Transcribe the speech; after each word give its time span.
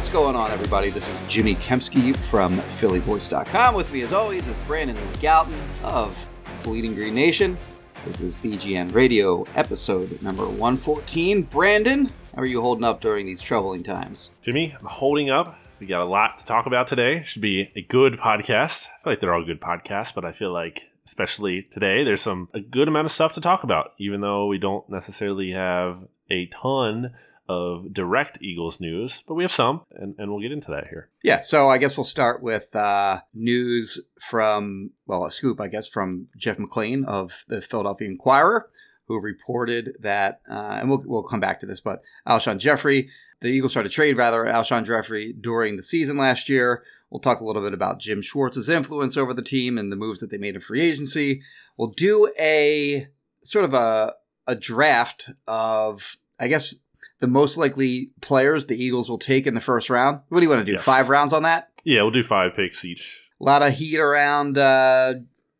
What's 0.00 0.08
going 0.08 0.36
on, 0.36 0.50
everybody? 0.52 0.88
This 0.88 1.06
is 1.06 1.20
Jimmy 1.28 1.56
Kempski 1.56 2.16
from 2.16 2.58
PhillyVoice.com. 2.60 3.74
With 3.74 3.90
me, 3.90 4.02
as 4.02 4.12
always, 4.12 4.46
is 4.48 4.56
Brandon 4.66 4.96
Gowton 5.14 5.60
of 5.82 6.16
Bleeding 6.62 6.94
Green 6.94 7.14
Nation. 7.14 7.58
This 8.06 8.20
is 8.20 8.34
BGN 8.36 8.94
Radio, 8.94 9.44
episode 9.56 10.22
number 10.22 10.44
114. 10.46 11.42
Brandon, 11.42 12.06
how 12.34 12.40
are 12.40 12.46
you 12.46 12.62
holding 12.62 12.84
up 12.84 13.00
during 13.00 13.26
these 13.26 13.42
troubling 13.42 13.82
times? 13.82 14.30
Jimmy, 14.42 14.74
I'm 14.78 14.86
holding 14.86 15.28
up. 15.28 15.58
We 15.80 15.86
got 15.86 16.00
a 16.00 16.04
lot 16.04 16.38
to 16.38 16.44
talk 16.46 16.66
about 16.66 16.86
today. 16.86 17.22
Should 17.24 17.42
be 17.42 17.70
a 17.74 17.82
good 17.82 18.14
podcast. 18.14 18.86
I 18.86 19.02
feel 19.02 19.12
like 19.12 19.20
they're 19.20 19.34
all 19.34 19.44
good 19.44 19.60
podcasts, 19.60 20.14
but 20.14 20.24
I 20.24 20.32
feel 20.32 20.52
like 20.52 20.84
especially 21.04 21.62
today, 21.62 22.04
there's 22.04 22.22
some 22.22 22.48
a 22.54 22.60
good 22.60 22.88
amount 22.88 23.06
of 23.06 23.10
stuff 23.10 23.34
to 23.34 23.40
talk 23.40 23.64
about, 23.64 23.92
even 23.98 24.20
though 24.20 24.46
we 24.46 24.58
don't 24.58 24.88
necessarily 24.88 25.50
have 25.50 25.98
a 26.30 26.46
ton 26.46 27.12
of 27.50 27.92
direct 27.92 28.38
Eagles 28.40 28.78
news, 28.78 29.24
but 29.26 29.34
we 29.34 29.42
have 29.42 29.50
some, 29.50 29.80
and, 29.90 30.14
and 30.18 30.30
we'll 30.30 30.40
get 30.40 30.52
into 30.52 30.70
that 30.70 30.86
here. 30.86 31.08
Yeah, 31.24 31.40
so 31.40 31.68
I 31.68 31.78
guess 31.78 31.96
we'll 31.96 32.04
start 32.04 32.40
with 32.44 32.76
uh, 32.76 33.22
news 33.34 34.00
from, 34.20 34.92
well, 35.06 35.24
a 35.24 35.32
scoop, 35.32 35.60
I 35.60 35.66
guess, 35.66 35.88
from 35.88 36.28
Jeff 36.36 36.58
McLane 36.58 37.04
of 37.06 37.44
the 37.48 37.60
Philadelphia 37.60 38.06
Inquirer, 38.06 38.70
who 39.06 39.18
reported 39.20 39.96
that, 39.98 40.42
uh, 40.48 40.78
and 40.78 40.88
we'll, 40.88 41.02
we'll 41.04 41.24
come 41.24 41.40
back 41.40 41.58
to 41.58 41.66
this, 41.66 41.80
but 41.80 42.02
Alshon 42.24 42.58
Jeffery, 42.58 43.10
the 43.40 43.48
Eagles 43.48 43.72
started 43.72 43.88
to 43.88 43.94
trade, 43.96 44.16
rather, 44.16 44.44
Alshon 44.44 44.86
Jeffery 44.86 45.32
during 45.32 45.76
the 45.76 45.82
season 45.82 46.16
last 46.16 46.48
year. 46.48 46.84
We'll 47.10 47.18
talk 47.18 47.40
a 47.40 47.44
little 47.44 47.62
bit 47.62 47.74
about 47.74 47.98
Jim 47.98 48.22
Schwartz's 48.22 48.68
influence 48.68 49.16
over 49.16 49.34
the 49.34 49.42
team 49.42 49.76
and 49.76 49.90
the 49.90 49.96
moves 49.96 50.20
that 50.20 50.30
they 50.30 50.38
made 50.38 50.54
in 50.54 50.60
free 50.60 50.82
agency. 50.82 51.42
We'll 51.76 51.88
do 51.88 52.32
a 52.38 53.08
sort 53.42 53.64
of 53.64 53.74
a, 53.74 54.14
a 54.46 54.54
draft 54.54 55.30
of, 55.48 56.16
I 56.38 56.46
guess, 56.46 56.74
the 57.20 57.26
most 57.26 57.56
likely 57.56 58.10
players 58.20 58.66
the 58.66 58.82
Eagles 58.82 59.08
will 59.08 59.18
take 59.18 59.46
in 59.46 59.54
the 59.54 59.60
first 59.60 59.90
round. 59.90 60.20
What 60.28 60.40
do 60.40 60.44
you 60.44 60.50
want 60.50 60.62
to 60.62 60.70
do? 60.70 60.76
Yes. 60.76 60.84
Five 60.84 61.08
rounds 61.08 61.32
on 61.32 61.44
that? 61.44 61.70
Yeah, 61.84 62.02
we'll 62.02 62.10
do 62.10 62.22
five 62.22 62.54
picks 62.56 62.84
each. 62.84 63.22
A 63.40 63.44
lot 63.44 63.62
of 63.62 63.74
heat 63.74 63.98
around 63.98 64.58
uh, 64.58 65.14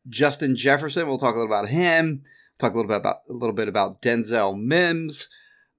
Justin 0.08 0.56
Jefferson. 0.56 1.06
We'll 1.06 1.19
talk 1.19 1.34
a 1.34 1.38
little 1.38 1.53
about 1.53 1.69
him. 1.69 2.22
Talk 2.58 2.75
a 2.75 2.77
little 2.77 2.88
bit 2.88 2.98
about 2.98 3.16
a 3.28 3.33
little 3.33 3.55
bit 3.55 3.69
about 3.69 4.03
Denzel 4.03 4.61
Mims. 4.61 5.28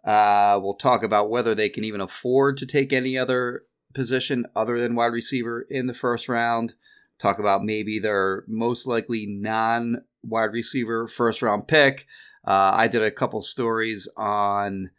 Uh, 0.04 0.60
we'll 0.62 0.76
talk 0.76 1.04
about 1.04 1.30
whether 1.30 1.54
they 1.54 1.70
can 1.70 1.84
even 1.84 2.02
afford 2.02 2.58
to 2.58 2.66
take 2.66 2.92
any 2.92 3.18
other 3.18 3.64
position 3.94 4.46
other 4.56 4.80
than 4.80 4.96
wide 4.96 5.14
receiver 5.14 5.62
in 5.62 5.86
the 5.88 5.94
first 5.94 6.28
round. 6.28 6.74
Talk 7.20 7.38
about 7.38 7.64
maybe 7.64 8.00
their 8.00 8.44
most 8.48 8.88
likely 8.88 9.28
non 9.28 10.04
wide 10.24 10.54
receiver 10.54 11.08
first 11.08 11.44
round 11.44 11.68
pick. 11.68 12.08
Uh, 12.46 12.72
I 12.74 12.88
did 12.88 13.04
a 13.04 13.12
couple 13.12 13.42
stories 13.44 14.08
on 14.18 14.90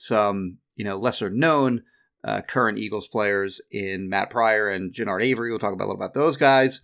some 0.00 0.58
you 0.76 0.84
know 0.84 0.96
lesser 0.98 1.30
known 1.30 1.82
uh, 2.24 2.40
current 2.42 2.78
Eagles 2.78 3.08
players 3.08 3.60
in 3.70 4.08
Matt 4.08 4.30
Pryor 4.30 4.68
and 4.68 4.92
Genard 4.92 5.22
Avery. 5.22 5.50
We'll 5.50 5.58
talk 5.58 5.72
about 5.72 5.84
a 5.84 5.88
little 5.88 6.02
about 6.02 6.14
those 6.14 6.36
guys, 6.36 6.80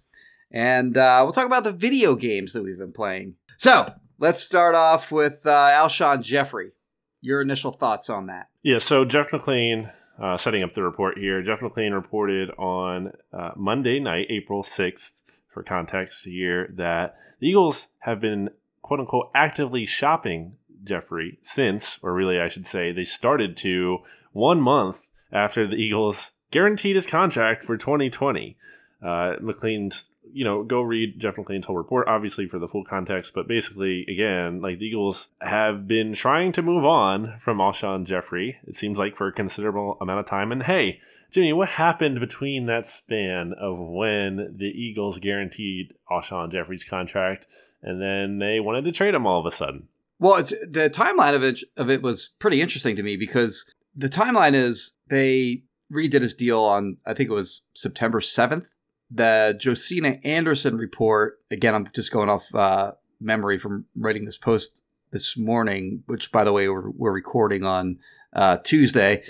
and 0.51 0.97
uh, 0.97 1.21
we'll 1.23 1.33
talk 1.33 1.47
about 1.47 1.65
the 1.65 1.73
video 1.73 2.15
games 2.15 2.53
that 2.53 2.63
we've 2.63 2.79
been 2.79 2.93
playing. 2.93 3.35
So 3.57 3.93
let's 4.19 4.43
start 4.43 4.75
off 4.75 5.11
with 5.11 5.47
uh, 5.47 5.71
Alshon 5.71 6.23
Jeffery. 6.23 6.73
Your 7.21 7.41
initial 7.41 7.73
thoughts 7.73 8.11
on 8.11 8.27
that? 8.27 8.49
Yeah, 8.63 8.79
so 8.79 9.05
Jeff 9.05 9.31
McLane, 9.31 9.91
uh, 10.23 10.37
setting 10.37 10.63
up 10.63 10.75
the 10.75 10.83
report 10.83 11.19
here. 11.19 11.43
Jeff 11.43 11.61
McLane 11.61 11.95
reported 11.95 12.51
on 12.59 13.13
uh, 13.33 13.53
Monday 13.57 13.99
night, 13.99 14.27
April 14.31 14.63
6th, 14.63 15.13
for 15.49 15.63
context 15.63 16.25
here, 16.25 16.69
that 16.77 17.17
the 17.41 17.49
Eagles 17.49 17.89
have 18.01 18.21
been, 18.21 18.51
quote 18.83 19.01
unquote, 19.01 19.31
actively 19.35 19.87
shopping 19.87 20.57
Jeffery 20.85 21.39
since, 21.43 21.99
or 22.03 22.13
really, 22.13 22.39
I 22.39 22.49
should 22.49 22.67
say, 22.67 22.93
they 22.93 23.05
started 23.05 23.57
to 23.59 23.99
one 24.33 24.61
month 24.61 25.09
after 25.33 25.67
the 25.67 25.77
Eagles 25.77 26.33
guaranteed 26.51 26.97
his 26.97 27.07
contract 27.07 27.65
for 27.65 27.77
2020. 27.77 28.57
Uh, 29.03 29.35
McLane's, 29.41 30.09
you 30.33 30.45
know, 30.45 30.63
go 30.63 30.81
read 30.81 31.19
Jeff 31.19 31.37
McLane's 31.37 31.67
whole 31.67 31.77
report, 31.77 32.07
obviously, 32.09 32.47
for 32.47 32.59
the 32.59 32.69
full 32.69 32.85
context. 32.85 33.33
But 33.35 33.49
basically, 33.49 34.05
again, 34.09 34.61
like 34.61 34.79
the 34.79 34.87
Eagles 34.87 35.29
have 35.41 35.89
been 35.89 36.15
trying 36.15 36.53
to 36.53 36.63
move 36.63 36.85
on 36.85 37.41
from 37.45 37.59
Alshon 37.59 38.07
Jeffery, 38.07 38.59
it 38.67 38.77
seems 38.77 38.99
like 38.99 39.17
for 39.17 39.27
a 39.27 39.33
considerable 39.33 39.99
amount 40.01 40.21
of 40.21 40.27
time. 40.27 40.53
And 40.53 40.63
hey, 40.63 41.01
Jimmy, 41.31 41.53
what 41.53 41.71
happened 41.71 42.21
between 42.21 42.67
that 42.67 42.89
span 42.89 43.55
of 43.55 43.77
when 43.77 44.55
the 44.57 44.67
Eagles 44.67 45.19
guaranteed 45.19 45.93
Alshon 46.09 46.53
Jeffery's 46.53 46.85
contract 46.85 47.47
and 47.83 48.01
then 48.01 48.39
they 48.39 48.61
wanted 48.61 48.85
to 48.85 48.93
trade 48.93 49.15
him 49.15 49.27
all 49.27 49.41
of 49.41 49.47
a 49.47 49.51
sudden? 49.51 49.89
Well, 50.19 50.37
it's 50.37 50.51
the 50.51 50.91
timeline 50.91 51.35
of 51.35 51.43
it 51.43 51.61
of 51.77 51.91
it 51.91 52.03
was 52.03 52.31
pretty 52.39 52.61
interesting 52.61 52.97
to 52.97 53.03
me 53.03 53.17
because 53.17 53.71
the 53.95 54.09
timeline 54.09 54.55
is 54.55 54.93
they 55.09 55.63
redid 55.93 56.23
his 56.23 56.35
deal 56.35 56.61
on 56.61 56.97
I 57.07 57.15
think 57.15 57.31
it 57.31 57.35
was 57.35 57.63
September 57.75 58.21
seventh. 58.21 58.71
The 59.11 59.57
Josina 59.59 60.19
Anderson 60.25 60.77
report 60.77 61.39
again. 61.51 61.75
I'm 61.75 61.89
just 61.95 62.13
going 62.13 62.29
off 62.29 62.53
uh, 62.55 62.93
memory 63.21 63.59
from 63.59 63.87
writing 63.97 64.25
this 64.25 64.39
post 64.39 64.83
this 65.11 65.37
morning, 65.37 66.03
which 66.07 66.33
by 66.33 66.45
the 66.45 66.53
way 66.53 66.69
we're, 66.69 66.91
we're 66.91 67.13
recording 67.13 67.65
on 67.65 67.99
uh, 68.33 68.59
Tuesday, 68.65 69.23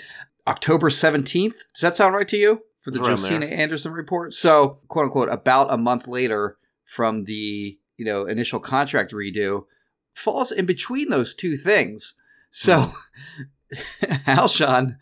October 0.47 0.89
seventeenth. 0.89 1.55
Does 1.73 1.81
that 1.81 1.95
sound 1.95 2.15
right 2.15 2.27
to 2.27 2.37
you 2.37 2.61
for 2.81 2.91
the 2.91 2.99
Around 2.99 3.17
Josina 3.17 3.45
there. 3.47 3.57
Anderson 3.57 3.91
report? 3.91 4.33
So 4.33 4.79
quote 4.87 5.05
unquote 5.05 5.29
about 5.29 5.73
a 5.73 5.77
month 5.77 6.07
later 6.07 6.57
from 6.85 7.25
the 7.25 7.77
you 7.97 8.05
know 8.05 8.25
initial 8.25 8.59
contract 8.59 9.11
redo 9.11 9.65
falls 10.15 10.51
in 10.51 10.65
between 10.65 11.09
those 11.09 11.35
two 11.35 11.57
things. 11.57 12.15
So 12.49 12.93
Alshon 14.03 14.97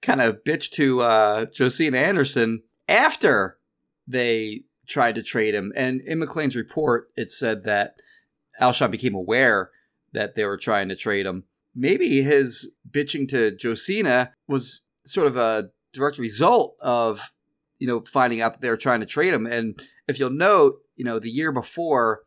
kind 0.00 0.20
of 0.20 0.44
bitched 0.44 0.70
to 0.72 1.02
uh, 1.02 1.46
Josina 1.46 1.98
Anderson 1.98 2.62
after 2.88 3.58
they 4.06 4.62
tried 4.86 5.14
to 5.14 5.22
trade 5.22 5.54
him. 5.54 5.72
And 5.76 6.00
in 6.02 6.18
McLane's 6.18 6.56
report, 6.56 7.10
it 7.16 7.30
said 7.30 7.64
that 7.64 7.96
Alshon 8.60 8.90
became 8.90 9.14
aware 9.14 9.70
that 10.12 10.34
they 10.34 10.44
were 10.44 10.58
trying 10.58 10.88
to 10.88 10.96
trade 10.96 11.26
him. 11.26 11.44
Maybe 11.74 12.22
his 12.22 12.72
bitching 12.90 13.28
to 13.28 13.56
Josina 13.60 14.32
was 14.46 14.82
sort 15.04 15.26
of 15.26 15.36
a 15.36 15.70
direct 15.92 16.18
result 16.18 16.76
of, 16.80 17.32
you 17.78 17.86
know, 17.86 18.00
finding 18.00 18.40
out 18.40 18.52
that 18.52 18.60
they 18.60 18.68
were 18.68 18.76
trying 18.76 19.00
to 19.00 19.06
trade 19.06 19.32
him. 19.32 19.46
And 19.46 19.80
if 20.06 20.18
you'll 20.18 20.30
note, 20.30 20.80
you 20.96 21.04
know, 21.04 21.18
the 21.18 21.30
year 21.30 21.52
before 21.52 22.22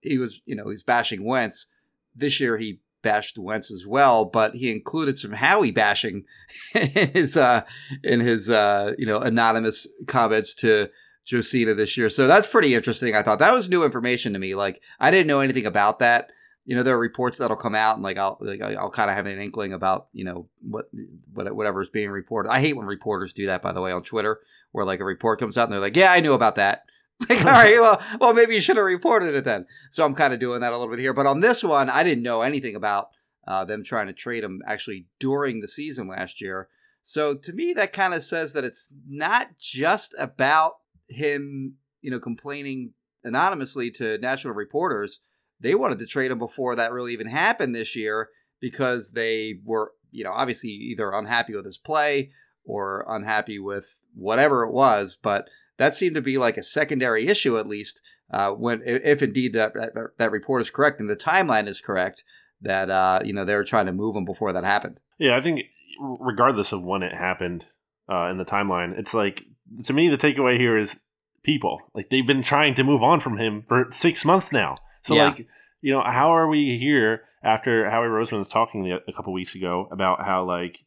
he 0.00 0.18
was, 0.18 0.40
you 0.46 0.54
know, 0.54 0.64
he 0.64 0.70
was 0.70 0.82
bashing 0.82 1.24
Wentz. 1.24 1.66
This 2.14 2.40
year 2.40 2.56
he 2.56 2.80
bashed 3.02 3.38
Wentz 3.38 3.70
as 3.70 3.86
well, 3.86 4.24
but 4.24 4.54
he 4.54 4.72
included 4.72 5.16
some 5.16 5.32
Howie 5.32 5.70
bashing 5.70 6.24
in 6.74 7.10
his 7.12 7.36
uh 7.36 7.62
in 8.02 8.20
his 8.20 8.50
uh 8.50 8.92
you 8.98 9.06
know 9.06 9.18
anonymous 9.18 9.86
comments 10.06 10.54
to 10.54 10.88
Josina 11.24 11.74
this 11.74 11.96
year. 11.96 12.10
So 12.10 12.26
that's 12.26 12.46
pretty 12.46 12.74
interesting. 12.74 13.14
I 13.14 13.22
thought 13.22 13.38
that 13.38 13.54
was 13.54 13.68
new 13.68 13.84
information 13.84 14.32
to 14.32 14.38
me. 14.38 14.54
Like 14.54 14.80
I 14.98 15.10
didn't 15.10 15.28
know 15.28 15.40
anything 15.40 15.66
about 15.66 16.00
that. 16.00 16.30
You 16.66 16.74
know, 16.74 16.82
there 16.82 16.94
are 16.94 16.98
reports 16.98 17.38
that'll 17.38 17.58
come 17.58 17.74
out, 17.74 17.96
and 17.96 18.02
like 18.02 18.16
I'll 18.16 18.38
like, 18.40 18.62
I'll 18.62 18.90
kind 18.90 19.10
of 19.10 19.16
have 19.16 19.26
an 19.26 19.38
inkling 19.38 19.74
about 19.74 20.08
you 20.12 20.24
know 20.24 20.48
what 20.62 20.88
what 21.32 21.54
whatever 21.54 21.82
is 21.82 21.90
being 21.90 22.10
reported. 22.10 22.50
I 22.50 22.60
hate 22.60 22.74
when 22.76 22.86
reporters 22.86 23.34
do 23.34 23.46
that, 23.46 23.62
by 23.62 23.72
the 23.72 23.82
way, 23.82 23.92
on 23.92 24.02
Twitter, 24.02 24.40
where 24.72 24.86
like 24.86 25.00
a 25.00 25.04
report 25.04 25.38
comes 25.38 25.58
out 25.58 25.64
and 25.64 25.74
they're 25.74 25.80
like, 25.80 25.96
"Yeah, 25.96 26.10
I 26.10 26.20
knew 26.20 26.32
about 26.32 26.56
that." 26.56 26.84
Like, 27.28 27.38
all 27.44 27.52
right, 27.52 27.80
well, 27.80 28.02
well, 28.20 28.34
maybe 28.34 28.54
you 28.54 28.60
should 28.60 28.76
have 28.76 28.84
reported 28.84 29.34
it 29.34 29.44
then. 29.44 29.66
So 29.90 30.04
I'm 30.04 30.14
kind 30.14 30.34
of 30.34 30.40
doing 30.40 30.60
that 30.60 30.72
a 30.72 30.76
little 30.76 30.92
bit 30.92 31.00
here. 31.00 31.14
But 31.14 31.26
on 31.26 31.40
this 31.40 31.62
one, 31.62 31.88
I 31.88 32.02
didn't 32.02 32.24
know 32.24 32.42
anything 32.42 32.74
about 32.74 33.10
uh, 33.46 33.64
them 33.64 33.84
trying 33.84 34.08
to 34.08 34.12
trade 34.12 34.44
him 34.44 34.62
actually 34.66 35.06
during 35.20 35.60
the 35.60 35.68
season 35.68 36.08
last 36.08 36.40
year. 36.40 36.68
So 37.02 37.34
to 37.36 37.52
me, 37.52 37.72
that 37.74 37.92
kind 37.92 38.14
of 38.14 38.22
says 38.22 38.52
that 38.54 38.64
it's 38.64 38.90
not 39.08 39.58
just 39.58 40.14
about 40.18 40.74
him, 41.08 41.74
you 42.00 42.10
know, 42.10 42.18
complaining 42.18 42.92
anonymously 43.22 43.90
to 43.92 44.18
national 44.18 44.54
reporters. 44.54 45.20
they 45.60 45.74
wanted 45.74 45.98
to 45.98 46.06
trade 46.06 46.30
him 46.30 46.38
before 46.38 46.76
that 46.76 46.92
really 46.92 47.12
even 47.12 47.28
happened 47.28 47.74
this 47.74 47.94
year 47.96 48.28
because 48.60 49.12
they 49.12 49.60
were, 49.64 49.92
you 50.10 50.24
know, 50.24 50.32
obviously 50.32 50.70
either 50.70 51.10
unhappy 51.12 51.54
with 51.54 51.64
his 51.64 51.78
play 51.78 52.32
or 52.64 53.04
unhappy 53.08 53.58
with 53.58 53.98
whatever 54.14 54.64
it 54.64 54.72
was. 54.72 55.16
But 55.20 55.48
that 55.78 55.94
seemed 55.94 56.14
to 56.14 56.22
be 56.22 56.38
like 56.38 56.56
a 56.56 56.62
secondary 56.62 57.26
issue, 57.26 57.58
at 57.58 57.66
least, 57.66 58.00
uh, 58.30 58.50
when 58.50 58.82
if 58.84 59.22
indeed 59.22 59.52
that, 59.52 59.74
that, 59.74 59.92
that 60.18 60.30
report 60.30 60.62
is 60.62 60.70
correct 60.70 61.00
and 61.00 61.10
the 61.10 61.16
timeline 61.16 61.66
is 61.66 61.80
correct, 61.80 62.24
that 62.60 62.90
uh, 62.90 63.20
you 63.24 63.32
know 63.32 63.44
they 63.44 63.54
were 63.54 63.64
trying 63.64 63.86
to 63.86 63.92
move 63.92 64.16
him 64.16 64.24
before 64.24 64.52
that 64.52 64.64
happened. 64.64 64.98
Yeah, 65.18 65.36
I 65.36 65.40
think 65.40 65.62
regardless 66.00 66.72
of 66.72 66.82
when 66.82 67.02
it 67.02 67.14
happened 67.14 67.66
uh, 68.10 68.26
in 68.30 68.38
the 68.38 68.44
timeline, 68.44 68.98
it's 68.98 69.14
like 69.14 69.44
to 69.84 69.92
me 69.92 70.08
the 70.08 70.18
takeaway 70.18 70.58
here 70.58 70.76
is 70.76 70.98
people 71.42 71.80
like 71.94 72.08
they've 72.10 72.26
been 72.26 72.42
trying 72.42 72.74
to 72.74 72.84
move 72.84 73.02
on 73.02 73.20
from 73.20 73.38
him 73.38 73.62
for 73.66 73.86
six 73.90 74.24
months 74.24 74.52
now. 74.52 74.74
So 75.02 75.14
yeah. 75.14 75.26
like 75.26 75.46
you 75.80 75.92
know 75.92 76.02
how 76.02 76.34
are 76.34 76.48
we 76.48 76.78
here 76.78 77.22
after 77.42 77.88
Howie 77.90 78.06
Roseman 78.06 78.38
was 78.38 78.48
talking 78.48 78.90
a 78.90 79.12
couple 79.12 79.32
weeks 79.32 79.54
ago 79.54 79.86
about 79.92 80.24
how 80.24 80.44
like 80.44 80.78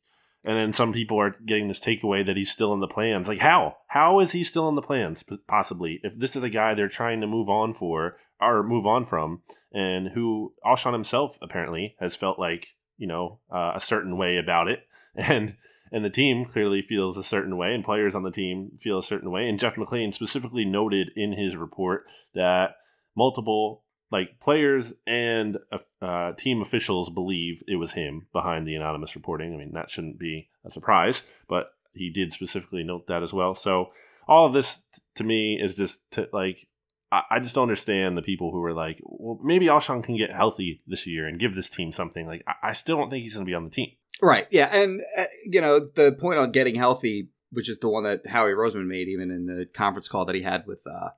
and 0.47 0.55
then 0.55 0.71
some 0.71 0.93
people 0.93 1.19
are 1.19 1.35
getting 1.45 1.67
this 1.67 1.81
takeaway 1.81 2.25
that 2.25 2.37
he's 2.37 2.49
still 2.49 2.73
in 2.73 2.79
the 2.79 2.87
plans. 2.87 3.27
Like 3.27 3.39
how? 3.39 3.75
How 3.87 4.21
is 4.21 4.31
he 4.31 4.45
still 4.45 4.69
in 4.69 4.75
the 4.75 4.81
plans? 4.81 5.21
Possibly, 5.45 5.99
if 6.03 6.17
this 6.17 6.37
is 6.37 6.43
a 6.43 6.49
guy 6.49 6.73
they're 6.73 6.87
trying 6.87 7.19
to 7.19 7.27
move 7.27 7.49
on 7.49 7.73
for 7.73 8.15
or 8.39 8.63
move 8.63 8.85
on 8.85 9.05
from, 9.05 9.41
and 9.73 10.07
who 10.07 10.53
Alshon 10.65 10.93
himself 10.93 11.37
apparently 11.41 11.97
has 11.99 12.15
felt 12.15 12.39
like 12.39 12.67
you 12.97 13.07
know 13.07 13.39
uh, 13.53 13.73
a 13.75 13.81
certain 13.81 14.15
way 14.17 14.37
about 14.37 14.69
it, 14.69 14.79
and 15.15 15.57
and 15.91 16.05
the 16.05 16.09
team 16.09 16.45
clearly 16.45 16.81
feels 16.81 17.17
a 17.17 17.23
certain 17.23 17.57
way, 17.57 17.73
and 17.73 17.83
players 17.83 18.15
on 18.15 18.23
the 18.23 18.31
team 18.31 18.71
feel 18.81 18.99
a 18.99 19.03
certain 19.03 19.31
way. 19.31 19.49
And 19.49 19.59
Jeff 19.59 19.75
McLane 19.75 20.13
specifically 20.13 20.63
noted 20.63 21.09
in 21.17 21.33
his 21.33 21.57
report 21.57 22.05
that 22.35 22.77
multiple 23.17 23.83
like 24.11 24.39
players 24.39 24.93
and 25.05 25.57
uh, 26.01 26.31
team 26.33 26.61
officials 26.61 27.09
believe 27.09 27.61
it 27.67 27.75
was 27.75 27.93
him 27.93 28.27
behind 28.31 28.67
the 28.67 28.75
anonymous 28.75 29.15
reporting. 29.15 29.53
I 29.53 29.57
mean, 29.57 29.73
that 29.73 29.89
shouldn't 29.89 30.19
be 30.19 30.49
a 30.65 30.71
surprise, 30.71 31.23
but 31.47 31.71
he 31.93 32.09
did 32.09 32.31
specifically 32.31 32.83
note 32.83 33.07
that 33.07 33.23
as 33.23 33.33
well. 33.33 33.55
So 33.55 33.91
all 34.27 34.45
of 34.45 34.53
this 34.53 34.81
t- 34.93 35.01
to 35.15 35.23
me 35.23 35.59
is 35.61 35.75
just 35.75 36.09
to, 36.11 36.29
like 36.31 36.67
I, 37.11 37.21
I 37.31 37.39
just 37.39 37.55
don't 37.55 37.63
understand 37.63 38.17
the 38.17 38.21
people 38.21 38.51
who 38.51 38.63
are 38.63 38.73
like, 38.73 38.99
well, 39.03 39.39
maybe 39.43 39.67
Alshon 39.67 40.03
can 40.03 40.17
get 40.17 40.31
healthy 40.31 40.81
this 40.87 41.07
year 41.07 41.27
and 41.27 41.39
give 41.39 41.55
this 41.55 41.69
team 41.69 41.91
something. 41.91 42.25
Like 42.25 42.43
I, 42.47 42.69
I 42.69 42.71
still 42.73 42.97
don't 42.97 43.09
think 43.09 43.23
he's 43.23 43.35
going 43.35 43.45
to 43.45 43.49
be 43.49 43.55
on 43.55 43.65
the 43.65 43.69
team. 43.69 43.91
Right. 44.21 44.47
Yeah, 44.49 44.65
and 44.65 45.01
uh, 45.17 45.25
you 45.45 45.61
know 45.61 45.79
the 45.79 46.13
point 46.13 46.39
on 46.39 46.51
getting 46.51 46.75
healthy, 46.75 47.29
which 47.51 47.69
is 47.69 47.79
the 47.79 47.89
one 47.89 48.03
that 48.03 48.25
Howie 48.25 48.51
Roseman 48.51 48.87
made, 48.87 49.09
even 49.09 49.31
in 49.31 49.45
the 49.45 49.65
conference 49.73 50.07
call 50.07 50.25
that 50.25 50.35
he 50.35 50.41
had 50.41 50.65
with 50.65 50.81
uh, 50.87 51.09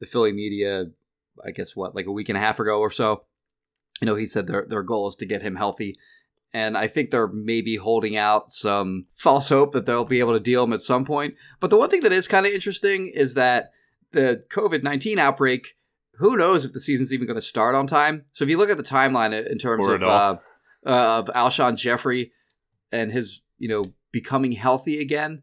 the 0.00 0.06
Philly 0.06 0.32
media 0.32 0.86
I 1.46 1.50
guess 1.50 1.76
what 1.76 1.94
like 1.94 2.06
a 2.06 2.12
week 2.12 2.28
and 2.28 2.38
a 2.38 2.40
half 2.40 2.60
ago 2.60 2.78
or 2.78 2.90
so. 2.90 3.24
You 4.00 4.06
know, 4.06 4.14
he 4.14 4.26
said 4.26 4.46
their 4.46 4.66
their 4.68 4.82
goal 4.82 5.08
is 5.08 5.16
to 5.16 5.26
get 5.26 5.42
him 5.42 5.56
healthy, 5.56 5.98
and 6.52 6.76
I 6.76 6.86
think 6.86 7.10
they're 7.10 7.28
maybe 7.28 7.76
holding 7.76 8.16
out 8.16 8.52
some 8.52 9.06
false 9.14 9.48
hope 9.48 9.72
that 9.72 9.86
they'll 9.86 10.04
be 10.04 10.20
able 10.20 10.34
to 10.34 10.40
deal 10.40 10.64
him 10.64 10.72
at 10.72 10.82
some 10.82 11.04
point. 11.04 11.34
But 11.60 11.70
the 11.70 11.76
one 11.76 11.90
thing 11.90 12.00
that 12.02 12.12
is 12.12 12.28
kind 12.28 12.46
of 12.46 12.52
interesting 12.52 13.10
is 13.14 13.34
that 13.34 13.70
the 14.12 14.44
COVID 14.50 14.82
nineteen 14.82 15.18
outbreak. 15.18 15.74
Who 16.14 16.36
knows 16.36 16.64
if 16.64 16.72
the 16.72 16.80
season's 16.80 17.12
even 17.12 17.28
going 17.28 17.36
to 17.36 17.40
start 17.40 17.76
on 17.76 17.86
time? 17.86 18.24
So 18.32 18.42
if 18.42 18.50
you 18.50 18.58
look 18.58 18.70
at 18.70 18.76
the 18.76 18.82
timeline 18.82 19.48
in 19.48 19.56
terms 19.56 19.86
of 19.86 20.02
uh, 20.02 20.36
uh, 20.84 21.18
of 21.18 21.26
Alshon 21.26 21.76
Jeffery 21.76 22.32
and 22.90 23.12
his 23.12 23.42
you 23.56 23.68
know 23.68 23.84
becoming 24.10 24.52
healthy 24.52 25.00
again, 25.00 25.42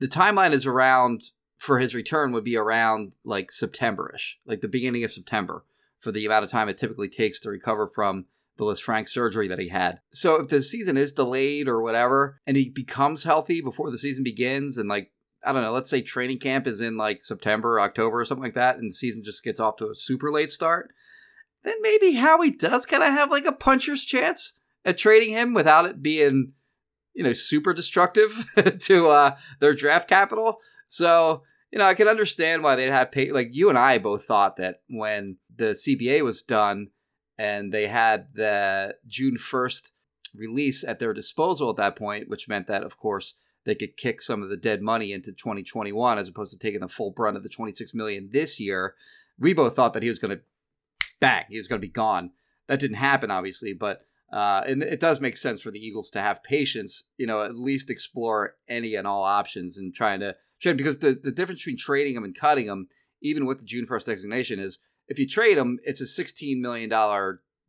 the 0.00 0.08
timeline 0.08 0.52
is 0.52 0.66
around 0.66 1.22
for 1.58 1.78
his 1.78 1.94
return 1.94 2.32
would 2.32 2.44
be 2.44 2.56
around 2.56 3.14
like 3.24 3.50
Septemberish, 3.50 4.36
like 4.46 4.60
the 4.60 4.68
beginning 4.68 5.04
of 5.04 5.12
September, 5.12 5.64
for 5.98 6.12
the 6.12 6.24
amount 6.24 6.44
of 6.44 6.50
time 6.50 6.68
it 6.68 6.78
typically 6.78 7.08
takes 7.08 7.40
to 7.40 7.50
recover 7.50 7.88
from 7.88 8.26
the 8.56 8.64
Lisfranc 8.64 9.08
surgery 9.08 9.48
that 9.48 9.58
he 9.58 9.68
had. 9.68 10.00
So 10.12 10.36
if 10.36 10.48
the 10.48 10.62
season 10.62 10.96
is 10.96 11.12
delayed 11.12 11.68
or 11.68 11.82
whatever, 11.82 12.40
and 12.46 12.56
he 12.56 12.70
becomes 12.70 13.24
healthy 13.24 13.60
before 13.60 13.90
the 13.90 13.98
season 13.98 14.24
begins, 14.24 14.78
and 14.78 14.88
like 14.88 15.12
I 15.44 15.52
don't 15.52 15.62
know, 15.62 15.72
let's 15.72 15.90
say 15.90 16.02
training 16.02 16.38
camp 16.38 16.66
is 16.66 16.80
in 16.80 16.96
like 16.96 17.22
September, 17.22 17.80
October, 17.80 18.20
or 18.20 18.24
something 18.24 18.44
like 18.44 18.54
that, 18.54 18.76
and 18.76 18.90
the 18.90 18.94
season 18.94 19.22
just 19.22 19.44
gets 19.44 19.60
off 19.60 19.76
to 19.76 19.90
a 19.90 19.94
super 19.94 20.32
late 20.32 20.50
start, 20.50 20.92
then 21.62 21.76
maybe 21.80 22.12
Howie 22.12 22.50
does 22.50 22.86
kind 22.86 23.02
of 23.02 23.10
have 23.10 23.30
like 23.30 23.44
a 23.44 23.52
puncher's 23.52 24.04
chance 24.04 24.54
at 24.84 24.98
trading 24.98 25.30
him 25.30 25.54
without 25.54 25.86
it 25.86 26.02
being, 26.02 26.52
you 27.14 27.22
know, 27.22 27.32
super 27.32 27.72
destructive 27.72 28.46
to 28.80 29.08
uh, 29.08 29.36
their 29.60 29.74
draft 29.74 30.08
capital. 30.08 30.60
So 30.88 31.42
you 31.70 31.78
know, 31.78 31.84
I 31.84 31.94
can 31.94 32.08
understand 32.08 32.62
why 32.62 32.76
they'd 32.76 32.90
have 32.90 33.12
pay. 33.12 33.30
Like 33.30 33.50
you 33.52 33.68
and 33.68 33.78
I 33.78 33.98
both 33.98 34.24
thought 34.24 34.56
that 34.56 34.80
when 34.88 35.36
the 35.54 35.70
CBA 35.70 36.22
was 36.22 36.42
done 36.42 36.88
and 37.36 37.72
they 37.72 37.86
had 37.86 38.28
the 38.34 38.96
June 39.06 39.36
first 39.36 39.92
release 40.34 40.84
at 40.84 40.98
their 40.98 41.12
disposal 41.12 41.70
at 41.70 41.76
that 41.76 41.96
point, 41.96 42.28
which 42.28 42.48
meant 42.48 42.66
that, 42.68 42.82
of 42.82 42.96
course, 42.96 43.34
they 43.64 43.74
could 43.74 43.96
kick 43.96 44.22
some 44.22 44.42
of 44.42 44.48
the 44.48 44.56
dead 44.56 44.80
money 44.80 45.12
into 45.12 45.32
2021 45.32 46.18
as 46.18 46.28
opposed 46.28 46.52
to 46.52 46.58
taking 46.58 46.80
the 46.80 46.88
full 46.88 47.10
brunt 47.10 47.36
of 47.36 47.42
the 47.42 47.48
26 47.48 47.92
million 47.92 48.30
this 48.32 48.58
year. 48.58 48.94
We 49.38 49.52
both 49.52 49.76
thought 49.76 49.92
that 49.92 50.02
he 50.02 50.08
was 50.08 50.18
going 50.18 50.36
to 50.36 50.42
bang, 51.20 51.44
he 51.50 51.58
was 51.58 51.68
going 51.68 51.80
to 51.80 51.86
be 51.86 51.92
gone. 51.92 52.30
That 52.66 52.80
didn't 52.80 52.96
happen, 52.96 53.30
obviously, 53.30 53.72
but 53.74 54.06
uh, 54.32 54.62
and 54.66 54.82
it 54.82 55.00
does 55.00 55.20
make 55.20 55.38
sense 55.38 55.62
for 55.62 55.70
the 55.70 55.78
Eagles 55.78 56.10
to 56.10 56.20
have 56.20 56.42
patience, 56.42 57.04
you 57.16 57.26
know, 57.26 57.42
at 57.42 57.56
least 57.56 57.88
explore 57.88 58.56
any 58.68 58.94
and 58.94 59.06
all 59.06 59.22
options 59.22 59.78
and 59.78 59.94
trying 59.94 60.20
to 60.20 60.36
trade 60.60 60.76
because 60.76 60.98
the, 60.98 61.18
the 61.22 61.32
difference 61.32 61.60
between 61.60 61.78
trading 61.78 62.14
them 62.14 62.24
and 62.24 62.38
cutting 62.38 62.66
them, 62.66 62.88
even 63.22 63.46
with 63.46 63.58
the 63.58 63.64
June 63.64 63.86
1st 63.86 64.06
designation, 64.06 64.58
is 64.58 64.78
if 65.08 65.18
you 65.18 65.26
trade 65.26 65.56
them, 65.56 65.78
it's 65.84 66.00
a 66.00 66.04
$16 66.04 66.60
million 66.60 66.90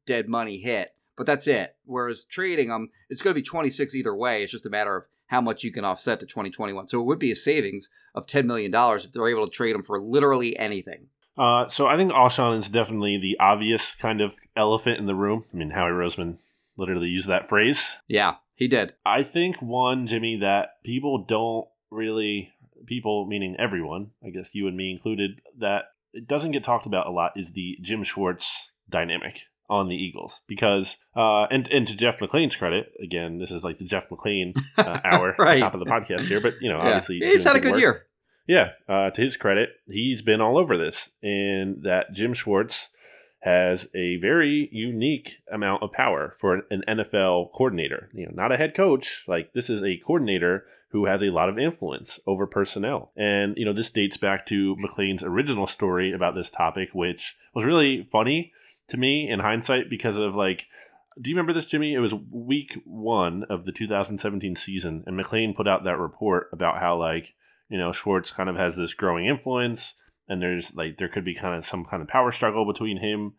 dead 0.05 0.27
money 0.27 0.59
hit, 0.59 0.93
but 1.17 1.25
that's 1.25 1.47
it. 1.47 1.75
Whereas 1.85 2.25
trading 2.25 2.69
them, 2.69 2.89
it's 3.09 3.21
going 3.21 3.33
to 3.33 3.39
be 3.39 3.43
26 3.43 3.95
either 3.95 4.15
way. 4.15 4.43
It's 4.43 4.51
just 4.51 4.65
a 4.65 4.69
matter 4.69 4.95
of 4.95 5.05
how 5.27 5.41
much 5.41 5.63
you 5.63 5.71
can 5.71 5.85
offset 5.85 6.19
to 6.19 6.25
2021. 6.25 6.87
So 6.87 6.99
it 6.99 7.05
would 7.05 7.19
be 7.19 7.31
a 7.31 7.35
savings 7.35 7.89
of 8.15 8.25
$10 8.25 8.45
million 8.45 8.73
if 8.73 9.11
they're 9.11 9.29
able 9.29 9.45
to 9.45 9.51
trade 9.51 9.75
them 9.75 9.83
for 9.83 10.01
literally 10.01 10.57
anything. 10.57 11.07
Uh, 11.37 11.69
so 11.69 11.87
I 11.87 11.95
think 11.95 12.11
Alshon 12.11 12.57
is 12.57 12.67
definitely 12.67 13.17
the 13.17 13.37
obvious 13.39 13.95
kind 13.95 14.19
of 14.19 14.35
elephant 14.57 14.99
in 14.99 15.05
the 15.05 15.15
room. 15.15 15.45
I 15.53 15.57
mean, 15.57 15.69
Howie 15.69 15.91
Roseman 15.91 16.37
literally 16.75 17.07
used 17.07 17.29
that 17.29 17.47
phrase. 17.47 17.95
Yeah, 18.07 18.35
he 18.55 18.67
did. 18.67 18.93
I 19.05 19.23
think 19.23 19.61
one, 19.61 20.07
Jimmy, 20.07 20.37
that 20.41 20.83
people 20.83 21.23
don't 21.25 21.67
really 21.91 22.51
people, 22.85 23.25
meaning 23.25 23.55
everyone, 23.59 24.11
I 24.25 24.29
guess 24.29 24.53
you 24.53 24.67
and 24.67 24.77
me 24.77 24.91
included, 24.91 25.41
that 25.59 25.85
it 26.13 26.27
doesn't 26.27 26.51
get 26.51 26.63
talked 26.63 26.85
about 26.85 27.07
a 27.07 27.11
lot 27.11 27.33
is 27.35 27.51
the 27.51 27.77
Jim 27.81 28.03
Schwartz 28.03 28.71
dynamic 28.89 29.43
on 29.69 29.87
the 29.87 29.95
Eagles 29.95 30.41
because 30.47 30.97
uh, 31.15 31.43
and 31.43 31.67
and 31.71 31.87
to 31.87 31.95
Jeff 31.95 32.19
McLane's 32.19 32.55
credit, 32.55 32.91
again, 33.03 33.37
this 33.37 33.51
is 33.51 33.63
like 33.63 33.77
the 33.77 33.85
Jeff 33.85 34.09
McLane 34.09 34.57
uh, 34.77 34.99
hour 35.05 35.35
right. 35.37 35.59
top 35.59 35.73
of 35.73 35.79
the 35.79 35.85
podcast 35.85 36.23
here, 36.23 36.41
but 36.41 36.55
you 36.61 36.69
know, 36.69 36.77
yeah. 36.81 36.87
obviously 36.87 37.19
he's 37.19 37.43
had 37.43 37.55
a 37.55 37.59
good 37.59 37.73
work. 37.73 37.81
year. 37.81 38.05
Yeah, 38.47 38.69
uh, 38.87 39.11
to 39.11 39.21
his 39.21 39.37
credit, 39.37 39.69
he's 39.87 40.23
been 40.23 40.41
all 40.41 40.57
over 40.57 40.75
this, 40.75 41.11
and 41.21 41.83
that 41.83 42.13
Jim 42.13 42.33
Schwartz 42.33 42.89
has 43.41 43.87
a 43.95 44.17
very 44.17 44.67
unique 44.71 45.37
amount 45.51 45.81
of 45.81 45.91
power 45.91 46.35
for 46.39 46.61
an, 46.69 46.83
NFL 46.87 47.51
coordinator. 47.53 48.09
You 48.13 48.25
know, 48.25 48.31
not 48.33 48.51
a 48.51 48.57
head 48.57 48.75
coach. 48.75 49.23
Like 49.27 49.53
this 49.53 49.69
is 49.69 49.81
a 49.81 49.97
coordinator 50.05 50.65
who 50.91 51.05
has 51.05 51.21
a 51.21 51.29
lot 51.29 51.49
of 51.49 51.59
influence 51.59 52.19
over 52.25 52.47
personnel. 52.47 53.11
And, 53.15 53.55
you 53.57 53.65
know, 53.65 53.73
this 53.73 53.91
dates 53.91 54.17
back 54.17 54.45
to 54.47 54.75
McLane's 54.75 55.23
original 55.23 55.67
story 55.67 56.11
about 56.11 56.35
this 56.35 56.49
topic, 56.49 56.89
which 56.93 57.35
was 57.53 57.63
really 57.63 58.07
funny 58.11 58.51
to 58.87 58.97
me 58.97 59.29
in 59.29 59.39
hindsight 59.39 59.89
because 59.89 60.17
of 60.17 60.35
like, 60.35 60.65
do 61.21 61.29
you 61.29 61.35
remember 61.35 61.53
this, 61.53 61.67
Jimmy? 61.67 61.93
It 61.93 61.99
was 61.99 62.13
week 62.31 62.79
one 62.85 63.43
of 63.49 63.65
the 63.65 63.71
2017 63.71 64.55
season, 64.55 65.03
and 65.05 65.19
McLane 65.19 65.55
put 65.55 65.67
out 65.67 65.83
that 65.83 65.97
report 65.97 66.47
about 66.53 66.79
how, 66.79 66.97
like, 66.97 67.33
you 67.67 67.77
know, 67.77 67.91
Schwartz 67.91 68.31
kind 68.31 68.49
of 68.49 68.55
has 68.55 68.77
this 68.77 68.93
growing 68.93 69.25
influence, 69.25 69.95
and 70.29 70.41
there's 70.41 70.75
like, 70.75 70.97
there 70.97 71.09
could 71.09 71.25
be 71.25 71.33
kind 71.33 71.55
of 71.55 71.65
some 71.65 71.83
kind 71.83 72.01
of 72.01 72.07
power 72.07 72.31
struggle 72.31 72.65
between 72.65 72.97
him, 72.97 73.33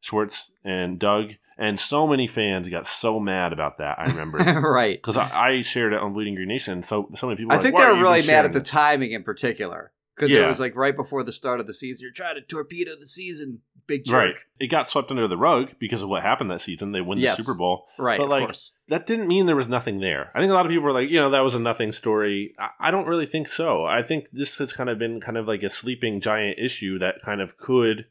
Schwartz, 0.00 0.50
and 0.64 0.98
Doug. 0.98 1.32
And 1.58 1.80
so 1.80 2.06
many 2.06 2.26
fans 2.26 2.68
got 2.68 2.86
so 2.86 3.18
mad 3.18 3.52
about 3.52 3.78
that. 3.78 3.98
I 3.98 4.04
remember, 4.06 4.38
right? 4.70 4.96
Because 4.96 5.16
I, 5.16 5.48
I, 5.48 5.62
shared 5.62 5.92
it 5.92 6.00
on 6.00 6.12
Bleeding 6.12 6.34
Green 6.34 6.48
Nation. 6.48 6.82
So 6.82 7.08
so 7.14 7.26
many 7.26 7.38
people. 7.38 7.52
I 7.52 7.56
like, 7.56 7.64
think 7.64 7.78
they 7.78 7.86
were 7.86 7.98
really 7.98 8.26
mad 8.26 8.44
at 8.44 8.52
the 8.52 8.60
timing 8.60 9.12
in 9.12 9.22
particular 9.22 9.92
because 10.14 10.30
yeah. 10.30 10.44
it 10.44 10.48
was 10.48 10.60
like 10.60 10.76
right 10.76 10.94
before 10.94 11.22
the 11.22 11.32
start 11.32 11.60
of 11.60 11.66
the 11.66 11.72
season. 11.74 12.04
You're 12.04 12.12
trying 12.12 12.34
to 12.34 12.42
torpedo 12.42 12.92
the 12.98 13.06
season, 13.06 13.62
big 13.86 14.04
jerk. 14.04 14.14
Right. 14.14 14.44
It 14.58 14.66
got 14.68 14.88
swept 14.88 15.10
under 15.10 15.28
the 15.28 15.36
rug 15.36 15.72
because 15.78 16.02
of 16.02 16.08
what 16.08 16.22
happened 16.22 16.50
that 16.50 16.60
season. 16.60 16.92
They 16.92 17.00
win 17.00 17.18
yes. 17.18 17.36
the 17.36 17.42
Super 17.42 17.58
Bowl. 17.58 17.86
Right. 17.98 18.18
But 18.18 18.28
like 18.28 18.44
course. 18.44 18.72
that 18.88 19.06
didn't 19.06 19.28
mean 19.28 19.46
there 19.46 19.56
was 19.56 19.68
nothing 19.68 20.00
there. 20.00 20.30
I 20.34 20.40
think 20.40 20.50
a 20.50 20.54
lot 20.54 20.66
of 20.66 20.70
people 20.70 20.84
were 20.84 20.92
like, 20.92 21.10
you 21.10 21.20
know, 21.20 21.30
that 21.30 21.44
was 21.44 21.54
a 21.54 21.60
nothing 21.60 21.92
story. 21.92 22.54
I, 22.58 22.88
I 22.88 22.90
don't 22.90 23.06
really 23.06 23.26
think 23.26 23.48
so. 23.48 23.84
I 23.84 24.02
think 24.02 24.28
this 24.32 24.58
has 24.58 24.72
kind 24.72 24.90
of 24.90 24.98
been 24.98 25.20
kind 25.20 25.36
of 25.36 25.46
like 25.46 25.62
a 25.62 25.70
sleeping 25.70 26.20
giant 26.20 26.58
issue 26.58 26.98
that 26.98 27.20
kind 27.22 27.40
of 27.40 27.56
could 27.56 28.06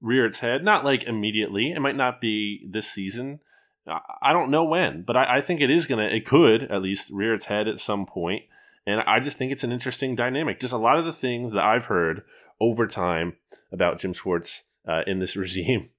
rear 0.00 0.26
its 0.26 0.40
head. 0.40 0.64
Not 0.64 0.84
like 0.84 1.04
immediately. 1.04 1.72
It 1.72 1.80
might 1.80 1.96
not 1.96 2.20
be 2.20 2.66
this 2.68 2.90
season 2.90 3.40
I 3.86 4.32
don't 4.32 4.50
know 4.50 4.64
when, 4.64 5.02
but 5.02 5.16
I, 5.16 5.38
I 5.38 5.40
think 5.40 5.60
it 5.60 5.70
is 5.70 5.86
gonna. 5.86 6.06
It 6.06 6.24
could 6.24 6.62
at 6.64 6.80
least 6.80 7.10
rear 7.10 7.34
its 7.34 7.46
head 7.46 7.68
at 7.68 7.78
some 7.78 8.06
point. 8.06 8.14
point, 8.14 8.44
and 8.86 9.00
I 9.00 9.20
just 9.20 9.36
think 9.36 9.52
it's 9.52 9.64
an 9.64 9.72
interesting 9.72 10.14
dynamic. 10.14 10.60
Just 10.60 10.72
a 10.72 10.78
lot 10.78 10.98
of 10.98 11.04
the 11.04 11.12
things 11.12 11.52
that 11.52 11.64
I've 11.64 11.86
heard 11.86 12.22
over 12.60 12.86
time 12.86 13.36
about 13.72 13.98
Jim 13.98 14.12
Schwartz 14.12 14.62
uh, 14.86 15.02
in 15.06 15.18
this 15.18 15.36
regime 15.44 15.90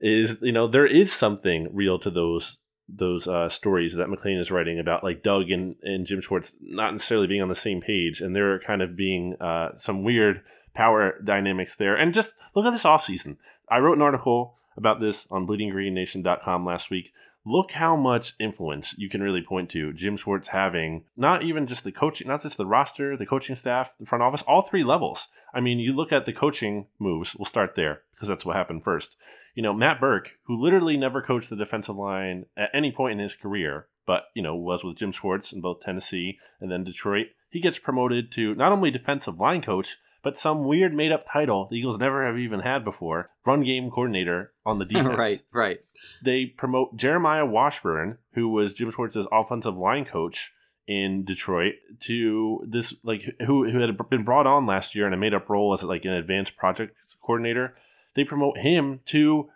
is 0.00 0.38
you 0.42 0.52
know 0.52 0.66
there 0.66 0.86
is 0.86 1.12
something 1.12 1.68
real 1.72 1.98
to 1.98 2.10
those 2.10 2.58
those 2.88 3.26
uh, 3.26 3.48
stories 3.48 3.94
that 3.94 4.08
McLane 4.08 4.38
is 4.38 4.50
writing 4.50 4.78
about, 4.78 5.04
like 5.04 5.22
Doug 5.22 5.50
and, 5.50 5.76
and 5.82 6.04
Jim 6.04 6.20
Schwartz 6.20 6.54
not 6.60 6.92
necessarily 6.92 7.26
being 7.26 7.40
on 7.40 7.48
the 7.48 7.54
same 7.54 7.80
page, 7.80 8.20
and 8.20 8.36
there 8.36 8.58
kind 8.58 8.82
of 8.82 8.96
being 8.96 9.34
uh, 9.40 9.70
some 9.76 10.02
weird 10.02 10.42
power 10.74 11.18
dynamics 11.24 11.76
there. 11.76 11.94
And 11.94 12.12
just 12.12 12.34
look 12.54 12.66
at 12.66 12.72
this 12.72 12.82
offseason. 12.82 13.36
I 13.68 13.78
wrote 13.78 13.96
an 13.96 14.02
article 14.02 14.56
about 14.76 15.00
this 15.00 15.26
on 15.30 15.46
bleedinggreennation.com 15.46 16.66
last 16.66 16.90
week. 16.90 17.12
Look 17.44 17.72
how 17.72 17.96
much 17.96 18.34
influence 18.38 18.96
you 18.96 19.08
can 19.08 19.20
really 19.20 19.42
point 19.42 19.68
to 19.70 19.92
Jim 19.92 20.16
Schwartz 20.16 20.48
having, 20.48 21.04
not 21.16 21.42
even 21.42 21.66
just 21.66 21.82
the 21.82 21.90
coaching, 21.90 22.28
not 22.28 22.42
just 22.42 22.56
the 22.56 22.66
roster, 22.66 23.16
the 23.16 23.26
coaching 23.26 23.56
staff, 23.56 23.94
the 23.98 24.06
front 24.06 24.22
office, 24.22 24.42
all 24.42 24.62
three 24.62 24.84
levels. 24.84 25.26
I 25.52 25.60
mean, 25.60 25.80
you 25.80 25.92
look 25.92 26.12
at 26.12 26.24
the 26.24 26.32
coaching 26.32 26.86
moves, 27.00 27.34
we'll 27.34 27.46
start 27.46 27.74
there 27.74 28.02
because 28.12 28.28
that's 28.28 28.46
what 28.46 28.54
happened 28.54 28.84
first. 28.84 29.16
You 29.54 29.62
know, 29.62 29.74
Matt 29.74 30.00
Burke, 30.00 30.38
who 30.44 30.54
literally 30.54 30.96
never 30.96 31.20
coached 31.20 31.50
the 31.50 31.56
defensive 31.56 31.96
line 31.96 32.46
at 32.56 32.70
any 32.72 32.92
point 32.92 33.14
in 33.14 33.18
his 33.18 33.34
career, 33.34 33.86
but, 34.06 34.24
you 34.34 34.42
know, 34.42 34.54
was 34.54 34.84
with 34.84 34.96
Jim 34.96 35.10
Schwartz 35.10 35.52
in 35.52 35.60
both 35.60 35.80
Tennessee 35.80 36.38
and 36.60 36.70
then 36.70 36.84
Detroit, 36.84 37.26
he 37.50 37.60
gets 37.60 37.78
promoted 37.78 38.30
to 38.32 38.54
not 38.54 38.72
only 38.72 38.90
defensive 38.90 39.38
line 39.38 39.62
coach, 39.62 39.98
but 40.22 40.36
some 40.36 40.64
weird 40.64 40.94
made 40.94 41.12
up 41.12 41.26
title 41.30 41.68
the 41.70 41.76
Eagles 41.76 41.98
never 41.98 42.24
have 42.26 42.38
even 42.38 42.60
had 42.60 42.84
before 42.84 43.30
run 43.44 43.62
game 43.62 43.90
coordinator 43.90 44.52
on 44.64 44.78
the 44.78 44.84
defense. 44.86 45.16
right, 45.16 45.42
right. 45.52 45.80
They 46.24 46.46
promote 46.46 46.96
Jeremiah 46.96 47.46
Washburn, 47.46 48.18
who 48.34 48.48
was 48.48 48.74
Jim 48.74 48.90
Schwartz's 48.90 49.26
offensive 49.32 49.76
line 49.76 50.04
coach 50.04 50.52
in 50.86 51.24
Detroit, 51.24 51.74
to 52.00 52.64
this, 52.68 52.92
like, 53.04 53.22
who, 53.46 53.70
who 53.70 53.78
had 53.78 53.96
been 54.10 54.24
brought 54.24 54.48
on 54.48 54.66
last 54.66 54.94
year 54.94 55.06
in 55.06 55.12
a 55.12 55.16
made 55.16 55.32
up 55.32 55.48
role 55.48 55.72
as 55.72 55.84
like 55.84 56.04
an 56.04 56.12
advanced 56.12 56.56
project 56.56 56.96
coordinator. 57.22 57.76
They 58.14 58.24
promote 58.24 58.58
him 58.58 59.00
to 59.06 59.48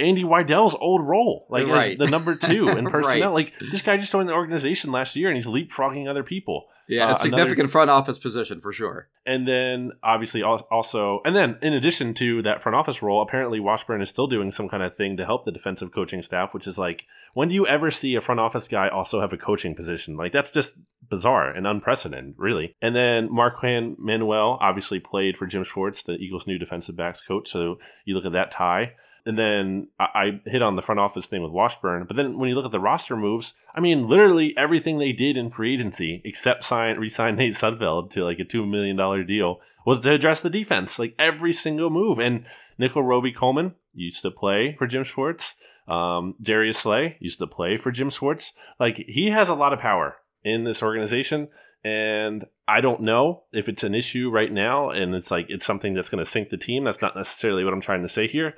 Andy 0.00 0.22
Weidl's 0.24 0.76
old 0.80 1.04
role, 1.06 1.46
like 1.50 1.66
Right. 1.66 1.92
as 1.92 1.98
the 1.98 2.06
number 2.08 2.36
two 2.36 2.68
in 2.68 2.84
personnel. 2.90 3.30
Right. 3.32 3.46
Like 3.46 3.52
this 3.70 3.82
guy 3.82 3.96
just 3.96 4.12
joined 4.12 4.28
the 4.28 4.34
organization 4.34 4.92
last 4.92 5.16
year 5.16 5.28
and 5.28 5.36
he's 5.36 5.46
leapfrogging 5.46 6.08
other 6.08 6.22
people. 6.22 6.68
Yeah, 6.86 7.08
Uh, 7.08 7.16
a 7.16 7.18
significant 7.18 7.70
front 7.70 7.90
office 7.90 8.16
position 8.18 8.60
for 8.60 8.72
sure. 8.72 9.08
And 9.26 9.46
then 9.46 9.92
obviously 10.02 10.42
also, 10.42 11.20
and 11.24 11.34
then 11.36 11.58
in 11.60 11.74
addition 11.74 12.14
to 12.14 12.40
that 12.42 12.62
front 12.62 12.76
office 12.76 13.02
role, 13.02 13.20
apparently 13.20 13.60
Washburn 13.60 14.00
is 14.00 14.08
still 14.08 14.26
doing 14.26 14.50
some 14.50 14.68
kind 14.70 14.82
of 14.82 14.96
thing 14.96 15.16
to 15.18 15.24
help 15.26 15.44
the 15.44 15.52
defensive 15.52 15.90
coaching 15.92 16.22
staff, 16.22 16.54
which 16.54 16.66
is 16.66 16.78
like, 16.78 17.04
when 17.34 17.48
do 17.48 17.54
you 17.56 17.66
ever 17.66 17.90
see 17.90 18.14
a 18.14 18.20
front 18.22 18.40
office 18.40 18.68
guy 18.68 18.88
also 18.88 19.20
have 19.20 19.32
a 19.32 19.36
coaching 19.36 19.74
position? 19.74 20.16
Like 20.16 20.32
that's 20.32 20.50
just 20.52 20.76
bizarre 21.10 21.50
and 21.50 21.66
unprecedented, 21.66 22.34
really. 22.38 22.74
And 22.80 22.94
then 22.96 23.30
Marquand 23.32 23.96
Manuel 23.98 24.58
obviously 24.60 25.00
played 25.00 25.36
for 25.36 25.46
Jim 25.46 25.64
Schwartz, 25.64 26.02
the 26.04 26.12
Eagles' 26.14 26.46
new 26.46 26.58
defensive 26.58 26.96
backs 26.96 27.20
coach. 27.20 27.50
So 27.50 27.78
you 28.04 28.14
look 28.14 28.24
at 28.24 28.32
that 28.32 28.50
tie. 28.50 28.92
And 29.28 29.38
then 29.38 29.88
I, 30.00 30.06
I 30.14 30.40
hit 30.50 30.62
on 30.62 30.76
the 30.76 30.82
front 30.82 31.00
office 31.00 31.26
thing 31.26 31.42
with 31.42 31.52
Washburn. 31.52 32.06
But 32.06 32.16
then 32.16 32.38
when 32.38 32.48
you 32.48 32.54
look 32.54 32.64
at 32.64 32.70
the 32.70 32.80
roster 32.80 33.14
moves, 33.14 33.52
I 33.74 33.80
mean, 33.80 34.08
literally 34.08 34.56
everything 34.56 34.96
they 34.96 35.12
did 35.12 35.36
in 35.36 35.50
free 35.50 35.74
agency, 35.74 36.22
except 36.24 36.64
sign 36.64 36.96
re-sign 36.96 37.36
Nate 37.36 37.52
Sudfeld 37.52 38.10
to 38.12 38.24
like 38.24 38.38
a 38.38 38.44
two 38.44 38.64
million 38.64 38.96
dollar 38.96 39.22
deal, 39.22 39.60
was 39.84 40.00
to 40.00 40.12
address 40.12 40.40
the 40.40 40.48
defense. 40.48 40.98
Like 40.98 41.14
every 41.18 41.52
single 41.52 41.90
move. 41.90 42.18
And 42.18 42.46
Nickell 42.78 43.02
Robey-Coleman 43.02 43.74
used 43.92 44.22
to 44.22 44.30
play 44.30 44.74
for 44.78 44.86
Jim 44.86 45.04
Schwartz. 45.04 45.56
Um, 45.86 46.34
Darius 46.40 46.78
Slay 46.78 47.18
used 47.20 47.38
to 47.40 47.46
play 47.46 47.76
for 47.76 47.90
Jim 47.90 48.08
Schwartz. 48.08 48.54
Like 48.80 48.96
he 48.96 49.28
has 49.28 49.50
a 49.50 49.54
lot 49.54 49.74
of 49.74 49.78
power 49.78 50.16
in 50.42 50.64
this 50.64 50.82
organization. 50.82 51.48
And 51.84 52.46
I 52.66 52.80
don't 52.80 53.02
know 53.02 53.42
if 53.52 53.68
it's 53.68 53.84
an 53.84 53.94
issue 53.94 54.30
right 54.30 54.50
now 54.50 54.88
and 54.88 55.14
it's 55.14 55.30
like 55.30 55.46
it's 55.50 55.66
something 55.66 55.92
that's 55.92 56.08
going 56.08 56.24
to 56.24 56.30
sink 56.30 56.48
the 56.48 56.56
team. 56.56 56.84
That's 56.84 57.02
not 57.02 57.14
necessarily 57.14 57.62
what 57.62 57.74
I'm 57.74 57.82
trying 57.82 58.02
to 58.02 58.08
say 58.08 58.26
here. 58.26 58.54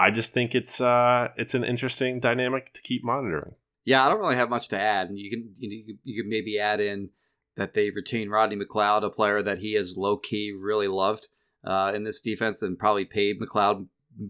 I 0.00 0.10
just 0.10 0.32
think 0.32 0.54
it's 0.54 0.80
uh 0.80 1.28
it's 1.36 1.54
an 1.54 1.64
interesting 1.64 2.20
dynamic 2.20 2.72
to 2.74 2.82
keep 2.82 3.02
monitoring. 3.04 3.54
Yeah, 3.84 4.04
I 4.04 4.08
don't 4.08 4.20
really 4.20 4.36
have 4.36 4.50
much 4.50 4.68
to 4.68 4.78
add. 4.78 5.08
and 5.08 5.18
You 5.18 5.30
can 5.30 5.54
you, 5.58 5.68
know, 5.86 5.94
you 6.04 6.22
could- 6.22 6.28
maybe 6.28 6.58
add 6.58 6.80
in 6.80 7.10
that 7.56 7.74
they 7.74 7.90
retain 7.90 8.28
Rodney 8.30 8.56
McLeod, 8.56 9.02
a 9.02 9.10
player 9.10 9.42
that 9.42 9.58
he 9.58 9.72
has 9.74 9.96
low 9.96 10.16
key 10.16 10.52
really 10.56 10.86
loved 10.88 11.26
uh, 11.64 11.90
in 11.94 12.04
this 12.04 12.20
defense, 12.20 12.62
and 12.62 12.78
probably 12.78 13.04
paid 13.04 13.40
McLeod 13.40 13.86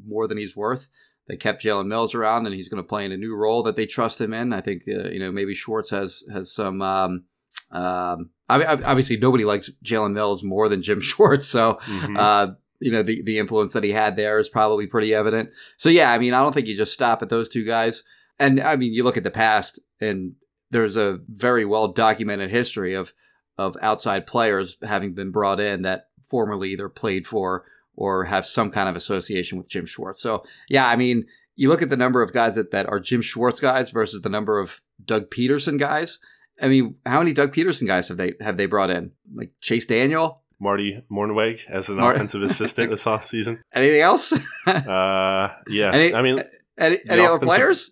more 0.07 0.27
than 0.27 0.39
he's 0.39 0.57
worth. 0.57 0.89
They 1.27 1.37
kept 1.37 1.63
Jalen 1.63 1.89
Mills 1.89 2.15
around, 2.15 2.47
and 2.47 2.55
he's 2.55 2.71
going 2.71 2.83
to 2.83 2.89
play 2.89 3.05
in 3.05 3.13
a 3.13 3.19
new 3.19 3.35
role 3.37 3.63
that 3.65 3.77
they 3.77 3.85
trust 3.85 4.19
him 4.19 4.33
in. 4.33 4.55
I 4.55 4.63
think 4.63 4.85
uh, 4.89 5.11
you 5.11 5.19
know 5.21 5.31
maybe 5.31 5.55
Schwartz 5.55 5.91
has 5.91 6.25
has 6.33 6.51
some. 6.55 6.81
Um, 6.81 7.25
um, 7.71 8.31
I, 8.49 8.63
I- 8.63 8.83
obviously, 8.85 9.19
nobody 9.19 9.45
likes 9.45 9.71
Jalen 9.85 10.13
Mills 10.15 10.43
more 10.43 10.71
than 10.71 10.81
Jim 10.83 11.01
Schwartz, 11.03 11.47
so 11.47 11.79
Mhm. 11.85 12.17
uh, 12.19 12.55
you 12.81 12.93
know 12.93 13.03
the 13.03 13.23
the 13.23 13.39
influence 13.39 13.73
that 13.73 13.85
he 13.85 13.91
had 13.91 14.17
there 14.17 14.39
is 14.39 14.49
probably 14.49 14.87
pretty 14.87 15.15
evident. 15.15 15.51
So 15.77 15.89
yeah, 15.89 16.13
I 16.13 16.19
mean, 16.19 16.35
I 16.35 16.43
don't 16.43 16.53
think 16.53 16.67
you 16.67 16.77
just 16.77 16.93
stop 16.93 17.23
at 17.23 17.29
those 17.29 17.49
two 17.49 17.65
guys. 17.65 18.05
And 18.39 18.61
I 18.61 18.77
mean, 18.77 18.93
you 18.93 19.03
look 19.03 19.17
at 19.17 19.25
the 19.25 19.31
past, 19.31 19.81
and 20.01 20.35
there's 20.71 20.97
a 20.97 21.19
very 21.29 21.65
well 21.65 21.89
documented 21.89 22.51
history 22.51 22.95
of 22.95 23.13
of 23.57 23.77
outside 23.83 24.27
players 24.27 24.77
having 24.83 25.15
been 25.15 25.33
brought 25.33 25.61
in 25.61 25.83
that 25.83 26.09
formerly 26.23 26.71
either 26.71 26.89
played 26.89 27.27
for 27.27 27.65
or 27.97 28.25
have 28.25 28.47
some 28.47 28.71
kind 28.71 28.89
of 28.89 28.95
association 28.95 29.59
with 29.59 29.69
Jim 29.69 29.85
Schwartz. 29.85 30.23
So 30.23 30.45
yeah, 30.69 30.87
I 30.87 30.95
mean, 30.95 31.27
you 31.57 31.69
look 31.69 31.83
at 31.83 31.89
the 31.89 31.97
number 31.97 32.23
of 32.23 32.33
guys 32.33 32.55
that, 32.55 32.71
that 32.71 32.87
are 32.87 33.01
Jim 33.01 33.21
Schwartz 33.21 33.59
guys 33.59 33.91
versus 33.91 34.23
the 34.23 34.29
number 34.29 34.61
of 34.61 34.81
Doug 35.05 35.31
Pederson 35.31 35.79
guys. 35.79 36.21
I 36.63 36.69
mean, 36.69 36.97
how 37.05 37.19
many 37.19 37.33
Doug 37.33 37.53
Pederson 37.53 37.87
guys 37.87 38.09
have 38.09 38.17
they 38.17 38.35
have 38.41 38.57
they 38.57 38.67
brought 38.67 38.91
in? 38.91 39.13
Like 39.35 39.51
Chase 39.61 39.87
Daniel? 39.87 40.43
Marty 40.61 41.03
Mornhinweg 41.11 41.69
as 41.69 41.89
an 41.89 41.97
Mar- 41.97 42.15
offensive 42.15 42.43
assistant 42.43 42.91
this 42.91 43.05
offseason. 43.13 43.61
Anything 43.75 44.01
else? 44.01 44.33
Uh, 44.67 45.49
yeah. 45.69 45.93
Any- 45.93 46.15
I 46.15 46.23
mean, 46.23 46.43
any 46.79 46.99
any 47.09 47.25
other 47.27 47.39
players? 47.39 47.91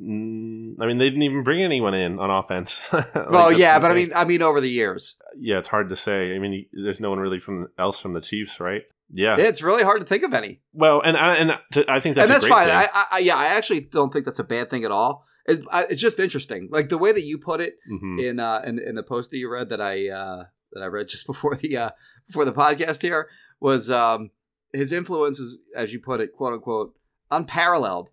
mm, 0.00 0.74
I 0.80 0.86
mean, 0.86 0.98
they 0.98 1.08
didn't 1.08 1.22
even 1.22 1.42
bring 1.42 1.62
anyone 1.62 1.94
in 1.94 2.18
on 2.18 2.30
offense. 2.30 2.86
Like, 2.92 3.14
well, 3.30 3.52
yeah, 3.52 3.78
but 3.78 3.90
I 3.90 3.94
mean, 3.94 4.12
I 4.14 4.24
mean, 4.24 4.42
over 4.42 4.60
the 4.60 4.68
years, 4.70 5.16
yeah, 5.38 5.58
it's 5.58 5.68
hard 5.68 5.88
to 5.90 5.96
say. 5.96 6.34
I 6.34 6.38
mean, 6.38 6.66
there's 6.72 7.00
no 7.00 7.10
one 7.10 7.18
really 7.18 7.40
from 7.40 7.68
else 7.78 8.00
from 8.00 8.12
the 8.14 8.20
Chiefs, 8.20 8.60
right? 8.60 8.82
Yeah. 9.12 9.36
it's 9.38 9.62
really 9.62 9.84
hard 9.84 10.00
to 10.00 10.06
think 10.06 10.24
of 10.24 10.34
any. 10.34 10.60
well, 10.72 11.00
and 11.04 11.16
I 11.16 11.36
and 11.36 11.52
to, 11.72 11.84
I 11.90 12.00
think 12.00 12.16
that's 12.16 12.28
and 12.30 12.34
that's 12.34 12.46
fine. 12.48 12.66
thing. 12.66 12.74
I, 12.74 13.04
I, 13.12 13.18
yeah, 13.18 13.36
I 13.36 13.46
actually 13.46 13.80
don't 13.80 14.12
think 14.12 14.24
that's 14.24 14.40
a 14.40 14.44
bad 14.44 14.68
thing 14.68 14.84
at 14.84 14.90
all. 14.90 15.24
It, 15.46 15.62
I, 15.70 15.84
it's 15.84 16.00
just 16.02 16.18
interesting, 16.18 16.68
like 16.72 16.88
the 16.88 16.98
way 16.98 17.12
that 17.12 17.22
you 17.22 17.38
put 17.38 17.60
it 17.60 17.74
Mhm. 17.90 18.20
in 18.20 18.40
uh, 18.40 18.62
in, 18.66 18.80
in 18.80 18.96
the 18.96 19.04
post 19.04 19.30
that 19.30 19.36
you 19.36 19.48
read 19.48 19.68
that 19.68 19.80
I 19.80 20.08
uh, 20.08 20.44
that 20.76 20.82
I 20.84 20.86
read 20.86 21.08
just 21.14 21.26
before 21.26 21.56
the 21.56 21.76
uh, 21.76 21.90
before 22.26 22.44
the 22.44 22.52
podcast 22.52 23.02
here 23.02 23.28
was 23.60 23.90
um, 23.90 24.30
his 24.72 24.92
influence 24.92 25.38
is, 25.38 25.58
as 25.74 25.92
you 25.92 25.98
put 26.00 26.20
it, 26.20 26.32
quote 26.32 26.52
unquote, 26.52 26.94
unparalleled 27.30 28.10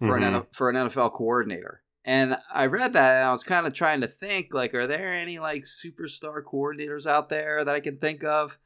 for 0.00 0.16
an 0.16 0.22
Mhm. 0.22 0.36
N- 0.36 0.46
for 0.52 0.68
an 0.70 0.76
NFL 0.76 1.12
coordinator. 1.14 1.82
And 2.04 2.36
I 2.54 2.66
read 2.66 2.92
that 2.92 3.16
and 3.16 3.24
I 3.28 3.32
was 3.32 3.42
kind 3.42 3.66
of 3.66 3.72
trying 3.72 4.00
to 4.02 4.08
think 4.08 4.54
like, 4.54 4.74
are 4.74 4.86
there 4.86 5.12
any 5.14 5.38
like 5.38 5.64
superstar 5.64 6.40
coordinators 6.42 7.06
out 7.06 7.28
there 7.30 7.64
that 7.64 7.74
I 7.74 7.80
can 7.80 7.96
think 7.98 8.22
of 8.24 8.58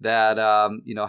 that 0.00 0.38
um, 0.38 0.82
you 0.84 0.94
know, 0.94 1.08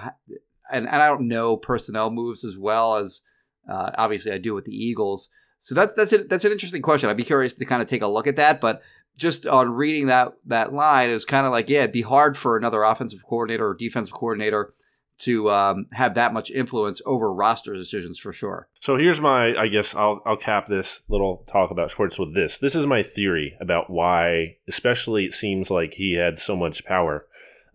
and 0.72 0.88
and 0.88 1.02
I 1.02 1.08
don't 1.08 1.28
know 1.28 1.58
personnel 1.58 2.10
moves 2.12 2.44
as 2.46 2.58
well 2.58 2.96
as 2.98 3.22
uh, 3.70 3.92
obviously 3.98 4.32
I 4.32 4.38
do 4.38 4.54
with 4.54 4.66
the 4.66 4.76
Eagles. 4.76 5.30
So 5.60 5.74
that's 5.76 5.94
that's 5.94 6.14
it. 6.14 6.30
That's 6.30 6.46
an 6.46 6.52
interesting 6.52 6.82
question. 6.82 7.10
I'd 7.10 7.18
be 7.18 7.24
curious 7.24 7.54
to 7.54 7.66
kind 7.66 7.82
of 7.82 7.88
take 7.88 8.02
a 8.04 8.08
look 8.08 8.28
at 8.28 8.36
that, 8.36 8.62
but 8.62 8.82
just 9.18 9.48
on 9.48 9.72
reading 9.72 10.08
that 10.08 10.34
that 10.46 10.74
line, 10.74 11.10
it 11.10 11.14
was 11.14 11.26
kind 11.26 11.46
of 11.46 11.52
like, 11.52 11.70
yeah, 11.70 11.80
it'd 11.80 11.92
be 11.92 12.02
hard 12.02 12.38
for 12.38 12.58
another 12.58 12.84
offensive 12.84 13.24
coordinator 13.24 13.68
or 13.68 13.74
defensive 13.74 14.14
coordinator 14.14 14.74
to 15.18 15.50
um, 15.50 15.88
have 15.94 16.16
that 16.16 16.34
much 16.34 16.52
influence 16.52 17.02
over 17.06 17.34
roster 17.34 17.74
decisions 17.74 18.20
for 18.20 18.34
sure. 18.34 18.68
So 18.82 18.98
here's 18.98 19.22
my, 19.22 19.56
I 19.56 19.68
guess 19.68 19.96
I'll 19.96 20.22
I'll 20.26 20.38
cap 20.38 20.68
this 20.68 21.04
little 21.08 21.46
talk 21.50 21.72
about 21.72 21.92
Schwartz 21.92 22.20
with 22.20 22.34
this. 22.34 22.58
This 22.58 22.76
is 22.76 22.86
my 22.86 23.04
theory 23.04 23.56
about 23.62 23.90
why, 23.90 24.58
especially 24.68 25.26
it 25.26 25.34
seems 25.34 25.72
like 25.72 25.94
he 25.94 26.16
had 26.16 26.38
so 26.38 26.56
much 26.56 26.86
power 26.86 27.26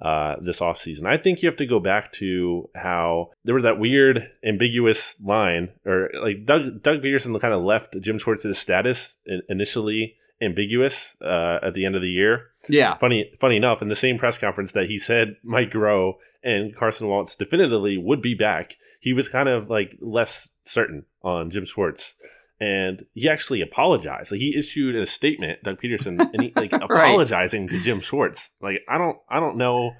uh, 0.02 0.36
this 0.40 0.60
offseason. 0.60 1.06
I 1.06 1.16
think 1.16 1.42
you 1.42 1.48
have 1.48 1.58
to 1.58 1.66
go 1.66 1.80
back 1.80 2.12
to 2.14 2.68
how 2.74 3.30
there 3.44 3.54
was 3.54 3.64
that 3.64 3.78
weird 3.78 4.30
ambiguous 4.46 5.16
line, 5.22 5.70
or 5.86 6.10
like 6.22 6.44
Doug 6.44 6.82
Doug 6.82 7.02
Pederson 7.02 7.38
kind 7.40 7.54
of 7.54 7.62
left 7.62 7.98
Jim 8.00 8.18
Schwartz's 8.18 8.58
status 8.58 9.16
in- 9.24 9.42
initially 9.48 10.16
ambiguous 10.42 11.16
uh, 11.22 11.58
at 11.62 11.74
the 11.74 11.84
end 11.84 11.96
of 11.96 12.02
the 12.02 12.08
year. 12.08 12.46
Yeah, 12.68 12.96
Funny, 12.98 13.30
funny 13.40 13.56
enough, 13.56 13.82
in 13.82 13.88
the 13.88 13.94
same 13.94 14.18
press 14.18 14.38
conference 14.38 14.72
that 14.72 14.86
he 14.86 14.98
said 14.98 15.36
Mike 15.42 15.70
Groh 15.70 16.14
and 16.42 16.74
Carson 16.74 17.08
Wentz 17.08 17.34
definitively 17.34 17.96
would 17.98 18.22
be 18.22 18.34
back, 18.34 18.74
he 19.00 19.12
was 19.12 19.28
kind 19.28 19.48
of 19.48 19.68
like 19.70 19.96
less 20.00 20.48
certain 20.64 21.04
on 21.22 21.50
Jim 21.50 21.64
Schwartz, 21.64 22.16
and 22.60 23.04
he 23.14 23.28
actually 23.28 23.60
apologized. 23.62 24.30
Like 24.30 24.40
he 24.40 24.56
issued 24.56 24.94
a 24.96 25.06
statement, 25.06 25.62
Doug 25.64 25.80
Pederson, 25.80 26.18
and 26.32 26.42
he 26.42 26.52
like 26.56 26.72
Right. 26.90 27.08
apologizing 27.10 27.68
to 27.68 27.80
Jim 27.80 28.00
Schwartz. 28.00 28.50
Like 28.60 28.80
I 28.88 28.98
don't, 28.98 29.16
I 29.28 29.40
don't 29.40 29.56
know. 29.56 29.92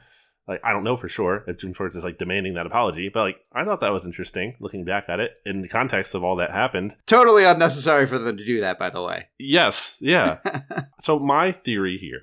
Like 0.48 0.60
I 0.64 0.72
don't 0.72 0.84
know 0.84 0.96
for 0.96 1.08
sure 1.08 1.44
if 1.46 1.58
Jim 1.58 1.72
Schwartz 1.74 1.94
is 1.94 2.02
like 2.04 2.18
demanding 2.18 2.54
that 2.54 2.66
apology, 2.66 3.08
but 3.08 3.20
like 3.20 3.36
I 3.52 3.64
thought 3.64 3.80
that 3.82 3.92
was 3.92 4.04
interesting 4.06 4.56
looking 4.60 4.84
back 4.84 5.04
at 5.08 5.20
it 5.20 5.32
in 5.46 5.62
the 5.62 5.68
context 5.68 6.14
of 6.14 6.24
all 6.24 6.36
that 6.36 6.50
happened. 6.50 6.96
totally 7.06 7.44
unnecessary 7.44 8.06
for 8.06 8.18
them 8.18 8.36
to 8.36 8.44
do 8.44 8.60
that. 8.60 8.78
By 8.78 8.90
the 8.90 9.02
way, 9.02 9.26
Yes, 9.38 9.98
yeah. 10.00 10.38
So 11.02 11.18
my 11.18 11.52
theory 11.52 11.98
here, 11.98 12.22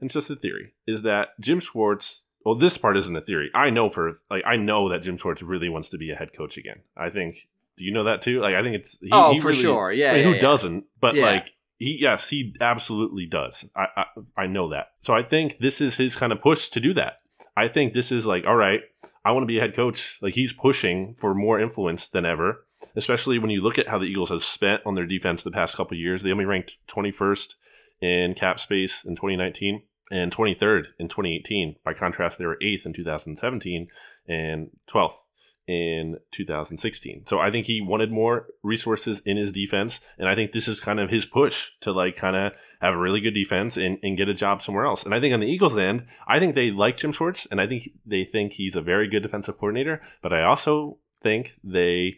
and 0.00 0.08
it's 0.08 0.14
just 0.14 0.30
a 0.30 0.36
theory, 0.36 0.72
is 0.86 1.02
that 1.02 1.28
Jim 1.40 1.60
Schwartz. 1.60 2.24
Well, 2.44 2.54
this 2.54 2.78
part 2.78 2.96
isn't 2.96 3.14
a 3.16 3.20
theory. 3.20 3.50
I 3.54 3.68
know 3.68 3.90
for 3.90 4.20
like 4.30 4.44
I 4.46 4.56
know 4.56 4.88
that 4.88 5.02
Jim 5.02 5.18
Schwartz 5.18 5.42
really 5.42 5.68
wants 5.68 5.90
to 5.90 5.98
be 5.98 6.10
a 6.10 6.14
head 6.14 6.30
coach 6.34 6.56
again. 6.56 6.80
I 6.96 7.10
think 7.10 7.48
Do 7.76 7.84
you 7.84 7.92
know 7.92 8.04
that 8.04 8.22
too? 8.22 8.40
Like 8.40 8.54
I 8.54 8.62
think 8.62 8.76
it's 8.76 8.96
he, 9.00 9.10
oh, 9.12 9.32
he 9.34 9.40
for 9.40 9.48
really- 9.48 9.60
sure. 9.60 9.92
Yeah. 9.92 10.12
I 10.12 10.14
mean, 10.14 10.20
yeah, 10.20 10.28
who 10.28 10.34
yeah. 10.36 10.40
doesn't? 10.40 10.84
But 11.00 11.16
Yeah. 11.16 11.26
like 11.26 11.50
he, 11.76 11.98
yes, 12.00 12.30
he 12.30 12.54
absolutely 12.60 13.26
does. 13.26 13.66
I, 13.76 13.86
I 13.96 14.04
I 14.44 14.46
know 14.46 14.70
that. 14.70 14.86
So 15.02 15.12
I 15.14 15.22
think 15.22 15.58
this 15.58 15.80
is 15.82 15.96
his 15.98 16.16
kind 16.16 16.32
of 16.32 16.40
push 16.40 16.70
to 16.70 16.80
do 16.80 16.94
that. 16.94 17.20
I 17.58 17.66
think 17.66 17.92
this 17.92 18.12
is 18.12 18.24
like, 18.24 18.46
all 18.46 18.54
right, 18.54 18.82
I 19.24 19.32
want 19.32 19.42
to 19.42 19.48
be 19.48 19.58
a 19.58 19.60
head 19.60 19.74
coach. 19.74 20.16
Like 20.22 20.34
he's 20.34 20.52
pushing 20.52 21.14
for 21.14 21.34
more 21.34 21.58
influence 21.58 22.06
than 22.06 22.24
ever. 22.24 22.64
Especially 22.94 23.40
when 23.40 23.50
you 23.50 23.60
look 23.60 23.78
at 23.78 23.88
how 23.88 23.98
the 23.98 24.04
Eagles 24.04 24.30
have 24.30 24.44
spent 24.44 24.82
on 24.86 24.94
their 24.94 25.06
defense 25.06 25.42
the 25.42 25.50
past 25.50 25.74
couple 25.74 25.96
years. 25.96 26.22
They 26.22 26.30
only 26.30 26.44
ranked 26.44 26.74
21st 26.88 27.54
in 28.00 28.34
cap 28.34 28.60
space 28.60 29.02
in 29.04 29.16
2019 29.16 29.82
and 30.12 30.32
23rd 30.32 30.84
in 31.00 31.08
2018. 31.08 31.74
By 31.84 31.94
contrast, 31.94 32.38
they 32.38 32.46
were 32.46 32.58
8th 32.62 32.86
in 32.86 32.92
2017 32.92 33.88
and 34.28 34.70
12th 34.88 35.22
in 35.68 36.16
2016. 36.32 37.26
So 37.28 37.38
I 37.38 37.50
think 37.50 37.66
he 37.66 37.82
wanted 37.82 38.10
more 38.10 38.46
resources 38.62 39.20
in 39.26 39.36
his 39.36 39.52
defense. 39.52 40.00
And 40.18 40.26
I 40.26 40.34
think 40.34 40.52
this 40.52 40.66
is 40.66 40.80
kind 40.80 40.98
of 40.98 41.10
his 41.10 41.26
push 41.26 41.70
to 41.82 41.92
like 41.92 42.16
kind 42.16 42.34
of 42.34 42.54
have 42.80 42.94
a 42.94 42.98
really 42.98 43.20
good 43.20 43.34
defense 43.34 43.76
and, 43.76 43.98
and 44.02 44.16
get 44.16 44.30
a 44.30 44.34
job 44.34 44.62
somewhere 44.62 44.86
else. 44.86 45.04
And 45.04 45.14
I 45.14 45.20
think 45.20 45.34
on 45.34 45.40
the 45.40 45.46
Eagles 45.46 45.76
end, 45.76 46.06
I 46.26 46.38
think 46.38 46.54
they 46.54 46.70
like 46.70 46.96
Jim 46.96 47.12
Schwartz 47.12 47.46
and 47.50 47.60
I 47.60 47.66
think 47.66 47.90
they 48.06 48.24
think 48.24 48.54
he's 48.54 48.76
a 48.76 48.82
very 48.82 49.08
good 49.08 49.22
defensive 49.22 49.58
coordinator. 49.58 50.00
But 50.22 50.32
I 50.32 50.42
also 50.42 50.98
think 51.22 51.54
they 51.62 52.16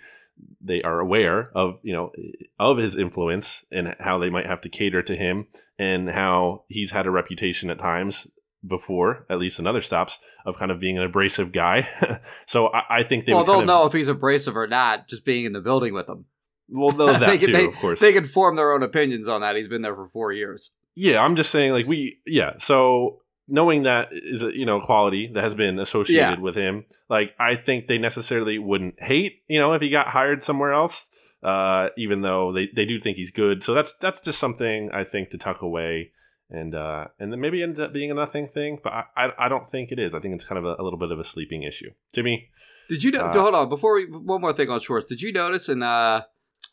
they 0.63 0.81
are 0.83 1.01
aware 1.01 1.51
of 1.55 1.79
you 1.83 1.93
know 1.93 2.13
of 2.59 2.79
his 2.79 2.97
influence 2.97 3.67
and 3.71 3.95
how 3.99 4.19
they 4.19 4.31
might 4.31 4.47
have 4.47 4.61
to 4.63 4.71
cater 4.71 5.03
to 5.03 5.17
him 5.17 5.49
and 5.79 6.09
how 6.09 6.65
he's 6.69 6.93
had 6.93 7.07
a 7.07 7.11
reputation 7.11 7.69
at 7.69 7.79
times 7.79 8.27
before 8.67 9.25
at 9.31 9.39
least 9.39 9.59
in 9.59 9.67
other 9.67 9.81
stops 9.81 10.19
of 10.45 10.57
kind 10.59 10.71
of 10.71 10.79
being 10.79 10.99
an 10.99 11.05
abrasive 11.05 11.51
guy 11.53 11.89
so 12.47 12.69
I, 12.69 12.99
I 12.99 13.03
think 13.03 13.25
they 13.25 13.33
well, 13.33 13.43
would 13.45 13.49
they'll 13.53 13.61
of, 13.61 13.67
know 13.67 13.87
if 13.87 13.93
he's 13.93 14.09
abrasive 14.09 14.57
or 14.57 14.67
not 14.67 15.09
just 15.09 15.25
being 15.25 15.45
in 15.47 15.53
the 15.53 15.61
building 15.61 15.95
with 15.95 16.09
him. 16.09 16.27
well 16.69 16.95
know 16.97 17.07
that 17.13 17.21
they, 17.21 17.39
too 17.39 17.53
they, 17.53 17.65
of 17.67 17.75
course 17.77 18.01
they 18.01 18.13
can 18.13 18.27
form 18.27 18.57
their 18.57 18.73
own 18.73 18.83
opinions 18.83 19.27
on 19.29 19.41
that. 19.41 19.57
He's 19.57 19.69
been 19.69 19.83
there 19.83 19.95
for 19.95 20.09
four 20.09 20.33
years. 20.33 20.73
yeah 20.95 21.21
i'm 21.23 21.37
just 21.37 21.51
saying 21.51 21.73
like 21.73 21.87
we 21.87 22.19
yeah 22.27 22.53
so 22.59 23.21
knowing 23.49 23.83
that 23.85 24.09
is 24.13 24.43
a 24.43 24.57
you 24.57 24.67
know 24.67 24.81
quality 24.81 25.31
that 25.35 25.43
has 25.43 25.55
been 25.55 25.79
associated 25.79 26.39
Yeah. 26.39 26.41
with 26.41 26.55
him 26.55 26.85
like 27.09 27.35
i 27.41 27.57
think 27.57 27.87
they 27.89 27.99
necessarily 27.99 28.59
wouldn't 28.59 28.95
hate 29.03 29.43
you 29.49 29.59
know 29.59 29.73
if 29.73 29.81
he 29.83 29.89
got 29.89 30.09
hired 30.09 30.43
somewhere 30.45 30.73
else 30.73 31.09
uh 31.43 31.89
even 31.97 32.21
though 32.21 32.53
they, 32.53 32.69
they 32.77 32.85
do 32.85 33.01
think 33.01 33.17
he's 33.17 33.31
good 33.31 33.63
so 33.65 33.73
that's 33.75 33.95
that's 33.95 34.21
just 34.21 34.39
something 34.39 34.91
i 34.93 35.03
think 35.03 35.31
to 35.31 35.39
tuck 35.39 35.63
away 35.63 36.13
and 36.51 36.75
uh 36.75 37.07
and 37.19 37.33
then 37.33 37.41
maybe 37.41 37.63
ends 37.63 37.79
up 37.79 37.93
being 37.93 38.11
a 38.11 38.15
nothing 38.15 38.49
thing 38.49 38.79
but 38.83 38.93
i 38.93 39.05
i, 39.17 39.29
I 39.47 39.49
don't 39.49 39.71
think 39.71 39.91
it 39.93 39.99
is 39.99 40.15
i 40.15 40.21
think 40.21 40.35
it's 40.35 40.45
kind 40.45 40.59
of 40.59 40.65
a, 40.65 40.81
a 40.81 40.83
little 40.83 40.99
bit 40.99 41.11
of 41.11 41.19
a 41.19 41.25
sleeping 41.25 41.63
issue 41.63 41.91
jimmy 42.15 42.51
Did 42.89 43.05
you 43.05 43.13
know? 43.13 43.21
Uh, 43.21 43.33
hold 43.33 43.55
on. 43.55 43.69
Before 43.69 43.95
we, 43.95 44.07
one 44.07 44.41
more 44.41 44.53
thing 44.53 44.69
on 44.69 44.81
Schwartz. 44.81 45.07
Did 45.09 45.23
you 45.23 45.33
notice 45.33 45.69
in 45.69 45.81
uh, 45.81 46.23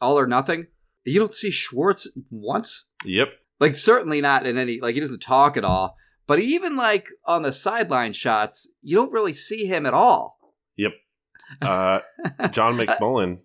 All 0.01 0.17
or 0.17 0.25
Nothing, 0.25 0.65
you 1.03 1.19
don't 1.19 1.33
see 1.33 1.51
Schwartz 1.51 2.09
once? 2.31 2.87
yep 3.05 3.27
Like, 3.59 3.75
certainly 3.75 4.19
not 4.19 4.47
in 4.47 4.57
any, 4.57 4.79
like, 4.81 4.95
he 4.95 4.99
doesn't 4.99 5.21
talk 5.21 5.57
at 5.57 5.63
all. 5.63 5.95
But 6.25 6.39
even, 6.39 6.75
like, 6.75 7.05
on 7.25 7.43
the 7.43 7.53
sideline 7.53 8.13
shots, 8.13 8.67
you 8.81 8.95
don't 8.95 9.11
really 9.11 9.33
see 9.33 9.67
him 9.67 9.85
at 9.85 9.93
all. 9.93 10.39
Yep. 10.75 10.91
Uh 11.61 11.99
john 12.51 12.75
mcmullen 12.81 13.37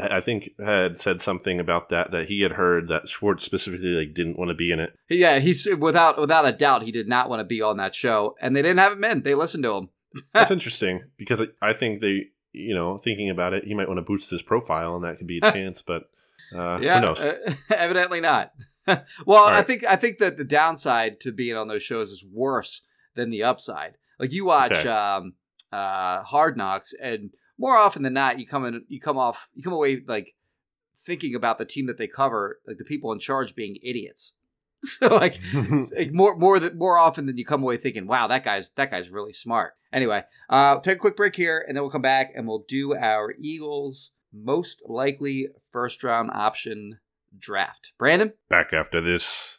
I 0.00 0.20
think 0.20 0.50
had 0.64 0.96
said 0.98 1.20
something 1.20 1.58
about 1.58 1.88
that 1.88 2.12
that 2.12 2.26
he 2.28 2.42
had 2.42 2.52
heard 2.52 2.88
that 2.88 3.08
Schwartz 3.08 3.42
specifically 3.44 3.88
like 3.94 4.14
didn't 4.14 4.38
want 4.38 4.50
to 4.50 4.54
be 4.54 4.70
in 4.70 4.78
it. 4.80 4.96
Yeah, 5.08 5.38
he's 5.40 5.66
without 5.78 6.20
without 6.20 6.46
a 6.46 6.52
doubt 6.52 6.82
he 6.84 6.92
did 6.92 7.08
not 7.08 7.28
want 7.28 7.40
to 7.40 7.44
be 7.44 7.60
on 7.62 7.76
that 7.78 7.94
show, 7.94 8.36
and 8.40 8.54
they 8.54 8.62
didn't 8.62 8.78
have 8.78 8.92
him 8.92 9.04
in. 9.04 9.22
They 9.22 9.34
listened 9.34 9.64
to 9.64 9.74
him. 9.76 9.88
That's 10.32 10.50
interesting 10.52 11.04
because 11.16 11.42
I 11.60 11.72
think 11.72 12.00
they, 12.00 12.26
you 12.52 12.74
know, 12.74 12.98
thinking 12.98 13.28
about 13.28 13.54
it, 13.54 13.64
he 13.64 13.74
might 13.74 13.88
want 13.88 13.98
to 13.98 14.02
boost 14.02 14.30
his 14.30 14.42
profile, 14.42 14.94
and 14.94 15.04
that 15.04 15.18
could 15.18 15.26
be 15.26 15.38
a 15.42 15.52
chance. 15.52 15.82
But 15.84 16.02
uh, 16.54 16.78
yeah, 16.80 17.00
who 17.00 17.06
knows? 17.06 17.18
uh, 17.20 17.54
evidently 17.70 18.20
not. 18.20 18.52
well, 19.26 19.44
I 19.46 19.62
think 19.62 19.84
I 19.84 19.96
think 19.96 20.18
that 20.18 20.36
the 20.36 20.44
downside 20.44 21.18
to 21.20 21.32
being 21.32 21.56
on 21.56 21.66
those 21.66 21.82
shows 21.82 22.10
is 22.10 22.24
worse 22.24 22.82
than 23.16 23.30
the 23.30 23.42
upside. 23.42 23.96
Like 24.20 24.32
you 24.32 24.44
watch 24.44 24.72
Okay. 24.72 24.88
um, 24.88 25.34
uh, 25.72 26.22
Hard 26.22 26.56
Knocks, 26.56 26.94
and 27.02 27.30
more 27.58 27.76
often 27.76 28.02
than 28.02 28.14
not, 28.14 28.38
you 28.38 28.46
come 28.46 28.64
in, 28.64 28.84
you 28.88 29.00
come 29.00 29.18
off, 29.18 29.48
you 29.54 29.62
come 29.62 29.72
away 29.72 30.02
like 30.06 30.34
thinking 30.96 31.34
about 31.34 31.58
the 31.58 31.64
team 31.64 31.86
that 31.86 31.98
they 31.98 32.06
cover, 32.06 32.60
like 32.66 32.78
the 32.78 32.84
people 32.84 33.12
in 33.12 33.18
charge 33.18 33.54
being 33.54 33.76
idiots. 33.82 34.32
so 34.84 35.08
like 35.08 35.38
like 35.96 36.12
more 36.12 36.36
more 36.36 36.58
than 36.58 36.76
more 36.76 36.98
often 36.98 37.26
than 37.26 37.38
you 37.38 37.44
come 37.44 37.62
away 37.62 37.76
thinking, 37.76 38.06
"Wow, 38.06 38.26
that 38.26 38.44
guy's 38.44 38.70
that 38.70 38.90
guy's 38.90 39.10
really 39.10 39.32
smart." 39.32 39.74
Anyway, 39.92 40.24
uh, 40.50 40.78
take 40.80 40.96
a 40.96 41.00
quick 41.00 41.16
break 41.16 41.34
here, 41.34 41.64
and 41.66 41.76
then 41.76 41.82
we'll 41.82 41.90
come 41.90 42.02
back 42.02 42.32
and 42.36 42.46
we'll 42.46 42.64
do 42.68 42.94
our 42.94 43.34
Eagles 43.40 44.10
most 44.32 44.82
likely 44.86 45.48
first 45.72 46.04
round 46.04 46.30
option 46.32 46.98
draft. 47.38 47.92
Brandon, 47.98 48.32
Back 48.48 48.72
after 48.72 49.00
this. 49.00 49.58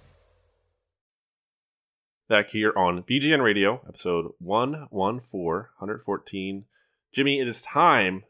Back 2.31 2.51
here 2.51 2.71
on 2.77 3.03
BGN 3.03 3.43
Radio, 3.43 3.81
episode 3.85 4.31
114, 4.39 4.87
114. 5.79 6.63
Jimmy, 7.13 7.41
it 7.41 7.47
is 7.49 7.61
time 7.61 8.23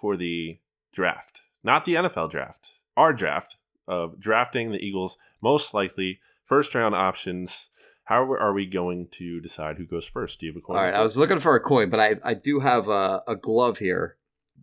for 0.00 0.16
the 0.16 0.58
draft. 0.94 1.42
Not 1.62 1.84
the 1.84 1.96
NFL 1.96 2.30
draft, 2.30 2.68
our 2.96 3.12
draft 3.12 3.56
of 3.86 4.18
drafting 4.18 4.72
the 4.72 4.78
Eagles' 4.78 5.18
most 5.42 5.74
likely 5.74 6.18
first 6.46 6.74
round 6.74 6.94
options. 6.94 7.68
How 8.04 8.22
are 8.32 8.54
we 8.54 8.64
going 8.64 9.08
to 9.18 9.38
decide 9.40 9.76
who 9.76 9.84
goes 9.84 10.06
first? 10.06 10.40
Do 10.40 10.46
you 10.46 10.52
have 10.52 10.56
a 10.56 10.60
coin? 10.62 10.76
all 10.78 10.82
right. 10.84 10.94
I 10.94 11.02
was 11.02 11.18
looking 11.18 11.38
for 11.38 11.54
a 11.54 11.60
coin, 11.60 11.90
but 11.90 12.00
I 12.00 12.14
I 12.24 12.32
do 12.32 12.60
have 12.60 12.88
a, 12.88 13.22
a 13.28 13.36
glove 13.36 13.76
here. 13.76 14.16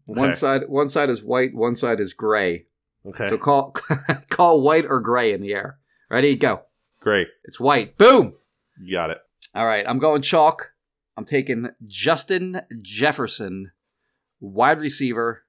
One 0.05 0.29
Okay. 0.29 0.37
side 0.39 0.61
one 0.67 0.89
side 0.89 1.11
is 1.11 1.21
white, 1.23 1.53
one 1.53 1.75
side 1.75 1.99
is 1.99 2.13
gray. 2.13 2.65
Okay, 3.05 3.29
So 3.29 3.37
call 3.37 3.75
call 4.29 4.61
white 4.61 4.85
or 4.89 4.99
gray 4.99 5.31
in 5.31 5.41
the 5.41 5.53
air. 5.53 5.77
Ready? 6.09 6.35
Go. 6.35 6.63
great. 7.01 7.27
It's 7.43 7.59
white. 7.59 7.95
Boom. 7.99 8.33
You 8.79 8.95
got 8.95 9.09
it. 9.09 9.17
All 9.55 9.65
right, 9.65 9.85
I'm 9.87 9.99
going 9.99 10.21
chalk. 10.21 10.73
I'm 11.17 11.25
taking 11.25 11.69
Justin 11.85 12.61
Jefferson, 12.81 13.71
wide 14.39 14.79
receiver, 14.79 15.43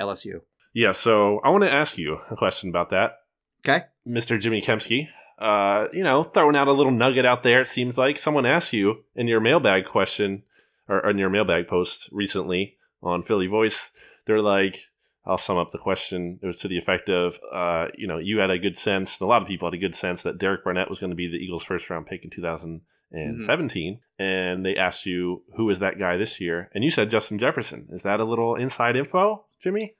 LSU. 0.00 0.42
Yeah, 0.74 0.92
so 0.92 1.40
I 1.44 1.50
want 1.50 1.64
to 1.64 1.72
ask 1.72 1.98
you 1.98 2.18
a 2.30 2.36
question 2.36 2.70
about 2.70 2.90
that. 2.90 3.18
Okay. 3.60 3.86
Mr. 4.06 4.40
Jimmy 4.40 4.62
Kempski, 4.62 5.08
uh, 5.38 5.88
you 5.92 6.02
know, 6.02 6.22
throwing 6.24 6.56
out 6.56 6.68
a 6.68 6.72
little 6.72 6.92
nugget 6.92 7.26
out 7.26 7.42
there. 7.42 7.60
It 7.62 7.68
seems 7.68 7.98
like 7.98 8.18
someone 8.18 8.46
asked 8.46 8.72
you 8.72 9.04
in 9.14 9.28
your 9.28 9.40
mailbag 9.40 9.86
question 9.86 10.44
or 10.88 11.08
in 11.08 11.18
your 11.18 11.30
mailbag 11.30 11.68
post 11.68 12.08
recently 12.12 12.76
on 13.02 13.22
Philly 13.22 13.46
Voice. 13.46 13.90
They're 14.26 14.42
like, 14.42 14.86
I'll 15.24 15.38
sum 15.38 15.56
up 15.56 15.70
the 15.70 15.78
question. 15.78 16.40
It 16.42 16.46
was 16.46 16.58
to 16.60 16.68
the 16.68 16.78
effect 16.78 17.08
of, 17.08 17.38
uh, 17.52 17.86
you 17.96 18.08
know, 18.08 18.18
you 18.18 18.38
had 18.38 18.50
a 18.50 18.58
good 18.58 18.76
sense, 18.76 19.20
and 19.20 19.26
a 19.26 19.28
lot 19.28 19.40
of 19.42 19.48
people 19.48 19.68
had 19.68 19.74
a 19.74 19.80
good 19.80 19.94
sense 19.94 20.22
that 20.24 20.38
Derek 20.38 20.64
Barnett 20.64 20.90
was 20.90 20.98
going 20.98 21.10
to 21.10 21.16
be 21.16 21.28
the 21.28 21.36
Eagles' 21.36 21.62
first 21.62 21.88
round 21.88 22.06
pick 22.06 22.24
in 22.24 22.30
2017. 22.30 24.00
And 24.18 24.66
they 24.66 24.74
asked 24.76 25.06
you, 25.06 25.44
who 25.56 25.70
is 25.70 25.78
that 25.78 25.98
guy 25.98 26.16
this 26.16 26.40
year? 26.40 26.70
And 26.74 26.82
you 26.82 26.90
said 26.90 27.10
Justin 27.10 27.38
Jefferson. 27.38 27.88
Is 27.92 28.02
that 28.02 28.18
a 28.18 28.24
little 28.24 28.56
inside 28.56 28.96
info, 28.96 29.44
Jimmy? 29.62 29.94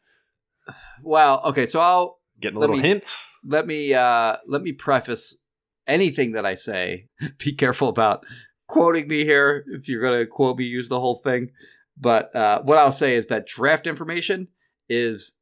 Well, 1.02 1.40
okay, 1.44 1.66
so 1.66 1.80
I'll 1.80 2.18
Getting 2.40 2.56
a 2.56 2.60
little 2.60 2.76
me- 2.76 2.82
hints? 2.82 3.38
let 3.44 3.66
me 3.66 3.94
uh 3.94 4.36
let 4.46 4.62
me 4.62 4.72
preface 4.72 5.36
anything 5.86 6.32
that 6.32 6.46
I 6.46 6.54
say, 6.54 7.06
be 7.38 7.52
careful 7.52 7.88
about 7.88 8.24
quoting 8.66 9.08
me 9.08 9.24
here. 9.24 9.64
If 9.68 9.88
you're 9.88 10.00
going 10.00 10.18
to 10.18 10.26
quote 10.26 10.56
me, 10.56 10.64
use 10.64 10.88
the 10.88 11.00
whole 11.00 11.16
thing. 11.16 11.50
But 11.96 12.34
uh, 12.34 12.62
what 12.62 12.78
I'll 12.78 12.92
say 12.92 13.14
is 13.14 13.26
that 13.26 13.46
draft 13.46 13.86
information 13.86 14.48
is 14.92 15.34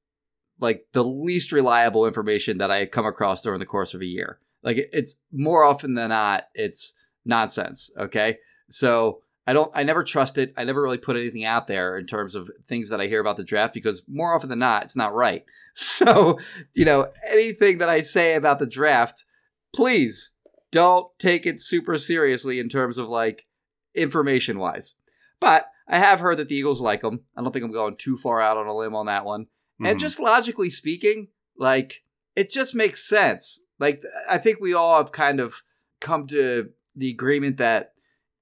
like 0.61 0.87
the 0.93 1.05
least 1.05 1.53
reliable 1.53 2.07
information 2.07 2.59
that 2.59 2.71
I 2.71 2.87
come 2.87 3.07
across 3.07 3.43
during 3.43 3.61
the 3.61 3.67
course 3.67 3.95
of 3.95 4.01
a 4.01 4.07
year. 4.07 4.39
Like 4.63 4.89
it's 4.93 5.17
more 5.33 5.65
often 5.65 5.95
than 5.95 6.11
not, 6.11 6.45
it's 6.55 6.93
nonsense. 7.25 7.91
Okay. 7.99 8.39
So 8.69 9.23
I 9.47 9.53
don't, 9.53 9.71
I 9.75 9.83
never 9.83 10.05
trust 10.05 10.39
it. 10.39 10.53
I 10.57 10.65
never 10.65 10.83
really 10.83 10.99
put 10.99 11.17
anything 11.17 11.45
out 11.45 11.67
there 11.67 11.99
in 11.99 12.07
terms 12.07 12.35
of 12.35 12.51
things 12.69 12.91
that 12.91 13.01
I 13.01 13.07
hear 13.07 13.21
about 13.21 13.37
the 13.37 13.45
draft 13.45 13.75
because 13.75 14.03
more 14.07 14.35
often 14.35 14.51
than 14.51 14.59
not, 14.59 14.85
it's 14.85 14.97
not 14.97 15.15
right. 15.15 15.45
So, 15.73 16.41
you 16.75 16.85
know, 16.85 17.13
anything 17.31 17.79
that 17.79 17.89
I 17.89 18.03
say 18.03 18.35
about 18.35 18.59
the 18.59 18.67
draft, 18.67 19.25
please 19.73 20.33
don't 20.73 21.07
take 21.19 21.47
it 21.47 21.61
super 21.61 21.97
seriously 21.97 22.59
in 22.59 22.69
terms 22.69 22.99
of 22.99 23.09
like 23.09 23.47
information 23.95 24.59
wise. 24.59 24.95
But 25.39 25.70
I 25.91 25.99
have 25.99 26.21
heard 26.21 26.39
that 26.39 26.49
the 26.49 26.55
Eagles 26.55 26.81
like 26.81 27.03
him. 27.03 27.21
I 27.37 27.43
don't 27.43 27.53
think 27.53 27.65
I'm 27.65 27.73
going 27.73 27.97
too 27.97 28.17
far 28.17 28.41
out 28.41 28.57
on 28.57 28.69
a 28.69 28.75
limb 28.75 28.95
on 28.95 29.07
that 29.07 29.25
one. 29.25 29.43
Mm-hmm. 29.43 29.87
And 29.87 30.01
just 30.01 30.21
logically 30.21 30.71
speaking, 30.71 31.29
like 31.59 32.05
it 32.37 32.49
just 32.49 32.77
makes 32.77 33.07
sense. 33.07 33.61
Like 33.81 34.03
I 34.31 34.39
think 34.39 34.61
we 34.61 34.73
all 34.73 34.99
have 34.99 35.11
kind 35.11 35.41
of 35.41 35.63
come 36.01 36.29
to 36.29 36.71
the 36.95 37.11
agreement 37.11 37.57
that 37.57 37.93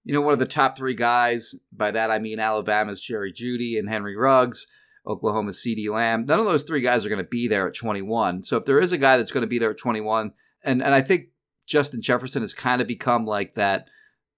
you 0.04 0.12
know 0.12 0.20
one 0.20 0.34
of 0.34 0.38
the 0.38 0.46
top 0.46 0.76
three 0.76 0.94
guys. 0.94 1.54
By 1.72 1.90
that 1.90 2.10
I 2.10 2.18
mean 2.18 2.38
Alabama's 2.38 3.00
Jerry 3.00 3.32
Jeudy 3.32 3.78
and 3.78 3.88
Henry 3.88 4.14
Ruggs. 4.14 4.66
Oklahoma's 5.06 5.56
CeeDee 5.56 5.90
Lamb. 5.90 6.26
None 6.26 6.38
of 6.38 6.44
those 6.44 6.64
three 6.64 6.82
guys 6.82 7.06
are 7.06 7.08
going 7.08 7.16
to 7.16 7.24
be 7.24 7.48
there 7.48 7.66
at 7.66 7.74
21. 7.74 8.42
So 8.42 8.58
if 8.58 8.66
there 8.66 8.78
is 8.78 8.92
a 8.92 8.98
guy 8.98 9.16
that's 9.16 9.30
going 9.30 9.40
to 9.40 9.46
be 9.46 9.58
there 9.58 9.70
at 9.70 9.78
21, 9.78 10.32
and 10.62 10.82
and 10.82 10.94
I 10.94 11.00
think 11.00 11.28
Justin 11.66 12.02
Jefferson 12.02 12.42
has 12.42 12.52
kind 12.52 12.82
of 12.82 12.86
become 12.86 13.24
like 13.24 13.54
that 13.54 13.88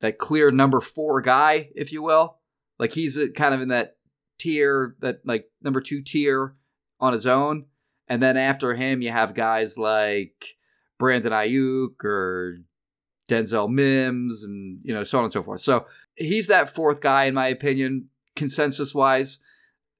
that 0.00 0.18
clear 0.18 0.52
number 0.52 0.80
four 0.80 1.20
guy, 1.22 1.70
if 1.74 1.90
you 1.90 2.02
will. 2.02 2.36
Like 2.80 2.94
he's 2.94 3.18
a, 3.18 3.28
kind 3.28 3.54
of 3.54 3.60
in 3.60 3.68
that 3.68 3.98
tier, 4.38 4.96
that 5.00 5.20
like 5.24 5.44
number 5.62 5.82
two 5.82 6.02
tier 6.02 6.54
on 6.98 7.12
his 7.12 7.26
own. 7.26 7.66
And 8.08 8.22
then 8.22 8.36
after 8.36 8.74
him, 8.74 9.02
you 9.02 9.12
have 9.12 9.34
guys 9.34 9.76
like 9.76 10.56
Brandon 10.98 11.32
Aiyuk 11.32 12.02
or 12.02 12.56
Denzel 13.28 13.70
Mims, 13.70 14.42
and 14.42 14.80
you 14.82 14.92
know 14.92 15.04
so 15.04 15.18
on 15.18 15.24
and 15.24 15.32
so 15.32 15.42
forth. 15.42 15.60
So 15.60 15.86
he's 16.16 16.48
that 16.48 16.74
fourth 16.74 17.00
guy 17.00 17.24
in 17.24 17.34
my 17.34 17.48
opinion, 17.48 18.08
consensus 18.34 18.94
wise. 18.94 19.38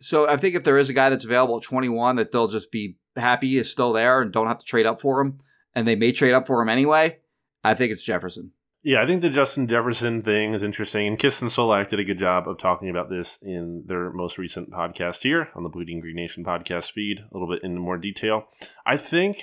So 0.01 0.27
I 0.27 0.39
think 0.39 0.55
if 0.55 0.65
there 0.65 0.79
is 0.79 0.89
a 0.89 0.95
guy 0.95 1.11
that's 1.11 1.27
available 1.27 1.59
at 1.59 1.63
21 1.63 2.17
that 2.17 2.33
they'll 2.33 2.49
just 2.49 2.73
be 2.73 2.97
happy 3.15 3.59
is 3.59 3.71
still 3.71 3.93
there 3.93 4.23
and 4.23 4.33
don't 4.33 4.47
have 4.47 4.59
to 4.59 4.65
trade 4.65 4.87
up 4.87 5.01
for 5.03 5.21
him, 5.21 5.41
and 5.75 5.87
they 5.87 5.97
may 5.97 6.13
trade 6.13 6.33
up 6.33 6.47
for 6.47 6.63
him 6.63 6.71
anyway, 6.71 7.19
I 7.63 7.75
think 7.75 7.93
it's 7.93 8.03
Jefferson. 8.03 8.53
Yeah, 8.83 9.03
I 9.03 9.07
think 9.07 9.21
the 9.21 9.29
Justin 9.29 9.69
Jefferson 9.69 10.23
thing 10.23 10.55
is 10.55 10.63
interesting. 10.63 11.07
And 11.07 11.19
Kist 11.19 11.43
and 11.43 11.51
Solak 11.51 11.91
did 11.91 12.01
a 12.01 12.05
good 12.05 12.19
job 12.19 12.49
of 12.49 12.59
talking 12.59 12.89
about 12.89 13.11
this 13.11 13.39
in 13.43 13.85
their 13.87 14.11
most 14.11 14.39
recent 14.39 14.71
podcast 14.71 15.23
here 15.23 15.49
on 15.55 15.65
the 15.65 15.69
Bleeding 15.69 16.01
Green 16.01 16.17
Nation 16.17 16.45
podcast 16.45 16.93
feed, 16.93 17.19
a 17.19 17.37
little 17.37 17.49
bit 17.49 17.63
in 17.63 17.77
more 17.77 17.99
detail. 17.99 18.45
I 18.87 18.97
think 18.97 19.37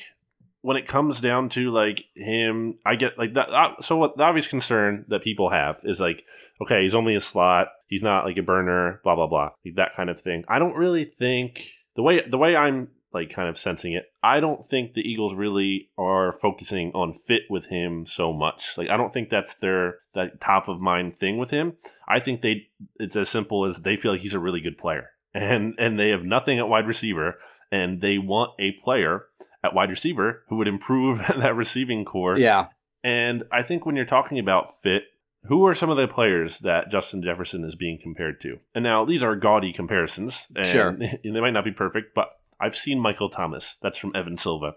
when 0.62 0.76
it 0.76 0.88
comes 0.88 1.21
down 1.21 1.50
to 1.50 1.69
like 1.69 2.06
him, 2.15 2.80
I 2.84 2.95
get 2.95 3.19
like 3.19 3.36
that. 3.36 3.50
Uh, 3.50 3.80
so 3.80 3.95
what 3.95 4.17
the 4.17 4.23
obvious 4.23 4.47
concern 4.47 5.06
that 5.10 5.23
people 5.23 5.52
have 5.52 5.80
is 5.84 6.00
like, 6.00 6.23
okay, 6.60 6.82
he's 6.82 6.95
only 6.95 7.13
a 7.13 7.21
slot. 7.21 7.67
He's 7.88 8.04
not 8.04 8.26
like 8.26 8.38
a 8.38 8.41
burner. 8.41 9.02
Blah 9.04 9.15
blah 9.15 9.28
blah. 9.28 9.52
That 9.76 9.93
kind 9.95 10.10
of 10.10 10.19
thing. 10.19 10.45
I 10.47 10.58
don't 10.58 10.76
really 10.76 11.06
think 11.06 11.62
the 11.95 12.02
way 12.02 12.21
the 12.21 12.39
way 12.39 12.56
I'm 12.56 12.88
like 13.17 13.30
kind 13.30 13.49
of 13.49 13.58
sensing 13.58 13.93
it. 13.93 14.06
I 14.23 14.39
don't 14.39 14.63
think 14.63 14.93
the 14.93 15.01
Eagles 15.01 15.34
really 15.34 15.89
are 15.97 16.34
focusing 16.34 16.91
on 16.93 17.13
fit 17.13 17.43
with 17.49 17.67
him 17.67 18.06
so 18.06 18.32
much. 18.32 18.77
Like 18.77 18.89
I 18.89 18.97
don't 18.97 19.12
think 19.12 19.30
that's 19.30 19.56
their 19.56 19.99
that 20.13 20.39
top 20.39 20.67
of 20.67 20.80
mind 20.80 21.17
thing 21.17 21.38
with 21.38 21.49
him. 21.49 21.73
I 22.08 22.19
think 22.19 22.41
they 22.41 22.67
it's 22.97 23.15
as 23.15 23.30
simple 23.30 23.65
as 23.65 23.82
they 23.82 23.97
feel 23.97 24.12
like 24.12 24.21
he's 24.21 24.34
a 24.34 24.39
really 24.39 24.62
good 24.62 24.77
player. 24.77 25.10
And 25.34 25.75
and 25.77 25.99
they 25.99 26.10
have 26.10 26.23
nothing 26.23 26.58
at 26.58 26.67
wide 26.67 26.88
receiver 26.88 27.36
and 27.71 28.01
they 28.01 28.17
want 28.17 28.51
a 28.60 28.71
player 28.84 29.25
at 29.63 29.75
wide 29.75 29.91
receiver 29.91 30.43
who 30.49 30.56
would 30.56 30.67
improve 30.67 31.19
that 31.27 31.56
receiving 31.56 32.06
corps. 32.06 32.39
Yeah. 32.39 32.67
And 33.03 33.43
I 33.51 33.62
think 33.62 33.86
when 33.86 33.95
you're 33.95 34.06
talking 34.06 34.39
about 34.39 34.82
fit, 34.82 35.03
who 35.47 35.65
are 35.65 35.75
some 35.75 35.89
of 35.89 35.97
the 35.97 36.08
players 36.08 36.60
that 36.60 36.89
Justin 36.89 37.21
Jefferson 37.21 37.63
is 37.63 37.75
being 37.75 37.99
compared 38.01 38.39
to? 38.41 38.60
And 38.75 38.84
now 38.84 39.06
these 39.06 39.23
are 39.23 39.36
gaudy 39.36 39.71
comparisons. 39.71 40.47
And 40.56 40.65
sure. 40.65 40.97
They 41.23 41.41
might 41.41 41.51
not 41.51 41.65
be 41.65 41.71
perfect, 41.71 42.13
but 42.15 42.30
I've 42.59 42.75
seen 42.75 42.99
Michael 42.99 43.29
Thomas. 43.29 43.77
That's 43.81 43.97
from 43.97 44.15
Evan 44.15 44.37
Silva. 44.37 44.75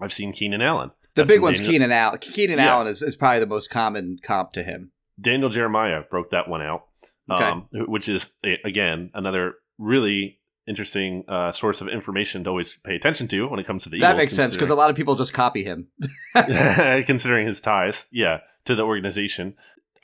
I've 0.00 0.12
seen 0.12 0.32
Keenan 0.32 0.62
Allen. 0.62 0.90
The 1.14 1.24
big 1.24 1.40
one's 1.40 1.58
Daniel- 1.58 1.72
Keenan 1.72 1.92
Allen. 1.92 2.18
Keenan 2.18 2.58
yeah. 2.58 2.72
Allen 2.72 2.86
is, 2.88 3.02
is 3.02 3.16
probably 3.16 3.40
the 3.40 3.46
most 3.46 3.70
common 3.70 4.18
comp 4.22 4.52
to 4.52 4.62
him. 4.62 4.92
Daniel 5.18 5.48
Jeremiah 5.48 6.02
broke 6.10 6.30
that 6.30 6.48
one 6.48 6.60
out, 6.60 6.86
okay. 7.30 7.44
um, 7.44 7.68
which 7.72 8.08
is, 8.08 8.30
again, 8.64 9.10
another 9.14 9.54
really 9.78 10.40
interesting 10.66 11.24
uh, 11.28 11.52
source 11.52 11.80
of 11.80 11.88
information 11.88 12.44
to 12.44 12.50
always 12.50 12.76
pay 12.84 12.96
attention 12.96 13.28
to 13.28 13.48
when 13.48 13.60
it 13.60 13.66
comes 13.66 13.84
to 13.84 13.88
the 13.88 13.98
that 14.00 14.10
Eagles. 14.10 14.18
makes 14.18 14.34
sense 14.34 14.52
because 14.54 14.70
a 14.70 14.74
lot 14.74 14.90
of 14.90 14.96
people 14.96 15.14
just 15.14 15.32
copy 15.32 15.64
him. 15.64 15.88
considering 16.34 17.46
his 17.46 17.60
ties, 17.60 18.06
yeah, 18.10 18.40
to 18.64 18.74
the 18.74 18.82
organization. 18.82 19.54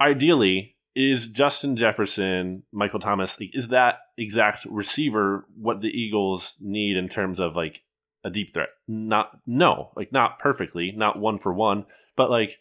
Ideally, 0.01 0.72
is 0.95 1.29
Justin 1.29 1.77
Jefferson, 1.77 2.65
Michael 2.73 3.01
Thomas, 3.01 3.39
like, 3.41 3.51
is 3.55 3.69
that 3.69 4.01
exact 4.19 4.65
receiver 4.67 5.47
what 5.57 5.81
the 5.81 5.89
Eagles 5.89 6.57
need 6.61 6.97
in 6.97 7.09
terms 7.09 7.41
of 7.41 7.57
like 7.57 7.83
a 8.25 8.31
deep 8.31 8.53
threat? 8.55 8.69
Not 8.87 9.39
no, 9.47 9.91
like 9.97 10.13
not 10.13 10.39
perfectly, 10.39 10.93
not 10.93 11.19
one 11.19 11.39
for 11.39 11.53
one, 11.53 11.87
but 12.17 12.31
like 12.31 12.59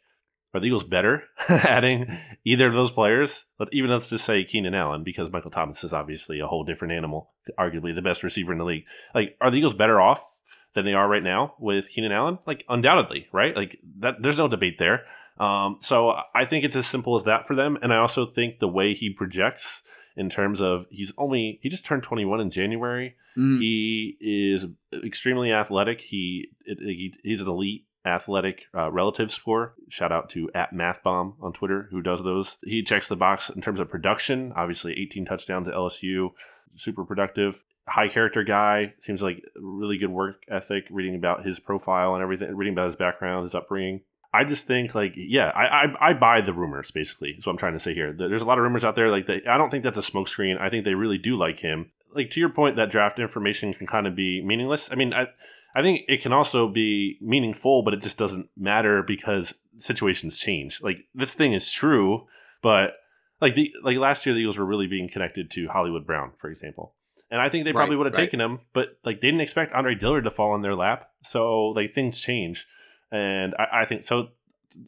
are 0.54 0.60
the 0.60 0.68
Eagles 0.68 0.84
better 0.84 1.24
adding 1.50 2.08
either 2.44 2.68
of 2.68 2.74
those 2.74 2.92
players? 2.92 3.46
Let's, 3.58 3.74
even 3.74 3.90
let's 3.90 4.10
just 4.10 4.26
say 4.26 4.44
Keenan 4.44 4.76
Allen, 4.76 5.04
because 5.04 5.32
Michael 5.32 5.52
Thomas 5.52 5.84
is 5.84 5.94
obviously 5.94 6.40
a 6.40 6.48
whole 6.48 6.64
different 6.64 6.94
animal, 6.94 7.32
arguably 7.58 7.96
the 7.96 8.02
best 8.02 8.24
receiver 8.24 8.52
in 8.52 8.58
the 8.58 8.66
league. 8.66 8.86
Like, 9.16 9.38
are 9.40 9.50
the 9.50 9.58
Eagles 9.58 9.74
better 9.74 10.02
off 10.02 10.38
than 10.74 10.86
they 10.86 10.94
are 10.94 11.08
right 11.08 11.24
now 11.24 11.54
with 11.58 11.90
Keenan 11.90 12.12
Allen? 12.12 12.40
Like, 12.46 12.66
undoubtedly, 12.68 13.28
right? 13.32 13.56
Like 13.56 13.80
that. 14.00 14.16
There's 14.22 14.38
no 14.38 14.50
debate 14.50 14.78
there. 14.78 15.06
Um, 15.38 15.78
so 15.80 16.14
I 16.36 16.46
think 16.46 16.66
it's 16.66 16.76
as 16.76 16.86
simple 16.86 17.16
as 17.16 17.24
that 17.24 17.48
for 17.48 17.56
them. 17.56 17.78
And 17.82 17.94
I 17.94 17.98
also 17.98 18.26
think 18.26 18.60
the 18.60 18.68
way 18.68 18.94
he 18.94 19.12
projects 19.12 19.82
in 20.16 20.30
terms 20.30 20.62
of 20.62 20.86
he's 20.90 21.14
only 21.18 21.60
he 21.62 21.70
just 21.70 21.86
turned 21.86 22.04
21 22.04 22.42
in 22.42 22.52
January. 22.52 23.16
Mm. 23.38 23.60
He 23.60 24.18
is 24.20 24.66
extremely 25.06 25.52
athletic. 25.52 26.02
He, 26.02 26.50
he 26.66 27.14
he's 27.24 27.42
an 27.42 27.48
elite 27.48 27.86
athletic 28.06 28.64
uh, 28.76 28.92
relative 28.92 29.32
score. 29.32 29.76
Shout 29.90 30.12
out 30.12 30.30
to 30.32 30.50
at 30.54 30.74
MathBomb 30.74 31.36
on 31.42 31.54
Twitter 31.54 31.88
who 31.92 32.02
does 32.02 32.24
those. 32.24 32.58
He 32.64 32.84
checks 32.84 33.08
the 33.08 33.16
box 33.16 33.50
in 33.50 33.62
terms 33.62 33.80
of 33.80 33.90
production. 33.90 34.54
Obviously, 34.56 35.00
18 35.00 35.26
touchdowns 35.26 35.68
at 35.68 35.74
LSU, 35.74 36.32
super 36.76 37.06
productive. 37.06 37.64
High 37.88 38.10
character 38.10 38.44
guy. 38.44 38.94
Seems 39.00 39.24
like 39.24 39.44
really 39.56 39.98
good 39.98 40.12
work 40.12 40.44
ethic. 40.50 40.86
Reading 40.92 41.16
about 41.16 41.46
his 41.46 41.60
profile 41.60 42.14
and 42.14 42.22
everything, 42.22 42.56
reading 42.56 42.74
about 42.74 42.88
his 42.88 42.96
background, 42.96 43.44
his 43.44 43.56
upbringing. 43.56 44.02
I 44.34 44.44
just 44.46 44.66
think 44.66 44.96
like 44.96 45.14
yeah, 45.16 45.50
I, 45.50 45.64
I, 45.64 46.10
I 46.10 46.14
buy 46.14 46.42
the 46.42 46.54
rumors 46.54 46.92
basically. 46.92 47.32
Is 47.32 47.46
what 47.46 47.52
I'm 47.52 47.58
trying 47.58 47.74
to 47.74 47.80
say 47.80 47.94
here. 47.94 48.14
There's 48.14 48.42
a 48.42 48.46
lot 48.46 48.58
of 48.58 48.64
rumors 48.64 48.86
out 48.86 48.96
there 48.96 49.10
like 49.10 49.28
that. 49.28 49.48
I 49.48 49.58
don't 49.58 49.70
think 49.70 49.84
that's 49.84 49.98
a 49.98 50.12
smokescreen. 50.12 50.60
I 50.60 50.70
think 50.70 50.86
they 50.86 50.96
really 50.96 51.18
do 51.18 51.36
like 51.36 51.60
him. 51.60 51.92
Like 52.14 52.30
to 52.32 52.40
your 52.40 52.50
point, 52.50 52.76
that 52.78 52.92
draft 52.92 53.20
information 53.20 53.74
can 53.74 53.88
kind 53.88 54.08
of 54.08 54.16
be 54.16 54.42
meaningless. 54.44 54.92
I 54.92 54.96
mean, 54.96 55.14
I 55.14 55.28
I 55.76 55.82
think 55.82 56.06
it 56.08 56.22
can 56.22 56.34
also 56.34 56.68
be 56.68 57.18
meaningful, 57.22 57.84
but 57.84 57.94
it 57.94 58.02
just 58.02 58.18
doesn't 58.18 58.50
matter 58.58 59.04
because 59.04 59.54
situations 59.78 60.38
change. 60.38 60.82
Like 60.82 61.06
this 61.14 61.34
thing 61.34 61.54
is 61.54 61.72
true, 61.72 62.28
but 62.62 62.92
like 63.40 63.56
the 63.56 63.74
like 63.84 63.98
last 63.98 64.26
year 64.26 64.34
the 64.34 64.42
Eagles 64.42 64.58
were 64.58 64.66
really 64.66 64.88
being 64.88 65.10
connected 65.10 65.50
to 65.52 65.68
Hollywood 65.68 66.06
Brown, 66.06 66.32
for 66.40 66.50
example. 66.50 66.94
And 67.30 67.40
I 67.40 67.48
think 67.48 67.64
they 67.64 67.72
probably 67.72 67.96
right, 67.96 68.00
would 68.00 68.08
have 68.08 68.16
right. 68.16 68.26
taken 68.26 68.42
him, 68.42 68.60
but 68.74 68.98
like 69.06 69.22
they 69.22 69.28
didn't 69.28 69.42
expect 69.42 69.74
Andre 69.74 69.96
Dillard 69.96 70.26
to 70.26 70.32
fall 70.32 70.54
in 70.56 70.62
their 70.62 70.76
lap. 70.76 71.10
So 71.22 71.68
like 71.68 71.94
things 71.94 72.20
change. 72.20 72.68
And 73.12 73.54
I, 73.58 73.82
I 73.82 73.86
think 73.86 74.06
so 74.06 74.30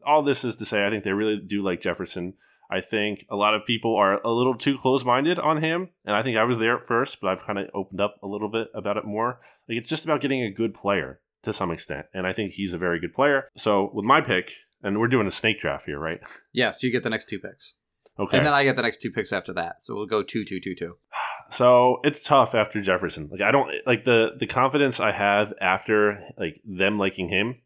all 0.06 0.24
this 0.24 0.44
is 0.44 0.56
to 0.58 0.66
say 0.66 0.86
I 0.86 0.90
think 0.90 1.04
they 1.04 1.12
really 1.12 1.38
do 1.38 1.62
like 1.64 1.82
Jefferson. 1.82 2.34
I 2.70 2.82
think 2.82 3.26
a 3.30 3.36
lot 3.36 3.54
of 3.54 3.66
people 3.66 3.96
are 3.96 4.22
a 4.26 4.32
little 4.32 4.56
too 4.56 4.78
close 4.78 5.04
minded 5.04 5.38
on 5.38 5.58
him. 5.58 5.90
And 6.06 6.16
I 6.16 6.24
think 6.24 6.38
I 6.38 6.44
was 6.44 6.58
there 6.58 6.78
at 6.78 6.88
first, 6.88 7.22
but 7.22 7.30
I've 7.30 7.46
kind 7.46 7.60
of 7.60 7.70
opened 7.74 8.02
up 8.02 8.16
a 8.24 8.28
little 8.28 8.50
bit 8.50 8.70
about 8.74 8.98
it 8.98 9.06
more. 9.06 9.40
Like 9.70 9.78
it's 9.78 9.90
just 9.90 10.06
about 10.06 10.22
getting 10.22 10.42
a 10.42 10.52
good 10.52 10.74
player 10.74 11.20
to 11.44 11.54
some 11.54 11.72
extent. 11.72 12.08
And 12.14 12.26
I 12.26 12.34
think 12.34 12.54
he's 12.54 12.74
a 12.74 12.78
very 12.78 13.00
good 13.00 13.14
player. 13.14 13.50
So 13.56 13.92
with 13.94 14.06
my 14.06 14.22
pick, 14.22 14.54
and 14.82 15.00
we're 15.00 15.08
doing 15.08 15.28
a 15.28 15.32
snake 15.32 15.60
draft 15.60 15.86
here, 15.86 16.00
right? 16.00 16.20
Yes, 16.52 16.84
you 16.84 16.92
get 16.92 17.04
the 17.04 17.10
next 17.10 17.30
two 17.30 17.40
picks. 17.40 17.76
Okay. 18.20 18.38
And 18.38 18.46
then 18.46 18.54
I 18.54 18.64
get 18.64 18.76
the 18.76 18.82
next 18.82 19.02
two 19.02 19.12
picks 19.12 19.32
after 19.32 19.54
that. 19.54 19.82
So 19.82 19.96
we'll 19.96 20.06
go 20.06 20.24
two, 20.24 20.46
two, 20.46 20.60
two, 20.60 20.76
two. 20.76 20.98
So 21.50 22.00
it's 22.04 22.24
tough 22.24 22.56
after 22.56 22.82
Jefferson. 22.82 23.28
Like 23.30 23.42
I 23.42 23.52
don't 23.52 23.70
like 23.86 24.06
the 24.06 24.32
the 24.40 24.48
confidence 24.48 25.00
I 25.00 25.12
have 25.12 25.54
after 25.62 26.24
like 26.36 26.62
them 26.66 26.98
liking 26.98 27.30
him 27.30 27.58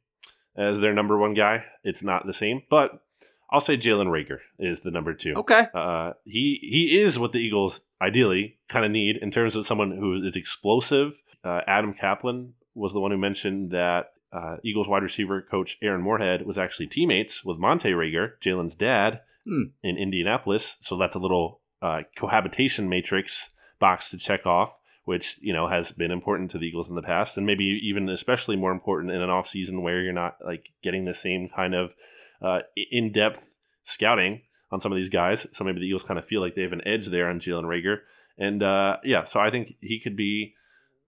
as 0.58 0.80
their 0.80 0.94
number 0.94 1.18
one 1.18 1.34
guy. 1.34 1.66
It's 1.84 2.04
not 2.04 2.26
the 2.26 2.34
same, 2.34 2.64
but 2.70 3.02
I'll 3.50 3.62
say 3.62 3.78
Jalen 3.78 4.08
Reagor 4.08 4.40
is 4.60 4.82
the 4.82 4.92
number 4.92 5.14
two. 5.14 5.34
Okay. 5.36 5.68
Uh, 5.74 6.14
he 6.26 6.60
he 6.62 7.00
is 7.00 7.18
what 7.20 7.32
the 7.32 7.40
Eagles 7.40 7.82
ideally 8.02 8.58
kind 8.68 8.86
of 8.86 8.92
need 8.92 9.18
in 9.18 9.32
terms 9.32 9.56
of 9.56 9.66
someone 9.68 9.92
who 9.92 10.24
is 10.26 10.36
explosive. 10.36 11.22
Uh, 11.44 11.62
Adam 11.68 11.94
Kaplan 11.94 12.54
was 12.76 12.94
the 12.94 13.00
one 13.00 13.12
who 13.12 13.18
mentioned 13.18 13.72
that 13.72 14.12
uh, 14.34 14.58
Eagles 14.64 14.88
wide 14.88 15.04
receiver 15.04 15.42
coach 15.42 15.78
Aaron 15.82 16.02
Moorehead 16.02 16.46
was 16.46 16.58
actually 16.58 16.88
teammates 16.88 17.46
with 17.46 17.58
Montae 17.60 17.94
Reagor, 17.94 18.32
Jalen's 18.42 18.76
dad, 18.76 19.22
Hmm. 19.46 19.68
in 19.82 19.98
Indianapolis. 19.98 20.76
So 20.82 20.98
that's 20.98 21.16
a 21.16 21.20
little 21.20 21.62
uh, 21.82 22.02
cohabitation 22.18 22.90
matrix 22.90 23.52
box 23.80 24.10
to 24.12 24.18
check 24.18 24.46
off, 24.46 24.77
which 25.08 25.38
you 25.40 25.54
know 25.54 25.70
has 25.70 25.94
been 25.94 26.12
important 26.12 26.52
to 26.52 26.58
the 26.58 26.66
Eagles 26.66 26.90
in 26.90 26.96
the 26.96 27.02
past, 27.02 27.38
and 27.38 27.46
maybe 27.46 27.64
even 27.82 28.10
especially 28.10 28.58
more 28.58 28.74
important 28.74 29.10
in 29.10 29.22
an 29.22 29.30
off 29.30 29.48
season 29.48 29.82
where 29.82 30.02
you're 30.02 30.12
not 30.12 30.36
like 30.46 30.66
getting 30.84 31.06
the 31.06 31.14
same 31.14 31.48
kind 31.48 31.74
of 31.74 31.94
uh, 32.42 32.60
in 32.92 33.14
depth 33.14 33.56
scouting 33.84 34.42
on 34.70 34.82
some 34.82 34.92
of 34.92 34.98
these 34.98 35.08
guys. 35.08 35.48
So 35.54 35.64
maybe 35.64 35.80
the 35.80 35.86
Eagles 35.86 36.04
kind 36.04 36.20
of 36.20 36.26
feel 36.26 36.42
like 36.42 36.56
they 36.56 36.64
have 36.64 36.74
an 36.74 36.86
edge 36.86 37.08
there 37.08 37.30
on 37.30 37.40
Jalen 37.40 37.64
Reagor, 37.64 38.00
and 38.38 38.62
uh, 38.62 38.98
yeah, 39.06 39.24
so 39.24 39.40
I 39.40 39.50
think 39.50 39.76
he 39.80 40.02
could 40.02 40.18
be 40.18 40.56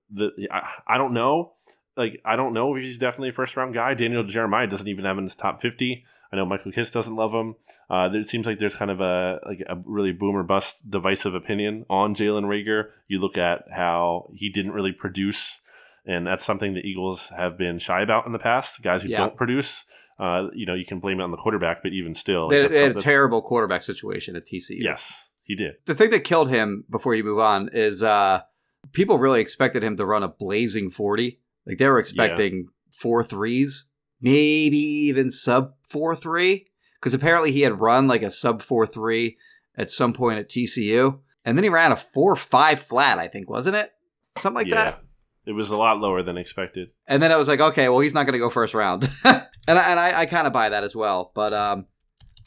the. 0.09 0.31
I, 0.49 0.93
I 0.95 0.97
don't 0.97 1.13
know. 1.13 1.55
Like 1.97 2.21
I 2.23 2.37
don't 2.37 2.53
know 2.53 2.73
if 2.73 2.81
he's 2.81 2.99
definitely 2.99 3.29
a 3.29 3.33
first 3.33 3.57
round 3.57 3.73
guy. 3.73 3.95
Daniel 3.95 4.23
Jeremiah 4.23 4.67
doesn't 4.67 4.87
even 4.87 5.03
have 5.03 5.17
in 5.17 5.25
his 5.25 5.35
top 5.35 5.61
fifty. 5.61 6.05
I 6.31 6.35
know 6.35 6.45
Michael 6.45 6.71
Kist 6.71 6.93
doesn't 6.93 7.15
love 7.15 7.33
him. 7.33 7.55
Uh, 7.89 8.09
it 8.13 8.27
seems 8.27 8.45
like 8.45 8.59
there's 8.59 8.75
kind 8.75 8.91
of 8.91 9.01
a 9.01 9.39
like 9.45 9.63
a 9.67 9.75
really 9.85 10.11
boomer 10.11 10.43
bust 10.43 10.89
divisive 10.89 11.33
opinion 11.33 11.85
on 11.89 12.13
Jalen 12.13 12.43
Reagor. 12.45 12.89
You 13.07 13.19
look 13.19 13.37
at 13.37 13.63
how 13.71 14.29
he 14.35 14.49
didn't 14.49 14.73
really 14.73 14.91
produce, 14.91 15.61
and 16.05 16.27
that's 16.27 16.43
something 16.45 16.73
the 16.75 16.81
Eagles 16.87 17.29
have 17.35 17.57
been 17.57 17.79
shy 17.79 18.01
about 18.01 18.25
in 18.27 18.31
the 18.31 18.39
past. 18.39 18.81
Guys 18.83 19.01
who 19.01 19.09
Yeah. 19.09 19.17
don't 19.17 19.35
produce, 19.35 19.85
uh, 20.19 20.49
you 20.53 20.67
know, 20.67 20.75
you 20.75 20.85
can 20.85 20.99
blame 20.99 21.19
it 21.19 21.23
on 21.23 21.31
the 21.31 21.37
quarterback, 21.37 21.81
but 21.81 21.93
even 21.93 22.13
still, 22.13 22.47
They, 22.49 22.67
they 22.67 22.83
had 22.83 22.95
a 22.97 23.01
terrible 23.01 23.41
quarterback 23.41 23.81
situation 23.81 24.35
at 24.35 24.45
TCU. 24.45 24.77
yes, 24.81 25.29
he 25.43 25.55
did. 25.55 25.75
The 25.85 25.95
thing 25.95 26.11
that 26.11 26.23
killed 26.25 26.49
him 26.49 26.83
before 26.91 27.15
you 27.15 27.23
move 27.23 27.39
on 27.39 27.69
is 27.73 28.03
uh, 28.03 28.41
people 28.93 29.17
really 29.17 29.41
expected 29.41 29.83
him 29.83 29.97
to 29.97 30.05
run 30.05 30.21
a 30.21 30.27
blazing 30.27 30.91
40. 30.91 31.39
Like 31.65 31.79
they 31.79 31.87
were 31.87 31.97
expecting 31.99 32.67
four 32.91 33.23
threes, 33.23 33.89
maybe 34.21 34.77
even 34.77 35.31
sub 35.31 35.73
four 35.89 36.15
three. 36.15 36.67
Because 36.99 37.13
apparently 37.13 37.51
he 37.51 37.61
had 37.61 37.79
run 37.79 38.07
like 38.07 38.23
a 38.23 38.29
sub 38.29 38.61
four 38.61 38.85
three 38.85 39.37
at 39.75 39.89
some 39.89 40.13
point 40.13 40.39
at 40.39 40.49
TCU. 40.49 41.19
And 41.45 41.57
then 41.57 41.63
he 41.63 41.69
ran 41.69 41.91
a 41.91 41.95
four 41.95 42.35
five 42.35 42.79
flat, 42.79 43.19
I 43.19 43.27
think, 43.27 43.49
wasn't 43.49 43.77
it? 43.77 43.91
Something 44.37 44.55
like 44.55 44.67
yeah, 44.67 44.75
that. 44.75 45.03
it 45.45 45.53
was 45.53 45.71
a 45.71 45.77
lot 45.77 45.99
lower 45.99 46.21
than 46.21 46.37
expected. 46.37 46.89
And 47.07 47.23
then 47.23 47.31
I 47.31 47.37
was 47.37 47.47
like, 47.47 47.59
okay, 47.59 47.89
well, 47.89 47.99
he's 47.99 48.13
not 48.13 48.25
going 48.25 48.33
to 48.33 48.39
go 48.39 48.49
first 48.49 48.73
round. 48.73 49.09
and 49.23 49.47
I, 49.67 49.91
and 49.91 49.99
I, 49.99 50.21
I 50.21 50.25
kind 50.25 50.47
of 50.47 50.53
buy 50.53 50.69
that 50.69 50.83
as 50.83 50.95
well. 50.95 51.31
But 51.33 51.53
um, 51.53 51.85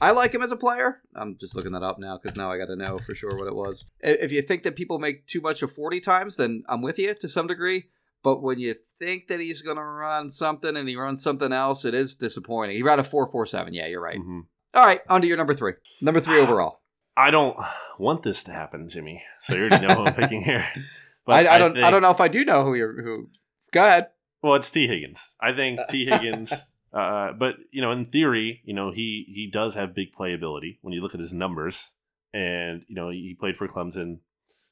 I 0.00 0.11
like 0.11 0.35
him 0.35 0.42
as 0.42 0.52
a 0.52 0.57
player. 0.57 1.00
I'm 1.14 1.37
just 1.38 1.55
looking 1.55 1.72
that 1.72 1.83
up 1.83 1.98
now 1.98 2.18
because 2.20 2.37
now 2.37 2.50
I 2.50 2.59
got 2.59 2.66
to 2.66 2.76
know 2.76 2.98
for 2.98 3.14
sure 3.14 3.37
what 3.37 3.46
it 3.46 3.55
was. 3.55 3.85
If 4.00 4.33
you 4.33 4.42
think 4.42 4.64
that 4.64 4.76
people 4.76 4.98
make 4.98 5.26
too 5.26 5.40
much 5.40 5.62
of 5.62 5.72
40 5.72 6.00
times, 6.00 6.37
then 6.37 6.64
I'm 6.68 6.83
with 6.83 6.98
you 6.98 7.14
to 7.14 7.28
some 7.28 7.46
degree. 7.46 7.85
But 8.22 8.42
when 8.42 8.59
you 8.59 8.74
think 9.02 9.28
that 9.28 9.40
he's 9.40 9.62
going 9.62 9.76
to 9.76 9.82
run 9.82 10.30
something 10.30 10.76
and 10.76 10.88
he 10.88 10.96
runs 10.96 11.22
something 11.22 11.52
else, 11.52 11.84
it 11.84 11.94
is 11.94 12.14
disappointing. 12.14 12.76
He 12.76 12.82
ran 12.82 12.98
a 13.00 13.04
447. 13.04 13.74
Yeah, 13.74 13.86
you're 13.86 14.00
right. 14.00 14.18
Mhm. 14.18 14.42
All 14.74 14.84
right, 14.84 15.00
on 15.08 15.20
to 15.22 15.26
your 15.26 15.36
number 15.36 15.54
three. 15.54 15.72
Number 16.00 16.20
three 16.20 16.38
overall. 16.40 16.80
I 17.16 17.30
don't 17.30 17.56
want 17.98 18.22
this 18.22 18.42
to 18.44 18.52
happen, 18.52 18.88
Jimmy. 18.88 19.22
So 19.40 19.54
you 19.54 19.62
already 19.66 19.86
know 19.86 19.94
who 19.94 20.04
I'm 20.06 20.14
picking 20.14 20.42
here. 20.42 20.64
I, 21.26 21.46
I 21.46 21.58
don't. 21.58 21.76
I 21.76 21.80
think- 21.82 21.90
don't 21.92 22.02
know 22.02 22.10
if 22.10 22.20
I 22.20 22.28
do 22.28 22.44
know 22.44 22.62
who 22.62 22.74
you're. 22.74 23.02
Who? 23.02 23.28
Go 23.72 23.84
ahead. 23.84 24.08
Well, 24.42 24.54
it's 24.54 24.70
Tee 24.70 24.86
Higgins. 24.88 25.36
I 25.40 25.52
think 25.52 25.78
Tee 25.90 26.06
Higgins. 26.10 26.52
Uh, 26.92 27.32
but 27.38 27.54
you 27.70 27.80
know, 27.82 27.92
in 27.92 28.06
theory, 28.06 28.60
you 28.64 28.74
know, 28.74 28.90
he 28.92 29.24
he 29.28 29.48
does 29.52 29.74
have 29.74 29.94
big 29.94 30.08
playability 30.18 30.78
when 30.82 30.92
you 30.94 31.00
look 31.00 31.14
at 31.14 31.20
his 31.20 31.32
numbers, 31.32 31.92
and 32.32 32.82
you 32.88 32.94
know, 32.96 33.10
he 33.10 33.36
played 33.38 33.56
for 33.56 33.68
Clemson, 33.68 34.18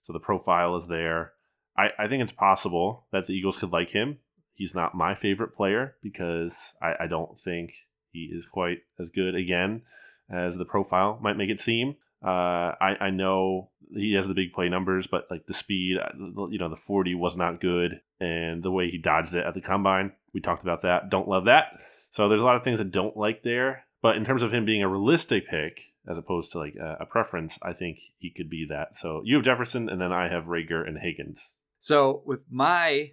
so 0.05 0.13
the 0.13 0.19
profile 0.19 0.77
is 0.77 0.87
there. 0.89 1.33
I 1.81 2.05
I 2.05 2.09
think 2.09 2.23
it's 2.23 2.33
possible 2.33 3.07
that 3.13 3.27
the 3.27 3.33
Eagles 3.33 3.57
could 3.57 3.73
like 3.73 3.91
him. 3.91 4.19
He's 4.55 4.75
not 4.75 4.95
my 4.95 5.15
favorite 5.15 5.55
player 5.55 5.97
because 6.03 6.75
I, 6.83 7.05
I 7.05 7.07
don't 7.07 7.41
think 7.41 7.73
he 8.13 8.31
is 8.33 8.47
quite 8.47 8.79
as 8.99 9.09
good 9.09 9.35
again 9.35 9.83
as 10.31 10.57
the 10.57 10.65
profile 10.65 11.19
might 11.23 11.37
make 11.37 11.51
it 11.51 11.61
seem. 11.61 11.97
Uh, 12.23 12.75
I, 12.81 12.97
I 13.01 13.11
know 13.11 13.71
he 13.93 14.13
has 14.15 14.29
the 14.29 14.35
big 14.35 14.53
play 14.53 14.69
numbers, 14.69 15.07
but 15.07 15.27
like 15.31 15.47
the 15.47 15.55
speed, 15.55 15.97
uh, 15.99 16.47
you 16.51 16.59
know, 16.59 16.69
the 16.69 16.77
40 16.77 17.15
was 17.15 17.37
not 17.37 17.61
good. 17.61 18.01
And 18.21 18.63
the 18.63 18.71
way 18.71 18.91
he 18.91 18.99
dodged 18.99 19.35
it 19.35 19.47
at 19.47 19.55
the 19.55 19.61
combine, 19.61 20.13
we 20.35 20.41
talked 20.41 20.63
about 20.63 20.83
that. 20.83 21.11
Don't 21.11 21.29
love 21.29 21.47
that. 21.47 21.81
So 22.11 22.29
there's 22.29 22.43
a 22.43 22.45
lot 22.45 22.57
of 22.57 22.65
things 22.65 22.81
I 22.81 22.85
don't 22.85 23.17
like 23.17 23.43
there. 23.43 23.85
But 24.03 24.17
in 24.17 24.25
terms 24.25 24.43
of 24.43 24.53
him 24.53 24.65
being 24.65 24.83
a 24.83 24.89
realistic 24.89 25.49
pick, 25.49 25.81
as 26.09 26.17
opposed 26.17 26.53
to 26.53 26.59
like 26.59 26.75
a, 26.77 26.99
a 27.01 27.07
preference, 27.07 27.59
I 27.63 27.73
think 27.73 27.99
he 28.19 28.31
could 28.31 28.49
be 28.49 28.67
that. 28.71 28.97
So 28.97 29.23
you 29.25 29.37
have 29.37 29.45
Jefferson, 29.45 29.89
and 29.89 30.01
then 30.01 30.13
I 30.13 30.29
have 30.29 30.45
Reagor 30.45 30.87
and 30.87 30.99
Higgins. 30.99 31.53
So 31.81 32.23
with 32.25 32.45
my 32.49 33.13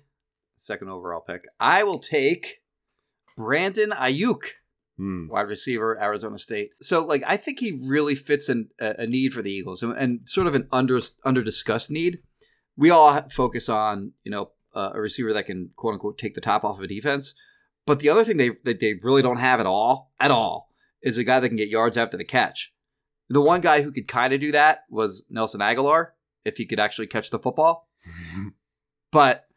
second 0.58 0.90
overall 0.90 1.22
pick, 1.22 1.46
I 1.60 1.84
will 1.84 2.00
take 2.00 2.62
Brandon 3.36 3.92
Aiyuk. 3.92 4.44
Hmm. 4.98 5.28
wide 5.28 5.42
receiver, 5.42 6.02
Arizona 6.02 6.40
State. 6.40 6.72
So, 6.82 7.06
like, 7.06 7.22
I 7.28 7.38
think 7.38 7.60
he 7.60 7.80
really 7.84 8.16
fits 8.16 8.50
in 8.50 8.70
a, 8.80 9.04
a 9.04 9.06
need 9.06 9.32
for 9.32 9.44
the 9.44 9.52
Eagles 9.52 9.84
and, 9.84 9.96
and 9.96 10.28
sort 10.28 10.48
of 10.48 10.56
an 10.56 10.68
under 10.72 11.00
under 11.24 11.44
discussed 11.44 11.92
need. 11.92 12.18
We 12.76 12.90
all 12.90 13.22
focus 13.30 13.70
on 13.70 14.14
you 14.24 14.32
know 14.32 14.54
uh, 14.74 14.94
a 14.96 15.00
receiver 15.00 15.34
that 15.34 15.46
can 15.46 15.70
quote 15.76 15.94
unquote 15.94 16.18
take 16.18 16.34
the 16.34 16.42
top 16.42 16.66
off 16.66 16.80
of 16.80 16.84
a 16.84 16.88
defense, 16.88 17.36
but 17.86 18.00
the 18.00 18.10
other 18.10 18.24
thing 18.24 18.38
they 18.38 18.50
that 18.64 18.80
they 18.80 18.96
really 19.04 19.22
don't 19.22 19.38
have 19.38 19.60
at 19.60 19.68
all 19.68 20.14
at 20.20 20.32
all 20.32 20.74
is 21.04 21.20
a 21.20 21.24
guy 21.24 21.40
that 21.40 21.48
can 21.48 21.58
get 21.58 21.70
yards 21.70 21.96
after 21.96 22.18
the 22.18 22.26
catch. 22.26 22.74
The 23.30 23.40
one 23.40 23.62
guy 23.62 23.84
who 23.84 23.92
could 23.92 24.08
kind 24.08 24.34
of 24.34 24.42
do 24.42 24.52
that 24.54 24.86
was 24.90 25.26
Nelson 25.30 25.62
Agholor 25.62 26.08
if 26.44 26.58
he 26.58 26.66
could 26.66 26.80
actually 26.80 27.08
catch 27.08 27.30
the 27.30 27.38
football, 27.38 27.87
but 29.12 29.48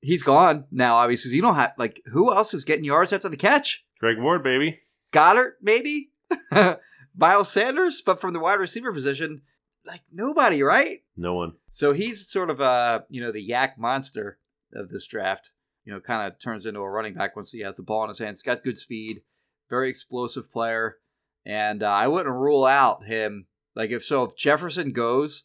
he's 0.00 0.22
gone 0.22 0.64
now. 0.70 0.96
Obviously, 0.96 1.28
'cause 1.30 1.34
you 1.34 1.42
don't 1.42 1.54
have 1.54 1.72
like 1.78 2.02
who 2.06 2.32
else 2.32 2.54
is 2.54 2.64
getting 2.64 2.84
yards 2.84 3.12
after 3.12 3.28
the 3.28 3.36
catch? 3.36 3.84
Greg 4.00 4.18
Ward, 4.18 4.42
baby. 4.42 4.80
Goedert, 5.12 5.52
maybe 5.60 6.10
Miles 7.16 7.50
Sanders, 7.52 8.02
but 8.04 8.20
from 8.20 8.32
the 8.32 8.40
wide 8.40 8.58
receiver 8.58 8.92
position, 8.92 9.42
like 9.86 10.00
nobody, 10.12 10.62
right? 10.62 11.02
No 11.16 11.34
one. 11.34 11.52
So 11.70 11.92
he's 11.92 12.26
sort 12.28 12.50
of 12.50 12.60
uh, 12.60 13.00
you 13.08 13.20
know, 13.20 13.32
the 13.32 13.46
YAC 13.48 13.76
monster 13.78 14.38
of 14.74 14.88
this 14.88 15.06
draft. 15.06 15.52
You 15.84 15.92
know, 15.92 16.00
kind 16.00 16.30
of 16.30 16.38
turns 16.38 16.64
into 16.64 16.78
a 16.80 16.88
running 16.88 17.14
back 17.14 17.34
once 17.34 17.50
he 17.50 17.60
has 17.60 17.74
the 17.74 17.82
ball 17.82 18.04
in 18.04 18.08
his 18.08 18.18
hands. 18.20 18.38
He's 18.38 18.44
got 18.44 18.62
good 18.62 18.78
speed, 18.78 19.22
very 19.68 19.88
explosive 19.90 20.50
player, 20.52 20.98
and 21.44 21.82
uh, 21.82 21.90
I 21.90 22.06
wouldn't 22.06 22.34
rule 22.34 22.64
out 22.64 23.04
him. 23.04 23.46
Like 23.74 23.90
if 23.90 24.04
so, 24.04 24.22
if 24.22 24.36
Jefferson 24.36 24.92
goes 24.92 25.42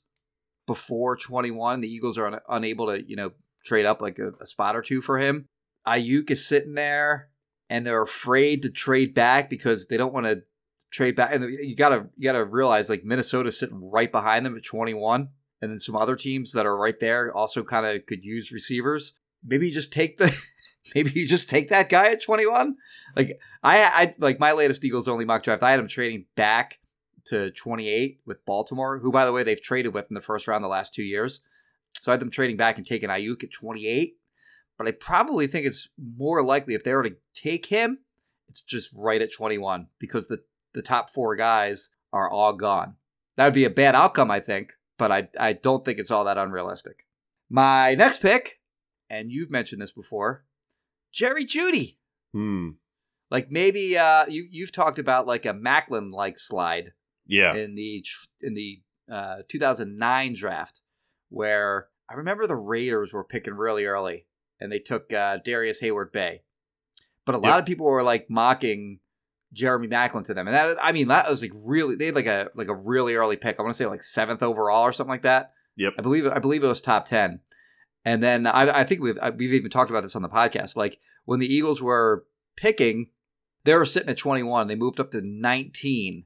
before 0.67 1.15
twenty 1.15 1.51
one, 1.51 1.81
the 1.81 1.91
Eagles 1.91 2.17
are 2.17 2.27
un- 2.27 2.39
unable 2.47 2.87
to 2.87 3.03
you 3.07 3.15
know 3.15 3.31
trade 3.65 3.85
up 3.85 4.01
like 4.01 4.19
a, 4.19 4.33
a 4.41 4.45
spot 4.45 4.75
or 4.75 4.81
two 4.81 5.01
for 5.01 5.17
him. 5.17 5.47
Aiyuk 5.87 6.29
is 6.29 6.45
sitting 6.45 6.75
there, 6.75 7.29
and 7.69 7.85
they're 7.85 8.01
afraid 8.01 8.61
to 8.61 8.69
trade 8.69 9.15
back 9.15 9.49
because 9.49 9.87
they 9.87 9.97
don't 9.97 10.13
want 10.13 10.25
to 10.27 10.43
trade 10.91 11.15
back. 11.15 11.33
And 11.33 11.43
you 11.43 11.75
gotta 11.75 12.07
you 12.15 12.29
gotta 12.29 12.45
realize 12.45 12.89
like 12.89 13.03
Minnesota's 13.03 13.57
sitting 13.57 13.89
right 13.89 14.11
behind 14.11 14.45
them 14.45 14.55
at 14.55 14.63
twenty 14.63 14.93
one 14.93 15.29
and 15.61 15.71
then 15.71 15.77
some 15.79 15.95
other 15.95 16.15
teams 16.15 16.51
that 16.53 16.65
are 16.65 16.77
right 16.77 16.99
there 16.99 17.35
also 17.35 17.63
kind 17.63 17.85
of 17.85 18.05
could 18.05 18.23
use 18.23 18.51
receivers. 18.51 19.13
Maybe 19.45 19.67
you 19.67 19.73
just 19.73 19.93
take 19.93 20.17
the 20.17 20.35
maybe 20.95 21.11
you 21.11 21.27
just 21.27 21.49
take 21.49 21.69
that 21.69 21.89
guy 21.89 22.11
at 22.11 22.23
21. 22.23 22.75
Like 23.15 23.39
I 23.63 23.83
I 23.83 24.15
like 24.19 24.39
my 24.39 24.51
latest 24.51 24.83
Eagles 24.83 25.07
only 25.07 25.25
mock 25.25 25.43
draft, 25.43 25.63
I 25.63 25.71
had 25.71 25.79
him 25.79 25.87
trading 25.87 26.25
back 26.35 26.79
to 27.29 27.51
28 27.51 28.21
with 28.25 28.45
Baltimore, 28.45 28.99
who 28.99 29.11
by 29.11 29.25
the 29.25 29.31
way 29.31 29.43
they've 29.43 29.61
traded 29.61 29.93
with 29.93 30.07
in 30.09 30.15
the 30.15 30.21
first 30.21 30.47
round 30.47 30.63
the 30.63 30.69
last 30.69 30.93
2 30.93 31.03
years. 31.03 31.41
So 31.93 32.11
I 32.11 32.13
had 32.13 32.21
them 32.21 32.31
trading 32.31 32.57
back 32.57 32.77
and 32.77 32.85
taking 32.85 33.09
Aiyuk 33.09 33.43
at 33.43 33.51
28. 33.51 34.17
But 34.77 34.87
I 34.87 34.91
probably 34.91 35.47
think 35.47 35.65
it's 35.65 35.89
more 35.97 36.43
likely 36.43 36.75
if 36.75 36.83
they 36.83 36.93
were 36.93 37.03
to 37.03 37.15
take 37.33 37.65
him, 37.65 37.99
it's 38.47 38.61
just 38.61 38.93
right 38.95 39.21
at 39.21 39.33
21 39.33 39.87
because 39.99 40.27
the 40.27 40.43
the 40.73 40.81
top 40.81 41.09
4 41.09 41.35
guys 41.35 41.89
are 42.13 42.29
all 42.29 42.53
gone. 42.53 42.95
That 43.35 43.45
would 43.45 43.53
be 43.53 43.65
a 43.65 43.69
bad 43.69 43.95
outcome, 43.95 44.29
I 44.29 44.39
think, 44.39 44.73
but 44.97 45.11
I 45.11 45.29
I 45.39 45.53
don't 45.53 45.83
think 45.83 45.99
it's 45.99 46.11
all 46.11 46.25
that 46.25 46.37
unrealistic. 46.37 47.07
My 47.49 47.95
next 47.95 48.21
pick, 48.21 48.59
and 49.09 49.31
you've 49.31 49.49
mentioned 49.49 49.81
this 49.81 49.91
before, 49.91 50.43
Jerry 51.11 51.45
Jeudy. 51.45 51.97
Hmm. 52.33 52.71
Like 53.29 53.51
maybe 53.51 53.97
uh, 53.97 54.25
you 54.27 54.47
you've 54.49 54.71
talked 54.71 54.99
about 54.99 55.27
like 55.27 55.45
a 55.45 55.53
Maclin 55.53 56.11
like 56.11 56.39
slide 56.39 56.93
Yeah. 57.27 57.55
in 57.55 57.75
the 57.75 58.03
in 58.41 58.53
the 58.53 58.81
uh, 59.11 59.37
2009 59.49 60.33
draft, 60.35 60.81
where 61.29 61.87
I 62.09 62.15
remember 62.15 62.47
the 62.47 62.55
Raiders 62.55 63.13
were 63.13 63.23
picking 63.23 63.53
really 63.53 63.85
early, 63.85 64.25
and 64.59 64.71
they 64.71 64.79
took 64.79 65.11
uh, 65.13 65.37
Darrius 65.43 65.81
Heyward-Bey, 65.81 66.41
but 67.25 67.35
a 67.35 67.37
lot 67.37 67.49
Yep. 67.55 67.59
of 67.59 67.65
people 67.65 67.85
were 67.85 68.03
like 68.03 68.29
mocking 68.29 68.99
Jeremy 69.53 69.87
Maclin 69.87 70.25
to 70.25 70.33
them, 70.33 70.47
and 70.47 70.55
that 70.55 70.77
I 70.81 70.91
mean 70.91 71.07
that 71.07 71.29
was 71.29 71.41
like 71.41 71.53
really 71.65 71.95
they 71.95 72.07
had 72.07 72.15
like 72.15 72.25
a 72.25 72.49
like 72.55 72.67
a 72.67 72.75
really 72.75 73.15
early 73.15 73.37
pick. 73.37 73.57
I 73.59 73.61
want 73.63 73.73
to 73.73 73.77
say 73.77 73.85
like 73.85 74.03
seventh 74.03 74.43
overall 74.43 74.83
or 74.83 74.91
something 74.93 75.09
like 75.11 75.23
that. 75.23 75.53
Yep. 75.77 75.93
I 75.97 76.01
believe 76.01 76.27
I 76.27 76.39
believe 76.39 76.63
it 76.63 76.67
was 76.67 76.81
top 76.81 77.05
ten, 77.05 77.39
and 78.03 78.21
then 78.21 78.45
I, 78.47 78.81
I 78.81 78.83
think 78.83 79.01
we've 79.01 79.17
we've 79.37 79.53
even 79.53 79.69
talked 79.71 79.89
about 79.89 80.03
this 80.03 80.15
on 80.17 80.21
the 80.21 80.29
podcast. 80.29 80.75
Like 80.75 80.99
when 81.25 81.39
the 81.39 81.53
Eagles 81.53 81.81
were 81.81 82.25
picking, 82.57 83.07
they 83.63 83.73
were 83.73 83.85
sitting 83.85 84.09
at 84.09 84.17
twenty 84.17 84.43
one. 84.43 84.67
They 84.67 84.75
moved 84.75 84.99
up 84.99 85.11
to 85.11 85.21
nineteen, 85.23 86.25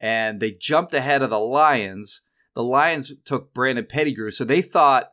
and 0.00 0.40
they 0.40 0.50
jumped 0.50 0.94
ahead 0.94 1.22
of 1.22 1.30
the 1.30 1.38
Lions. 1.38 2.22
The 2.54 2.62
Lions 2.62 3.12
took 3.24 3.52
Brandon 3.52 3.86
Pettigrew, 3.86 4.30
so 4.30 4.44
they 4.44 4.62
thought 4.62 5.12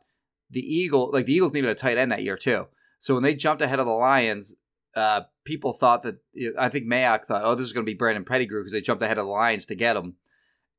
the 0.50 0.60
Eagle 0.60 1.10
like 1.12 1.26
the 1.26 1.34
Eagles 1.34 1.52
needed 1.52 1.70
a 1.70 1.74
tight 1.74 1.98
end 1.98 2.12
that 2.12 2.22
year 2.22 2.36
too. 2.36 2.66
So 3.00 3.14
when 3.14 3.22
they 3.22 3.34
jumped 3.34 3.62
ahead 3.62 3.80
of 3.80 3.86
the 3.86 3.92
Lions, 3.92 4.56
uh, 4.96 5.22
people 5.44 5.72
thought 5.72 6.02
that 6.04 6.16
I 6.58 6.68
think 6.68 6.86
Mayock 6.86 7.26
thought, 7.26 7.42
oh, 7.44 7.54
this 7.54 7.66
is 7.66 7.72
going 7.72 7.84
to 7.84 7.90
be 7.90 7.96
Brandon 7.96 8.24
Pettigrew 8.24 8.60
because 8.60 8.72
they 8.72 8.80
jumped 8.80 9.02
ahead 9.02 9.18
of 9.18 9.26
the 9.26 9.30
Lions 9.30 9.66
to 9.66 9.74
get 9.74 9.96
him, 9.96 10.14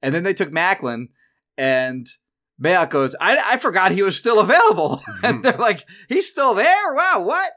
and 0.02 0.14
then 0.14 0.24
they 0.24 0.34
took 0.34 0.50
Maclin, 0.50 1.10
and 1.58 2.08
Mayock 2.62 2.90
goes, 2.90 3.16
I, 3.20 3.54
I 3.54 3.58
forgot 3.58 3.92
he 3.92 4.04
was 4.04 4.18
still 4.18 4.40
available, 4.40 5.02
and 5.24 5.44
they're 5.44 5.54
like, 5.54 5.86
he's 6.08 6.30
still 6.30 6.56
there. 6.56 6.94
Wow, 6.94 7.24
what? 7.26 7.52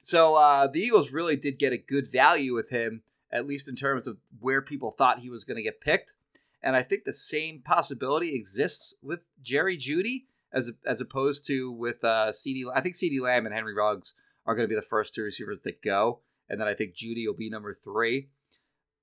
So 0.00 0.36
uh, 0.36 0.68
the 0.68 0.80
Eagles 0.80 1.12
really 1.12 1.36
did 1.36 1.58
get 1.58 1.72
a 1.72 1.78
good 1.78 2.10
value 2.10 2.54
with 2.54 2.70
him, 2.70 3.02
at 3.34 3.46
least 3.46 3.68
in 3.68 3.74
terms 3.74 4.06
of 4.06 4.16
where 4.38 4.62
people 4.62 4.92
thought 4.92 5.18
he 5.18 5.28
was 5.28 5.44
going 5.44 5.56
to 5.56 5.62
get 5.62 5.80
picked. 5.80 6.14
And 6.62 6.74
I 6.76 6.82
think 6.82 7.04
the 7.04 7.12
same 7.12 7.60
possibility 7.60 8.34
exists 8.34 8.94
with 9.02 9.20
Jerry 9.42 9.76
Jeudy 9.76 10.24
as 10.52 10.70
as 10.86 11.00
opposed 11.00 11.46
to 11.48 11.70
with 11.70 12.02
uh, 12.02 12.30
CeeDee. 12.30 12.64
I 12.74 12.80
think 12.80 12.94
CeeDee 12.94 13.20
Lamb 13.20 13.44
and 13.44 13.54
Henry 13.54 13.74
Ruggs 13.74 14.14
are 14.46 14.54
going 14.54 14.64
to 14.64 14.72
be 14.72 14.78
the 14.78 14.86
first 14.86 15.14
two 15.14 15.24
receivers 15.24 15.58
that 15.64 15.82
go, 15.82 16.20
and 16.48 16.58
then 16.58 16.68
I 16.68 16.74
think 16.74 16.94
Jeudy 16.94 17.26
will 17.26 17.34
be 17.34 17.50
number 17.50 17.74
three. 17.74 18.28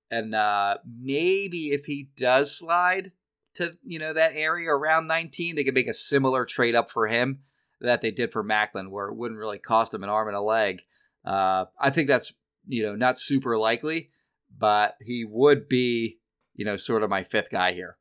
And 0.10 0.34
uh, 0.34 0.78
maybe 0.86 1.72
if 1.72 1.86
he 1.86 2.10
does 2.16 2.56
slide 2.56 3.12
to 3.56 3.78
you 3.84 4.00
know 4.00 4.14
that 4.14 4.34
area 4.34 4.70
around 4.70 5.08
19, 5.08 5.56
they 5.56 5.64
could 5.64 5.76
make 5.76 5.88
a 5.88 5.94
similar 5.94 6.46
trade 6.46 6.74
up 6.74 6.90
for 6.90 7.08
him 7.08 7.42
that 7.82 8.02
they 8.02 8.12
did 8.12 8.32
for 8.32 8.44
Maclin, 8.44 8.90
where 8.90 9.08
it 9.08 9.16
wouldn't 9.16 9.40
really 9.40 9.60
cost 9.60 9.94
him 9.94 10.04
an 10.04 10.10
arm 10.10 10.30
and 10.30 10.38
a 10.38 10.42
leg. 10.42 10.82
Uh, 11.26 11.66
I 11.80 11.90
think 11.90 12.08
that's 12.08 12.34
you 12.66 12.84
know 12.84 12.96
not 12.96 13.20
super 13.20 13.58
likely, 13.58 14.10
but 14.58 14.98
he 15.02 15.26
would 15.26 15.68
be 15.68 16.20
you 16.62 16.66
know, 16.66 16.78
sort 16.78 17.02
of 17.02 17.10
my 17.10 17.24
fifth 17.24 17.50
guy 17.50 17.74
here. 17.74 17.98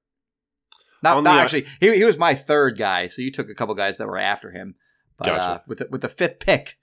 Not, 1.03 1.23
not 1.25 1.41
actually, 1.41 1.67
he, 1.81 1.97
he 1.97 2.05
was 2.05 2.19
my 2.19 2.35
third 2.35 2.77
guy. 2.77 3.07
So 3.07 3.23
you 3.23 3.31
took 3.31 3.49
a 3.49 3.55
couple 3.55 3.75
guys 3.75 3.97
that 3.97 4.07
were 4.07 4.19
after 4.19 4.51
him. 4.51 4.75
But 5.17 5.27
gotcha. 5.29 5.43
uh, 5.43 5.59
with 5.67 5.79
the, 5.79 5.89
with 5.91 6.01
the 6.03 6.11
fifth 6.11 6.41
pick, 6.41 6.79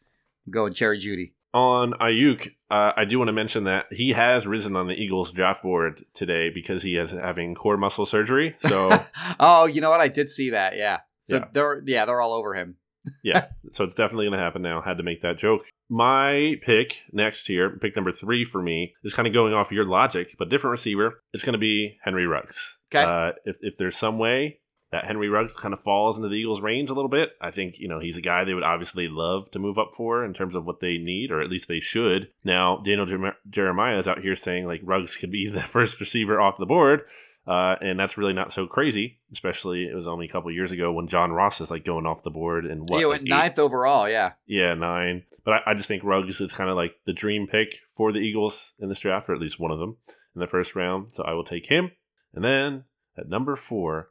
I'm 0.46 0.54
going 0.54 0.74
Jerry 0.74 1.00
Jeudy. 1.00 1.34
On 1.54 1.94
Aiyuk, 1.94 2.48
uh, 2.72 2.94
I 2.98 3.06
do 3.06 3.20
want 3.20 3.30
to 3.30 3.34
mention 3.34 3.64
that 3.66 3.86
he 3.92 4.14
has 4.14 4.48
risen 4.48 4.76
on 4.76 4.88
the 4.88 4.96
Eagles 4.96 5.32
draft 5.32 5.62
board 5.62 6.04
today 6.16 6.50
because 6.50 6.82
he 6.82 6.98
is 6.98 7.12
having 7.12 7.54
core 7.54 7.78
muscle 7.78 8.08
surgery. 8.08 8.56
So, 8.60 9.06
oh, 9.40 9.66
you 9.66 9.82
know 9.82 9.92
what? 9.92 10.02
I 10.02 10.08
did 10.08 10.30
see 10.30 10.50
that. 10.50 10.76
Yeah. 10.76 11.02
So 11.20 11.38
yeah. 11.38 11.46
they're 11.54 11.84
yeah 11.86 12.06
they're 12.06 12.22
all 12.22 12.34
over 12.34 12.56
him. 12.56 12.78
yeah. 13.24 13.48
So 13.72 13.84
it's 13.84 13.94
definitely 13.94 14.26
going 14.26 14.38
to 14.38 14.44
happen 14.44 14.62
now. 14.62 14.82
Had 14.82 14.98
to 14.98 15.04
make 15.04 15.22
that 15.22 15.38
joke. 15.38 15.62
My 15.90 16.56
pick 16.64 17.04
next 17.12 17.48
here, 17.48 17.70
pick 17.70 17.96
number 17.96 18.12
three 18.12 18.44
for 18.44 18.62
me, 18.62 18.94
is 19.04 19.14
kind 19.14 19.28
of 19.28 19.34
going 19.34 19.54
off 19.54 19.72
your 19.72 19.86
logic, 19.86 20.36
but 20.38 20.50
different 20.50 20.72
receiver. 20.72 21.22
It's 21.34 21.44
going 21.44 21.54
to 21.54 21.60
be 21.60 21.98
Henry 22.04 22.28
Ruggs. 22.28 22.78
Okay. 22.92 23.04
Uh, 23.04 23.34
if, 23.46 23.56
if 23.62 23.78
there's 23.78 23.98
some 23.98 24.20
way 24.20 24.60
that 24.92 25.06
Henry 25.06 25.28
Ruggs 25.28 25.56
kind 25.56 25.74
of 25.74 25.82
falls 25.82 26.18
into 26.18 26.30
the 26.30 26.36
Eagles' 26.36 26.62
range 26.62 26.90
a 26.90 26.94
little 26.94 27.10
bit, 27.10 27.32
I 27.42 27.52
think, 27.52 27.80
you 27.80 27.88
know, 27.88 28.00
he's 28.00 28.18
a 28.18 28.22
guy 28.22 28.44
they 28.44 28.54
would 28.54 28.64
obviously 28.64 29.08
love 29.10 29.52
to 29.52 29.60
move 29.60 29.78
up 29.78 29.92
for 29.96 30.24
in 30.24 30.34
terms 30.34 30.56
of 30.56 30.66
what 30.66 30.80
they 30.80 30.98
need, 30.98 31.32
or 31.32 31.42
at 31.42 31.50
least 31.50 31.68
they 31.68 31.80
should. 31.82 32.30
Now, 32.44 32.78
Daniel 32.78 33.32
Jeremiah 33.50 33.98
is 33.98 34.08
out 34.08 34.22
here 34.22 34.36
saying, 34.36 34.66
like, 34.66 34.82
Ruggs 34.84 35.16
could 35.16 35.32
be 35.32 35.50
the 35.54 35.62
first 35.62 36.00
receiver 36.00 36.40
off 36.40 36.58
the 36.58 36.66
board. 36.66 37.02
Uh, 37.46 37.76
and 37.80 37.98
that's 37.98 38.18
really 38.18 38.34
not 38.34 38.52
so 38.52 38.68
crazy, 38.68 39.20
especially 39.32 39.86
it 39.86 39.96
was 39.96 40.06
only 40.06 40.26
a 40.26 40.30
couple 40.30 40.52
years 40.52 40.74
ago 40.74 40.92
when 40.92 41.08
John 41.08 41.32
Ross 41.32 41.62
is 41.62 41.72
like 41.72 41.86
going 41.86 42.06
off 42.06 42.22
the 42.22 42.30
board 42.30 42.66
and 42.66 42.90
what? 42.90 43.00
He 43.00 43.06
went 43.06 43.22
like 43.22 43.30
ninth 43.30 43.60
overall, 43.60 44.10
yeah. 44.10 44.34
Yeah, 44.46 44.74
nine. 44.74 45.24
But 45.48 45.62
I, 45.66 45.72
I 45.72 45.74
just 45.76 45.88
think 45.88 46.04
Ruggs 46.04 46.42
is 46.42 46.52
kind 46.52 46.70
of 46.70 46.76
like 46.76 46.96
the 47.06 47.14
dream 47.14 47.48
pick 47.48 47.80
for 47.96 48.12
the 48.12 48.20
Eagles 48.20 48.74
in 48.80 48.90
this 48.90 49.00
draft, 49.00 49.30
or 49.30 49.34
at 49.34 49.40
least 49.40 49.62
one 49.62 49.72
of 49.72 49.80
them 49.80 49.96
in 50.36 50.42
the 50.42 50.46
first 50.46 50.76
round. 50.76 51.14
So 51.16 51.24
I 51.24 51.32
will 51.32 51.46
take 51.46 51.68
him. 51.68 51.92
And 52.34 52.44
then 52.44 52.84
at 53.18 53.30
number 53.30 53.56
four, 53.56 54.10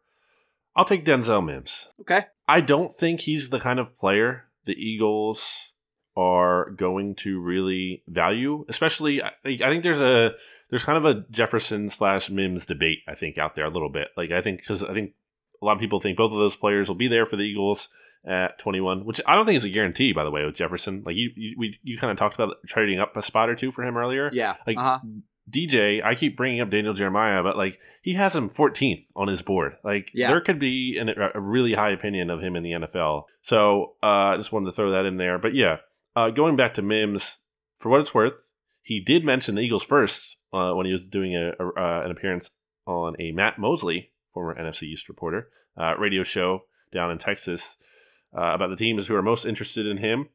I'll 0.75 0.87
take 0.87 1.05
Denzel 1.05 1.45
Mims. 1.45 1.91
Okay. 2.01 2.25
I 2.49 2.63
don't 2.63 2.97
think 2.97 3.21
he's 3.21 3.51
the 3.51 3.61
kind 3.61 3.79
of 3.79 3.95
player 3.95 4.45
the 4.65 4.73
Eagles 4.73 5.73
are 6.17 6.71
going 6.71 7.15
to 7.17 7.39
really 7.39 8.03
value, 8.09 8.65
especially 8.71 9.23
I, 9.23 9.33
I 9.45 9.69
think 9.69 9.83
there's 9.83 10.01
a 10.01 10.31
there's 10.71 10.85
kind 10.85 10.97
of 10.97 11.05
a 11.05 11.27
Jefferson 11.31 11.91
slash 11.91 12.31
Mims 12.31 12.65
debate, 12.65 13.01
I 13.07 13.15
think, 13.15 13.37
out 13.37 13.57
there 13.57 13.67
a 13.67 13.71
little 13.71 13.91
bit. 13.91 14.09
Like, 14.17 14.31
I 14.33 14.41
think, 14.41 14.61
because 14.61 14.83
I 14.83 14.95
think 14.95 15.13
a 15.61 15.67
lot 15.67 15.75
of 15.75 15.81
people 15.81 16.01
think 16.01 16.17
both 16.17 16.33
of 16.33 16.39
those 16.39 16.57
players 16.57 16.89
will 16.89 16.97
be 16.97 17.09
there 17.09 17.27
for 17.27 17.37
the 17.37 17.43
Eagles 17.43 17.91
at 18.27 18.59
21, 18.59 19.05
which 19.05 19.21
I 19.27 19.35
don't 19.35 19.47
think 19.47 19.57
is 19.57 19.65
a 19.65 19.71
guarantee, 19.71 20.13
by 20.13 20.25
the 20.25 20.31
way, 20.31 20.45
with 20.45 20.55
Jefferson. 20.55 21.03
Like, 21.05 21.17
you 21.17 21.31
you, 21.37 21.55
we, 21.59 21.79
you 21.83 21.99
kind 21.99 22.11
of 22.11 22.17
talked 22.17 22.35
about 22.35 22.57
trading 22.67 23.01
up 23.01 23.17
a 23.17 23.23
spot 23.23 23.49
or 23.49 23.55
two 23.55 23.73
for 23.73 23.83
him 23.83 23.97
earlier. 23.97 24.31
Yeah. 24.33 24.55
Like, 24.67 24.77
uh-huh. 24.77 25.01
DJ, 25.49 26.03
I 26.05 26.15
keep 26.15 26.37
bringing 26.37 26.61
up 26.61 26.71
Daniel 26.71 26.93
Jeremiah, 26.93 27.43
but 27.43 27.57
like 27.57 27.79
he 28.03 28.15
has 28.15 28.35
him 28.35 28.51
14th 28.51 29.07
on 29.15 29.29
his 29.29 29.43
board. 29.43 29.77
Like 29.85 30.11
yeah. 30.13 30.29
there 30.29 30.41
could 30.41 30.59
be 30.59 30.99
an, 30.99 31.09
a 31.09 31.41
really 31.41 31.75
high 31.75 31.93
opinion 31.93 32.31
of 32.31 32.41
him 32.41 32.57
in 32.57 32.65
the 32.65 32.73
NFL. 32.73 33.25
So 33.43 33.95
uh, 34.03 34.07
I 34.07 34.37
just 34.39 34.51
wanted 34.51 34.67
to 34.67 34.73
throw 34.73 34.91
that 34.91 35.07
in 35.07 35.19
there. 35.19 35.39
But 35.39 35.55
yeah, 35.55 35.77
uh, 36.17 36.31
going 36.31 36.57
back 36.57 36.75
to 36.75 36.83
Mims, 36.83 37.39
for 37.79 37.91
what 37.91 38.01
it's 38.01 38.15
worth, 38.15 38.43
he 38.83 39.01
did 39.01 39.25
mention 39.25 39.55
the 39.55 39.61
Eagles 39.61 39.85
first 39.85 40.37
uh, 40.53 40.73
when 40.73 40.87
he 40.87 40.93
was 40.93 41.07
doing 41.07 41.37
a, 41.37 41.53
a 41.61 41.69
uh, 41.69 42.03
an 42.05 42.11
appearance 42.11 42.51
on 42.87 43.15
a 43.21 43.31
Matt 43.33 43.59
Mosley, 43.59 44.11
former 44.33 44.55
NFC 44.55 44.85
East 44.85 45.09
reporter, 45.09 45.49
uh, 45.81 45.95
radio 45.97 46.23
show 46.23 46.63
down 46.93 47.11
in 47.11 47.19
Texas 47.19 47.77
uh, 48.37 48.55
about 48.55 48.71
the 48.71 48.77
teams 48.77 49.07
who 49.07 49.15
are 49.15 49.23
most 49.23 49.45
interested 49.45 49.87
in 49.87 49.99
him. 49.99 50.29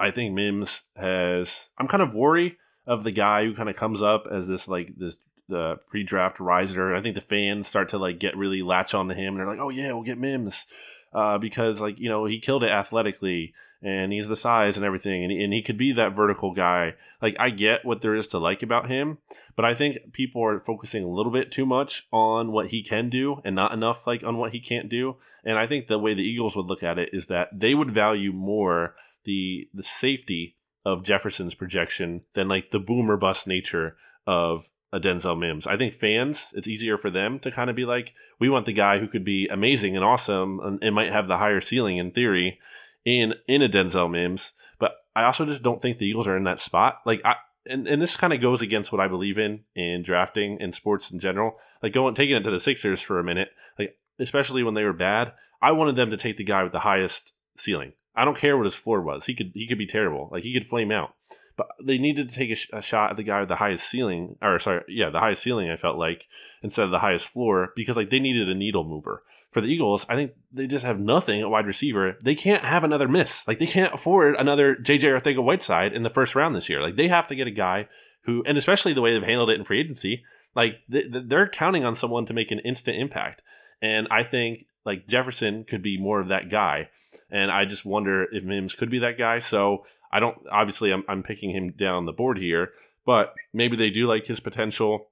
I 0.00 0.10
think 0.10 0.34
Mims 0.34 0.82
has. 0.96 1.70
I'm 1.78 1.88
kind 1.88 2.02
of 2.02 2.14
worried 2.14 2.56
of 2.86 3.04
the 3.04 3.10
guy 3.10 3.44
who 3.44 3.54
kind 3.54 3.68
of 3.68 3.76
comes 3.76 4.02
up 4.02 4.26
as 4.30 4.48
this 4.48 4.68
like 4.68 4.94
this 4.96 5.16
the 5.48 5.76
pre-draft 5.88 6.38
riser. 6.40 6.94
I 6.94 7.02
think 7.02 7.14
the 7.14 7.20
fans 7.20 7.66
start 7.66 7.88
to 7.90 7.98
like 7.98 8.18
get 8.18 8.36
really 8.36 8.62
latch 8.62 8.94
on 8.94 9.08
to 9.08 9.14
him. 9.14 9.34
And 9.34 9.38
they're 9.38 9.48
like, 9.48 9.58
oh 9.58 9.70
yeah, 9.70 9.92
we'll 9.92 10.02
get 10.02 10.18
Mims 10.18 10.66
uh, 11.12 11.38
because 11.38 11.80
like 11.80 11.98
you 11.98 12.08
know 12.08 12.26
he 12.26 12.40
killed 12.40 12.62
it 12.62 12.70
athletically 12.70 13.54
and 13.82 14.12
he's 14.12 14.28
the 14.28 14.36
size 14.36 14.76
and 14.76 14.84
everything 14.84 15.22
and, 15.24 15.32
and 15.32 15.52
he 15.52 15.62
could 15.62 15.78
be 15.78 15.92
that 15.92 16.14
vertical 16.14 16.52
guy. 16.52 16.94
Like 17.20 17.36
i 17.38 17.50
get 17.50 17.84
what 17.84 18.00
there 18.00 18.14
is 18.14 18.28
to 18.28 18.38
like 18.38 18.62
about 18.62 18.88
him 18.88 19.18
but 19.56 19.64
i 19.64 19.74
think 19.74 20.12
people 20.12 20.44
are 20.44 20.60
focusing 20.60 21.04
a 21.04 21.10
little 21.10 21.32
bit 21.32 21.50
too 21.50 21.66
much 21.66 22.06
on 22.12 22.52
what 22.52 22.68
he 22.70 22.82
can 22.82 23.10
do 23.10 23.40
and 23.44 23.56
not 23.56 23.72
enough 23.72 24.06
like 24.06 24.22
on 24.22 24.36
what 24.36 24.52
he 24.52 24.60
can't 24.60 24.88
do. 24.88 25.16
And 25.44 25.58
i 25.58 25.66
think 25.66 25.86
the 25.86 25.98
way 25.98 26.14
the 26.14 26.22
eagles 26.22 26.56
would 26.56 26.66
look 26.66 26.82
at 26.82 26.98
it 26.98 27.10
is 27.12 27.26
that 27.26 27.48
they 27.52 27.74
would 27.74 27.90
value 27.90 28.32
more 28.32 28.94
the 29.24 29.68
the 29.74 29.82
safety 29.82 30.56
of 30.84 31.02
jefferson's 31.02 31.54
projection 31.54 32.22
than 32.34 32.48
like 32.48 32.70
the 32.70 32.78
boomer 32.78 33.16
bust 33.16 33.46
nature 33.46 33.96
of 34.26 34.70
a 34.92 34.98
Denzel 34.98 35.38
Mims. 35.38 35.66
I 35.66 35.76
think 35.76 35.94
fans, 35.94 36.52
it's 36.54 36.68
easier 36.68 36.96
for 36.96 37.10
them 37.10 37.38
to 37.40 37.50
kind 37.50 37.68
of 37.68 37.76
be 37.76 37.84
like, 37.84 38.14
we 38.40 38.48
want 38.48 38.66
the 38.66 38.72
guy 38.72 38.98
who 38.98 39.08
could 39.08 39.24
be 39.24 39.46
amazing 39.50 39.96
and 39.96 40.04
awesome 40.04 40.60
and, 40.60 40.82
and 40.82 40.94
might 40.94 41.12
have 41.12 41.28
the 41.28 41.36
higher 41.36 41.60
ceiling 41.60 41.98
in 41.98 42.10
theory 42.10 42.58
in 43.04 43.34
in 43.46 43.62
a 43.62 43.68
Denzel 43.68 44.10
Mims. 44.10 44.52
But 44.78 44.92
I 45.14 45.24
also 45.24 45.44
just 45.44 45.62
don't 45.62 45.80
think 45.80 45.98
the 45.98 46.06
Eagles 46.06 46.26
are 46.26 46.36
in 46.36 46.44
that 46.44 46.58
spot. 46.58 46.98
Like 47.04 47.20
I 47.24 47.36
and, 47.66 47.86
and 47.86 48.00
this 48.00 48.16
kind 48.16 48.32
of 48.32 48.40
goes 48.40 48.62
against 48.62 48.92
what 48.92 49.00
I 49.00 49.08
believe 49.08 49.38
in 49.38 49.60
in 49.74 50.02
drafting 50.02 50.58
and 50.60 50.74
sports 50.74 51.10
in 51.10 51.20
general. 51.20 51.56
Like 51.82 51.92
going 51.92 52.14
taking 52.14 52.36
it 52.36 52.42
to 52.42 52.50
the 52.50 52.60
Sixers 52.60 53.00
for 53.00 53.18
a 53.18 53.24
minute, 53.24 53.48
like 53.78 53.96
especially 54.18 54.62
when 54.62 54.74
they 54.74 54.84
were 54.84 54.92
bad, 54.92 55.32
I 55.62 55.72
wanted 55.72 55.96
them 55.96 56.10
to 56.10 56.16
take 56.16 56.36
the 56.36 56.44
guy 56.44 56.62
with 56.62 56.72
the 56.72 56.80
highest 56.80 57.32
ceiling. 57.56 57.92
I 58.16 58.24
don't 58.24 58.36
care 58.36 58.56
what 58.56 58.66
his 58.66 58.74
floor 58.74 59.00
was. 59.00 59.26
He 59.26 59.34
could 59.34 59.52
he 59.54 59.68
could 59.68 59.78
be 59.78 59.86
terrible. 59.86 60.28
Like 60.32 60.42
he 60.42 60.54
could 60.54 60.68
flame 60.68 60.90
out 60.90 61.14
but 61.58 61.66
they 61.82 61.98
needed 61.98 62.28
to 62.30 62.34
take 62.34 62.52
a, 62.52 62.54
sh- 62.54 62.70
a, 62.72 62.80
shot 62.80 63.10
at 63.10 63.16
the 63.16 63.22
guy 63.24 63.40
with 63.40 63.48
the 63.48 63.56
highest 63.56 63.90
ceiling, 63.90 64.36
or 64.40 64.60
sorry, 64.60 64.84
yeah, 64.88 65.10
the 65.10 65.18
highest 65.18 65.42
ceiling. 65.42 65.68
I 65.68 65.76
felt 65.76 65.98
like 65.98 66.24
instead 66.62 66.84
of 66.84 66.92
the 66.92 67.00
highest 67.00 67.26
floor 67.26 67.72
because 67.74 67.96
like 67.96 68.10
they 68.10 68.20
needed 68.20 68.48
a 68.48 68.54
needle 68.54 68.84
mover 68.84 69.24
for 69.50 69.60
the 69.60 69.68
Eagles. 69.68 70.04
I 70.08 70.14
think 70.14 70.32
they 70.52 70.66
just 70.66 70.84
have 70.84 70.98
nothing 70.98 71.40
at 71.40 71.50
wide 71.50 71.66
receiver. 71.66 72.16
They 72.22 72.34
can't 72.34 72.64
have 72.64 72.84
another 72.84 73.08
miss. 73.08 73.48
Like 73.48 73.58
they 73.58 73.66
can't 73.66 73.94
afford 73.94 74.36
another 74.36 74.76
JJ 74.76 75.20
Arcega 75.20 75.42
Whiteside 75.42 75.92
in 75.92 76.02
the 76.02 76.10
first 76.10 76.34
round 76.34 76.54
this 76.54 76.68
year. 76.68 76.82
Like 76.82 76.96
they 76.96 77.08
have 77.08 77.28
to 77.28 77.34
get 77.34 77.46
a 77.46 77.52
guy 77.52 77.88
who, 78.22 78.42
and 78.46 78.58
especially 78.58 78.92
the 78.92 79.00
way 79.00 79.12
they've 79.12 79.22
handled 79.22 79.50
it 79.50 79.58
in 79.58 79.64
free 79.64 79.80
agency, 79.80 80.24
like 80.54 80.80
they're 80.88 81.48
counting 81.48 81.84
on 81.84 81.94
someone 81.94 82.26
to 82.26 82.34
make 82.34 82.50
an 82.50 82.60
instant 82.60 82.98
impact. 82.98 83.42
And 83.80 84.08
I 84.10 84.22
think 84.22 84.66
like 84.84 85.06
Jefferson 85.06 85.64
could 85.64 85.82
be 85.82 85.98
more 85.98 86.20
of 86.20 86.28
that 86.28 86.50
guy. 86.50 86.90
And 87.30 87.50
I 87.50 87.64
just 87.64 87.84
wonder 87.84 88.26
if 88.32 88.44
Mims 88.44 88.74
could 88.74 88.90
be 88.90 88.98
that 89.00 89.18
guy. 89.18 89.38
So 89.38 89.84
I 90.12 90.20
don't 90.20 90.36
obviously 90.50 90.92
I'm, 90.92 91.04
I'm 91.08 91.22
picking 91.22 91.50
him 91.50 91.72
down 91.72 92.06
the 92.06 92.12
board 92.12 92.38
here, 92.38 92.72
but 93.06 93.34
maybe 93.52 93.76
they 93.76 93.90
do 93.90 94.06
like 94.06 94.26
his 94.26 94.40
potential. 94.40 95.08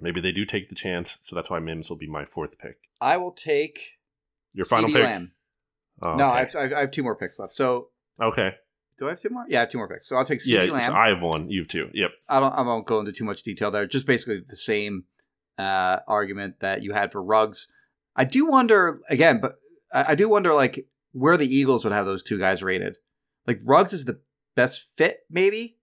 Maybe 0.00 0.20
they 0.20 0.32
do 0.32 0.44
take 0.44 0.68
the 0.68 0.74
chance, 0.74 1.18
so 1.22 1.36
that's 1.36 1.50
why 1.50 1.58
Mims 1.58 1.88
will 1.88 1.96
be 1.96 2.06
my 2.06 2.24
fourth 2.24 2.58
pick. 2.58 2.78
I 3.00 3.16
will 3.16 3.32
take 3.32 3.98
your 4.54 4.66
final 4.66 4.90
pick. 4.90 5.02
Lamb. 5.02 5.32
Oh, 6.02 6.16
no, 6.16 6.30
okay. 6.30 6.58
I, 6.58 6.62
have, 6.62 6.72
I 6.72 6.80
have 6.80 6.90
two 6.90 7.02
more 7.02 7.14
picks 7.14 7.38
left. 7.38 7.52
So 7.52 7.88
okay, 8.20 8.54
do 8.98 9.06
I 9.06 9.10
have 9.10 9.20
two 9.20 9.30
more? 9.30 9.44
Yeah, 9.48 9.58
I 9.58 9.60
have 9.60 9.70
two 9.70 9.78
more 9.78 9.88
picks. 9.88 10.06
So 10.06 10.16
I'll 10.16 10.24
take 10.24 10.40
CeeDee 10.40 10.66
yeah, 10.66 10.72
Lamb. 10.72 10.90
So 10.90 10.94
I 10.94 11.08
have 11.08 11.22
one. 11.22 11.50
You 11.50 11.60
have 11.60 11.68
two. 11.68 11.90
Yep. 11.92 12.10
I 12.28 12.40
don't. 12.40 12.52
I 12.52 12.62
won't 12.62 12.86
go 12.86 13.00
into 13.00 13.12
too 13.12 13.24
much 13.24 13.42
detail 13.42 13.70
there. 13.70 13.86
Just 13.86 14.06
basically 14.06 14.40
the 14.46 14.56
same 14.56 15.04
uh, 15.58 15.98
argument 16.06 16.60
that 16.60 16.82
you 16.82 16.92
had 16.92 17.12
for 17.12 17.22
Ruggs. 17.22 17.68
I 18.16 18.24
do 18.24 18.46
wonder 18.46 19.00
again, 19.08 19.40
but 19.40 19.58
I, 19.92 20.12
I 20.12 20.14
do 20.14 20.28
wonder 20.28 20.52
like 20.52 20.86
where 21.12 21.36
the 21.36 21.54
Eagles 21.54 21.84
would 21.84 21.92
have 21.92 22.06
those 22.06 22.22
two 22.22 22.38
guys 22.38 22.62
rated. 22.62 22.96
Like 23.46 23.60
Ruggs 23.64 23.92
is 23.92 24.04
the 24.04 24.20
best 24.54 24.88
fit 24.96 25.20
maybe 25.30 25.76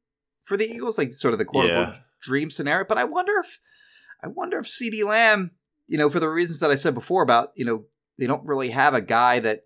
for 0.43 0.57
the 0.57 0.69
Eagles, 0.69 0.97
like 0.97 1.11
sort 1.11 1.33
of 1.33 1.39
the 1.39 1.45
quote 1.45 1.65
unquote 1.65 1.95
yeah. 1.95 2.01
dream 2.21 2.49
scenario. 2.49 2.85
But 2.87 2.97
I 2.97 3.03
wonder 3.03 3.33
if 3.43 3.59
I 4.23 4.27
wonder 4.27 4.57
if 4.59 4.65
CeeDee 4.65 5.05
Lamb, 5.05 5.51
you 5.87 5.97
know, 5.97 6.09
for 6.09 6.19
the 6.19 6.29
reasons 6.29 6.59
that 6.59 6.71
I 6.71 6.75
said 6.75 6.93
before 6.93 7.21
about, 7.23 7.51
you 7.55 7.65
know, 7.65 7.85
they 8.17 8.27
don't 8.27 8.45
really 8.45 8.69
have 8.71 8.93
a 8.93 9.01
guy 9.01 9.39
that 9.39 9.65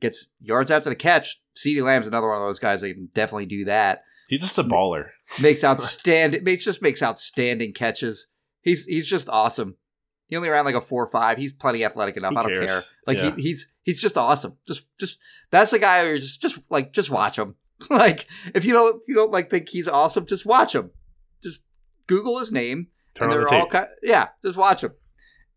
gets 0.00 0.28
yards 0.40 0.70
after 0.70 0.88
the 0.88 0.96
catch. 0.96 1.40
CeeDee 1.56 1.82
Lamb's 1.82 2.06
another 2.06 2.28
one 2.28 2.36
of 2.38 2.42
those 2.44 2.58
guys 2.58 2.80
that 2.80 2.94
can 2.94 3.08
definitely 3.14 3.46
do 3.46 3.64
that. 3.66 4.02
He's 4.28 4.40
just 4.42 4.58
a 4.58 4.64
baller. 4.64 5.08
Makes 5.40 5.64
outstanding. 5.64 6.44
makes 6.44 6.64
just 6.64 6.82
makes 6.82 7.02
outstanding 7.02 7.72
catches. 7.72 8.28
He's 8.62 8.84
he's 8.84 9.08
just 9.08 9.28
awesome. 9.28 9.76
He 10.28 10.36
only 10.36 10.50
ran 10.50 10.66
like 10.66 10.74
a 10.74 10.80
four 10.80 11.02
or 11.02 11.10
five. 11.10 11.38
He's 11.38 11.52
plenty 11.52 11.84
athletic 11.84 12.16
enough. 12.16 12.32
Who 12.34 12.38
I 12.38 12.42
don't 12.42 12.52
cares? 12.54 12.66
care. 12.70 12.82
Like 13.06 13.16
Yeah. 13.16 13.34
he, 13.36 13.42
he's 13.42 13.72
he's 13.82 14.00
just 14.00 14.16
awesome. 14.18 14.56
Just 14.66 14.86
just 14.98 15.18
that's 15.50 15.70
the 15.70 15.78
guy 15.78 16.02
who 16.02 16.08
you're 16.10 16.18
just 16.18 16.40
just 16.42 16.58
like 16.70 16.92
just 16.92 17.10
watch 17.10 17.38
him. 17.38 17.54
like 17.90 18.26
if 18.54 18.64
you 18.64 18.72
don't 18.74 18.96
if 19.02 19.08
you 19.08 19.14
don't 19.14 19.32
like 19.32 19.50
think 19.50 19.68
he's 19.70 19.88
awesome, 19.88 20.26
just 20.26 20.44
watch 20.46 20.74
him. 20.74 20.90
Just 21.42 21.60
Google 22.06 22.38
his 22.38 22.52
name 22.52 22.88
Turn 23.18 23.30
and 23.30 23.38
on 23.38 23.40
the 23.44 23.46
they're 23.50 23.58
all 23.58 23.64
tape. 23.66 23.72
kind 23.72 23.88
yeah, 24.02 24.28
just 24.44 24.56
watch 24.56 24.80
them. 24.82 24.92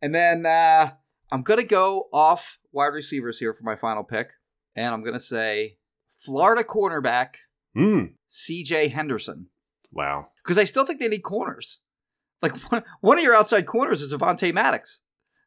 And 0.02 0.14
then 0.16 0.46
uh, 0.46 0.92
I'm 1.32 1.44
gonna 1.44 1.64
go 1.64 2.08
off 2.12 2.58
wide 2.72 2.88
receivers 2.88 3.40
here 3.40 3.54
for 3.54 3.64
my 3.64 3.76
final 3.76 4.04
pick, 4.04 4.30
and 4.76 4.94
I'm 4.94 5.04
gonna 5.04 5.20
say 5.20 5.78
Florida 6.20 6.64
cornerback 6.64 7.36
Mm. 7.76 8.16
C.J. 8.28 8.90
Henderson 8.90 9.48
Wow. 9.94 10.28
because 10.44 10.58
I 10.58 10.66
still 10.66 10.86
think 10.86 11.00
they 11.00 11.08
need 11.08 11.24
corners. 11.24 11.80
Like 12.42 12.58
one, 12.72 12.84
one 13.00 13.18
of 13.18 13.24
your 13.24 13.34
outside 13.36 13.66
corners 13.66 14.02
is 14.02 14.14
Avonte 14.14 14.54
Maddox. 14.54 15.04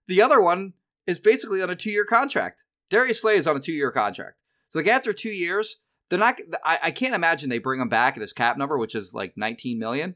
The 0.09 0.23
other 0.23 0.41
one 0.41 0.73
is 1.07 1.19
basically 1.19 1.63
on 1.63 1.69
a 1.69 1.77
two-year 1.77 2.07
contract. 2.07 2.65
Darius 2.89 3.21
Slay 3.21 3.37
is 3.37 3.47
on 3.47 3.57
a 3.57 3.61
two-year 3.61 3.91
contract. 3.91 4.37
So 4.69 4.79
like 4.79 4.89
after 4.89 5.13
two 5.13 5.31
years, 5.33 5.77
they're 6.09 6.19
not. 6.19 6.39
I, 6.65 6.79
I 6.85 6.91
can't 6.93 7.15
imagine 7.15 7.51
they 7.51 7.59
bring 7.59 7.81
him 7.81 7.89
back 7.91 8.17
at 8.17 8.21
his 8.23 8.33
cap 8.33 8.57
number, 8.57 8.79
which 8.79 8.95
is 8.95 9.13
like 9.15 9.35
19 9.37 9.79
million. 9.79 10.15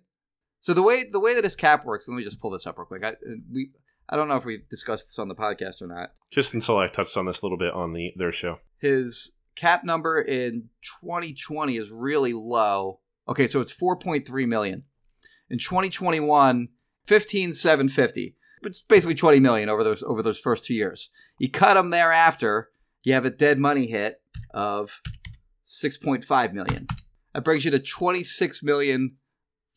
So 0.60 0.74
the 0.74 0.82
way 0.82 1.04
the 1.04 1.20
way 1.20 1.34
that 1.34 1.44
his 1.44 1.56
cap 1.56 1.84
works, 1.84 2.08
let 2.08 2.16
me 2.16 2.24
just 2.24 2.40
pull 2.40 2.50
this 2.50 2.66
up 2.66 2.78
real 2.78 2.86
quick. 2.86 3.04
I 3.04 3.14
we 3.52 3.70
I 4.08 4.16
don't 4.16 4.28
know 4.28 4.36
if 4.36 4.44
we 4.44 4.62
discussed 4.70 5.06
this 5.06 5.18
on 5.18 5.28
the 5.28 5.34
podcast 5.34 5.82
or 5.82 5.86
not. 5.86 6.12
Just 6.30 6.54
until 6.54 6.78
I 6.78 6.88
touched 6.88 7.16
on 7.16 7.26
this 7.26 7.42
a 7.42 7.44
little 7.44 7.58
bit 7.58 7.72
on 7.74 7.92
the 7.92 8.12
their 8.16 8.32
show. 8.32 8.58
His 8.78 9.32
cap 9.54 9.84
number 9.84 10.20
in 10.20 10.68
2020 11.00 11.76
is 11.76 11.90
really 11.90 12.32
low. 12.32 13.00
Okay, 13.28 13.46
so 13.46 13.60
it's 13.60 13.72
4.3 13.72 14.48
million. 14.48 14.84
In 15.50 15.58
2021, 15.58 16.68
15,750. 17.06 18.36
But 18.62 18.70
It's 18.70 18.82
basically 18.82 19.14
20 19.14 19.40
million 19.40 19.68
over 19.68 19.84
those 19.84 20.02
over 20.02 20.22
those 20.22 20.38
first 20.38 20.64
two 20.64 20.74
years. 20.74 21.10
You 21.38 21.50
cut 21.50 21.74
them 21.74 21.90
thereafter, 21.90 22.70
you 23.04 23.14
have 23.14 23.24
a 23.24 23.30
dead 23.30 23.58
money 23.58 23.86
hit 23.86 24.20
of 24.52 25.00
6.5 25.66 26.52
million. 26.52 26.86
That 27.34 27.44
brings 27.44 27.64
you 27.64 27.70
to 27.70 27.78
26 27.78 28.62
million 28.62 29.16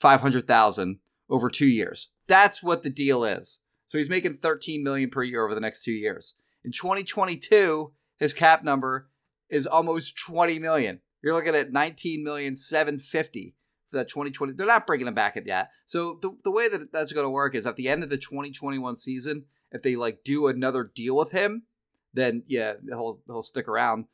500,000 0.02 1.00
over 1.30 1.50
2 1.50 1.68
years. 1.68 2.10
That's 2.28 2.62
what 2.62 2.84
the 2.84 2.90
deal 2.90 3.24
is. 3.24 3.60
So 3.88 3.98
he's 3.98 4.10
making 4.10 4.36
13 4.36 4.84
million 4.84 5.10
per 5.10 5.24
year 5.24 5.46
over 5.46 5.56
the 5.56 5.62
next 5.62 5.84
2 5.84 5.92
years. 5.92 6.36
In 6.64 6.72
2022, 6.72 7.94
his 8.18 8.34
cap 8.34 8.64
number 8.64 9.10
is 9.50 9.68
almost 9.68 10.18
20 10.18 10.60
million. 10.60 11.02
You're 11.22 11.36
looking 11.36 11.56
at 11.56 11.72
19 11.72 12.24
million 12.24 12.56
750 12.56 13.56
for 13.90 13.98
that 13.98 14.10
2020. 14.10 14.54
They're 14.54 14.66
not 14.66 14.88
bringing 14.88 15.08
him 15.08 15.14
back 15.14 15.38
yet. 15.46 15.70
So 15.86 16.18
the, 16.22 16.32
the 16.44 16.52
way 16.52 16.68
that 16.68 16.92
that's 16.92 17.14
going 17.14 17.26
to 17.26 17.30
work 17.30 17.54
is 17.54 17.68
at 17.68 17.76
the 17.76 17.90
end 17.90 18.04
of 18.04 18.10
the 18.10 18.18
2021 18.18 18.96
season, 18.96 19.46
if 19.72 19.82
they 19.82 19.96
like 19.96 20.24
do 20.24 20.48
another 20.48 20.90
deal 20.96 21.16
with 21.16 21.32
him, 21.32 21.64
then 22.14 22.44
yeah, 22.48 22.74
he'll 22.88 23.22
he'll 23.28 23.44
stick 23.44 23.68
around. 23.68 24.06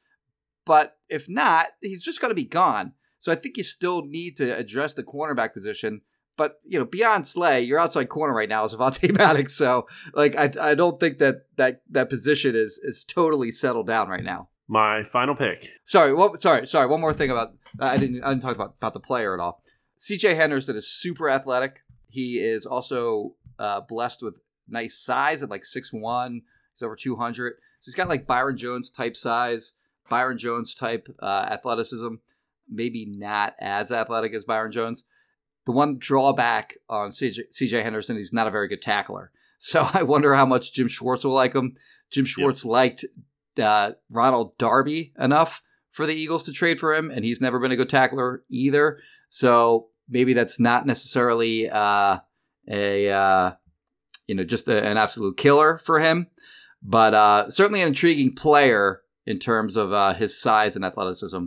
But 0.65 0.97
if 1.07 1.29
not, 1.29 1.67
he's 1.81 2.03
just 2.03 2.19
going 2.19 2.31
to 2.31 2.35
be 2.35 2.43
gone. 2.43 2.93
So 3.19 3.31
I 3.31 3.35
think 3.35 3.57
you 3.57 3.63
still 3.63 4.03
need 4.03 4.37
to 4.37 4.55
address 4.55 4.93
the 4.93 5.03
cornerback 5.03 5.53
position. 5.53 6.01
But 6.37 6.59
you 6.63 6.77
know, 6.77 6.85
beyond 6.85 7.25
Slay, 7.25 7.63
your 7.63 7.79
outside 7.79 8.09
corner 8.09 8.33
right 8.33 8.49
now 8.49 8.63
is 8.63 8.73
Avonte 8.73 9.15
Maddox. 9.17 9.55
So 9.55 9.87
like, 10.13 10.35
I 10.35 10.51
I 10.61 10.75
don't 10.75 10.99
think 10.99 11.17
that 11.17 11.45
that 11.57 11.81
that 11.89 12.09
position 12.09 12.55
is 12.55 12.79
is 12.83 13.03
totally 13.03 13.51
settled 13.51 13.87
down 13.87 14.07
right 14.07 14.23
now. 14.23 14.49
My 14.67 15.03
final 15.03 15.33
pick. 15.33 15.69
Sorry, 15.85 16.13
well, 16.13 16.35
sorry, 16.35 16.67
sorry. 16.67 16.87
One 16.87 17.01
more 17.01 17.13
thing 17.13 17.31
about 17.31 17.53
I 17.79 17.97
didn't 17.97 18.23
I 18.23 18.29
didn't 18.29 18.41
talk 18.41 18.55
about 18.55 18.75
about 18.77 18.93
the 18.93 18.99
player 18.99 19.33
at 19.33 19.39
all. 19.39 19.63
C.J. 19.97 20.35
Henderson 20.35 20.75
is 20.75 20.87
super 20.87 21.29
athletic. 21.29 21.83
He 22.07 22.37
is 22.37 22.65
also 22.65 23.35
uh, 23.57 23.81
blessed 23.81 24.21
with 24.21 24.39
nice 24.67 24.97
size 24.97 25.41
at 25.41 25.49
like 25.49 25.63
6'1". 25.63 26.41
He's 26.75 26.85
over 26.85 26.95
two 26.95 27.15
hundred. 27.15 27.53
So 27.81 27.89
he's 27.89 27.95
got 27.95 28.09
like 28.09 28.27
Byron 28.27 28.57
Jones 28.57 28.89
type 28.91 29.15
size, 29.15 29.73
Byron 30.09 30.37
Jones 30.37 30.75
type 30.75 31.07
uh, 31.21 31.47
athleticism. 31.49 32.15
Maybe 32.69 33.05
not 33.05 33.55
as 33.59 33.91
athletic 33.91 34.33
as 34.33 34.45
Byron 34.45 34.71
Jones. 34.71 35.03
The 35.65 35.71
one 35.71 35.97
drawback 35.97 36.75
on 36.89 37.09
CJ, 37.09 37.39
CJ 37.51 37.83
Henderson, 37.83 38.15
he's 38.15 38.33
not 38.33 38.47
a 38.47 38.51
very 38.51 38.67
good 38.67 38.81
tackler. 38.81 39.31
So 39.59 39.89
I 39.91 40.03
wonder 40.03 40.35
how 40.35 40.45
much 40.45 40.71
Jim 40.71 40.87
Schwartz 40.87 41.23
will 41.23 41.31
like 41.31 41.55
him. 41.55 41.77
Jim 42.11 42.25
Schwartz 42.25 42.63
liked 42.63 43.05
uh, 43.57 43.93
Ronald 44.07 44.55
Darby 44.59 45.13
enough 45.19 45.63
for 45.89 46.05
the 46.05 46.13
Eagles 46.13 46.43
to 46.43 46.51
trade 46.51 46.79
for 46.79 46.93
him, 46.93 47.09
and 47.09 47.25
he's 47.25 47.41
never 47.41 47.59
been 47.59 47.71
a 47.71 47.75
good 47.75 47.89
tackler 47.89 48.43
either. 48.49 48.99
So 49.29 49.87
maybe 50.07 50.33
that's 50.33 50.59
not 50.59 50.85
necessarily 50.85 51.69
uh, 51.69 52.19
a 52.69 53.09
uh, 53.09 53.51
you 54.27 54.35
know 54.35 54.43
just 54.43 54.67
a, 54.67 54.85
an 54.85 54.97
absolute 54.97 55.37
killer 55.37 55.79
for 55.79 55.99
him, 55.99 56.27
but 56.83 57.13
uh, 57.13 57.49
certainly 57.49 57.81
an 57.81 57.87
intriguing 57.87 58.35
player 58.35 59.01
in 59.25 59.39
terms 59.39 59.75
of 59.75 59.91
uh, 59.91 60.13
his 60.13 60.39
size 60.39 60.75
and 60.75 60.85
athleticism. 60.85 61.45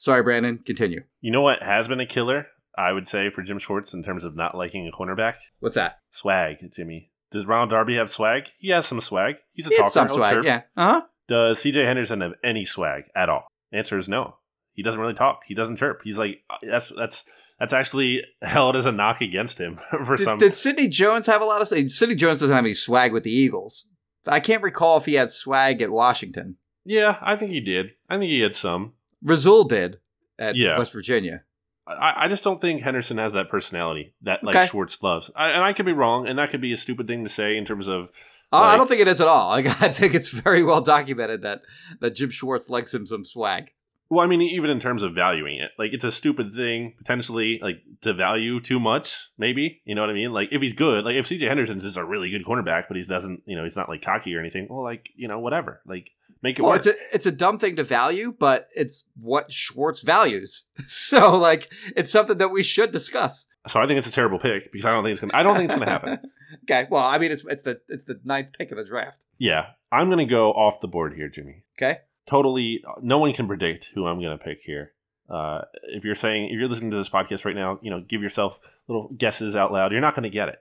Sorry, 0.00 0.22
Brandon. 0.22 0.58
Continue. 0.64 1.02
You 1.20 1.32
know 1.32 1.42
what 1.42 1.60
has 1.62 1.88
been 1.88 1.98
a 2.00 2.06
killer? 2.06 2.46
I 2.76 2.92
would 2.92 3.08
say 3.08 3.30
for 3.30 3.42
Jim 3.42 3.58
Schwartz 3.58 3.92
in 3.92 4.04
terms 4.04 4.22
of 4.22 4.36
not 4.36 4.56
liking 4.56 4.86
a 4.86 4.96
cornerback. 4.96 5.34
What's 5.58 5.74
that? 5.74 5.98
Swag, 6.10 6.58
Jimmy. 6.74 7.10
Does 7.32 7.44
Ronald 7.44 7.70
Darby 7.70 7.96
have 7.96 8.08
swag? 8.08 8.44
He 8.58 8.70
has 8.70 8.86
some 8.86 9.00
swag. 9.00 9.34
He's 9.52 9.66
a 9.66 9.70
He 9.70 9.76
talker. 9.76 9.90
some 9.90 10.08
swag. 10.08 10.34
chirp. 10.34 10.44
Yeah. 10.44 10.62
Uh 10.76 10.86
huh. 10.86 11.00
Does 11.26 11.58
CJ 11.58 11.84
Henderson 11.84 12.20
have 12.20 12.34
any 12.44 12.64
swag 12.64 13.04
at 13.16 13.28
all? 13.28 13.48
Answer 13.72 13.98
is 13.98 14.08
no. 14.08 14.36
He 14.74 14.82
doesn't 14.84 15.00
really 15.00 15.14
talk. 15.14 15.40
He 15.46 15.54
doesn't 15.54 15.76
chirp. 15.76 16.02
He's 16.04 16.16
like 16.16 16.42
that's 16.62 16.92
that's 16.96 17.24
that's 17.58 17.72
actually 17.72 18.22
held 18.42 18.76
as 18.76 18.86
a 18.86 18.92
knock 18.92 19.20
against 19.20 19.58
him 19.60 19.80
for 20.06 20.14
Did, 20.16 20.24
some. 20.24 20.38
did 20.38 20.54
Sidney 20.54 20.86
Jones 20.86 21.26
have 21.26 21.42
a 21.42 21.44
lot 21.44 21.60
of 21.60 21.66
Sidney 21.68 22.14
Jones 22.14 22.38
doesn't 22.38 22.54
have 22.54 22.64
any 22.64 22.72
swag 22.74 23.12
with 23.12 23.24
the 23.24 23.32
Eagles. 23.32 23.86
I 24.26 24.38
can't 24.40 24.62
recall 24.62 24.98
if 24.98 25.06
he 25.06 25.14
had 25.14 25.30
swag 25.30 25.82
at 25.82 25.90
Washington. 25.90 26.56
yeah, 26.84 27.18
I 27.20 27.34
think 27.34 27.50
he 27.50 27.60
did. 27.60 27.90
I 28.08 28.18
think 28.18 28.30
he 28.30 28.40
had 28.40 28.54
some. 28.54 28.92
Rasul 29.22 29.64
did 29.64 29.98
at 30.38 30.56
Yeah. 30.56 30.78
West 30.78 30.92
Virginia. 30.92 31.42
I, 31.86 32.24
I 32.24 32.28
just 32.28 32.44
don't 32.44 32.60
think 32.60 32.82
Henderson 32.82 33.16
has 33.18 33.32
that 33.32 33.48
personality 33.48 34.12
that 34.22 34.44
like 34.44 34.54
Okay. 34.54 34.66
Schwartz 34.66 35.02
loves. 35.02 35.30
I, 35.34 35.50
and 35.50 35.62
I 35.62 35.72
could 35.72 35.86
be 35.86 35.92
wrong, 35.92 36.28
and 36.28 36.38
that 36.38 36.50
could 36.50 36.60
be 36.60 36.72
a 36.72 36.76
stupid 36.76 37.06
thing 37.06 37.24
to 37.24 37.30
say 37.30 37.56
in 37.56 37.64
terms 37.64 37.88
of 37.88 38.10
Uh, 38.52 38.56
I 38.58 38.76
don't 38.76 38.88
think 38.88 39.00
it 39.00 39.08
is 39.08 39.20
at 39.20 39.28
all. 39.28 39.48
Like, 39.56 39.66
I 39.82 39.88
think 39.88 40.14
it's 40.14 40.28
very 40.28 40.62
well 40.62 40.80
documented 40.82 41.42
that 41.42 41.62
that 42.00 42.14
Jim 42.14 42.30
Schwartz 42.30 42.68
likes 42.68 42.92
him 42.92 43.06
some 43.06 43.24
swag. 43.24 43.70
Well, 44.10 44.24
I 44.24 44.26
mean, 44.26 44.40
even 44.40 44.70
in 44.70 44.80
terms 44.80 45.02
of 45.02 45.14
valuing 45.14 45.58
it, 45.58 45.70
like 45.78 45.92
it's 45.92 46.04
a 46.04 46.10
stupid 46.12 46.52
thing 46.54 46.94
potentially, 46.96 47.58
like 47.62 47.76
to 48.02 48.14
value 48.14 48.58
too 48.60 48.80
much. 48.80 49.30
Maybe 49.38 49.82
you 49.84 49.94
know 49.94 50.00
what 50.02 50.08
I 50.10 50.14
mean. 50.14 50.32
Like 50.32 50.48
if 50.50 50.60
he's 50.62 50.72
good, 50.74 51.04
like 51.04 51.16
if 51.16 51.26
CJ 51.26 51.46
Henderson's 51.48 51.84
is 51.84 51.96
a 51.98 52.04
really 52.04 52.30
good 52.30 52.44
cornerback, 52.44 52.84
but 52.88 52.96
he 52.96 53.02
doesn't, 53.02 53.42
you 53.46 53.54
know, 53.56 53.64
he's 53.64 53.76
not 53.76 53.88
like 53.88 54.00
cocky 54.02 54.34
or 54.34 54.40
anything. 54.40 54.66
Well, 54.70 54.82
like 54.82 55.08
you 55.16 55.28
know, 55.28 55.38
whatever. 55.40 55.80
Like 55.86 56.10
make 56.42 56.58
it 56.58 56.62
Well, 56.62 56.72
work. 56.72 56.78
it's 56.78 56.86
a 56.86 56.94
it's 57.14 57.26
a 57.26 57.32
dumb 57.32 57.58
thing 57.58 57.76
to 57.76 57.84
value, 57.84 58.34
but 58.38 58.68
it's 58.74 59.04
what 59.20 59.52
Schwartz 59.52 60.02
values. 60.02 60.64
So, 60.86 61.36
like, 61.38 61.70
it's 61.96 62.10
something 62.10 62.38
that 62.38 62.50
we 62.50 62.62
should 62.62 62.90
discuss. 62.92 63.46
so 63.66 63.80
I 63.80 63.86
think 63.86 63.98
it's 63.98 64.08
a 64.08 64.12
terrible 64.12 64.38
pick 64.38 64.72
because 64.72 64.86
I 64.86 64.90
don't 64.92 65.02
think 65.04 65.12
it's 65.12 65.20
gonna. 65.20 65.34
I 65.36 65.42
don't 65.42 65.56
think 65.56 65.66
it's 65.70 65.74
gonna 65.78 65.90
happen. 65.90 66.18
okay. 66.64 66.86
Well, 66.90 67.04
I 67.04 67.18
mean, 67.18 67.30
it's 67.32 67.44
it's 67.46 67.62
the 67.62 67.80
it's 67.88 68.04
the 68.04 68.20
ninth 68.24 68.48
pick 68.58 68.70
of 68.70 68.78
the 68.78 68.84
draft. 68.84 69.24
Yeah, 69.38 69.66
I'm 69.92 70.08
gonna 70.10 70.24
go 70.26 70.52
off 70.52 70.80
the 70.80 70.88
board 70.88 71.14
here, 71.14 71.28
Jimmy. 71.28 71.62
Okay. 71.76 71.98
Totally, 72.26 72.82
no 73.00 73.18
one 73.18 73.32
can 73.32 73.46
predict 73.48 73.90
who 73.94 74.06
I'm 74.06 74.20
gonna 74.20 74.38
pick 74.38 74.60
here. 74.62 74.92
Uh, 75.30 75.62
if 75.84 76.04
you're 76.04 76.14
saying 76.14 76.46
if 76.46 76.52
you're 76.58 76.68
listening 76.68 76.90
to 76.90 76.96
this 76.96 77.08
podcast 77.08 77.44
right 77.44 77.56
now, 77.56 77.78
you 77.82 77.90
know, 77.90 78.00
give 78.00 78.22
yourself 78.22 78.58
little 78.86 79.08
guesses 79.16 79.56
out 79.56 79.72
loud. 79.72 79.92
You're 79.92 80.00
not 80.00 80.14
gonna 80.14 80.28
get 80.30 80.48
it. 80.48 80.58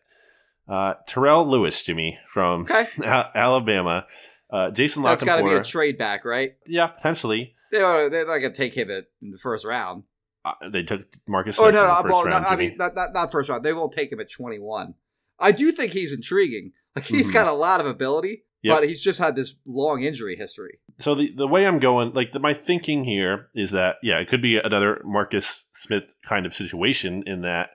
Uh, 0.68 0.96
Terrell 1.08 1.48
Lewis, 1.48 1.82
Jimmy 1.82 2.18
from 2.28 2.62
Okay. 2.64 2.88
Al- 3.06 3.32
Alabama. 3.36 4.06
Uh, 4.50 4.72
Jason 4.72 5.04
That's 5.04 5.24
got 5.24 5.38
to 5.38 5.44
be 5.44 5.54
a 5.54 5.64
trade 5.64 5.98
back, 5.98 6.24
right? 6.26 6.56
yeah, 6.66 6.88
potentially. 6.88 7.54
They 7.72 7.82
are, 7.82 8.10
they're 8.10 8.26
not 8.26 8.38
going 8.38 8.54
to 8.54 8.58
take 8.58 8.74
him 8.76 8.90
in 8.90 9.32
the 9.32 9.38
first 9.38 9.66
round. 9.66 10.04
Uh, 10.46 10.54
they 10.72 10.84
took 10.84 11.02
Marcus 11.28 11.60
Oh 11.60 11.64
Smith 11.64 11.76
no, 11.76 11.82
in 11.82 11.88
the 11.88 11.94
no, 11.96 12.02
first 12.04 12.14
well, 12.14 12.24
round. 12.26 12.44
no, 12.44 12.50
I 12.50 12.56
mean 12.56 12.78
not, 12.78 12.96
not 12.96 13.14
not 13.14 13.32
first 13.32 13.50
round. 13.50 13.64
They 13.66 13.74
won't 13.74 13.92
take 13.92 14.10
him 14.12 14.22
at 14.22 14.32
twenty 14.32 14.60
one. 14.60 14.94
I 15.38 15.52
do 15.52 15.72
think 15.74 15.92
he's 15.92 16.14
intriguing. 16.14 16.72
Like 16.96 17.04
he's 17.06 17.30
Mhm. 17.30 17.34
got 17.34 17.48
a 17.48 17.52
lot 17.52 17.82
of 17.82 17.86
ability, 17.86 18.44
Yep. 18.64 18.76
but 18.78 18.88
he's 18.88 19.02
just 19.02 19.20
had 19.20 19.36
this 19.36 19.56
long 19.66 20.04
injury 20.04 20.38
history. 20.38 20.80
so 21.00 21.14
the 21.16 21.34
the 21.36 21.48
way 21.48 21.68
I'm 21.68 21.80
going, 21.80 22.14
like 22.14 22.32
the, 22.32 22.40
my 22.40 22.54
thinking 22.54 23.04
here 23.04 23.50
is 23.54 23.72
that 23.72 23.96
yeah, 24.02 24.18
it 24.20 24.30
could 24.30 24.42
be 24.42 24.58
another 24.58 25.02
Marcus 25.04 25.66
Smith 25.74 26.16
kind 26.26 26.46
of 26.46 26.54
situation 26.56 27.24
in 27.28 27.42
that 27.42 27.72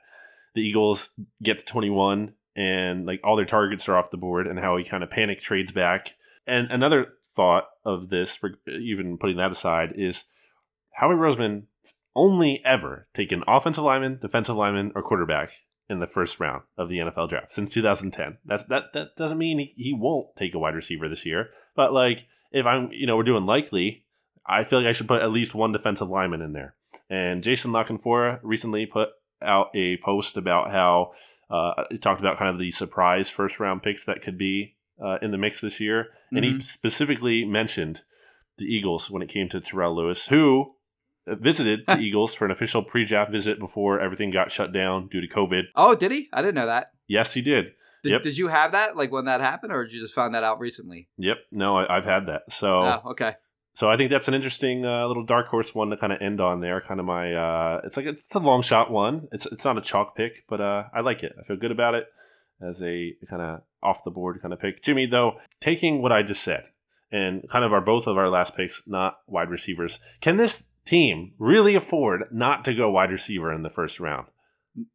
the 0.55 0.63
Eagles 0.63 1.11
get 1.43 1.59
to 1.59 1.65
21 1.67 2.33
and 2.57 3.05
like 3.07 3.21
all 3.23 3.37
their 3.37 3.45
targets 3.45 3.87
are 3.89 3.97
off 3.97 4.11
the 4.11 4.17
board, 4.17 4.47
and 4.47 4.59
how 4.59 4.79
he 4.79 4.85
kind 4.85 5.03
of 5.03 5.11
panic 5.11 5.41
trades 5.41 5.73
back. 5.73 6.15
And 6.47 6.71
another 6.71 7.15
thought 7.25 7.65
of 7.85 8.09
this, 8.09 8.39
even 8.67 9.19
putting 9.19 9.37
that 9.37 9.53
aside, 9.53 9.93
is 9.97 10.25
Howie 10.93 11.15
Roseman 11.15 11.65
only 12.15 12.63
ever 12.65 13.09
taken 13.15 13.43
offensive 13.47 13.85
lineman, 13.85 14.19
defensive 14.21 14.57
lineman, 14.57 14.93
or 14.95 15.03
quarterback 15.03 15.51
in 15.89 16.01
the 16.01 16.07
first 16.07 16.41
round 16.41 16.63
of 16.77 16.89
the 16.89 16.99
NFL 16.99 17.29
draft 17.29 17.53
since 17.53 17.71
2010. 17.71 18.39
That's 18.45 18.65
that 18.65 18.93
that 18.95 19.17
doesn't 19.17 19.39
mean 19.39 19.59
he, 19.59 19.75
he 19.77 19.93
won't 19.93 20.35
take 20.37 20.55
a 20.55 20.59
wide 20.59 20.75
receiver 20.75 21.09
this 21.09 21.27
year, 21.27 21.51
but 21.75 21.93
like 21.93 22.27
if 22.51 22.67
I'm 22.67 22.91
you 22.93 23.07
know 23.07 23.17
we're 23.17 23.23
doing 23.23 23.47
likely, 23.47 24.05
I 24.47 24.65
feel 24.65 24.81
like 24.81 24.89
I 24.89 24.93
should 24.93 25.09
put 25.09 25.23
at 25.23 25.33
least 25.33 25.55
one 25.55 25.73
defensive 25.73 26.09
lineman 26.09 26.43
in 26.43 26.53
there. 26.53 26.75
And 27.09 27.43
Jason 27.43 27.73
La 27.73 27.85
Canfora 27.85 28.41
recently 28.43 28.87
put 28.87 29.09
out 29.41 29.69
a 29.75 29.97
post 29.99 30.37
about 30.37 30.71
how 30.71 31.13
uh, 31.51 31.85
he 31.91 31.99
talked 31.99 32.21
about 32.21 32.39
kind 32.39 32.51
of 32.51 32.59
the 32.59 32.71
surprise 32.71 33.29
first 33.29 33.61
round 33.61 33.83
picks 33.83 34.05
that 34.07 34.23
could 34.23 34.39
be 34.39 34.77
uh, 35.03 35.19
in 35.23 35.31
the 35.31 35.39
mix 35.39 35.61
this 35.61 35.81
year. 35.81 36.09
And 36.31 36.45
he 36.45 36.53
Mhm. 36.55 36.63
specifically 36.63 37.45
mentioned 37.45 38.03
the 38.59 38.65
Eagles 38.65 39.11
when 39.11 39.23
it 39.23 39.29
came 39.29 39.49
to 39.51 39.61
Terrell 39.61 39.97
Lewis, 39.97 40.29
who 40.29 40.75
visited 41.27 41.81
the 41.87 41.99
Eagles 41.99 42.35
for 42.35 42.45
an 42.45 42.51
official 42.51 42.83
pre 42.83 43.05
draft 43.05 43.31
visit 43.31 43.59
before 43.59 44.01
everything 44.01 44.31
got 44.31 44.51
shut 44.53 44.73
down 44.73 45.09
due 45.09 45.21
to 45.21 45.29
COVID. 45.29 45.65
Oh, 45.75 45.95
did 45.95 46.11
he? 46.11 46.29
I 46.33 46.43
didn't 46.43 46.55
know 46.57 46.67
that. 46.67 46.89
Yes, 47.09 47.35
he 47.35 47.43
did. 47.43 47.73
Did, 48.03 48.13
Yep. 48.13 48.23
did 48.23 48.37
you 48.39 48.49
have 48.49 48.73
that 48.73 48.97
like 48.97 49.13
when 49.13 49.27
that 49.27 49.41
happened, 49.41 49.73
or 49.73 49.85
did 49.85 49.93
you 49.93 50.01
just 50.03 50.15
find 50.15 50.35
that 50.35 50.43
out 50.45 50.59
recently? 50.59 51.09
Yep. 51.19 51.37
No, 51.53 51.79
I, 51.79 51.97
I've 51.99 52.05
had 52.05 52.27
that. 52.27 52.43
So. 52.51 52.83
Oh, 52.83 53.11
okay. 53.13 53.35
So 53.75 53.89
I 53.89 53.97
think 53.97 54.11
that's 54.11 54.29
an 54.29 54.35
interesting 54.35 54.85
uh, 54.85 55.07
little 55.07 55.25
dark 55.25 55.47
horse 55.47 55.75
one 55.75 55.89
to 55.91 55.97
kind 55.97 56.13
of 56.13 56.21
end 56.21 56.43
on 56.43 56.61
there. 56.61 56.81
Kind 56.83 57.01
of 57.01 57.07
my, 57.07 57.33
uh, 57.33 57.81
it's 57.85 57.97
like 57.97 58.05
it's 58.05 58.35
a 58.35 58.39
long 58.39 58.61
shot 58.61 58.91
one. 58.91 59.29
It's 59.33 59.47
it's 59.47 59.65
not 59.65 59.79
a 59.79 59.81
chalk 59.81 60.15
pick, 60.15 60.45
but 60.49 60.61
uh, 60.61 60.85
I 60.93 61.01
like 61.01 61.23
it. 61.23 61.33
I 61.41 61.45
feel 61.45 61.57
good 61.57 61.71
about 61.71 61.95
it 61.95 62.07
as 62.63 62.83
a 62.83 63.15
kind 63.29 63.43
of 63.43 63.61
off 63.83 64.05
the 64.05 64.11
board 64.11 64.41
kind 64.41 64.55
of 64.55 64.61
pick. 64.61 64.83
Jimmy, 64.83 65.07
though, 65.07 65.39
taking 65.61 66.01
what 66.01 66.13
I 66.13 66.23
just 66.23 66.43
said 66.43 66.65
and 67.11 67.49
kind 67.49 67.65
of 67.65 67.73
our 67.73 67.81
both 67.81 68.07
of 68.07 68.17
our 68.17 68.31
last 68.31 68.57
picks, 68.57 68.83
not 68.87 69.19
wide 69.27 69.51
receivers. 69.51 70.01
Can 70.21 70.39
this 70.39 70.65
team 70.85 71.33
really 71.39 71.75
afford 71.75 72.25
not 72.33 72.65
to 72.65 72.75
go 72.75 72.91
wide 72.91 73.11
receiver 73.11 73.53
in 73.53 73.63
the 73.63 73.71
first 73.71 74.01
round? 74.01 74.29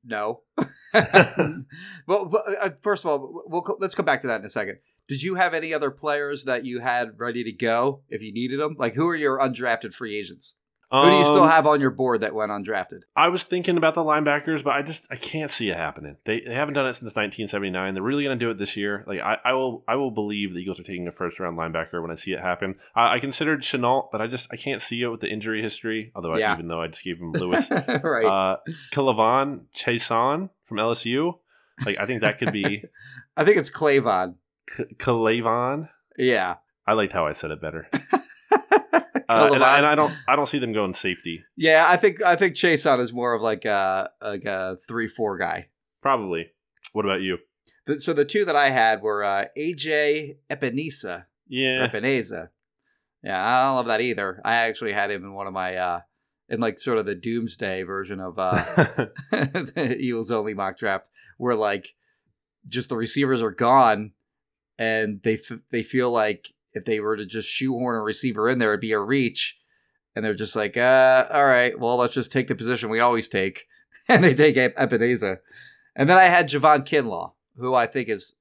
No. 0.04 0.42
well, 0.94 2.26
but, 2.26 2.44
uh, 2.60 2.70
first 2.82 3.06
of 3.06 3.12
all, 3.12 3.44
we'll, 3.46 3.78
let's 3.80 3.94
come 3.94 4.06
back 4.06 4.22
to 4.22 4.28
that 4.28 4.40
in 4.40 4.46
a 4.46 4.50
second. 4.50 4.80
Did 5.08 5.22
you 5.22 5.36
have 5.36 5.54
any 5.54 5.74
other 5.74 5.92
players 5.92 6.46
that 6.46 6.66
you 6.66 6.80
had 6.80 7.20
ready 7.20 7.44
to 7.44 7.52
go 7.52 8.02
if 8.10 8.22
you 8.22 8.34
needed 8.34 8.60
them? 8.60 8.76
Like, 8.78 8.96
who 8.96 9.08
are 9.08 9.16
your 9.16 9.40
undrafted 9.40 9.94
free 9.94 10.18
agents? 10.18 10.56
Who 10.90 11.10
do 11.10 11.18
you 11.18 11.24
still 11.26 11.44
Um, 11.44 11.50
have 11.50 11.68
on 11.68 11.82
your 11.82 11.90
board 11.90 12.22
that 12.22 12.34
went 12.34 12.50
undrafted? 12.50 13.02
I 13.16 13.28
was 13.28 13.44
thinking 13.44 13.76
about 13.76 13.94
the 13.94 14.04
linebackers, 14.06 14.64
but 14.64 14.72
I 14.74 14.82
just 14.82 15.06
I 15.12 15.18
can't 15.18 15.52
see 15.52 15.70
it 15.70 15.76
happening. 15.76 16.16
They, 16.26 16.40
they 16.48 16.54
haven't 16.54 16.76
done 16.76 16.86
it 16.88 16.94
since 16.94 17.14
1979. 17.14 17.94
They're 17.94 18.02
really 18.02 18.24
going 18.24 18.40
to 18.40 18.46
do 18.46 18.50
it 18.52 18.58
this 18.58 18.78
year. 18.78 19.04
Like 19.06 19.20
I, 19.20 19.36
I 19.44 19.54
will 19.54 19.84
I 19.88 19.96
will 19.96 20.12
believe 20.12 20.54
the 20.54 20.60
Eagles 20.60 20.80
are 20.80 20.84
taking 20.84 21.06
a 21.08 21.12
first 21.12 21.40
round 21.42 21.58
linebacker 21.58 22.02
when 22.02 22.10
I 22.10 22.16
see 22.16 22.32
it 22.32 22.40
happen. 22.40 22.76
I, 22.96 23.16
I 23.16 23.20
considered 23.20 23.64
Chenault, 23.64 24.10
but 24.14 24.22
I 24.22 24.28
just 24.28 24.48
I 24.52 24.56
can't 24.56 24.82
see 24.82 25.02
it 25.02 25.08
with 25.10 25.20
the 25.20 25.28
injury 25.30 25.62
history. 25.62 26.12
Although 26.16 26.36
I, 26.36 26.54
even 26.54 26.70
though 26.70 26.82
I 26.82 26.88
just 26.88 27.04
gave 27.04 27.18
him 27.18 27.32
Lewis, 27.34 27.70
right. 27.70 28.26
uh, 28.26 28.58
Kilavan 28.94 29.66
Chaisson 29.78 30.50
from 30.66 30.78
LSU. 30.78 31.34
Like 31.86 31.98
I 32.00 32.06
think 32.06 32.22
that 32.22 32.40
could 32.40 32.54
be 32.54 32.84
I 33.38 33.44
think 33.44 33.58
it's 33.58 33.70
Clavon. 33.70 34.36
K- 34.76 34.86
Kilavan. 34.98 35.90
Yeah. 36.18 36.56
I 36.88 36.94
liked 36.94 37.12
how 37.12 37.28
I 37.28 37.34
said 37.34 37.52
it 37.52 37.62
better. 37.62 37.90
Uh, 39.30 39.50
and, 39.54 39.64
I, 39.64 39.78
and 39.78 39.86
I 39.86 39.96
don't 39.96 40.14
I 40.28 40.36
don't 40.36 40.46
see 40.46 40.60
them 40.60 40.74
going 40.74 40.94
safety. 40.94 41.44
yeah, 41.56 41.86
I 41.88 41.98
think 41.98 42.22
I 42.22 42.36
think 42.36 42.56
Chaisson 42.56 43.00
is 43.00 43.12
more 43.14 43.34
of 43.34 43.42
like 43.42 43.66
a 43.66 44.10
like 44.22 44.46
a 44.46 44.78
three 44.88 45.08
four 45.08 45.38
guy. 45.38 45.68
Probably. 46.02 46.52
What 46.94 47.06
about 47.06 47.22
you? 47.22 47.38
So 48.00 48.14
the 48.14 48.26
two 48.26 48.46
that 48.46 48.56
I 48.56 48.70
had 48.70 49.02
were 49.02 49.24
uh, 49.24 49.46
AJ 49.58 50.38
Epenesa. 50.50 51.26
Yeah. 51.48 51.88
Epenesa. 51.88 52.50
Yeah, 53.24 53.46
I 53.46 53.66
don't 53.66 53.76
love 53.76 53.88
that 53.88 54.02
either. 54.02 54.42
I 54.46 54.56
actually 54.56 54.94
had 54.94 55.12
him 55.12 55.24
in 55.24 55.34
one 55.34 55.48
of 55.48 55.54
my 55.54 55.76
uh 55.76 56.00
in 56.50 56.60
like 56.62 56.80
sort 56.80 56.98
of 56.98 57.06
the 57.06 57.16
doomsday 57.16 57.84
version 57.84 58.20
of 58.20 58.40
uh 58.40 58.52
the 59.32 59.98
Eagles 60.00 60.32
only 60.32 60.54
mock 60.54 60.78
draft 60.78 61.10
where 61.38 61.56
like 61.56 61.96
just 62.68 62.90
the 62.90 62.96
receivers 62.96 63.42
are 63.42 63.52
gone 63.52 64.12
and 64.78 65.22
they 65.24 65.34
f- 65.36 65.62
they 65.72 65.84
feel 65.84 66.12
like 66.12 66.54
if 66.78 66.86
they 66.86 67.00
were 67.00 67.18
to 67.18 67.26
just 67.26 67.50
shoehorn 67.50 67.96
a 67.96 68.02
receiver 68.02 68.50
in 68.50 68.60
there 68.60 68.72
it'd 68.72 68.82
be 68.82 68.92
a 68.92 69.00
reach 69.00 69.58
and 70.16 70.24
they're 70.24 70.34
just 70.34 70.56
like 70.56 70.78
uh 70.78 71.28
all 71.32 71.46
right 71.46 71.80
well 71.80 71.98
let's 71.98 72.14
just 72.14 72.32
take 72.32 72.48
the 72.48 72.56
position 72.56 72.90
we 72.90 73.00
always 73.00 73.28
take 73.28 73.66
and 74.10 74.24
they 74.24 74.34
take 74.34 74.56
Ep- 74.58 74.76
Epenesa 74.78 75.38
and 75.96 76.10
then 76.10 76.18
I 76.18 76.26
had 76.26 76.50
Javon 76.50 76.86
Kinlaw 76.86 77.34
who 77.58 77.74
I 77.74 77.88
think 77.88 78.10
is 78.10 78.36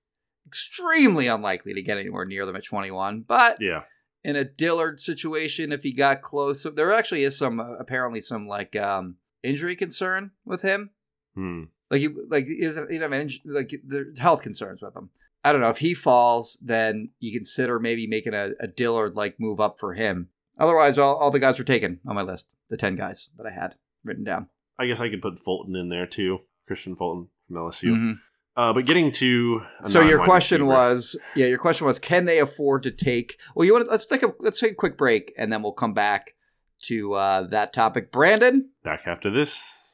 extremely 0.47 1.27
unlikely 1.27 1.75
to 1.75 1.83
get 1.83 1.99
anywhere 1.99 2.25
near 2.25 2.47
them 2.47 2.57
at 2.57 2.65
21 2.65 3.25
but 3.27 3.59
yeah. 3.61 3.83
in 4.23 4.37
a 4.37 4.45
Dillard 4.45 5.01
situation 5.01 5.73
if 5.73 5.83
he 5.83 5.93
got 5.93 6.23
close. 6.23 6.65
There 6.75 6.93
actually 6.93 7.25
is 7.25 7.37
some 7.37 7.59
uh, 7.59 7.75
apparently 7.75 8.21
some 8.21 8.47
like 8.47 8.77
um 8.77 9.17
injury 9.43 9.77
concern 9.77 10.33
with 10.45 10.63
him. 10.63 10.91
Hmm. 11.35 11.65
Like 11.91 12.01
he 12.01 12.09
like 12.09 12.47
doesn't 12.61 12.91
you 12.91 12.99
know 12.99 13.27
like 13.45 13.73
health 14.19 14.43
concerns 14.43 14.83
with 14.83 14.97
him. 14.97 15.11
I 15.47 15.53
don't 15.53 15.61
know 15.61 15.69
if 15.71 15.79
he 15.79 15.95
falls, 15.95 16.59
then 16.61 17.11
you 17.21 17.33
consider 17.39 17.79
maybe 17.79 18.07
making 18.07 18.35
a, 18.35 18.51
a 18.61 18.67
Dillard 18.67 19.15
like 19.15 19.37
move 19.39 19.61
up 19.61 19.79
for 19.79 19.95
him. 19.95 20.29
Otherwise, 20.59 20.99
all, 20.99 21.17
all 21.17 21.31
the 21.31 21.39
guys 21.39 21.59
were 21.59 21.65
taken 21.65 22.01
on 22.07 22.17
my 22.17 22.23
list. 22.23 22.55
The 22.69 22.77
ten 22.77 22.97
guys 22.97 23.29
that 23.37 23.47
I 23.47 23.51
had 23.53 23.77
written 24.05 24.25
down. 24.25 24.49
I 24.79 24.87
guess 24.87 25.01
I 25.01 25.09
could 25.09 25.23
put 25.23 25.39
Fulton 25.39 25.77
in 25.77 25.89
there 25.89 26.07
too. 26.07 26.39
Kristian 26.69 26.97
Fulton 26.99 27.29
from 27.47 27.57
LSU. 27.57 27.91
Mhm. 27.91 28.19
Uh, 28.57 28.73
but 28.73 28.87
getting 28.87 29.13
to 29.13 29.61
So 29.85 30.01
your 30.01 30.25
question 30.25 30.63
receiver. 30.63 30.75
was, 30.95 31.17
yeah, 31.35 31.47
your 31.47 31.59
question 31.59 31.87
was, 31.87 31.99
can 31.99 32.25
they 32.25 32.39
afford 32.41 32.83
to 32.85 32.91
take? 32.91 33.39
Well, 33.55 33.67
you 33.67 33.73
want 33.75 33.85
to, 33.85 33.91
let's 33.91 34.07
take 34.07 34.23
a 34.23 34.33
let's 34.41 34.59
take 34.59 34.73
a 34.73 34.77
quick 34.77 34.97
break, 34.99 35.33
and 35.39 35.53
then 35.53 35.63
we'll 35.63 35.73
come 35.73 35.93
back 35.95 36.33
to 36.87 37.13
uh, 37.15 37.43
that 37.49 37.73
topic. 37.73 38.11
Brandon, 38.11 38.71
back 38.83 39.03
after 39.07 39.31
this. 39.31 39.86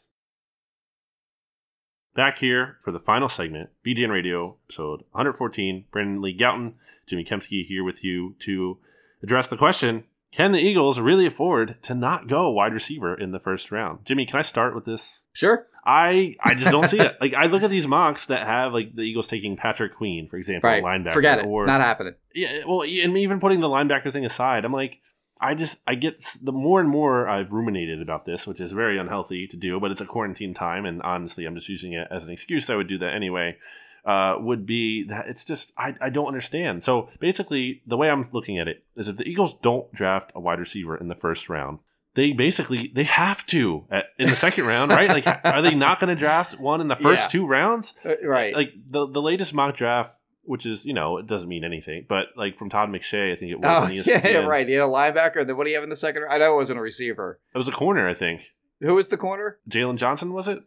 Back 2.14 2.38
here 2.38 2.76
for 2.84 2.92
the 2.92 3.00
final 3.00 3.28
segment, 3.30 3.70
BGN 3.86 4.10
Radio, 4.10 4.56
episode 4.66 5.00
114. 5.12 5.86
Brandon 5.90 6.20
Lee 6.20 6.36
Gowton, 6.36 6.74
Jimmy 7.06 7.24
Kempski 7.24 7.64
here 7.66 7.82
with 7.82 8.04
you 8.04 8.36
to 8.40 8.76
address 9.22 9.46
the 9.46 9.56
question 9.56 10.04
Can 10.30 10.52
the 10.52 10.58
Eagles 10.60 11.00
really 11.00 11.24
afford 11.26 11.76
to 11.84 11.94
not 11.94 12.28
go 12.28 12.50
wide 12.50 12.74
receiver 12.74 13.14
in 13.18 13.30
the 13.32 13.40
first 13.40 13.72
round? 13.72 14.00
Jimmy, 14.04 14.26
can 14.26 14.38
I 14.38 14.42
start 14.42 14.74
with 14.74 14.84
this? 14.84 15.22
sure. 15.32 15.66
I 15.84 16.36
I 16.44 16.54
just 16.54 16.70
don't 16.70 16.86
see 16.86 17.00
it. 17.00 17.16
Like 17.20 17.32
I 17.34 17.46
look 17.46 17.62
at 17.62 17.70
these 17.70 17.86
mocks 17.88 18.26
that 18.26 18.46
have 18.46 18.74
like 18.74 18.94
the 18.94 19.02
Eagles 19.02 19.26
taking 19.28 19.56
Patrick 19.56 19.96
Queen, 19.96 20.28
for 20.28 20.36
example, 20.36 20.68
Right. 20.68 20.84
linebacker. 20.84 21.14
Forget 21.14 21.38
it. 21.40 21.46
Or 21.46 21.64
Not 21.66 21.80
happening. 21.80 22.14
yeah, 22.34 22.60
well, 22.68 22.82
and 22.82 23.16
even 23.16 23.40
putting 23.40 23.60
the 23.60 23.68
linebacker 23.68 24.12
thing 24.12 24.24
aside, 24.26 24.64
I'm 24.66 24.72
like, 24.72 24.98
I 25.42 25.54
just 25.54 25.78
I 25.86 25.94
get 25.96 26.24
the 26.40 26.52
more 26.52 26.80
and 26.80 26.88
more 26.88 27.28
I've 27.28 27.50
ruminated 27.52 28.00
about 28.00 28.24
this, 28.24 28.46
which 28.46 28.60
is 28.60 28.72
very 28.72 28.96
unhealthy 28.98 29.46
to 29.48 29.56
do, 29.56 29.78
but 29.80 29.90
it's 29.90 30.00
a 30.00 30.06
quarantine 30.06 30.54
time, 30.54 30.86
and 30.86 31.02
honestly, 31.02 31.44
I'm 31.44 31.54
just 31.56 31.68
using 31.68 31.92
it 31.92 32.06
as 32.10 32.24
an 32.24 32.30
excuse. 32.30 32.66
That 32.66 32.74
I 32.74 32.76
would 32.76 32.88
do 32.88 32.98
that 32.98 33.12
anyway. 33.14 33.56
Uh, 34.04 34.34
would 34.40 34.66
be 34.66 35.04
that 35.04 35.28
it's 35.28 35.44
just 35.44 35.72
I, 35.78 35.94
I 36.00 36.10
don't 36.10 36.26
understand. 36.26 36.82
So 36.82 37.08
basically, 37.20 37.82
the 37.86 37.96
way 37.96 38.10
I'm 38.10 38.24
looking 38.32 38.58
at 38.58 38.66
it 38.66 38.82
is 38.96 39.08
if 39.08 39.16
the 39.16 39.28
Eagles 39.28 39.54
don't 39.54 39.92
draft 39.92 40.32
a 40.34 40.40
wide 40.40 40.58
receiver 40.58 40.96
in 40.96 41.06
the 41.06 41.14
first 41.14 41.48
round, 41.48 41.78
they 42.14 42.32
basically 42.32 42.90
they 42.92 43.04
have 43.04 43.46
to 43.46 43.84
at, 43.92 44.06
in 44.18 44.28
the 44.28 44.34
second 44.36 44.66
round, 44.66 44.90
right? 44.90 45.08
Like, 45.08 45.26
are 45.44 45.62
they 45.62 45.76
not 45.76 46.00
going 46.00 46.08
to 46.08 46.18
draft 46.18 46.58
one 46.58 46.80
in 46.80 46.88
the 46.88 46.96
first 46.96 47.24
Yeah. 47.24 47.28
two 47.28 47.46
rounds? 47.46 47.94
Uh, 48.04 48.14
right. 48.24 48.52
like 48.54 48.72
the 48.90 49.06
the 49.06 49.22
latest 49.22 49.54
mock 49.54 49.76
draft, 49.76 50.16
which 50.44 50.66
is 50.66 50.84
you 50.84 50.92
know 50.94 51.18
it 51.18 51.26
doesn't 51.26 51.48
mean 51.48 51.64
anything, 51.64 52.06
but 52.08 52.26
like 52.36 52.58
from 52.58 52.68
Todd 52.70 52.88
McShay, 52.88 53.32
I 53.32 53.36
think 53.36 53.52
it 53.52 53.60
was. 53.60 53.66
oh, 53.68 53.84
on 53.86 53.92
yeah, 53.94 54.02
yeah, 54.28 54.38
right. 54.38 54.66
He 54.66 54.74
had 54.74 54.82
a 54.84 54.86
linebacker. 54.86 55.40
And 55.40 55.48
then 55.48 55.56
what 55.56 55.64
do 55.64 55.70
you 55.70 55.76
have 55.76 55.84
in 55.84 55.90
the 55.90 55.96
second? 55.96 56.24
I 56.28 56.38
know 56.38 56.52
it 56.54 56.56
wasn't 56.56 56.78
a 56.78 56.82
receiver. 56.82 57.40
It 57.54 57.58
was 57.58 57.68
a 57.68 57.72
corner, 57.72 58.08
I 58.08 58.14
think. 58.14 58.42
Who 58.80 58.94
was 58.94 59.08
the 59.08 59.16
corner? 59.16 59.58
Jaylon 59.70 59.96
Johnson 59.96 60.32
was 60.32 60.48
it? 60.48 60.58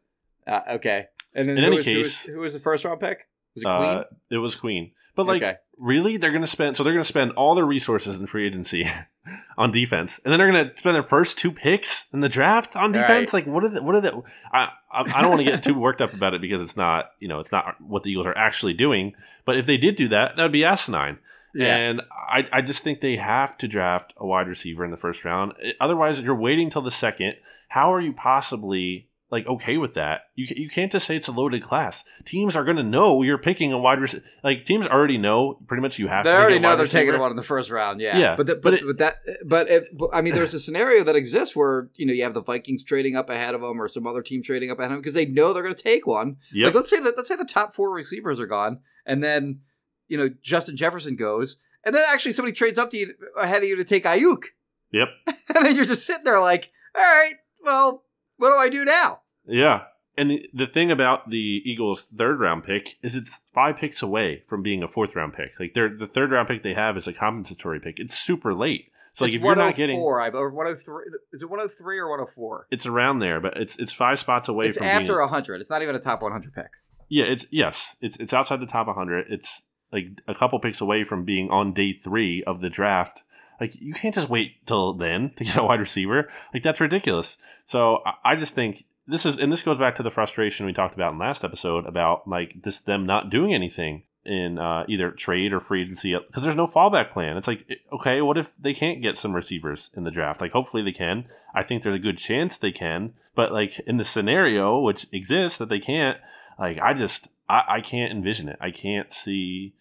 Uh, 0.48 0.62
okay. 0.72 1.08
And 1.34 1.50
then 1.50 1.58
In 1.58 1.64
who 1.64 1.68
any 1.68 1.76
was, 1.78 1.86
who 1.86 1.98
was- 1.98 2.08
case- 2.18 2.26
who 2.28 2.40
was, 2.40 2.54
the 2.54 2.60
first 2.60 2.86
round 2.86 3.00
pick? 3.02 3.28
Was 3.56 3.64
it 3.64 3.66
Queen? 3.66 3.90
Uh, 3.90 4.04
it 4.32 4.38
was 4.38 4.56
Queen. 4.56 4.92
But 5.16 5.28
like, 5.28 5.41
Okay. 5.41 5.55
really, 5.78 6.18
they're 6.18 6.32
going 6.32 6.41
to 6.43 6.47
spend. 6.47 6.76
So 6.78 6.84
they're 6.84 6.93
going 6.93 7.03
to 7.03 7.07
spend 7.07 7.32
all 7.32 7.55
their 7.55 7.66
resources 7.66 8.20
in 8.20 8.28
free 8.28 8.45
agency 8.45 8.86
on 9.57 9.72
defense, 9.72 10.20
and 10.24 10.32
then 10.32 10.39
they're 10.39 10.51
going 10.51 10.70
to 10.70 10.78
spend 10.78 10.95
their 10.95 11.03
first 11.03 11.38
two 11.38 11.51
picks 11.51 12.05
in 12.13 12.20
the 12.20 12.30
draft 12.30 12.76
on 12.76 12.91
defense. 12.91 13.34
Like, 13.34 13.45
what 13.47 13.63
are 13.63 13.70
the, 13.70 13.82
what 13.84 13.95
are 13.95 14.01
the? 14.01 14.22
I 14.51 14.70
I, 14.91 15.01
I 15.16 15.22
don't 15.22 15.30
want 15.32 15.39
to 15.45 15.49
get 15.51 15.63
too 15.63 15.74
worked 15.74 16.01
up 16.01 16.13
about 16.13 16.34
it 16.34 16.41
because 16.41 16.61
it's 16.61 16.78
not 16.78 17.11
you 17.20 17.28
know 17.28 17.39
it's 17.39 17.51
not 17.51 17.80
what 17.82 18.03
the 18.03 18.11
Eagles 18.11 18.26
are 18.28 18.38
actually 18.38 18.74
doing. 18.74 19.13
But 19.45 19.57
if 19.57 19.66
they 19.66 19.78
did 19.78 19.95
do 19.95 20.07
that, 20.09 20.36
that 20.36 20.43
would 20.43 20.51
be 20.51 20.66
asinine. 20.66 21.20
yeah. 21.53 21.76
And 21.78 22.01
I, 22.11 22.45
I 22.51 22.61
just 22.61 22.84
think 22.84 22.99
they 23.01 23.16
have 23.16 23.57
to 23.59 23.68
draft 23.68 24.13
a 24.18 24.26
wide 24.26 24.47
receiver 24.47 24.84
in 24.84 24.91
the 24.91 24.97
first 24.97 25.24
round. 25.24 25.53
Otherwise, 25.80 26.20
you're 26.22 26.36
waiting 26.36 26.70
till 26.70 26.82
the 26.82 26.91
second. 26.91 27.36
How 27.70 27.93
are 27.93 28.01
you 28.01 28.11
possibly 28.13 29.07
like 29.32 29.48
okay 29.48 29.78
with 29.78 29.96
that? 29.96 30.22
You 30.36 30.48
you 30.56 30.70
can't 30.70 30.92
just 30.92 31.08
say 31.08 31.16
it's 31.16 31.28
a 31.28 31.32
loaded 31.32 31.64
class. 31.64 32.04
Teams 32.26 32.56
are 32.56 32.64
going 32.64 32.78
to 32.78 32.84
know 32.84 33.22
you're 33.24 33.38
picking 33.38 33.74
a 33.74 33.78
wide 33.78 34.00
receiver. 34.00 34.24
Like 34.44 34.66
teams 34.66 34.86
already 34.86 35.18
know 35.18 35.60
pretty 35.68 35.82
much 35.82 35.98
you 36.00 36.08
have. 36.08 36.24
They 36.26 36.32
to 36.32 36.38
already 36.38 36.60
know 36.60 36.76
they're 36.76 36.86
taking 36.88 37.20
one 37.20 37.32
in 37.32 37.36
the 37.38 37.44
first 37.44 37.70
round. 37.72 38.02
Yeah, 38.02 38.18
Yeah, 38.18 38.36
But 38.36 38.48
the, 38.48 38.56
but 38.56 38.62
but, 38.64 38.74
it- 38.76 38.86
but 38.86 38.98
that 39.00 39.16
but 39.48 39.70
if 39.70 39.86
but, 39.98 40.10
I 40.14 40.22
mean, 40.22 40.34
there's 40.36 40.54
a 40.54 40.60
scenario 40.60 41.04
that 41.04 41.16
exists 41.16 41.56
where 41.56 41.90
you 41.96 42.06
know 42.06 42.14
you 42.14 42.24
have 42.24 42.34
the 42.34 42.44
Vikings 42.44 42.84
trading 42.84 43.16
up 43.16 43.30
ahead 43.30 43.56
of 43.56 43.62
them 43.62 43.82
or 43.82 43.88
some 43.88 44.06
other 44.08 44.22
team 44.22 44.44
trading 44.44 44.70
up 44.72 44.80
ahead 44.80 44.92
of 44.92 44.96
them 44.96 45.02
because 45.02 45.16
they 45.16 45.26
know 45.26 45.54
they're 45.54 45.64
going 45.64 45.76
to 45.76 45.84
take 45.84 46.06
one. 46.06 46.38
Yeah. 46.54 46.68
Like 46.68 46.76
let's 46.76 46.90
say 46.90 47.00
that 47.00 47.16
let's 47.18 47.28
say 47.28 47.36
the 47.36 47.46
top 47.46 47.74
four 47.74 47.92
receivers 47.92 48.40
are 48.40 48.48
gone, 48.48 48.80
and 49.06 49.24
then 49.24 49.62
you 50.08 50.18
know 50.18 50.30
Justin 50.44 50.78
Jefferson 50.78 51.16
goes, 51.16 51.58
and 51.84 51.96
then 51.96 52.04
actually 52.10 52.34
somebody 52.34 52.54
trades 52.54 52.78
up 52.78 52.92
to 52.92 52.98
you 52.98 53.14
ahead 53.38 53.64
of 53.64 53.68
you 53.68 53.76
to 53.76 53.84
take 53.84 54.04
Ayuk, 54.04 54.44
Yep. 54.92 55.08
and 55.56 55.66
then 55.66 55.76
you're 55.76 55.86
just 55.86 56.06
sitting 56.06 56.24
there 56.26 56.40
like, 56.40 56.72
all 56.96 57.02
right, 57.02 57.34
well, 57.64 58.04
what 58.38 58.52
do 58.52 58.58
I 58.58 58.70
do 58.70 58.86
now? 58.86 59.22
Yeah. 59.48 59.84
And 60.18 60.32
the, 60.32 60.50
the 60.54 60.68
thing 60.68 60.92
about 60.92 61.30
the 61.30 61.62
Eagles' 61.66 62.08
third 62.16 62.40
round 62.40 62.64
pick 62.64 62.96
is 63.02 63.16
it's 63.16 63.42
five 63.54 63.78
picks 63.78 64.02
away 64.02 64.44
from 64.48 64.64
being 64.64 64.82
a 64.82 64.88
fourth 64.88 65.16
round 65.16 65.34
pick. 65.34 65.60
Like 65.60 65.74
they're 65.74 65.96
the 65.96 66.08
third 66.08 66.32
round 66.32 66.48
pick 66.48 66.64
they 66.64 66.74
have 66.74 66.96
is 66.96 67.08
a 67.08 67.14
compensatory 67.14 67.80
pick. 67.80 68.00
It's 68.00 68.18
super 68.18 68.54
late. 68.54 68.92
So 69.14 69.26
like 69.26 69.30
it's 69.30 69.36
if 69.38 69.42
you're 69.44 69.56
not 69.56 69.76
getting, 69.76 70.02
104, 70.02 70.22
I 70.22 70.30
or 70.30 70.50
103. 70.50 71.04
Is 71.32 71.42
it 71.42 71.50
103 71.50 72.00
or 72.00 72.10
104? 72.10 72.68
it's 72.70 72.86
around 72.86 73.20
there, 73.20 73.40
but 73.40 73.58
it's 73.58 73.78
it's 73.78 73.94
five 73.94 74.20
spots 74.20 74.50
away 74.50 74.68
It's 74.68 74.78
from 74.78 74.88
after 74.88 75.14
being, 75.14 75.20
100. 75.20 75.62
It's 75.62 75.70
not 75.70 75.82
even 75.82 75.96
a 75.96 76.00
top 76.00 76.22
100 76.22 76.54
pick. 76.54 76.68
Yeah, 77.10 77.26
it's 77.26 77.46
yes, 77.50 77.96
it's 78.02 78.18
it's 78.18 78.34
outside 78.34 78.60
the 78.60 78.66
top 78.66 78.88
100. 78.88 79.28
It's 79.30 79.64
like 79.92 80.06
a 80.28 80.36
couple 80.36 80.60
picks 80.60 80.82
away 80.82 81.04
from 81.04 81.24
being 81.24 81.50
on 81.50 81.74
day 81.74 81.94
three 81.94 82.44
of 82.46 82.62
the 82.62 82.70
draft. 82.70 83.24
Like 83.60 83.80
you 83.80 83.93
can't 83.93 84.14
just 84.14 84.30
wait 84.30 84.66
till 84.66 84.93
then 84.93 85.32
to 85.38 85.43
get 85.43 85.58
a 85.58 85.64
wide 85.64 85.80
receiver. 85.80 86.30
Like 86.53 86.64
that's 86.64 86.80
ridiculous. 86.80 87.38
So 87.66 87.99
I, 88.24 88.36
just 88.36 88.53
think 88.53 88.86
this 89.08 89.26
is, 89.26 89.39
and 89.39 89.51
this 89.51 89.62
goes 89.62 89.78
back 89.78 89.95
to 89.95 90.03
the 90.03 90.12
frustration 90.12 90.66
we 90.66 90.74
talked 90.74 90.95
about 90.95 91.14
in 91.14 91.20
last 91.20 91.43
episode 91.43 91.86
about 91.86 92.28
like 92.28 92.62
this 92.64 92.82
them 92.82 93.06
not 93.06 93.30
doing 93.30 93.53
anything 93.53 94.03
in 94.26 94.58
uh, 94.58 94.84
either 94.88 95.12
trade 95.12 95.53
or 95.53 95.60
free 95.60 95.84
agency 95.84 96.16
because 96.16 96.43
there's 96.43 96.56
no 96.56 96.68
fallback 96.68 97.12
plan. 97.12 97.38
It's 97.38 97.47
like 97.47 97.68
okay, 97.93 98.22
what 98.22 98.38
if 98.38 98.53
they 98.60 98.74
can't 98.74 99.01
get 99.01 99.18
some 99.18 99.36
receivers 99.36 99.91
in 99.95 100.03
the 100.03 100.12
draft? 100.12 100.41
Like 100.41 100.51
hopefully 100.51 100.84
they 100.84 100.91
can. 100.91 101.26
I 101.53 101.64
think 101.64 101.84
there's 101.84 101.95
a 101.95 101.99
good 101.99 102.18
chance 102.18 102.58
they 102.58 102.72
can, 102.72 103.14
but 103.36 103.51
like 103.51 103.80
in 103.88 103.97
the 103.97 104.03
scenario 104.03 104.80
which 104.80 105.08
exists 105.12 105.60
that 105.60 105.70
they 105.70 105.80
can't, 105.80 106.18
like 106.60 106.80
I 106.80 106.93
just 106.93 107.30
I, 107.47 107.64
I 107.68 107.82
can't 107.82 108.12
envision 108.12 108.49
it. 108.49 108.58
I 108.60 108.72
can't 108.72 109.14
see 109.14 109.74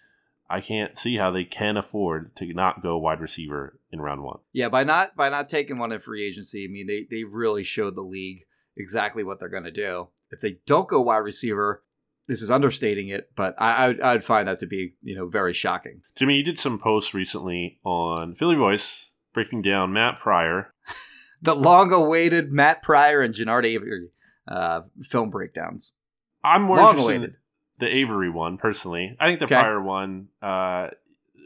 I 0.49 0.61
can't 0.61 0.99
see 0.99 1.17
how 1.17 1.31
they 1.31 1.45
can 1.45 1.77
afford 1.77 2.37
to 2.37 2.53
not 2.53 2.83
go 2.83 2.99
wide 2.99 3.21
receiver 3.21 3.79
in 3.91 4.01
round 4.01 4.23
one. 4.23 4.39
Yeah, 4.53 4.69
by 4.69 4.85
not 4.85 5.17
by 5.17 5.29
not 5.29 5.49
taking 5.49 5.79
one 5.79 5.93
in 5.93 6.01
free 6.01 6.25
agency, 6.27 6.65
I 6.65 6.73
mean 6.73 6.87
they 6.87 7.07
they 7.11 7.25
really 7.25 7.65
showed 7.65 7.97
the 7.97 8.03
league 8.03 8.45
exactly 8.77 9.25
what 9.25 9.41
they're 9.41 9.49
going 9.49 9.65
to 9.65 9.71
do. 9.71 10.09
If 10.31 10.41
they 10.41 10.59
don't 10.67 10.89
go 10.89 11.01
wide 11.01 11.19
receiver, 11.19 11.83
this 12.27 12.43
is 12.43 12.51
understating 12.51 13.09
it, 13.09 13.31
but 13.35 13.55
I 13.59 13.87
I'd, 13.87 14.01
I'd 14.01 14.25
find 14.25 14.49
that 14.49 14.61
to 14.61 14.67
be 14.67 14.95
you 15.03 15.17
know 15.17 15.29
very 15.29 15.55
shocking. 15.55 16.03
Jimmy, 16.17 16.37
you 16.37 16.45
did 16.45 16.59
some 16.59 16.79
posts 16.79 17.15
recently 17.15 17.79
on 17.85 18.35
Philly 18.35 18.57
Voice 18.57 19.13
breaking 19.33 19.63
down 19.63 19.93
Matt 19.93 20.21
Pryor. 20.21 20.73
The 21.43 21.55
long-awaited 21.55 22.53
Matt 22.53 22.81
Pryor 22.81 23.21
and 23.21 23.35
Genard 23.35 23.67
Avery 23.67 24.09
uh, 24.49 24.81
film 25.03 25.29
breakdowns. 25.29 25.93
I'm 26.43 26.63
more 26.63 26.79
Long 26.79 26.97
interested. 26.97 27.37
The 27.85 27.95
Avery 27.97 28.31
one 28.31 28.57
personally. 28.59 29.17
I 29.21 29.27
think 29.27 29.39
the 29.39 29.45
Okay. 29.47 29.55
Pryor 29.55 29.81
one, 29.83 30.29
uh, 30.43 30.89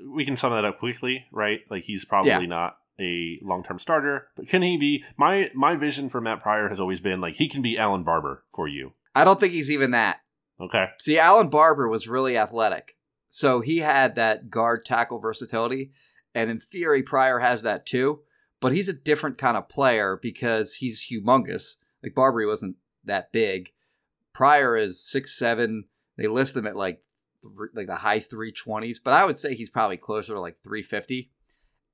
we 0.06 0.24
can 0.24 0.36
sum 0.36 0.52
that 0.52 0.64
up 0.64 0.78
quickly, 0.78 1.24
right? 1.32 1.60
Like 1.70 1.84
he's 1.84 2.04
probably 2.04 2.30
Yeah. 2.30 2.40
not 2.46 2.78
a 3.00 3.38
long 3.42 3.62
term 3.64 3.78
starter, 3.78 4.28
but 4.36 4.48
can 4.48 4.62
he 4.62 4.76
be? 4.76 5.04
My 5.16 5.50
my 5.54 5.76
vision 5.76 6.08
for 6.08 6.20
Matt 6.20 6.42
Pryor 6.42 6.68
has 6.68 6.80
always 6.80 7.00
been 7.00 7.20
like 7.20 7.34
he 7.36 7.48
can 7.48 7.62
be 7.62 7.78
Allen 7.78 8.02
Barbre 8.04 8.42
for 8.54 8.66
you. 8.68 8.92
I 9.14 9.24
don't 9.24 9.38
think 9.40 9.52
he's 9.52 9.70
even 9.70 9.90
that. 9.92 10.20
Okay, 10.60 10.86
See, 10.98 11.18
Allen 11.18 11.48
Barbre 11.50 11.88
was 11.88 12.08
really 12.08 12.36
athletic. 12.36 12.96
So 13.30 13.60
he 13.60 13.78
had 13.78 14.16
that 14.16 14.50
guard 14.50 14.84
tackle 14.84 15.20
versatility. 15.20 15.92
And 16.34 16.50
in 16.50 16.58
theory, 16.58 17.02
Pryor 17.02 17.38
has 17.38 17.62
that 17.62 17.86
too. 17.86 18.20
But 18.60 18.72
he's 18.72 18.88
a 18.88 18.92
different 18.92 19.38
kind 19.38 19.56
of 19.56 19.68
player 19.68 20.18
because 20.20 20.74
he's 20.74 21.06
humongous. 21.08 21.76
Like 22.02 22.14
Barbre, 22.14 22.46
wasn't 22.46 22.76
that 23.04 23.30
big. 23.32 23.70
Pryor 24.32 24.76
is 24.76 25.00
six 25.00 25.36
seven. 25.38 25.84
They 26.18 26.26
list 26.26 26.56
him 26.56 26.66
at 26.66 26.76
like 26.76 27.00
like 27.72 27.86
the 27.86 27.94
high 27.94 28.20
320s, 28.20 28.98
but 29.02 29.14
I 29.14 29.24
would 29.24 29.38
say 29.38 29.54
he's 29.54 29.70
probably 29.70 29.96
closer 29.96 30.34
to 30.34 30.40
like 30.40 30.58
350. 30.62 31.30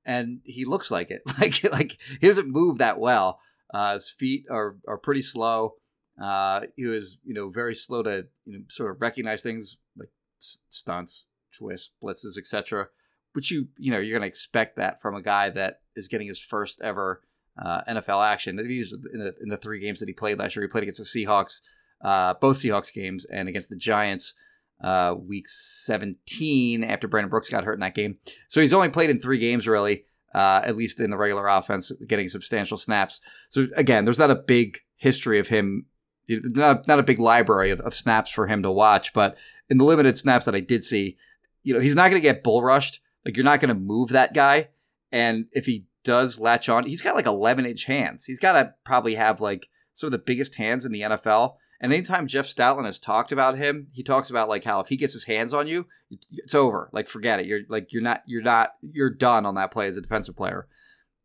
And 0.03 0.41
he 0.43 0.65
looks 0.65 0.91
like 0.91 1.11
it. 1.11 1.21
Like 1.39 1.63
like 1.71 1.97
he 2.19 2.27
doesn't 2.27 2.49
move 2.49 2.79
that 2.79 2.99
well. 2.99 3.39
Uh, 3.73 3.93
his 3.93 4.09
feet 4.09 4.45
are 4.51 4.75
are 4.87 4.97
pretty 4.97 5.21
slow. 5.21 5.75
Uh, 6.21 6.61
he 6.75 6.85
was, 6.85 7.19
you 7.23 7.33
know, 7.33 7.49
very 7.49 7.75
slow 7.75 8.03
to 8.03 8.25
you 8.45 8.53
know 8.53 8.63
sort 8.69 8.91
of 8.91 9.01
recognize 9.01 9.41
things 9.41 9.77
like 9.97 10.09
stunts, 10.39 11.25
twists, 11.51 11.91
blitzes, 12.01 12.37
etc. 12.37 12.87
But 13.33 13.51
you, 13.51 13.67
you 13.77 13.91
know, 13.91 13.99
you're 13.99 14.17
going 14.17 14.21
to 14.21 14.27
expect 14.27 14.77
that 14.77 15.01
from 15.01 15.13
a 15.15 15.21
guy 15.21 15.49
that 15.49 15.81
is 15.95 16.07
getting 16.07 16.27
his 16.27 16.39
first 16.39 16.81
ever 16.81 17.21
uh, 17.61 17.81
NFL 17.87 18.25
action. 18.25 18.55
These 18.55 18.93
in 18.93 19.19
the, 19.19 19.35
in 19.41 19.49
the 19.49 19.57
three 19.57 19.79
games 19.79 19.99
that 19.99 20.07
he 20.07 20.13
played 20.13 20.39
last 20.39 20.55
year. 20.55 20.63
He 20.63 20.69
played 20.69 20.83
against 20.83 20.99
the 20.99 21.25
Seahawks, 21.25 21.61
uh, 22.05 22.35
both 22.35 22.57
Seahawks 22.57 22.93
games, 22.93 23.25
and 23.25 23.49
against 23.49 23.69
the 23.69 23.75
Giants, 23.75 24.35
uh, 24.83 25.15
week 25.17 25.49
17 25.49 26.83
after 26.83 27.07
Brandon 27.07 27.31
Brooks 27.31 27.49
got 27.49 27.63
hurt 27.63 27.73
in 27.73 27.79
that 27.79 27.95
game. 27.95 28.19
So 28.47 28.61
he's 28.61 28.73
only 28.73 28.89
played 28.89 29.09
in 29.09 29.19
three 29.19 29.39
games 29.39 29.67
really, 29.67 30.05
uh, 30.33 30.61
at 30.63 30.75
least 30.75 30.99
in 30.99 31.09
the 31.09 31.17
regular 31.17 31.47
offense, 31.47 31.91
getting 32.07 32.29
substantial 32.29 32.77
snaps. 32.77 33.21
So 33.49 33.65
again, 33.75 34.05
there's 34.05 34.19
not 34.19 34.29
a 34.29 34.35
big 34.35 34.81
history 34.97 35.39
of 35.39 35.47
him, 35.47 35.87
not 36.29 36.87
not 36.87 36.99
a 36.99 37.03
big 37.03 37.17
library 37.17 37.71
of, 37.71 37.79
of 37.79 37.95
snaps 37.95 38.29
for 38.29 38.45
him 38.45 38.61
to 38.61 38.71
watch. 38.71 39.11
But 39.11 39.35
in 39.67 39.79
the 39.79 39.85
limited 39.85 40.15
snaps 40.15 40.45
that 40.45 40.55
I 40.55 40.59
did 40.59 40.83
see, 40.83 41.17
you 41.63 41.73
know, 41.73 41.79
he's 41.79 41.95
not 41.95 42.11
going 42.11 42.21
to 42.21 42.27
get 42.27 42.43
bull 42.43 42.61
rushed. 42.61 43.01
Like 43.25 43.35
you're 43.35 43.43
not 43.43 43.61
going 43.61 43.73
to 43.73 43.81
move 43.81 44.09
that 44.09 44.35
guy, 44.35 44.69
and 45.11 45.45
if 45.53 45.65
he 45.65 45.85
does 46.03 46.39
latch 46.39 46.69
on, 46.69 46.85
he's 46.85 47.01
got 47.01 47.15
like 47.15 47.25
11 47.25 47.65
inch 47.65 47.85
hands. 47.85 48.25
He's 48.25 48.37
got 48.37 48.53
to 48.53 48.75
probably 48.83 49.15
have 49.15 49.41
like 49.41 49.69
some 49.95 50.07
of 50.07 50.11
the 50.11 50.19
biggest 50.19 50.53
hands 50.53 50.85
in 50.85 50.91
the 50.91 51.01
NFL. 51.01 51.55
And 51.85 51.93
anytime 51.93 52.25
Jeff 52.25 52.47
Stoutland 52.47 52.87
has 52.87 52.99
talked 52.99 53.31
about 53.31 53.59
him, 53.59 53.89
he 53.91 54.01
talks 54.01 54.31
about 54.31 54.49
like 54.49 54.63
how 54.63 54.79
if 54.79 54.87
he 54.87 54.97
gets 54.97 55.13
his 55.13 55.25
hands 55.25 55.53
on 55.53 55.67
you, 55.67 55.85
it's- 56.09 56.55
over. 56.55 56.89
Like 56.91 57.07
forget 57.07 57.39
it. 57.39 57.45
You're 57.45 57.59
like 57.69 57.93
you're 57.93 58.01
not 58.01 58.23
you're 58.25 58.41
not 58.41 58.71
you're 58.81 59.11
done 59.11 59.45
on 59.45 59.53
that 59.53 59.69
play 59.69 59.85
as 59.85 59.95
a 59.95 60.01
defensive 60.01 60.35
player. 60.35 60.67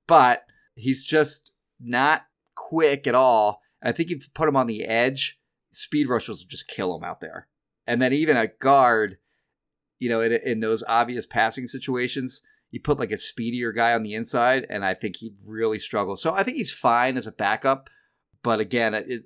But 0.06 0.44
he's 0.74 1.02
just 1.02 1.52
not 1.80 2.26
quick 2.54 3.06
at 3.06 3.14
all. 3.14 3.62
And 3.80 3.88
I 3.88 3.96
think 3.96 4.11
if 4.11 4.18
you 4.18 4.30
put 4.34 4.50
him 4.50 4.56
on 4.56 4.66
the 4.66 4.84
edge, 4.84 5.40
speed 5.70 6.11
rushers 6.11 6.40
will 6.40 6.50
just 6.50 6.68
kill 6.68 6.94
him 6.94 7.04
out 7.04 7.22
there. 7.22 7.48
And 7.86 8.02
then 8.02 8.12
even 8.12 8.36
a 8.36 8.48
guard, 8.48 9.16
you 9.98 10.11
know, 10.11 10.20
in, 10.20 10.30
in 10.30 10.61
those 10.61 10.84
obvious 10.86 11.24
passing 11.24 11.68
situations, 11.68 12.42
you 12.70 12.80
put 12.80 12.98
like 12.98 13.12
a 13.12 13.16
speedier 13.16 13.72
guy 13.72 13.94
on 13.94 14.02
the 14.02 14.12
inside, 14.12 14.66
and 14.68 14.84
I 14.84 14.92
think 14.92 15.16
he'd 15.16 15.38
really 15.46 15.78
struggles. 15.78 16.20
So 16.20 16.34
I 16.34 16.42
think 16.42 16.58
he's 16.58 16.70
fine 16.70 17.16
as 17.16 17.26
a 17.26 17.32
backup, 17.32 17.88
but 18.42 18.61
again, 18.61 18.92
it, 18.92 19.22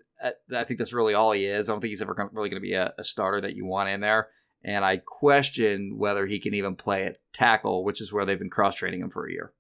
I 0.54 0.64
think 0.64 0.78
that's 0.78 0.92
really 0.92 1.14
all 1.14 1.32
he 1.32 1.44
is. 1.44 1.68
I 1.68 1.72
don't 1.72 1.80
think 1.80 1.90
he's 1.90 2.02
ever 2.02 2.14
gonna, 2.14 2.30
really 2.32 2.48
going 2.48 2.62
to 2.62 2.66
be 2.66 2.74
a, 2.74 2.94
a 2.98 3.04
starter 3.04 3.40
that 3.42 3.56
you 3.56 3.66
want 3.66 3.88
in 3.88 4.00
there. 4.00 4.28
And 4.62 4.84
I 4.84 4.96
question 4.96 5.98
whether 5.98 6.24
he 6.26 6.38
can 6.38 6.54
even 6.54 6.74
play 6.74 7.04
at 7.04 7.18
tackle, 7.32 7.84
which 7.84 8.00
is 8.00 8.12
where 8.12 8.24
they've 8.24 8.38
been 8.38 8.50
cross 8.50 8.76
training 8.76 9.00
him 9.00 9.10
for 9.10 9.26
a 9.26 9.30
year, 9.30 9.52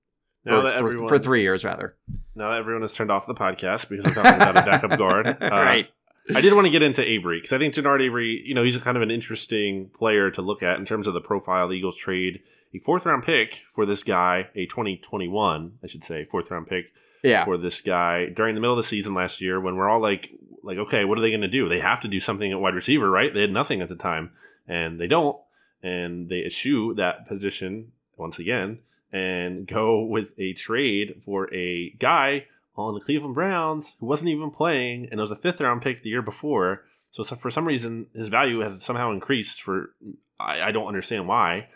now 0.44 0.62
for, 0.62 0.68
everyone 0.68 1.08
for 1.08 1.18
three 1.18 1.42
years 1.42 1.64
rather. 1.64 1.96
now 2.34 2.52
everyone 2.52 2.82
has 2.82 2.92
turned 2.92 3.10
off 3.10 3.26
the 3.26 3.34
podcast 3.34 3.88
because 3.88 4.04
we're 4.04 4.14
talking 4.14 4.34
about 4.34 4.56
a 4.56 4.62
backup 4.62 4.98
guard, 4.98 5.26
uh, 5.26 5.50
right? 5.50 5.88
I 6.34 6.40
did 6.40 6.54
want 6.54 6.64
to 6.64 6.70
get 6.70 6.82
into 6.82 7.02
Avery 7.02 7.38
because 7.38 7.52
I 7.52 7.58
think 7.58 7.74
Genard 7.74 8.00
Avery, 8.00 8.42
you 8.46 8.54
know, 8.54 8.64
he's 8.64 8.76
a 8.76 8.80
kind 8.80 8.96
of 8.96 9.02
an 9.02 9.10
interesting 9.10 9.90
player 9.94 10.30
to 10.30 10.40
look 10.40 10.62
at 10.62 10.78
in 10.78 10.86
terms 10.86 11.06
of 11.06 11.12
the 11.12 11.20
profile. 11.20 11.68
The 11.68 11.74
Eagles 11.74 11.98
trade 11.98 12.40
a 12.74 12.78
fourth 12.78 13.06
round 13.06 13.24
pick 13.24 13.62
for 13.74 13.86
this 13.86 14.02
guy, 14.02 14.48
a 14.54 14.66
2021, 14.66 15.78
I 15.82 15.86
should 15.86 16.04
say, 16.04 16.24
fourth 16.24 16.50
round 16.50 16.66
pick 16.66 16.86
Yeah, 17.22 17.44
for 17.44 17.56
this 17.56 17.80
guy 17.80 18.26
during 18.26 18.54
the 18.54 18.60
middle 18.60 18.76
of 18.76 18.82
the 18.82 18.88
season 18.88 19.14
last 19.14 19.40
year 19.40 19.60
when 19.60 19.76
we're 19.76 19.88
all 19.88 20.00
like, 20.00 20.30
like, 20.64 20.78
okay, 20.78 21.04
what 21.04 21.18
are 21.18 21.20
they 21.20 21.30
going 21.30 21.40
to 21.42 21.48
do? 21.48 21.68
They 21.68 21.80
have 21.80 22.00
to 22.00 22.08
do 22.08 22.20
something 22.20 22.50
at 22.50 22.60
wide 22.60 22.74
receiver, 22.74 23.10
right? 23.10 23.32
They 23.32 23.42
had 23.42 23.52
nothing 23.52 23.80
at 23.82 23.88
the 23.88 23.96
time, 23.96 24.32
and 24.66 25.00
they 25.00 25.06
don't, 25.06 25.36
and 25.82 26.28
they 26.28 26.44
eschew 26.44 26.94
that 26.94 27.28
position 27.28 27.92
once 28.16 28.38
again 28.38 28.78
and 29.12 29.66
go 29.68 30.02
with 30.02 30.32
a 30.38 30.52
trade 30.54 31.22
for 31.24 31.52
a 31.54 31.90
guy 31.98 32.46
on 32.76 32.94
the 32.94 33.00
Cleveland 33.00 33.34
Browns 33.34 33.92
who 34.00 34.06
wasn't 34.06 34.30
even 34.30 34.50
playing, 34.50 35.08
and 35.10 35.20
was 35.20 35.30
a 35.30 35.36
fifth 35.36 35.60
round 35.60 35.82
pick 35.82 36.02
the 36.02 36.10
year 36.10 36.22
before. 36.22 36.82
So, 37.12 37.22
so 37.22 37.36
for 37.36 37.50
some 37.50 37.66
reason, 37.66 38.06
his 38.12 38.28
value 38.28 38.60
has 38.60 38.82
somehow 38.82 39.12
increased. 39.12 39.62
For 39.62 39.94
I, 40.40 40.62
I 40.62 40.72
don't 40.72 40.88
understand 40.88 41.28
why. 41.28 41.68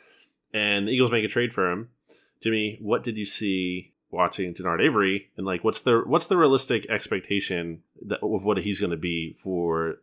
And 0.52 0.88
the 0.88 0.92
Eagles 0.92 1.12
make 1.12 1.24
a 1.24 1.28
trade 1.28 1.52
for 1.52 1.70
him. 1.70 1.90
Jimmy, 2.42 2.78
what 2.80 3.04
did 3.04 3.16
you 3.16 3.26
see 3.26 3.92
watching 4.10 4.54
Genard 4.54 4.84
Avery, 4.84 5.30
and 5.36 5.46
like, 5.46 5.64
what's 5.64 5.80
the 5.80 6.02
what's 6.06 6.26
the 6.26 6.36
realistic 6.36 6.88
expectation 6.88 7.82
that, 8.06 8.20
of 8.22 8.44
what 8.44 8.58
he's 8.58 8.80
going 8.80 8.90
to 8.90 8.96
be 8.96 9.36
for 9.42 9.96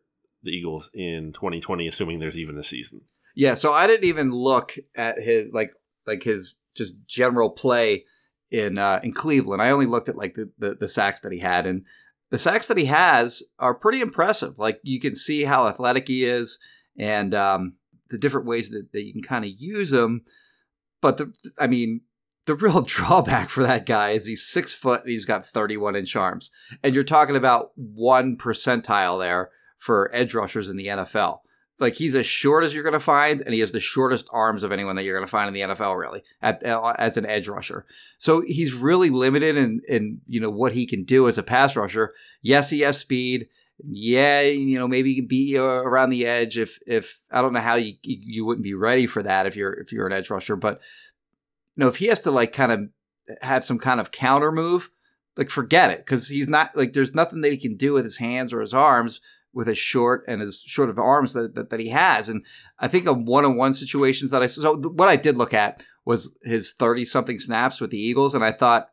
the 0.44 0.52
Eagles 0.52 0.90
in 0.94 1.34
2020, 1.34 1.88
assuming 1.88 2.20
there's 2.20 2.40
even 2.40 2.58
a 2.58 2.64
season? 2.64 3.02
Yeah, 3.36 3.56
so 3.56 3.74
I 3.74 3.88
didn't 3.88 4.08
even 4.08 4.32
look 4.32 4.76
at 4.96 5.20
his 5.20 5.54
like 5.54 5.74
like 6.08 6.24
his 6.24 6.56
just 6.76 6.96
general 7.08 7.50
play 7.50 8.06
in 8.52 8.78
uh, 8.78 9.00
in 9.04 9.14
Cleveland. 9.14 9.62
I 9.62 9.70
only 9.70 9.86
looked 9.86 10.10
at 10.10 10.18
like 10.18 10.36
the, 10.36 10.52
the 10.58 10.76
the 10.76 10.88
sacks 10.88 11.22
that 11.22 11.32
he 11.32 11.40
had, 11.40 11.66
and 11.66 11.84
the 12.30 12.38
sacks 12.38 12.68
that 12.68 12.78
he 12.78 12.86
has 12.86 13.44
are 13.60 13.74
pretty 13.74 14.02
impressive. 14.02 14.58
Like 14.60 14.80
you 14.84 15.00
can 15.00 15.16
see 15.16 15.44
how 15.44 15.68
athletic 15.68 16.08
he 16.08 16.26
is, 16.26 16.60
and 16.98 17.34
um, 17.34 17.74
the 18.10 18.18
different 18.18 18.48
ways 18.48 18.70
that, 18.70 18.92
that 18.94 19.04
you 19.04 19.14
can 19.14 19.24
kind 19.24 19.46
of 19.46 19.52
use 19.58 19.92
him. 19.92 20.24
But 21.02 21.18
the 21.18 21.34
I 21.60 21.68
mean, 21.68 22.02
the 22.46 22.56
real 22.56 22.82
drawback 22.86 23.50
for 23.50 23.64
that 23.64 23.86
guy 23.86 24.12
is 24.12 24.26
he's 24.26 24.46
six 24.46 24.74
foot 24.74 25.02
and 25.02 25.10
he's 25.10 25.26
got 25.26 25.46
31 25.46 25.96
inch 25.96 26.16
arms, 26.16 26.52
and 26.84 26.94
you're 26.94 27.04
talking 27.04 27.36
about 27.36 27.72
one 27.76 28.38
percentile 28.38 29.20
there 29.20 29.50
for 29.78 30.10
edge 30.14 30.34
rushers 30.34 30.70
in 30.70 30.78
the 30.78 30.88
NFL 30.88 31.40
like 31.80 31.96
he's 31.96 32.16
as 32.16 32.26
short 32.26 32.64
as 32.64 32.74
you're 32.74 32.84
going 32.84 32.94
to 32.94 33.00
find, 33.00 33.42
and 33.42 33.54
he 33.54 33.60
has 33.60 33.72
the 33.72 33.80
shortest 33.80 34.30
arms 34.32 34.64
of 34.64 34.72
anyone 34.72 34.96
that 34.96 35.04
you're 35.04 35.18
going 35.18 35.28
to 35.28 35.32
find 35.32 35.48
in 35.48 35.54
the 35.54 35.76
NFL, 35.76 35.98
really, 36.00 36.24
at, 36.42 36.66
uh, 36.66 36.94
as 36.98 37.18
an 37.18 37.26
edge 37.26 37.48
rusher. 37.48 37.86
So 38.18 38.42
he's 38.42 38.74
really 38.74 39.10
limited 39.10 39.58
in 39.58 39.82
in 39.88 40.22
you 40.28 40.40
know 40.40 40.50
what 40.50 40.74
he 40.74 40.86
can 40.86 41.04
do 41.04 41.28
as 41.28 41.38
a 41.38 41.44
pass 41.44 41.76
rusher. 41.76 42.14
Yes, 42.42 42.70
he 42.70 42.82
has 42.82 42.98
speed. 42.98 43.48
Yeah, 43.84 44.42
you 44.42 44.80
know 44.80 44.88
maybe 44.88 45.10
he 45.10 45.16
can 45.18 45.28
beat 45.28 45.50
you 45.50 45.64
around 45.64 46.12
the 46.12 46.26
edge. 46.26 46.58
If 46.58 46.80
if 46.88 47.22
I 47.30 47.42
don't 47.42 47.54
know 47.54 47.60
how 47.60 47.76
you 47.76 47.96
you 48.02 48.46
wouldn't 48.46 48.64
be 48.64 48.74
ready 48.74 49.06
for 49.06 49.22
that 49.24 49.46
if 49.46 49.58
you're 49.58 49.74
if 49.74 49.92
you're 49.92 50.08
an 50.08 50.14
edge 50.14 50.30
rusher, 50.30 50.56
but 50.56 50.80
you 51.76 51.84
know 51.84 51.88
if 51.88 51.98
he 51.98 52.08
has 52.08 52.22
to 52.22 52.32
like 52.32 52.54
kind 52.54 52.72
of 52.72 52.80
have 53.42 53.64
some 53.64 53.80
kind 53.80 54.00
of 54.00 54.12
counter 54.12 54.52
move, 54.52 54.92
like 55.38 55.50
forget 55.50 55.92
it 55.92 56.00
because 56.00 56.30
he's 56.30 56.48
not 56.48 56.76
like 56.76 56.94
there's 56.94 57.16
nothing 57.16 57.42
that 57.42 57.52
he 57.52 57.58
can 57.58 57.76
do 57.76 57.94
with 57.94 58.04
his 58.04 58.18
hands 58.18 58.54
or 58.54 58.62
his 58.62 58.74
arms 58.74 59.22
with 59.54 59.68
his 59.68 59.78
short 59.78 60.24
and 60.28 60.42
his 60.42 60.62
short 60.62 60.90
of 60.90 61.00
arms 61.00 61.34
that, 61.34 61.56
that, 61.56 61.70
that 61.70 61.80
he 61.80 61.90
has. 61.90 62.28
And 62.28 62.46
I 62.78 62.88
think 62.88 63.08
of 63.08 63.18
one 63.18 63.46
on 63.46 63.56
one 63.56 63.74
situations 63.74 64.32
that 64.32 64.44
I 64.44 64.48
so 64.48 64.76
what 64.76 65.08
I 65.08 65.16
did 65.16 65.38
look 65.38 65.54
at 65.54 65.84
was 66.04 66.38
his 66.44 66.74
30 66.74 67.06
something 67.06 67.40
snaps 67.40 67.82
with 67.82 67.90
the 67.90 68.00
Eagles. 68.00 68.36
And 68.36 68.44
I 68.44 68.52
thought 68.52 68.90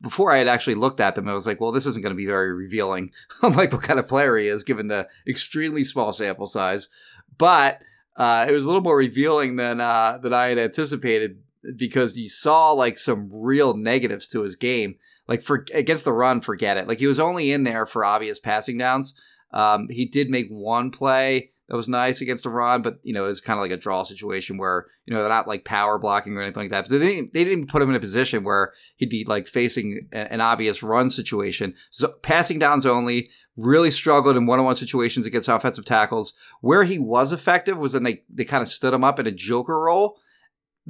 before 0.00 0.32
I 0.32 0.38
had 0.38 0.48
actually 0.48 0.74
looked 0.74 1.00
at 1.00 1.14
them, 1.14 1.28
I 1.28 1.34
was 1.34 1.46
like, 1.46 1.60
well, 1.60 1.70
this 1.70 1.84
isn't 1.84 2.02
going 2.02 2.14
to 2.14 2.18
be 2.18 2.26
very 2.26 2.52
revealing 2.52 3.12
I'm 3.42 3.52
like 3.52 3.72
what 3.72 3.82
kind 3.82 4.00
of 4.00 4.08
player 4.08 4.36
he 4.36 4.48
is 4.48 4.64
given 4.64 4.88
the 4.88 5.06
extremely 5.28 5.84
small 5.84 6.12
sample 6.12 6.46
size. 6.46 6.88
But 7.36 7.82
uh, 8.16 8.46
it 8.48 8.52
was 8.52 8.64
a 8.64 8.66
little 8.66 8.82
more 8.82 8.96
revealing 8.96 9.56
than 9.56 9.80
uh, 9.80 10.18
than 10.20 10.32
I 10.34 10.48
had 10.48 10.58
anticipated 10.58 11.38
because 11.76 12.16
you 12.16 12.28
saw 12.28 12.72
like 12.72 12.98
some 12.98 13.28
real 13.32 13.74
negatives 13.76 14.28
to 14.28 14.42
his 14.42 14.56
game. 14.56 14.96
Like 15.28 15.42
for 15.42 15.64
against 15.72 16.04
the 16.04 16.12
run, 16.12 16.40
forget 16.40 16.76
it. 16.76 16.88
Like 16.88 16.98
he 16.98 17.06
was 17.06 17.20
only 17.20 17.52
in 17.52 17.64
there 17.64 17.86
for 17.86 18.04
obvious 18.04 18.38
passing 18.38 18.78
downs. 18.78 19.14
Um, 19.52 19.88
he 19.88 20.04
did 20.06 20.30
make 20.30 20.48
one 20.48 20.90
play 20.90 21.50
that 21.70 21.76
was 21.76 21.88
nice 21.88 22.20
against 22.20 22.46
Iran, 22.46 22.82
but 22.82 22.98
you 23.04 23.14
know 23.14 23.24
it 23.24 23.28
was 23.28 23.40
kind 23.40 23.56
of 23.56 23.62
like 23.62 23.70
a 23.70 23.76
draw 23.76 24.02
situation 24.02 24.58
where 24.58 24.86
you 25.06 25.14
know 25.14 25.20
they're 25.20 25.28
not 25.28 25.46
like 25.46 25.64
power 25.64 25.98
blocking 25.98 26.36
or 26.36 26.42
anything 26.42 26.64
like 26.64 26.70
that. 26.72 26.88
But 26.88 26.98
they 26.98 27.14
didn't, 27.14 27.32
they 27.32 27.44
didn't 27.44 27.68
put 27.68 27.80
him 27.80 27.90
in 27.90 27.94
a 27.94 28.00
position 28.00 28.42
where 28.42 28.72
he'd 28.96 29.08
be 29.08 29.24
like 29.24 29.46
facing 29.46 30.08
an 30.10 30.40
obvious 30.40 30.82
run 30.82 31.10
situation. 31.10 31.74
So 31.90 32.08
passing 32.22 32.58
downs 32.58 32.86
only. 32.86 33.30
Really 33.56 33.90
struggled 33.90 34.36
in 34.36 34.46
one-on-one 34.46 34.76
situations 34.76 35.26
against 35.26 35.48
offensive 35.48 35.84
tackles. 35.84 36.32
Where 36.60 36.84
he 36.84 36.98
was 36.98 37.32
effective 37.32 37.76
was 37.76 37.94
when 37.94 38.04
they 38.04 38.22
they 38.32 38.44
kind 38.44 38.62
of 38.62 38.68
stood 38.68 38.94
him 38.94 39.04
up 39.04 39.18
in 39.18 39.26
a 39.26 39.32
joker 39.32 39.78
role. 39.78 40.18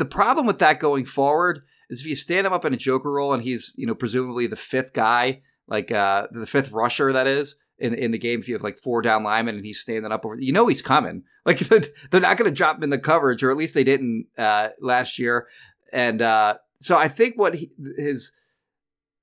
The 0.01 0.07
problem 0.07 0.47
with 0.47 0.61
that 0.61 0.81
going 0.81 1.05
forward 1.05 1.61
is 1.91 2.01
if 2.01 2.07
you 2.07 2.17
stand 2.17 2.47
him 2.47 2.55
up 2.55 2.65
in 2.65 2.73
a 2.73 2.79
joker 2.79 3.13
role 3.13 3.35
and 3.35 3.43
he's 3.43 3.75
you 3.77 3.87
know 3.87 3.95
presumably 3.95 4.47
the 4.47 4.57
fifth 4.57 4.95
guy, 4.95 5.43
like 5.69 5.93
uh, 5.93 6.27
the 6.31 6.47
fifth 6.47 6.73
rusher 6.73 7.13
that 7.13 7.27
is 7.27 7.57
in 7.79 7.93
in 7.93 8.11
the 8.11 8.19
game 8.19 8.41
if 8.41 8.49
you 8.49 8.55
have 8.55 8.63
like 8.63 8.79
four 8.79 9.03
down 9.03 9.25
linemen 9.25 9.57
and 9.57 9.65
he's 9.67 9.79
standing 9.79 10.11
up 10.11 10.25
over 10.25 10.41
you 10.41 10.53
know 10.53 10.69
he's 10.69 10.81
coming. 10.81 11.25
Like 11.45 11.59
they're 11.59 12.21
not 12.21 12.39
going 12.39 12.51
to 12.51 12.57
drop 12.57 12.77
him 12.77 12.85
in 12.85 12.91
the 12.91 12.99
coverage 12.99 13.43
or 13.43 13.51
at 13.51 13.59
least 13.59 13.75
they 13.75 13.85
didn't 13.85 14.27
uh, 14.39 14.69
last 14.81 15.19
year. 15.19 15.49
And 15.93 16.23
uh, 16.23 16.57
so 16.81 16.97
I 16.97 17.09
think 17.09 17.39
what 17.39 17.55
he, 17.55 17.73
his 17.99 18.33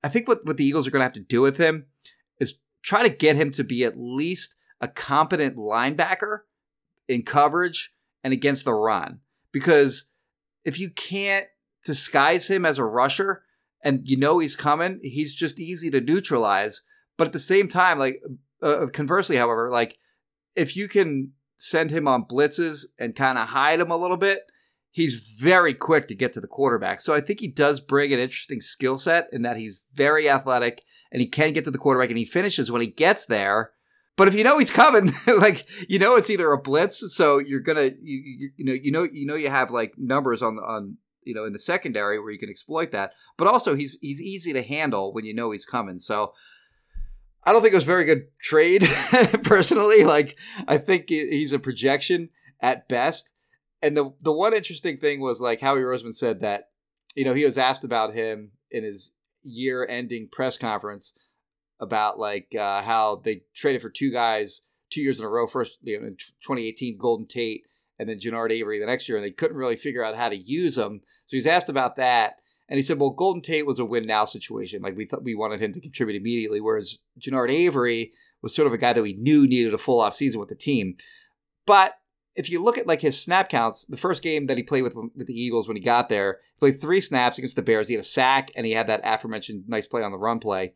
I 0.04 0.08
think 0.08 0.28
what 0.28 0.44
what 0.44 0.58
the 0.58 0.64
Eagles 0.64 0.86
are 0.86 0.92
going 0.92 1.00
to 1.00 1.06
have 1.06 1.12
to 1.14 1.20
do 1.20 1.40
with 1.40 1.56
him 1.56 1.86
is 2.38 2.60
try 2.82 3.02
to 3.02 3.08
get 3.08 3.34
him 3.34 3.50
to 3.52 3.64
be 3.64 3.84
at 3.84 3.98
least 3.98 4.54
a 4.80 4.86
competent 4.86 5.56
linebacker 5.56 6.40
in 7.08 7.22
coverage 7.22 7.92
and 8.22 8.32
against 8.32 8.64
the 8.64 8.74
run. 8.74 9.20
Because 9.50 10.08
if 10.64 10.78
you 10.78 10.90
can't 10.90 11.46
disguise 11.84 12.48
him 12.48 12.66
as 12.66 12.78
a 12.78 12.84
rusher 12.84 13.42
and 13.82 14.00
you 14.04 14.16
know 14.16 14.38
he's 14.38 14.56
coming 14.56 15.00
he's 15.02 15.34
just 15.34 15.58
easy 15.58 15.90
to 15.90 16.00
neutralize 16.00 16.82
but 17.16 17.26
at 17.26 17.32
the 17.32 17.38
same 17.38 17.68
time 17.68 17.98
like 17.98 18.22
uh, 18.62 18.86
conversely, 18.92 19.36
however, 19.36 19.70
like 19.70 19.98
if 20.54 20.76
you 20.76 20.88
can 20.88 21.32
send 21.56 21.90
him 21.90 22.08
on 22.08 22.24
blitzes 22.24 22.86
and 22.98 23.16
kind 23.16 23.38
of 23.38 23.48
hide 23.48 23.80
him 23.80 23.90
a 23.90 23.96
little 23.96 24.16
bit, 24.16 24.42
he's 24.90 25.34
very 25.38 25.74
quick 25.74 26.08
to 26.08 26.14
get 26.14 26.32
to 26.32 26.40
the 26.40 26.46
quarterback. 26.46 27.00
So 27.00 27.14
I 27.14 27.20
think 27.20 27.40
he 27.40 27.48
does 27.48 27.80
bring 27.80 28.12
an 28.12 28.18
interesting 28.18 28.60
skill 28.60 28.98
set 28.98 29.28
in 29.32 29.42
that 29.42 29.56
he's 29.56 29.82
very 29.92 30.28
athletic 30.28 30.82
and 31.12 31.20
he 31.20 31.28
can 31.28 31.52
get 31.52 31.64
to 31.64 31.70
the 31.70 31.78
quarterback 31.78 32.10
and 32.10 32.18
he 32.18 32.24
finishes 32.24 32.70
when 32.70 32.82
he 32.82 32.88
gets 32.88 33.26
there. 33.26 33.72
But 34.18 34.26
if 34.26 34.34
you 34.34 34.42
know 34.42 34.58
he's 34.58 34.72
coming, 34.72 35.12
like 35.26 35.64
you 35.88 36.00
know 36.00 36.16
it's 36.16 36.28
either 36.28 36.50
a 36.52 36.60
blitz, 36.60 37.14
so 37.14 37.38
you're 37.38 37.60
gonna 37.60 37.92
you, 38.02 38.22
you, 38.24 38.50
you 38.56 38.64
know 38.64 38.72
you 38.72 38.90
know 38.92 39.02
you 39.04 39.26
know 39.26 39.36
you 39.36 39.48
have 39.48 39.70
like 39.70 39.94
numbers 39.96 40.42
on 40.42 40.58
on 40.58 40.98
you 41.22 41.34
know 41.34 41.44
in 41.44 41.52
the 41.52 41.58
secondary 41.58 42.18
where 42.18 42.32
you 42.32 42.38
can 42.38 42.50
exploit 42.50 42.90
that. 42.90 43.12
But 43.36 43.46
also 43.46 43.76
he's 43.76 43.96
he's 44.00 44.20
easy 44.20 44.52
to 44.52 44.62
handle 44.62 45.14
when 45.14 45.24
you 45.24 45.32
know 45.32 45.52
he's 45.52 45.64
coming. 45.64 46.00
So 46.00 46.32
I 47.44 47.52
don't 47.52 47.62
think 47.62 47.72
it 47.72 47.76
was 47.76 47.84
very 47.84 48.04
good 48.04 48.26
trade, 48.42 48.82
personally. 49.44 50.02
Like, 50.04 50.36
I 50.66 50.78
think 50.78 51.08
he's 51.08 51.52
a 51.52 51.60
projection 51.60 52.30
at 52.60 52.88
best. 52.88 53.30
And 53.80 53.96
the 53.96 54.12
the 54.20 54.32
one 54.32 54.52
interesting 54.52 54.98
thing 54.98 55.20
was 55.20 55.40
like 55.40 55.60
Howie 55.60 55.80
Roseman 55.82 56.12
said 56.12 56.40
that, 56.40 56.70
you 57.14 57.24
know, 57.24 57.34
he 57.34 57.44
was 57.44 57.56
asked 57.56 57.84
about 57.84 58.14
him 58.14 58.50
in 58.72 58.82
his 58.82 59.12
year-ending 59.44 60.28
press 60.32 60.58
conference 60.58 61.12
about 61.80 62.18
like 62.18 62.54
uh, 62.58 62.82
how 62.82 63.22
they 63.24 63.42
traded 63.54 63.82
for 63.82 63.90
two 63.90 64.10
guys 64.10 64.62
two 64.90 65.02
years 65.02 65.18
in 65.18 65.26
a 65.26 65.28
row. 65.28 65.46
First, 65.46 65.78
you 65.82 66.00
know, 66.00 66.06
in 66.06 66.16
2018, 66.16 66.98
Golden 66.98 67.26
Tate, 67.26 67.64
and 67.98 68.08
then 68.08 68.18
Genard 68.18 68.50
Avery 68.50 68.78
the 68.78 68.86
next 68.86 69.08
year, 69.08 69.18
and 69.18 69.24
they 69.24 69.30
couldn't 69.30 69.56
really 69.56 69.76
figure 69.76 70.04
out 70.04 70.16
how 70.16 70.28
to 70.28 70.36
use 70.36 70.76
them. 70.76 71.00
So 71.26 71.36
he's 71.36 71.46
asked 71.46 71.68
about 71.68 71.96
that. 71.96 72.36
And 72.68 72.76
he 72.76 72.82
said, 72.82 72.98
well, 72.98 73.10
Golden 73.10 73.40
Tate 73.40 73.66
was 73.66 73.78
a 73.78 73.84
win 73.84 74.06
now 74.06 74.26
situation. 74.26 74.82
Like 74.82 74.96
we 74.96 75.06
thought 75.06 75.24
we 75.24 75.34
wanted 75.34 75.62
him 75.62 75.72
to 75.72 75.80
contribute 75.80 76.20
immediately, 76.20 76.60
whereas 76.60 76.98
Genard 77.18 77.50
Avery 77.50 78.12
was 78.42 78.54
sort 78.54 78.66
of 78.66 78.72
a 78.72 78.78
guy 78.78 78.92
that 78.92 79.02
we 79.02 79.14
knew 79.14 79.46
needed 79.46 79.74
a 79.74 79.78
full 79.78 80.00
off 80.00 80.14
season 80.14 80.38
with 80.38 80.50
the 80.50 80.54
team. 80.54 80.96
But 81.66 81.98
if 82.34 82.50
you 82.50 82.62
look 82.62 82.78
at 82.78 82.86
like 82.86 83.00
his 83.00 83.20
snap 83.20 83.48
counts, 83.48 83.84
the 83.86 83.96
first 83.96 84.22
game 84.22 84.46
that 84.46 84.58
he 84.58 84.62
played 84.62 84.82
with 84.82 84.94
with 84.94 85.26
the 85.26 85.40
Eagles 85.40 85.66
when 85.66 85.76
he 85.76 85.82
got 85.82 86.08
there, 86.08 86.38
he 86.54 86.58
played 86.60 86.80
three 86.80 87.00
snaps 87.00 87.38
against 87.38 87.56
the 87.56 87.62
Bears. 87.62 87.88
He 87.88 87.94
had 87.94 88.02
a 88.02 88.06
sack 88.06 88.50
and 88.54 88.66
he 88.66 88.72
had 88.72 88.86
that 88.86 89.00
aforementioned 89.02 89.64
nice 89.66 89.86
play 89.86 90.02
on 90.02 90.12
the 90.12 90.18
run 90.18 90.38
play. 90.38 90.74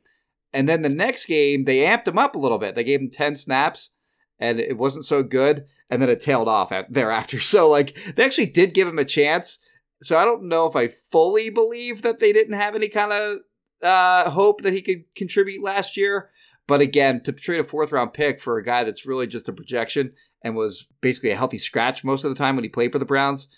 And 0.53 0.69
then 0.69 0.83
the 0.83 0.89
next 0.89 1.27
game, 1.27 1.65
they 1.65 1.79
amped 1.79 2.09
him 2.09 2.19
up 2.19 2.37
a 2.37 2.39
little 2.39 2.59
bit. 2.59 2.75
They 2.75 2.85
gave 2.85 3.01
him 3.01 3.11
10 3.11 3.37
snaps 3.37 3.91
and 4.39 4.61
it 4.61 4.77
wasn't 4.77 5.07
so 5.07 5.23
good. 5.23 5.65
And 5.89 6.01
then 6.01 6.09
it 6.09 6.21
tailed 6.21 6.49
off 6.49 6.73
thereafter. 6.89 7.39
So, 7.41 7.69
like, 7.69 7.97
they 8.17 8.25
actually 8.25 8.47
did 8.47 8.75
give 8.75 8.89
him 8.89 8.99
a 8.99 9.05
chance 9.05 9.59
so 10.03 10.17
I 10.17 10.25
don't 10.25 10.49
know 10.49 10.67
if 10.67 10.75
I 10.75 10.89
fully 10.89 11.49
believe 11.49 12.03
that 12.03 12.19
they 12.19 12.33
didn't 12.33 12.55
have 12.55 12.75
any 12.75 12.89
kind 12.89 13.13
of 13.13 13.39
uh, 13.83 14.31
hope 14.31 14.63
that 14.63 14.73
he 14.73 14.83
could 14.83 15.05
contribute 15.15 15.63
last 15.63 15.97
year. 15.97 16.31
But 16.67 16.81
again, 16.81 17.23
to 17.23 17.33
trade 17.33 17.61
a 17.61 17.65
fourth 17.65 17.93
round 17.93 18.13
pick 18.13 18.41
for 18.41 18.59
a 18.59 18.65
guy 18.65 18.85
that's 18.85 19.07
really 19.07 19.27
just 19.27 19.49
a 19.49 19.53
projection 19.53 20.13
and 20.43 20.57
was 20.57 20.87
basically 21.01 21.31
a 21.31 21.37
healthy 21.37 21.59
scratch 21.59 22.03
most 22.05 22.25
of 22.25 22.31
the 22.31 22.37
time 22.37 22.57
when 22.57 22.65
he 22.65 22.69
played 22.69 22.93
for 22.93 22.99
the 22.99 23.05
Browns, 23.05 23.49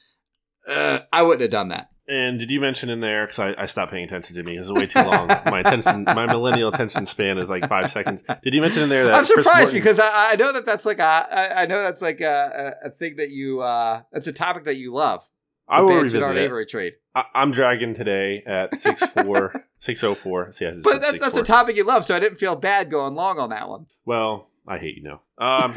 uh, 0.69 1.01
I 1.13 1.23
wouldn't 1.23 1.43
have 1.43 1.51
done 1.51 1.69
that. 1.69 1.89
And 2.07 2.39
did 2.39 2.51
you 2.51 2.61
mention 2.61 2.91
in 2.91 3.01
there 3.01 3.27
because 3.27 3.39
I, 3.39 3.63
I, 3.63 3.67
stopped 3.67 3.91
paying 3.91 4.05
attention 4.05 4.37
to 4.37 4.43
me 4.43 4.53
because 4.53 4.69
it's 4.69 4.79
way 4.79 4.87
too 4.87 5.09
long. 5.09 5.29
my 5.47 5.61
attention, 5.61 6.05
my 6.05 6.27
millennial 6.27 6.69
attention 6.69 7.07
span 7.07 7.39
is 7.39 7.49
like 7.49 7.67
five 7.67 7.91
seconds. 7.91 8.23
Did 8.43 8.55
you 8.55 8.61
mention 8.61 8.83
in 8.83 8.89
there 8.91 9.07
that 9.07 9.15
I'm 9.15 9.25
surprised 9.25 9.73
because 9.73 9.99
I, 9.99 10.33
I, 10.33 10.37
know 10.37 10.53
that 10.53 10.67
that's 10.67 10.85
like 10.85 10.99
a 10.99 11.03
I, 11.03 11.63
I 11.63 11.67
know 11.67 11.81
that's 11.83 12.03
like 12.03 12.21
a, 12.21 12.77
a, 12.85 12.91
thing 12.91 13.17
that 13.17 13.31
you 13.31 13.63
uh, 13.63 14.03
that's 14.13 14.27
a 14.27 14.35
topic 14.35 14.65
that 14.65 14.77
you 14.77 14.93
love. 14.93 15.27
I 15.67 15.81
will 15.81 15.97
revisit 15.97 16.37
it. 16.37 16.69
Trade. 16.69 16.93
I, 17.15 17.25
am 17.35 17.53
dragging 17.53 17.95
today 17.95 18.43
at 18.47 18.79
six 18.79 19.03
four 19.23 19.65
six 19.79 20.05
oh 20.05 20.15
four. 20.15 20.53
So 20.53 20.67
yeah, 20.67 20.75
but 20.83 21.01
that's 21.01 21.19
that's 21.19 21.37
a 21.39 21.43
topic 21.43 21.77
you 21.77 21.85
love, 21.85 22.05
so 22.05 22.15
I 22.15 22.19
didn't 22.19 22.39
feel 22.39 22.55
bad 22.55 22.91
going 22.91 23.15
long 23.15 23.39
on 23.39 23.49
that 23.49 23.67
one. 23.67 23.87
Well, 24.05 24.49
I 24.69 24.77
hate 24.77 24.97
you 24.97 25.03
now. 25.03 25.21
Um, 25.37 25.75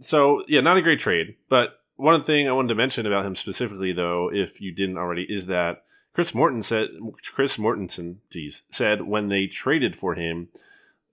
so 0.00 0.42
yeah, 0.48 0.62
not 0.62 0.76
a 0.76 0.82
great 0.82 0.98
trade. 0.98 1.36
But 1.48 1.78
one 2.02 2.22
thing 2.22 2.48
I 2.48 2.52
wanted 2.52 2.68
to 2.68 2.74
mention 2.74 3.06
about 3.06 3.24
him 3.24 3.36
specifically, 3.36 3.92
though, 3.92 4.30
if 4.32 4.60
you 4.60 4.74
didn't 4.74 4.98
already, 4.98 5.26
is 5.28 5.46
that 5.46 5.84
Chris 6.14 6.34
Morton 6.34 6.62
said 6.62 6.88
Chris 7.32 7.56
Mortensen, 7.56 8.16
geez, 8.30 8.62
said 8.70 9.02
when 9.02 9.28
they 9.28 9.46
traded 9.46 9.96
for 9.96 10.14
him 10.14 10.48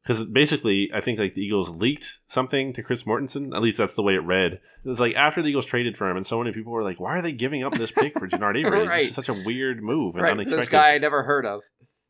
because 0.03 0.25
basically 0.25 0.89
I 0.93 1.01
think 1.01 1.19
like 1.19 1.35
the 1.35 1.41
Eagles 1.41 1.69
leaked 1.69 2.19
something 2.27 2.73
to 2.73 2.81
Chris 2.81 3.03
Mortensen. 3.03 3.55
At 3.55 3.61
least 3.61 3.77
that's 3.77 3.95
the 3.95 4.03
way 4.03 4.15
it 4.15 4.23
read. 4.23 4.53
It 4.53 4.87
was 4.87 4.99
like 4.99 5.13
after 5.15 5.41
the 5.41 5.49
Eagles 5.49 5.65
traded 5.65 5.97
for 5.97 6.09
him, 6.09 6.17
and 6.17 6.25
so 6.25 6.39
many 6.39 6.51
people 6.51 6.71
were 6.71 6.83
like, 6.83 6.99
"Why 6.99 7.17
are 7.17 7.21
they 7.21 7.31
giving 7.31 7.63
up 7.63 7.73
this 7.73 7.91
pick 7.91 8.17
for 8.17 8.27
Genard 8.27 8.57
Avery? 8.65 8.87
right. 8.87 9.03
It's 9.03 9.15
such 9.15 9.29
a 9.29 9.33
weird 9.33 9.83
move 9.83 10.15
and 10.15 10.23
right. 10.23 10.31
unexpected." 10.31 10.61
This 10.61 10.69
guy 10.69 10.95
I 10.95 10.97
never 10.97 11.23
heard 11.23 11.45
of. 11.45 11.61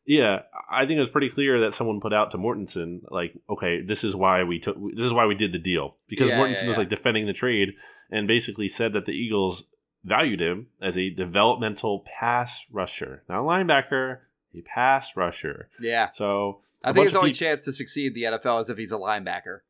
Yeah, 0.06 0.40
I 0.70 0.86
think 0.86 0.96
it 0.96 1.00
was 1.00 1.10
pretty 1.10 1.28
clear 1.28 1.60
that 1.60 1.74
someone 1.74 2.00
put 2.00 2.14
out 2.14 2.30
to 2.30 2.38
Mortensen 2.38 3.00
like, 3.10 3.34
"Okay, 3.50 3.82
this 3.82 4.02
is 4.02 4.16
why 4.16 4.44
we 4.44 4.60
took. 4.60 4.76
This 4.94 5.04
is 5.04 5.12
why 5.12 5.26
we 5.26 5.34
did 5.34 5.52
the 5.52 5.58
deal." 5.58 5.96
Because 6.08 6.30
yeah, 6.30 6.38
Mortensen 6.38 6.54
yeah, 6.54 6.62
yeah. 6.62 6.68
was 6.68 6.78
like 6.78 6.88
defending 6.88 7.26
the 7.26 7.32
trade 7.32 7.74
and 8.10 8.26
basically 8.26 8.68
said 8.68 8.92
that 8.92 9.06
the 9.06 9.12
Eagles 9.12 9.64
valued 10.04 10.40
him 10.40 10.68
as 10.80 10.96
a 10.96 11.10
developmental 11.10 12.04
pass 12.18 12.64
rusher, 12.70 13.22
not 13.28 13.40
a 13.40 13.42
linebacker, 13.42 14.18
a 14.54 14.62
pass 14.62 15.10
rusher. 15.16 15.68
Yeah. 15.80 16.10
So 16.12 16.60
I 16.82 16.92
think 16.92 17.06
his 17.06 17.16
only 17.16 17.30
people... 17.30 17.46
chance 17.46 17.60
to 17.62 17.72
succeed 17.72 18.08
in 18.08 18.14
the 18.14 18.38
NFL 18.38 18.62
is 18.62 18.70
if 18.70 18.78
he's 18.78 18.92
a 18.92 18.96
linebacker. 18.96 19.60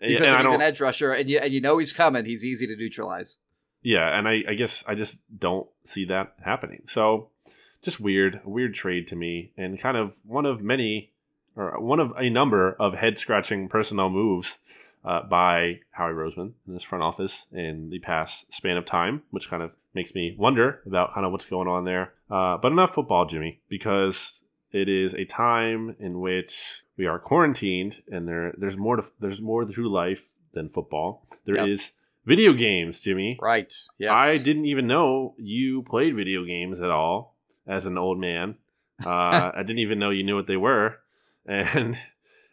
Because 0.00 0.22
and 0.22 0.40
if 0.40 0.46
he's 0.46 0.54
an 0.54 0.62
edge 0.62 0.80
rusher 0.80 1.12
and 1.12 1.28
you, 1.28 1.38
and 1.38 1.52
you 1.52 1.60
know 1.60 1.78
he's 1.78 1.92
coming, 1.92 2.24
he's 2.24 2.44
easy 2.44 2.66
to 2.66 2.76
neutralize. 2.76 3.38
Yeah, 3.82 4.16
and 4.16 4.28
I, 4.28 4.42
I 4.48 4.54
guess 4.54 4.84
I 4.86 4.94
just 4.94 5.18
don't 5.36 5.68
see 5.84 6.04
that 6.06 6.34
happening. 6.44 6.82
So 6.86 7.30
just 7.82 8.00
weird, 8.00 8.40
weird 8.44 8.74
trade 8.74 9.08
to 9.08 9.16
me, 9.16 9.52
and 9.56 9.78
kind 9.78 9.96
of 9.96 10.14
one 10.24 10.46
of 10.46 10.60
many, 10.60 11.12
or 11.56 11.80
one 11.80 12.00
of 12.00 12.12
a 12.16 12.30
number 12.30 12.76
of 12.78 12.94
head 12.94 13.18
scratching 13.18 13.68
personnel 13.68 14.10
moves 14.10 14.58
uh, 15.04 15.22
by 15.22 15.80
Howie 15.90 16.12
Roseman 16.12 16.52
in 16.66 16.74
this 16.74 16.82
front 16.82 17.04
office 17.04 17.46
in 17.52 17.90
the 17.90 17.98
past 17.98 18.52
span 18.52 18.76
of 18.76 18.86
time, 18.86 19.22
which 19.30 19.48
kind 19.48 19.62
of 19.62 19.72
makes 19.94 20.14
me 20.14 20.34
wonder 20.38 20.80
about 20.86 21.14
kind 21.14 21.26
of 21.26 21.32
what's 21.32 21.46
going 21.46 21.68
on 21.68 21.84
there. 21.84 22.12
Uh, 22.30 22.56
but 22.56 22.72
enough 22.72 22.94
football, 22.94 23.26
Jimmy, 23.26 23.60
because 23.68 24.40
it 24.72 24.88
is 24.88 25.14
a 25.14 25.24
time 25.24 25.96
in 25.98 26.20
which 26.20 26.82
we 26.96 27.06
are 27.06 27.18
quarantined, 27.18 28.02
and 28.10 28.28
there 28.28 28.52
there's 28.58 28.76
more 28.76 28.96
to 28.96 29.04
there's 29.20 29.40
more 29.40 29.64
to 29.64 29.88
life 29.88 30.32
than 30.52 30.68
football. 30.68 31.26
There 31.46 31.56
yes. 31.56 31.68
is 31.68 31.92
video 32.26 32.52
games, 32.52 33.00
Jimmy. 33.00 33.38
Right. 33.40 33.72
Yes. 33.98 34.12
I 34.14 34.38
didn't 34.38 34.66
even 34.66 34.86
know 34.86 35.34
you 35.38 35.82
played 35.82 36.14
video 36.14 36.44
games 36.44 36.80
at 36.80 36.90
all 36.90 37.34
as 37.66 37.86
an 37.86 37.96
old 37.96 38.18
man. 38.18 38.56
Uh, 39.04 39.08
I 39.54 39.62
didn't 39.62 39.78
even 39.78 39.98
know 39.98 40.10
you 40.10 40.24
knew 40.24 40.36
what 40.36 40.46
they 40.46 40.56
were, 40.56 40.98
and 41.46 41.96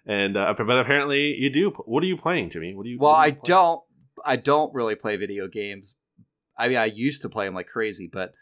and 0.05 0.37
uh, 0.37 0.53
but 0.57 0.77
apparently 0.77 1.35
you 1.35 1.49
do. 1.49 1.71
What 1.85 2.03
are 2.03 2.07
you 2.07 2.17
playing, 2.17 2.51
Jimmy? 2.51 2.75
What 2.75 2.83
do 2.83 2.89
you? 2.89 2.99
Well, 2.99 3.13
do 3.13 3.19
I 3.19 3.31
play? 3.31 3.41
don't. 3.43 3.81
I 4.25 4.35
don't 4.35 4.73
really 4.73 4.95
play 4.95 5.17
video 5.17 5.47
games. 5.47 5.95
I 6.57 6.67
mean, 6.67 6.77
I 6.77 6.85
used 6.85 7.21
to 7.23 7.29
play 7.29 7.45
them 7.45 7.55
like 7.55 7.67
crazy, 7.67 8.09
but 8.11 8.33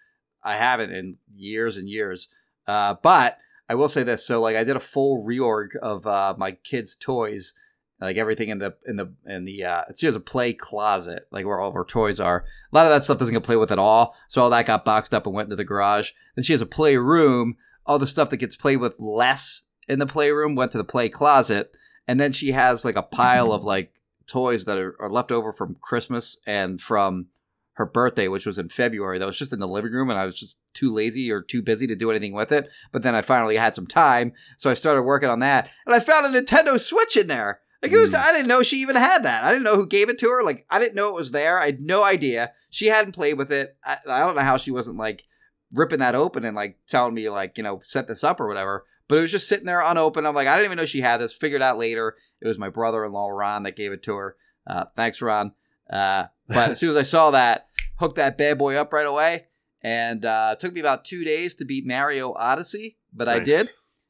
I 0.44 0.56
haven't 0.56 0.92
in 0.92 1.18
years 1.34 1.78
and 1.78 1.88
years. 1.90 2.28
Uh, 2.68 2.96
but 3.02 3.38
I 3.70 3.76
will 3.76 3.90
say 3.90 4.04
this: 4.04 4.26
so 4.26 4.42
like, 4.42 4.56
I 4.56 4.64
did 4.64 4.76
a 4.76 4.82
full 4.82 5.26
reorg 5.26 5.76
of 5.82 6.06
uh, 6.06 6.36
my 6.38 6.52
kids' 6.52 6.98
toys, 6.98 7.54
like 8.02 8.18
everything 8.18 8.50
in 8.50 8.60
the 8.60 8.76
in 8.86 8.98
the 8.98 9.14
in 9.26 9.46
the. 9.46 9.64
Uh, 9.64 9.84
she 9.98 10.06
has 10.06 10.16
a 10.16 10.22
play 10.22 10.54
closet, 10.54 11.28
like 11.32 11.46
where 11.46 11.60
all 11.60 11.70
of 11.70 11.76
her 11.76 11.86
toys 11.86 12.20
are. 12.20 12.46
A 12.72 12.76
lot 12.76 12.86
of 12.86 12.92
that 12.92 13.04
stuff 13.04 13.18
doesn't 13.18 13.34
get 13.34 13.44
played 13.44 13.58
with 13.58 13.72
at 13.72 13.80
all, 13.80 14.16
so 14.28 14.42
all 14.42 14.50
that 14.50 14.66
got 14.66 14.86
boxed 14.86 15.14
up 15.14 15.26
and 15.26 15.34
went 15.34 15.48
into 15.48 15.56
the 15.56 15.64
garage. 15.64 16.12
Then 16.36 16.44
she 16.44 16.54
has 16.54 16.62
a 16.62 16.68
play 16.68 16.98
room. 16.98 17.56
All 17.86 18.00
the 18.00 18.08
stuff 18.08 18.30
that 18.30 18.38
gets 18.38 18.56
played 18.56 18.78
with 18.78 18.98
less 18.98 19.64
in 19.88 20.00
the 20.00 20.06
playroom 20.06 20.56
went 20.56 20.72
to 20.72 20.78
the 20.78 20.84
play 20.84 21.10
closet, 21.10 21.76
and 22.08 22.20
then 22.20 22.32
she 22.32 22.52
has 22.52 22.84
like 22.86 22.96
a 22.96 23.04
pile 23.04 23.52
of 23.52 23.64
like 23.74 23.94
toys 24.28 24.66
that 24.66 24.78
are, 24.78 24.96
are 25.00 25.10
left 25.10 25.32
over 25.32 25.52
from 25.52 25.76
Christmas 25.82 26.38
and 26.46 26.82
from 26.82 27.28
her 27.74 27.86
birthday, 27.86 28.28
which 28.28 28.46
was 28.46 28.60
in 28.60 28.70
February. 28.70 29.18
That 29.20 29.26
was 29.26 29.38
just 29.40 29.54
in 29.54 29.60
the 29.60 29.68
living 29.68 29.92
room, 29.92 30.10
and 30.10 30.20
I 30.20 30.26
was 30.26 30.40
just 30.40 30.58
too 30.74 30.94
lazy 30.94 31.32
or 31.32 31.42
too 31.42 31.62
busy 31.62 31.88
to 31.88 31.96
do 31.96 32.10
anything 32.12 32.34
with 32.34 32.52
it. 32.52 32.70
But 32.92 33.02
then 33.02 33.16
I 33.16 33.22
finally 33.22 33.58
had 33.58 33.76
some 33.76 33.88
time, 33.88 34.34
so 34.58 34.70
I 34.70 34.76
started 34.76 35.04
working 35.04 35.30
on 35.30 35.40
that, 35.40 35.72
and 35.86 35.96
I 35.96 36.00
found 36.00 36.26
a 36.36 36.42
Nintendo 36.42 36.80
Switch 36.80 37.18
in 37.18 37.28
there. 37.28 37.62
Like 37.82 37.92
it 37.92 37.98
was, 37.98 38.14
Mm. 38.14 38.24
I 38.24 38.32
didn't 38.32 38.48
know 38.48 38.64
she 38.64 38.78
even 38.78 38.96
had 38.96 39.24
that. 39.24 39.44
I 39.44 39.50
didn't 39.52 39.66
know 39.66 39.76
who 39.76 39.86
gave 39.86 40.08
it 40.08 40.18
to 40.20 40.30
her. 40.30 40.42
Like 40.42 40.66
I 40.70 40.80
didn't 40.80 40.96
know 40.96 41.10
it 41.10 41.16
was 41.16 41.32
there. 41.32 41.60
I 41.60 41.66
had 41.66 41.82
no 41.82 42.04
idea. 42.04 42.54
She 42.70 42.86
hadn't 42.88 43.12
played 43.12 43.38
with 43.38 43.52
it. 43.52 43.76
I, 43.84 43.98
I 44.08 44.20
don't 44.20 44.36
know 44.36 44.42
how 44.42 44.56
she 44.56 44.72
wasn't 44.72 44.96
like 44.98 45.26
ripping 45.74 46.00
that 46.00 46.16
open 46.16 46.46
and 46.46 46.56
like 46.56 46.78
telling 46.88 47.14
me 47.14 47.30
like 47.30 47.58
you 47.58 47.64
know 47.64 47.82
set 47.84 48.08
this 48.08 48.24
up 48.24 48.40
or 48.40 48.48
whatever. 48.48 48.86
But 49.08 49.18
it 49.18 49.22
was 49.22 49.32
just 49.32 49.48
sitting 49.48 49.66
there 49.66 49.82
unopened. 49.82 50.28
I'm 50.28 50.36
like 50.36 50.48
I 50.48 50.56
didn't 50.56 50.66
even 50.66 50.78
know 50.78 50.86
she 50.86 51.02
had 51.02 51.18
this. 51.18 51.34
Figured 51.34 51.62
out 51.62 51.78
later 51.78 52.16
it 52.42 52.48
was 52.48 52.58
my 52.60 52.70
brother-in-law 52.70 53.30
Ron 53.30 53.64
that 53.64 53.76
gave 53.76 53.92
it 53.92 54.04
to 54.04 54.16
her. 54.16 54.38
Uh, 54.66 54.86
thanks, 54.96 55.22
Ron. 55.22 55.54
Uh, 55.90 56.26
but 56.48 56.72
as 56.72 56.80
soon 56.80 56.92
as 56.92 56.96
I 56.96 57.04
saw 57.04 57.32
that, 57.32 57.68
hooked 57.98 58.16
that 58.16 58.38
bad 58.38 58.58
boy 58.58 58.76
up 58.76 58.94
right 58.94 59.06
away, 59.06 59.48
and 59.82 60.26
uh, 60.26 60.52
it 60.54 60.60
took 60.60 60.74
me 60.74 60.80
about 60.80 61.06
two 61.06 61.24
days 61.24 61.56
to 61.56 61.66
beat 61.66 61.86
Mario 61.86 62.34
Odyssey, 62.34 62.98
but 63.14 63.28
I 63.28 63.40
did, 63.40 63.70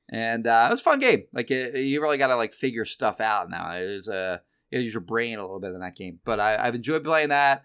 and 0.09 0.45
uh, 0.47 0.65
it 0.67 0.71
was 0.71 0.79
a 0.79 0.83
fun 0.83 0.99
game. 0.99 1.23
Like 1.33 1.49
it, 1.51 1.75
you 1.75 2.01
really 2.01 2.17
got 2.17 2.27
to 2.27 2.35
like 2.35 2.53
figure 2.53 2.85
stuff 2.85 3.19
out 3.19 3.49
now. 3.49 3.75
It 3.75 3.95
was 3.95 4.09
uh, 4.09 4.37
you 4.69 4.79
use 4.79 4.93
your 4.93 5.01
brain 5.01 5.39
a 5.39 5.41
little 5.41 5.59
bit 5.59 5.73
in 5.73 5.79
that 5.81 5.95
game, 5.95 6.19
but 6.23 6.39
I, 6.39 6.57
I've 6.57 6.75
enjoyed 6.75 7.03
playing 7.03 7.29
that 7.29 7.63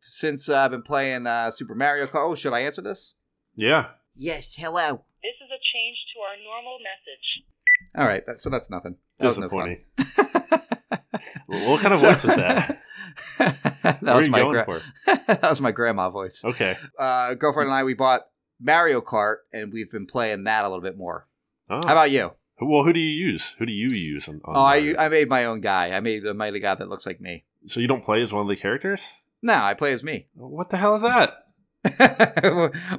since 0.00 0.48
uh, 0.48 0.58
I've 0.58 0.70
been 0.70 0.82
playing 0.82 1.26
uh, 1.26 1.50
Super 1.50 1.74
Mario 1.74 2.06
Kart. 2.06 2.30
Oh, 2.30 2.34
should 2.34 2.52
I 2.52 2.60
answer 2.60 2.82
this? 2.82 3.14
Yeah. 3.54 3.88
Yes. 4.16 4.56
Hello. 4.56 5.04
This 5.72 5.80
change 5.80 5.96
to 6.14 6.20
our 6.20 6.36
normal 6.44 6.78
message. 6.78 7.44
All 7.96 8.06
right. 8.06 8.24
That, 8.26 8.38
so 8.40 8.50
that's 8.50 8.70
nothing. 8.70 8.96
That 9.18 9.26
was 9.26 9.38
no 9.38 9.48
Disappointing. 9.48 9.84
What 11.46 11.80
kind 11.82 11.92
of 11.94 12.00
So- 12.00 12.12
voice 12.12 12.24
was 12.24 12.36
that? 12.36 12.80
that 13.82 14.02
Where 14.02 14.14
are 14.14 14.16
was 14.16 14.26
you 14.26 14.32
my 14.32 14.38
going 14.40 14.52
gra- 14.52 14.64
for? 14.64 14.80
that 15.26 15.42
was 15.50 15.60
my 15.60 15.72
grandma 15.72 16.08
voice. 16.10 16.42
Okay. 16.44 16.76
Uh, 16.98 17.34
girlfriend 17.34 17.68
and 17.68 17.76
I 17.76 17.84
we 17.84 17.94
bought 17.94 18.22
Mario 18.60 19.00
Kart 19.00 19.36
and 19.52 19.72
we've 19.72 19.90
been 19.90 20.06
playing 20.06 20.44
that 20.44 20.64
a 20.64 20.68
little 20.68 20.82
bit 20.82 20.96
more. 20.96 21.26
Oh. 21.68 21.80
How 21.84 21.92
about 21.92 22.10
you? 22.10 22.32
well, 22.60 22.84
who 22.84 22.92
do 22.92 23.00
you 23.00 23.26
use? 23.28 23.54
Who 23.58 23.66
do 23.66 23.72
you 23.72 23.88
use? 23.90 24.28
On, 24.28 24.40
on 24.44 24.56
Oh, 24.56 24.60
I 24.60 24.94
I 24.98 25.08
made 25.08 25.28
my 25.28 25.44
own 25.44 25.60
guy. 25.60 25.90
I 25.92 26.00
made 26.00 26.26
I 26.26 26.32
made 26.32 26.54
a 26.54 26.60
guy 26.60 26.74
that 26.74 26.88
looks 26.88 27.04
like 27.06 27.20
me. 27.20 27.44
so 27.66 27.80
you 27.80 27.86
don't 27.88 28.04
play 28.04 28.22
as 28.22 28.32
one 28.32 28.42
of 28.42 28.48
the 28.48 28.56
characters? 28.56 29.12
No, 29.42 29.54
I 29.54 29.74
play 29.74 29.92
as 29.92 30.02
me. 30.04 30.28
What 30.34 30.70
the 30.70 30.76
hell 30.78 30.94
is 30.94 31.02
that? 31.02 31.44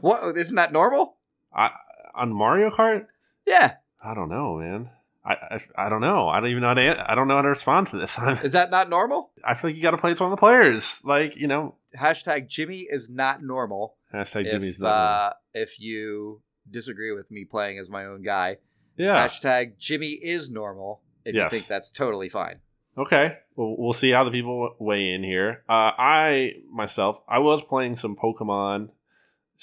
what 0.02 0.38
isn't 0.38 0.56
that 0.56 0.72
normal? 0.74 1.18
I, 1.54 1.72
on 2.16 2.34
Mario 2.34 2.70
Kart? 2.70 3.06
Yeah. 3.46 3.76
I 4.04 4.14
don't 4.14 4.30
know, 4.30 4.58
man. 4.58 4.90
I, 5.24 5.34
I, 5.34 5.86
I 5.86 5.90
don't 5.90 6.02
know. 6.02 6.28
I 6.30 6.40
don't 6.40 6.50
even 6.50 6.62
know 6.62 6.70
how 6.70 6.74
to. 6.74 7.12
I 7.12 7.14
don't 7.16 7.28
know 7.28 7.36
how 7.36 7.44
to 7.44 7.50
respond 7.50 7.88
to 7.90 8.00
this. 8.00 8.18
I'm, 8.20 8.38
Is 8.40 8.54
that 8.54 8.72
not 8.72 8.90
normal? 8.90 9.32
I 9.44 9.54
feel 9.54 9.70
like 9.70 9.76
you 9.78 9.84
got 9.84 9.92
to 9.92 9.98
play 9.98 10.12
as 10.12 10.20
one 10.20 10.32
of 10.32 10.36
the 10.36 10.40
players. 10.40 11.00
Like 11.04 11.40
you 11.40 11.48
know, 11.48 11.76
Hashtag 11.98 12.48
Jimmy 12.48 12.88
is 12.90 13.10
not 13.10 13.44
normal. 13.44 13.96
hashtag 14.14 14.46
If 14.46 14.52
Jimmy's 14.54 14.80
not. 14.80 14.88
uh, 14.90 15.34
if 15.54 15.80
you 15.80 16.42
disagree 16.70 17.12
with 17.12 17.30
me 17.30 17.46
playing 17.46 17.78
as 17.78 17.88
my 17.90 18.06
own 18.06 18.24
guy, 18.24 18.58
yeah. 18.98 19.28
hashtag 19.28 19.78
Jimmy 19.78 20.10
is 20.12 20.50
normal. 20.50 21.02
If 21.24 21.36
Yes. 21.36 21.52
you 21.52 21.58
think 21.60 21.68
that's 21.68 21.92
totally 21.92 22.30
fine. 22.30 22.60
Okay. 22.98 23.38
Well, 23.56 23.76
we'll 23.78 23.94
see 23.94 24.10
how 24.10 24.24
the 24.24 24.32
people 24.32 24.76
weigh 24.80 25.14
in 25.14 25.24
here. 25.24 25.64
Uh, 25.70 25.92
I 25.98 26.54
myself, 26.72 27.22
I 27.30 27.38
was 27.40 27.62
playing 27.70 27.96
some 27.96 28.16
Pokemon. 28.16 28.90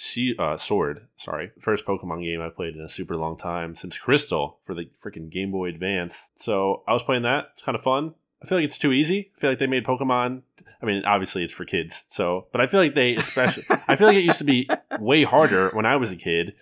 She, 0.00 0.36
uh, 0.38 0.56
Sword. 0.56 1.08
Sorry, 1.16 1.50
first 1.60 1.84
Pokemon 1.84 2.22
game 2.22 2.40
I 2.40 2.50
played 2.50 2.76
in 2.76 2.80
a 2.80 2.88
super 2.88 3.16
long 3.16 3.36
time 3.36 3.74
since 3.74 3.98
Crystal 3.98 4.60
for 4.64 4.72
the 4.72 4.88
freaking 5.04 5.28
Game 5.28 5.50
Boy 5.50 5.70
Advance. 5.70 6.28
So 6.36 6.84
I 6.86 6.92
was 6.92 7.02
playing 7.02 7.24
that. 7.24 7.48
It's 7.54 7.62
kind 7.64 7.74
of 7.74 7.82
fun. 7.82 8.14
I 8.40 8.46
feel 8.46 8.58
like 8.58 8.64
it's 8.66 8.78
too 8.78 8.92
easy. 8.92 9.32
I 9.36 9.40
feel 9.40 9.50
like 9.50 9.58
they 9.58 9.66
made 9.66 9.84
Pokemon. 9.84 10.42
I 10.80 10.86
mean, 10.86 11.04
obviously 11.04 11.42
it's 11.42 11.52
for 11.52 11.64
kids. 11.64 12.04
So, 12.06 12.46
but 12.52 12.60
I 12.60 12.68
feel 12.68 12.78
like 12.78 12.94
they 12.94 13.16
especially. 13.16 13.64
I 13.88 13.96
feel 13.96 14.06
like 14.06 14.16
it 14.16 14.20
used 14.22 14.38
to 14.38 14.44
be 14.44 14.70
way 15.00 15.24
harder 15.24 15.70
when 15.70 15.84
I 15.84 15.96
was 15.96 16.12
a 16.12 16.16
kid, 16.16 16.52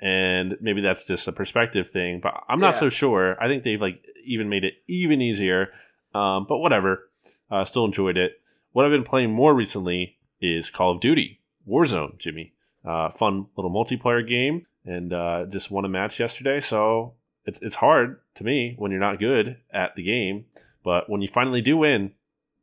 and 0.00 0.56
maybe 0.62 0.80
that's 0.80 1.06
just 1.06 1.28
a 1.28 1.32
perspective 1.32 1.90
thing. 1.90 2.20
But 2.22 2.42
I'm 2.48 2.58
not 2.58 2.72
Yeah. 2.74 2.80
so 2.80 2.88
sure. 2.88 3.36
I 3.38 3.48
think 3.48 3.64
they've 3.64 3.78
like 3.80 4.02
even 4.24 4.48
made 4.48 4.64
it 4.64 4.74
even 4.86 5.20
easier. 5.20 5.68
Um, 6.14 6.46
but 6.48 6.56
whatever. 6.58 7.10
Uh, 7.50 7.66
still 7.66 7.84
enjoyed 7.84 8.16
it. 8.16 8.40
What 8.72 8.86
I've 8.86 8.90
been 8.90 9.04
playing 9.04 9.30
more 9.30 9.54
recently 9.54 10.16
is 10.40 10.70
Call 10.70 10.92
of 10.92 11.00
Duty 11.00 11.40
Warzone, 11.68 12.18
Jimmy. 12.18 12.54
Uh, 12.84 13.10
fun 13.10 13.46
little 13.56 13.70
multiplayer 13.70 14.26
game, 14.26 14.66
and 14.84 15.12
uh, 15.12 15.44
just 15.50 15.70
won 15.70 15.84
a 15.84 15.88
match 15.88 16.18
yesterday. 16.20 16.60
So 16.60 17.14
it's 17.44 17.58
it's 17.60 17.76
hard 17.76 18.20
to 18.36 18.44
me 18.44 18.74
when 18.78 18.90
you're 18.90 19.00
not 19.00 19.18
good 19.18 19.56
at 19.72 19.94
the 19.96 20.02
game, 20.02 20.46
but 20.84 21.10
when 21.10 21.20
you 21.20 21.28
finally 21.28 21.60
do 21.60 21.76
win, 21.76 22.12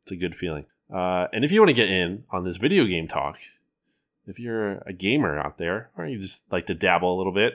it's 0.02 0.12
a 0.12 0.16
good 0.16 0.34
feeling. 0.34 0.64
Uh, 0.92 1.26
and 1.32 1.44
if 1.44 1.52
you 1.52 1.60
want 1.60 1.68
to 1.68 1.74
get 1.74 1.90
in 1.90 2.24
on 2.30 2.44
this 2.44 2.56
video 2.56 2.84
game 2.86 3.08
talk, 3.08 3.38
if 4.26 4.38
you're 4.38 4.78
a 4.86 4.92
gamer 4.92 5.38
out 5.38 5.58
there, 5.58 5.90
or 5.96 6.06
you 6.06 6.18
just 6.18 6.42
like 6.50 6.66
to 6.66 6.74
dabble 6.74 7.14
a 7.14 7.18
little 7.18 7.34
bit, 7.34 7.54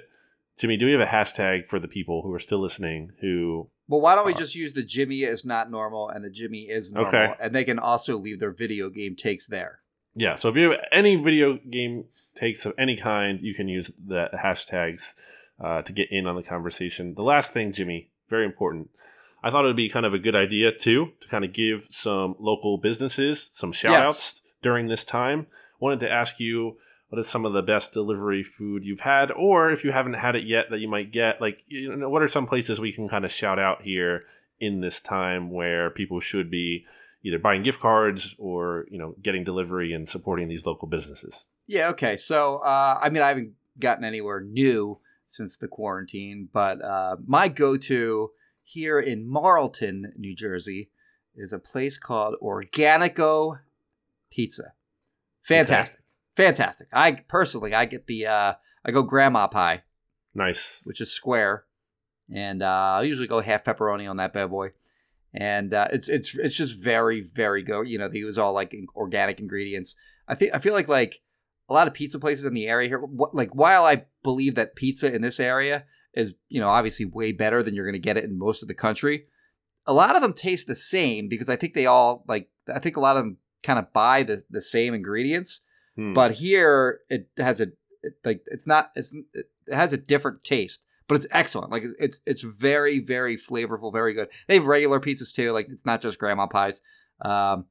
Jimmy, 0.57 0.77
do 0.77 0.85
we 0.85 0.91
have 0.91 1.01
a 1.01 1.05
hashtag 1.05 1.67
for 1.67 1.79
the 1.79 1.87
people 1.87 2.21
who 2.21 2.31
are 2.33 2.39
still 2.39 2.61
listening 2.61 3.11
who 3.21 3.67
Well, 3.87 4.01
why 4.01 4.15
don't 4.15 4.25
we 4.25 4.33
just 4.33 4.55
use 4.55 4.73
the 4.73 4.83
Jimmy 4.83 5.23
is 5.23 5.43
not 5.43 5.71
normal 5.71 6.09
and 6.09 6.23
the 6.23 6.29
Jimmy 6.29 6.61
is 6.69 6.91
normal, 6.93 7.09
Okay. 7.09 7.33
and 7.41 7.53
they 7.55 7.63
can 7.63 7.79
also 7.79 8.17
leave 8.17 8.39
their 8.39 8.51
video 8.53 8.89
game 8.89 9.15
takes 9.15 9.47
there. 9.47 9.79
Yeah, 10.15 10.35
so 10.35 10.49
if 10.49 10.55
you 10.57 10.71
have 10.71 10.79
any 10.91 11.15
video 11.15 11.57
game 11.69 12.05
takes 12.35 12.65
of 12.65 12.73
any 12.77 12.97
kind, 12.97 13.39
you 13.41 13.53
can 13.53 13.67
use 13.67 13.91
the 14.05 14.27
hashtags 14.33 15.13
uh, 15.63 15.81
to 15.83 15.93
get 15.93 16.11
in 16.11 16.27
on 16.27 16.35
the 16.35 16.43
conversation. 16.43 17.13
The 17.15 17.21
last 17.23 17.53
thing, 17.53 17.71
Jimmy, 17.71 18.09
very 18.29 18.45
important. 18.45 18.89
I 19.43 19.49
thought 19.49 19.63
it 19.63 19.67
would 19.67 19.75
be 19.77 19.89
kind 19.89 20.05
of 20.05 20.13
a 20.13 20.19
good 20.19 20.35
idea 20.35 20.71
too 20.71 21.13
to 21.21 21.27
kind 21.29 21.45
of 21.45 21.53
give 21.53 21.85
some 21.89 22.35
local 22.39 22.77
businesses 22.77 23.49
some 23.53 23.71
shout 23.71 23.93
Yes. 23.93 24.07
outs 24.07 24.41
during 24.61 24.87
this 24.87 25.03
time. 25.03 25.47
Wanted 25.79 26.01
to 26.01 26.11
ask 26.11 26.39
you 26.39 26.77
what 27.09 27.19
is 27.19 27.27
some 27.27 27.45
of 27.45 27.53
the 27.53 27.61
best 27.61 27.91
delivery 27.91 28.43
food 28.43 28.83
you've 28.85 28.99
had, 29.01 29.31
or 29.31 29.71
if 29.71 29.83
you 29.83 29.91
haven't 29.91 30.13
had 30.13 30.35
it 30.35 30.43
yet 30.45 30.65
that 30.69 30.79
you 30.79 30.87
might 30.87 31.11
get, 31.11 31.41
like 31.41 31.59
you 31.67 31.95
know, 31.95 32.09
what 32.09 32.21
are 32.21 32.27
some 32.27 32.47
places 32.47 32.79
we 32.79 32.91
can 32.93 33.09
kind 33.09 33.25
of 33.25 33.31
shout 33.31 33.59
out 33.59 33.81
here 33.81 34.23
in 34.59 34.79
this 34.81 34.99
time 35.01 35.49
where 35.51 35.89
people 35.89 36.19
should 36.19 36.51
be 36.51 36.85
either 37.23 37.39
buying 37.39 37.63
gift 37.63 37.79
cards 37.79 38.35
or 38.37 38.85
you 38.89 38.97
know 38.97 39.15
getting 39.21 39.43
delivery 39.43 39.93
and 39.93 40.07
supporting 40.09 40.47
these 40.47 40.65
local 40.65 40.87
businesses. 40.87 41.43
Yeah, 41.67 41.89
okay. 41.89 42.17
So, 42.17 42.57
uh, 42.57 42.99
I 43.01 43.09
mean, 43.09 43.23
I 43.23 43.29
haven't 43.29 43.53
gotten 43.79 44.03
anywhere 44.03 44.41
new 44.41 44.99
since 45.27 45.55
the 45.55 45.67
quarantine, 45.67 46.49
but 46.51 46.81
uh, 46.83 47.15
my 47.25 47.47
go 47.47 47.77
to 47.77 48.31
here 48.63 48.99
in 48.99 49.25
Marlton, 49.27 50.13
New 50.17 50.35
Jersey, 50.35 50.89
is 51.35 51.53
a 51.53 51.59
place 51.59 51.97
called 51.97 52.35
Organico 52.41 53.59
Pizza. 54.29 54.73
Fantastic. 55.43 56.01
Fantastic. 56.35 56.87
I 56.91 57.13
personally, 57.13 57.73
I 57.73 57.85
get 57.85 58.07
the, 58.07 58.27
uh, 58.27 58.53
I 58.83 58.91
go 58.91 59.03
grandma 59.03 59.47
pie, 59.47 59.83
Nice. 60.33 60.79
which 60.83 60.99
is 61.01 61.11
square, 61.11 61.65
and 62.33 62.61
uh, 62.63 62.99
I 62.99 63.01
usually 63.03 63.27
go 63.27 63.41
half 63.41 63.63
pepperoni 63.63 64.09
on 64.09 64.17
that 64.17 64.33
bad 64.33 64.49
boy. 64.49 64.71
And 65.33 65.73
uh, 65.73 65.87
it's 65.93 66.09
it's 66.09 66.37
it's 66.37 66.55
just 66.55 66.81
very 66.83 67.21
very 67.21 67.63
good. 67.63 67.87
You 67.87 67.97
know, 67.97 68.09
they 68.09 68.19
use 68.19 68.37
all 68.37 68.53
like 68.53 68.75
organic 68.95 69.39
ingredients. 69.39 69.95
I 70.27 70.35
think 70.35 70.53
I 70.53 70.59
feel 70.59 70.73
like 70.73 70.87
like 70.87 71.21
a 71.69 71.73
lot 71.73 71.87
of 71.87 71.93
pizza 71.93 72.19
places 72.19 72.45
in 72.45 72.53
the 72.53 72.67
area 72.67 72.89
here. 72.89 72.99
wh- 72.99 73.33
Like 73.33 73.55
while 73.55 73.85
I 73.85 74.05
believe 74.23 74.55
that 74.55 74.75
pizza 74.75 75.13
in 75.13 75.21
this 75.21 75.39
area 75.39 75.85
is 76.13 76.33
you 76.49 76.59
know 76.59 76.67
obviously 76.67 77.05
way 77.05 77.31
better 77.31 77.63
than 77.63 77.73
you're 77.73 77.85
going 77.85 77.93
to 77.93 77.99
get 77.99 78.17
it 78.17 78.25
in 78.25 78.37
most 78.37 78.61
of 78.61 78.67
the 78.67 78.73
country, 78.73 79.27
a 79.85 79.93
lot 79.93 80.15
of 80.15 80.21
them 80.21 80.33
taste 80.33 80.67
the 80.67 80.75
same 80.75 81.29
because 81.29 81.47
I 81.49 81.55
think 81.55 81.73
they 81.73 81.85
all 81.85 82.25
like 82.27 82.49
I 82.73 82.79
think 82.79 82.97
a 82.97 83.01
lot 83.01 83.15
of 83.15 83.23
them 83.23 83.37
kind 83.63 83.79
of 83.79 83.93
buy 83.93 84.23
the 84.23 84.43
the 84.49 84.61
same 84.61 84.93
ingredients. 84.93 85.61
Hmm. 85.95 86.13
But 86.13 86.33
here 86.33 86.99
it 87.09 87.29
has 87.37 87.61
a 87.61 87.67
it, 88.03 88.13
like 88.25 88.41
it's 88.47 88.67
not 88.67 88.91
it's 88.95 89.15
it 89.33 89.45
has 89.71 89.93
a 89.93 89.97
different 89.97 90.43
taste, 90.43 90.81
but 91.11 91.17
it's 91.17 91.27
excellent. 91.31 91.71
Like 91.71 91.83
it's 91.83 91.93
it's, 91.99 92.19
it's 92.25 92.41
very 92.41 92.99
very 92.99 93.35
flavorful, 93.35 93.91
very 93.91 94.13
good. 94.13 94.29
They 94.47 94.53
have 94.53 94.65
regular 94.65 95.01
pizzas 95.01 95.33
too. 95.33 95.51
Like 95.51 95.67
it's 95.67 95.85
not 95.85 96.01
just 96.01 96.17
grandma 96.17 96.47
pies, 96.47 96.79
um, 97.19 97.65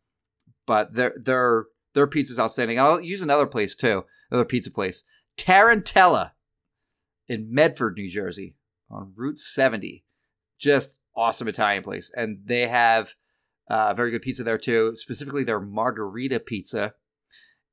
but 0.66 0.92
their 0.92 1.14
their 1.16 1.64
their 1.94 2.06
pizza's 2.06 2.38
outstanding. 2.38 2.78
I'll 2.78 3.00
use 3.00 3.22
another 3.22 3.46
place 3.46 3.74
too, 3.74 4.04
another 4.30 4.44
pizza 4.44 4.70
place, 4.70 5.04
Tarantella 5.38 6.32
in 7.28 7.50
Medford, 7.50 7.96
New 7.96 8.10
Jersey, 8.10 8.56
on 8.90 9.14
Route 9.16 9.38
70. 9.38 10.04
Just 10.58 11.00
awesome 11.16 11.48
Italian 11.48 11.82
place, 11.82 12.12
and 12.14 12.40
they 12.44 12.68
have 12.68 13.14
uh, 13.70 13.94
very 13.94 14.10
good 14.10 14.20
pizza 14.20 14.44
there 14.44 14.58
too. 14.58 14.94
Specifically, 14.96 15.44
their 15.44 15.60
margarita 15.60 16.40
pizza, 16.40 16.92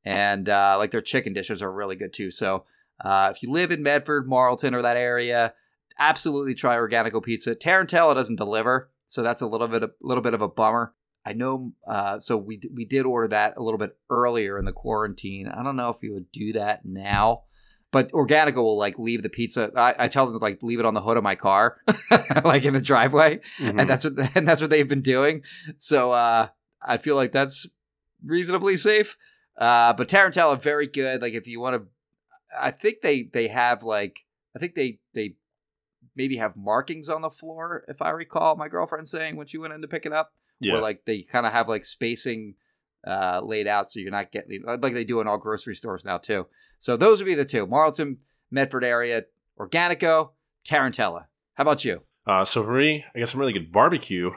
and 0.06 0.48
uh, 0.48 0.76
like 0.78 0.92
their 0.92 1.02
chicken 1.02 1.34
dishes 1.34 1.62
are 1.62 1.74
really 1.74 1.98
good 1.98 2.14
too. 2.14 2.32
So 2.32 2.64
uh, 3.04 3.32
if 3.36 3.42
you 3.44 3.52
live 3.52 3.72
in 3.72 3.84
Medford, 3.84 4.28
Marlton, 4.28 4.74
or 4.74 4.82
that 4.82 4.98
area, 4.98 5.54
absolutely 6.00 6.54
try 6.56 6.76
Organico 6.76 7.22
Pizza. 7.24 7.56
Tarantella 7.56 8.16
doesn't 8.16 8.36
deliver, 8.38 8.90
so 9.08 9.24
that's 9.24 9.42
a 9.42 9.48
little 9.48 9.68
bit 9.68 9.84
a 9.84 9.90
little 10.02 10.24
bit 10.24 10.34
of 10.34 10.42
a 10.42 10.48
bummer. 10.48 10.94
I 11.26 11.34
know, 11.34 11.74
uh, 11.88 12.20
so 12.20 12.38
we 12.38 12.62
we 12.74 12.86
did 12.86 13.06
order 13.06 13.28
that 13.30 13.56
a 13.58 13.64
little 13.64 13.78
bit 13.78 13.98
earlier 14.10 14.58
in 14.58 14.66
the 14.66 14.72
quarantine. 14.72 15.48
I 15.48 15.62
don't 15.64 15.76
know 15.76 15.90
if 15.90 15.98
you 16.02 16.14
would 16.14 16.32
do 16.32 16.54
that 16.54 16.86
now, 16.86 17.44
but 17.92 18.12
Organico 18.14 18.56
will 18.56 18.78
like 18.78 18.98
leave 18.98 19.24
the 19.24 19.30
pizza. 19.30 19.70
I, 19.76 19.94
I 20.00 20.08
tell 20.08 20.26
them 20.26 20.36
to 20.40 20.44
like 20.44 20.64
leave 20.64 20.80
it 20.80 20.86
on 20.86 20.94
the 20.94 21.02
hood 21.02 21.18
of 21.18 21.24
my 21.24 21.36
car, 21.36 21.82
like 22.46 22.64
in 22.64 22.74
the 22.74 22.80
driveway, 22.82 23.42
Mhm. 23.60 23.82
and 23.82 23.90
that's 23.90 24.06
what 24.06 24.14
and 24.36 24.48
that's 24.48 24.62
what 24.62 24.70
they've 24.70 24.88
been 24.88 25.02
doing. 25.02 25.42
So 25.78 26.12
uh, 26.14 26.48
I 26.82 26.98
feel 26.98 27.16
like 27.18 27.34
that's 27.34 27.68
reasonably 28.26 28.78
safe. 28.78 29.18
Uh, 29.58 29.92
but 29.94 30.08
Tarantella 30.08 30.62
very 30.62 30.88
good. 30.88 31.22
Like 31.22 31.34
if 31.34 31.48
you 31.48 31.60
want 31.60 31.76
to, 31.82 31.88
I 32.58 32.72
think 32.72 33.02
they 33.02 33.24
they 33.24 33.48
have 33.48 33.84
like 33.84 34.26
I 34.56 34.60
think 34.60 34.76
they 34.76 35.00
they 35.14 35.36
maybe 36.16 36.38
have 36.38 36.56
markings 36.56 37.10
on 37.10 37.22
the 37.22 37.30
floor 37.30 37.86
if 37.88 38.02
I 38.02 38.10
recall 38.12 38.56
my 38.56 38.68
girlfriend 38.68 39.08
saying 39.08 39.36
when 39.36 39.48
she 39.48 39.58
went 39.58 39.74
in 39.74 39.82
to 39.82 39.88
pick 39.88 40.06
it 40.06 40.14
up 40.14 40.34
yeah. 40.60 40.74
where 40.74 40.82
like 40.82 41.04
they 41.06 41.22
kind 41.22 41.46
of 41.46 41.54
have 41.54 41.68
like 41.68 41.86
spacing 41.86 42.56
uh, 43.06 43.42
laid 43.44 43.68
out 43.68 43.90
so 43.90 44.00
you're 44.00 44.12
not 44.12 44.32
getting 44.32 44.64
like 44.66 44.94
they 44.94 45.04
do 45.04 45.22
in 45.22 45.28
all 45.28 45.38
grocery 45.38 45.76
stores 45.76 46.04
now 46.04 46.18
too. 46.18 46.48
So 46.80 46.98
those 46.98 47.20
would 47.20 47.26
be 47.26 47.36
the 47.36 47.46
two: 47.46 47.66
Marlton, 47.66 48.18
Medford 48.52 48.84
area, 48.84 49.26
Organico, 49.60 50.32
Tarantella. 50.66 51.26
How 51.54 51.64
about 51.64 51.86
you? 51.86 52.02
Uh, 52.26 52.46
so 52.46 52.64
for 52.64 52.78
me, 52.78 53.06
I 53.16 53.20
got 53.20 53.30
some 53.30 53.40
really 53.40 53.54
good 53.54 53.72
barbecue 53.72 54.32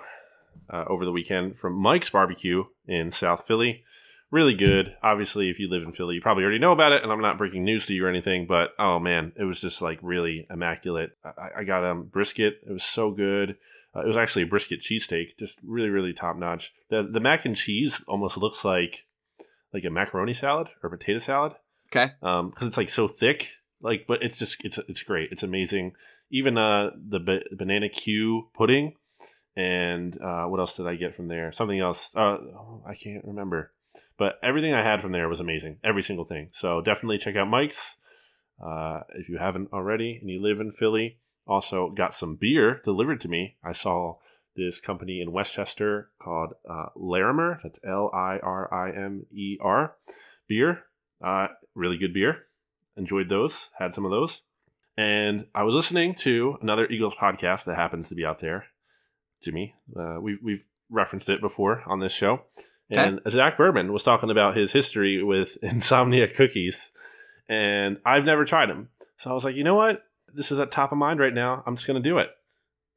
uh, 0.71 0.85
over 0.87 1.05
the 1.05 1.13
weekend 1.13 1.59
from 1.59 1.75
Mike's 1.75 2.11
Barbecue 2.11 2.65
in 2.87 3.11
South 3.11 3.45
Philly. 3.47 3.85
Really 4.31 4.55
good. 4.55 4.95
Obviously, 5.03 5.51
if 5.51 5.59
you 5.59 5.68
live 5.68 5.83
in 5.83 5.93
Philly, 5.93 6.14
you 6.14 6.20
probably 6.20 6.45
already 6.45 6.61
know 6.61 6.72
about 6.72 6.93
it, 6.93 7.03
and 7.03 7.11
I'm 7.11 7.20
not 7.20 7.37
breaking 7.39 7.64
news 7.64 7.87
to 7.87 7.95
you 7.95 8.05
or 8.05 8.09
anything. 8.09 8.47
But 8.47 8.70
oh 8.78 8.99
man, 9.01 9.33
it 9.37 9.45
was 9.45 9.61
just 9.61 9.83
like 9.83 9.99
really 10.03 10.47
immaculate. 10.51 11.11
I, 11.24 11.61
I 11.61 11.64
got 11.64 11.85
um 11.85 12.05
brisket. 12.05 12.61
It 12.66 12.72
was 12.72 12.85
so 12.85 13.11
good. 13.11 13.57
Uh, 13.95 14.01
it 14.03 14.07
was 14.07 14.16
actually 14.16 14.43
a 14.43 14.47
brisket 14.47 14.81
cheesesteak, 14.81 15.37
just 15.37 15.59
really, 15.64 15.89
really 15.89 16.12
top 16.12 16.37
notch. 16.37 16.72
The 16.91 17.09
the 17.11 17.18
mac 17.20 17.45
and 17.45 17.57
cheese 17.57 18.05
almost 18.07 18.37
looks 18.37 18.64
like 18.64 19.05
like 19.72 19.85
a 19.85 19.91
macaroni 19.91 20.33
salad 20.33 20.68
or 20.83 20.91
potato 20.91 21.18
salad 21.18 21.53
Okay. 21.95 22.12
um 22.22 22.51
because 22.51 22.66
it's 22.66 22.76
like 22.76 22.91
so 22.91 23.07
thick 23.07 23.51
like 23.81 24.05
but 24.09 24.20
it's 24.22 24.37
just 24.39 24.57
it's 24.64 24.78
it's 24.89 25.03
great 25.05 25.31
it's 25.31 25.45
amazing 25.45 25.93
even 26.31 26.59
uh 26.59 26.91
the 26.97 27.20
ba- 27.20 27.45
banana 27.57 27.89
q 27.89 28.49
pudding 28.53 28.95
and 29.57 30.20
uh 30.20 30.45
what 30.47 30.59
else 30.59 30.76
did 30.76 30.89
i 30.89 30.97
get 30.97 31.14
from 31.14 31.28
there 31.28 31.53
something 31.53 31.78
else 31.78 32.11
uh 32.16 32.37
oh, 32.39 32.83
i 32.85 32.95
can't 32.95 33.24
remember 33.24 33.70
but 34.21 34.39
everything 34.43 34.73
i 34.73 34.83
had 34.83 35.01
from 35.01 35.11
there 35.12 35.29
was 35.29 35.41
amazing 35.41 35.79
every 35.83 36.03
single 36.03 36.25
thing 36.25 36.51
so 36.53 36.81
definitely 36.81 37.18
check 37.18 37.35
out 37.35 37.49
mike's 37.49 37.97
uh 38.64 39.01
if 39.16 39.29
you 39.29 39.39
haven't 39.39 39.73
already 39.73 40.18
and 40.21 40.31
you 40.31 40.41
live 40.41 40.61
in 40.61 40.71
philly 40.71 41.18
also 41.47 41.91
got 41.91 42.14
some 42.14 42.37
beer 42.37 42.81
delivered 42.85 43.21
to 43.21 43.29
me 43.29 43.57
i 43.64 43.73
saw 43.73 44.14
this 44.55 44.79
company 44.79 45.21
in 45.21 45.33
westchester 45.33 46.11
called 46.23 46.53
uh 46.68 46.87
larimer 46.95 47.59
that's 47.64 47.81
l-i-r-i-m-e-r 47.85 48.37
beer 50.49 50.85
uh, 51.23 51.49
really 51.75 51.99
good 51.99 52.14
beer. 52.14 52.47
Enjoyed 52.97 53.29
those. 53.29 53.71
Had 53.79 53.95
some 53.95 54.05
of 54.05 54.11
those. 54.11 54.43
And 54.97 55.47
I 55.55 55.62
was 55.62 55.75
listening 55.75 56.14
to 56.16 56.57
another 56.61 56.87
Eagles 56.87 57.14
podcast 57.21 57.64
that 57.64 57.77
happens 57.77 58.09
to 58.09 58.14
be 58.14 58.25
out 58.25 58.41
there. 58.41 58.66
Jimmy, 59.43 59.75
uh, 59.99 60.18
we've 60.21 60.39
we've 60.43 60.64
referenced 60.91 61.31
it 61.31 61.41
before 61.41 61.83
on 61.87 62.01
this 62.01 62.12
show. 62.12 62.43
And 62.99 63.20
Zach 63.28 63.57
Berman 63.57 63.93
was 63.93 64.03
talking 64.03 64.30
about 64.30 64.57
his 64.57 64.72
history 64.72 65.22
with 65.22 65.57
insomnia 65.62 66.28
cookies, 66.28 66.91
and 67.49 67.99
I've 68.05 68.24
never 68.24 68.45
tried 68.45 68.68
them. 68.68 68.88
So 69.16 69.30
I 69.30 69.34
was 69.34 69.45
like, 69.45 69.55
you 69.55 69.64
know 69.64 69.74
what? 69.76 70.03
This 70.32 70.51
is 70.53 70.59
at 70.59 70.70
top 70.70 70.93
of 70.93 70.99
mind 70.99 71.20
right 71.20 71.34
now. 71.34 71.62
I'm 71.66 71.76
just 71.76 71.86
gonna 71.86 72.01
do 72.01 72.18
it, 72.18 72.28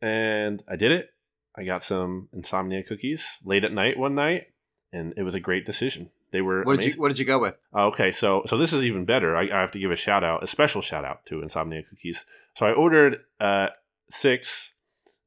and 0.01 0.63
I 0.67 0.75
did 0.75 0.91
it. 0.91 1.09
I 1.55 1.63
got 1.63 1.83
some 1.83 2.29
insomnia 2.33 2.83
cookies 2.83 3.39
late 3.43 3.63
at 3.63 3.71
night 3.71 3.97
one 3.97 4.15
night, 4.15 4.47
and 4.91 5.13
it 5.17 5.23
was 5.23 5.35
a 5.35 5.39
great 5.39 5.65
decision. 5.65 6.09
They 6.31 6.41
were 6.41 6.63
What 6.63 6.73
did 6.73 6.85
amazing. 6.85 6.93
you 6.97 7.01
What 7.01 7.07
did 7.09 7.19
you 7.19 7.25
go 7.25 7.39
with? 7.39 7.55
Okay, 7.75 8.11
so 8.11 8.41
so 8.47 8.57
this 8.57 8.73
is 8.73 8.83
even 8.85 9.05
better. 9.05 9.35
I, 9.35 9.49
I 9.49 9.61
have 9.61 9.71
to 9.73 9.79
give 9.79 9.91
a 9.91 9.95
shout 9.95 10.23
out, 10.23 10.43
a 10.43 10.47
special 10.47 10.81
shout 10.81 11.05
out 11.05 11.25
to 11.27 11.41
Insomnia 11.41 11.83
Cookies. 11.87 12.25
So 12.55 12.65
I 12.65 12.71
ordered 12.73 13.17
uh 13.39 13.67
six. 14.09 14.72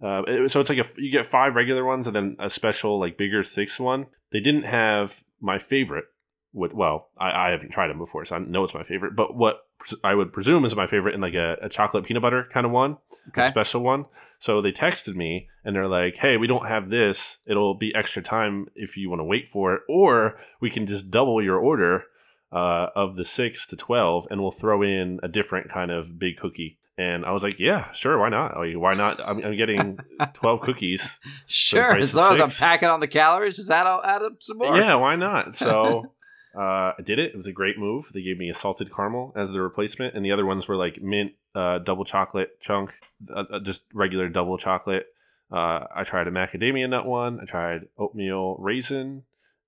Uh, 0.03 0.23
it- 0.27 0.51
so 0.51 0.61
it's 0.61 0.69
like 0.71 0.79
a 0.79 0.87
you 1.01 1.11
get 1.11 1.27
five 1.27 1.55
regular 1.55 1.85
ones 1.85 2.07
and 2.07 2.15
then 2.17 2.37
a 2.39 2.51
special 2.51 2.99
like 3.01 3.17
bigger 3.19 3.43
six 3.45 3.79
one. 3.81 4.07
They 4.33 4.41
didn't 4.41 4.65
have 4.65 5.23
my 5.41 5.59
favorite. 5.59 6.05
What 6.53 6.75
well, 6.75 7.09
I, 7.19 7.49
I 7.49 7.51
haven't 7.51 7.71
tried 7.71 7.89
them 7.89 7.99
before, 7.99 8.25
so 8.25 8.37
I 8.37 8.39
know 8.39 8.65
it's 8.65 8.75
my 8.75 8.85
favorite. 8.85 9.15
But 9.15 9.37
what 9.37 9.67
I 10.03 10.15
would 10.15 10.33
presume 10.33 10.65
is 10.65 10.75
my 10.75 10.87
favorite 10.87 11.15
in 11.15 11.21
like 11.21 11.35
a, 11.35 11.57
a 11.63 11.69
chocolate 11.69 12.05
peanut 12.05 12.23
butter 12.23 12.47
kind 12.53 12.65
of 12.65 12.73
one, 12.73 12.93
a 12.93 13.29
Okay. 13.29 13.49
special 13.49 13.83
one. 13.83 14.07
So 14.39 14.61
they 14.63 14.73
texted 14.73 15.15
me 15.15 15.49
and 15.65 15.75
they're 15.77 15.89
like, 15.89 16.17
"Hey, 16.17 16.37
we 16.39 16.47
don't 16.47 16.67
have 16.67 16.89
this. 16.91 17.39
It'll 17.47 17.75
be 17.75 17.95
extra 17.95 18.23
time 18.23 18.69
if 18.75 18.97
you 18.97 19.09
want 19.11 19.21
to 19.21 19.25
wait 19.25 19.49
for 19.49 19.75
it, 19.75 19.83
or 19.89 20.39
we 20.61 20.71
can 20.71 20.87
just 20.87 21.11
double 21.11 21.43
your 21.43 21.59
order 21.59 22.05
uh, 22.53 22.87
of 22.95 23.17
the 23.17 23.25
six 23.25 23.67
to 23.69 23.77
twelve, 23.77 24.27
and 24.31 24.41
we'll 24.41 24.51
throw 24.51 24.83
in 24.83 25.21
a 25.23 25.29
different 25.29 25.69
kind 25.71 25.91
of 25.91 26.19
big 26.19 26.37
cookie." 26.39 26.79
And 26.99 27.27
I 27.27 27.33
was 27.33 27.43
like, 27.43 27.59
"Yeah, 27.59 27.93
sure, 27.93 28.19
why 28.19 28.31
not? 28.31 28.57
Like, 28.57 28.75
why 28.75 28.95
not? 28.95 29.21
I'm, 29.21 29.45
I'm 29.45 29.57
getting 29.57 29.99
twelve 30.33 30.63
cookies. 30.63 31.21
Sure. 31.47 31.99
As 31.99 32.15
long 32.15 32.35
as 32.35 32.41
I'm 32.41 32.51
packing 32.51 32.89
on 32.89 33.01
the 33.01 33.07
calories, 33.07 33.57
just 33.57 33.71
add 33.71 33.87
add 33.87 34.23
up 34.23 34.43
some 34.43 34.59
more. 34.59 34.77
Yeah, 34.77 34.95
why 34.95 35.17
not?" 35.17 35.55
So. 35.55 36.13
Uh, 36.57 36.95
I 36.99 37.03
did 37.05 37.19
it. 37.19 37.35
It 37.35 37.37
was 37.37 37.47
a 37.47 37.53
great 37.53 37.77
move. 37.77 38.11
They 38.15 38.23
gave 38.23 38.39
me 38.39 38.49
a 38.49 38.55
salted 38.55 38.91
caramel 38.91 39.31
as 39.37 39.51
the 39.51 39.61
replacement, 39.61 40.15
and 40.15 40.25
the 40.25 40.33
other 40.33 40.47
ones 40.47 40.67
were 40.67 40.77
like 40.77 41.03
mint, 41.03 41.33
uh, 41.55 41.81
double 41.81 42.07
chocolate 42.07 42.59
chunk, 42.63 42.95
uh, 43.29 43.45
uh, 43.51 43.61
just 43.61 43.85
regular 43.93 44.27
double 44.31 44.57
chocolate. 44.57 45.09
Uh, 45.53 45.85
I 45.95 46.03
tried 46.03 46.29
a 46.29 46.31
macadamia 46.31 46.89
nut 46.89 47.05
one. 47.05 47.41
I 47.41 47.45
tried 47.45 47.89
oatmeal 47.99 48.57
raisin, 48.59 49.25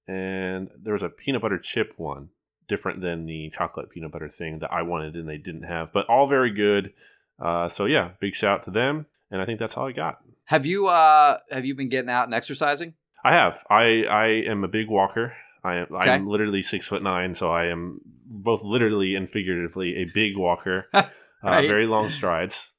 and 0.06 0.70
there 0.82 0.94
was 0.94 1.02
a 1.02 1.10
peanut 1.10 1.42
butter 1.42 1.58
chip 1.58 1.92
one, 1.98 2.30
different 2.68 3.02
than 3.02 3.26
the 3.26 3.50
chocolate 3.50 3.90
peanut 3.90 4.12
butter 4.12 4.28
thing 4.28 4.60
that 4.60 4.72
I 4.72 4.82
wanted 4.82 5.14
and 5.14 5.28
they 5.28 5.38
didn't 5.38 5.64
have, 5.64 5.92
but 5.92 6.06
all 6.06 6.26
very 6.26 6.50
good. 6.50 6.92
Uh, 7.40 7.68
so 7.68 7.84
yeah, 7.84 8.10
big 8.20 8.34
shout 8.34 8.58
out 8.58 8.62
to 8.64 8.70
them, 8.70 9.06
and 9.30 9.40
I 9.40 9.46
think 9.46 9.58
that's 9.58 9.76
all 9.76 9.88
I 9.88 9.92
got. 9.92 10.18
Have 10.44 10.64
you 10.64 10.86
uh 10.86 11.38
Have 11.50 11.64
you 11.64 11.74
been 11.74 11.88
getting 11.88 12.10
out 12.10 12.24
and 12.24 12.34
exercising? 12.34 12.94
I 13.24 13.32
have. 13.32 13.62
I 13.68 14.04
I 14.04 14.26
am 14.48 14.64
a 14.64 14.68
big 14.68 14.88
walker. 14.88 15.34
I 15.62 15.76
am. 15.76 15.86
Okay. 15.90 16.10
I'm 16.10 16.26
literally 16.26 16.62
six 16.62 16.86
foot 16.86 17.02
nine, 17.02 17.34
so 17.34 17.50
I 17.50 17.66
am 17.66 18.00
both 18.24 18.62
literally 18.62 19.14
and 19.14 19.28
figuratively 19.28 19.96
a 19.96 20.04
big 20.04 20.36
walker. 20.36 20.86
uh, 20.92 21.06
very 21.42 21.86
long 21.86 22.10
strides. 22.10 22.70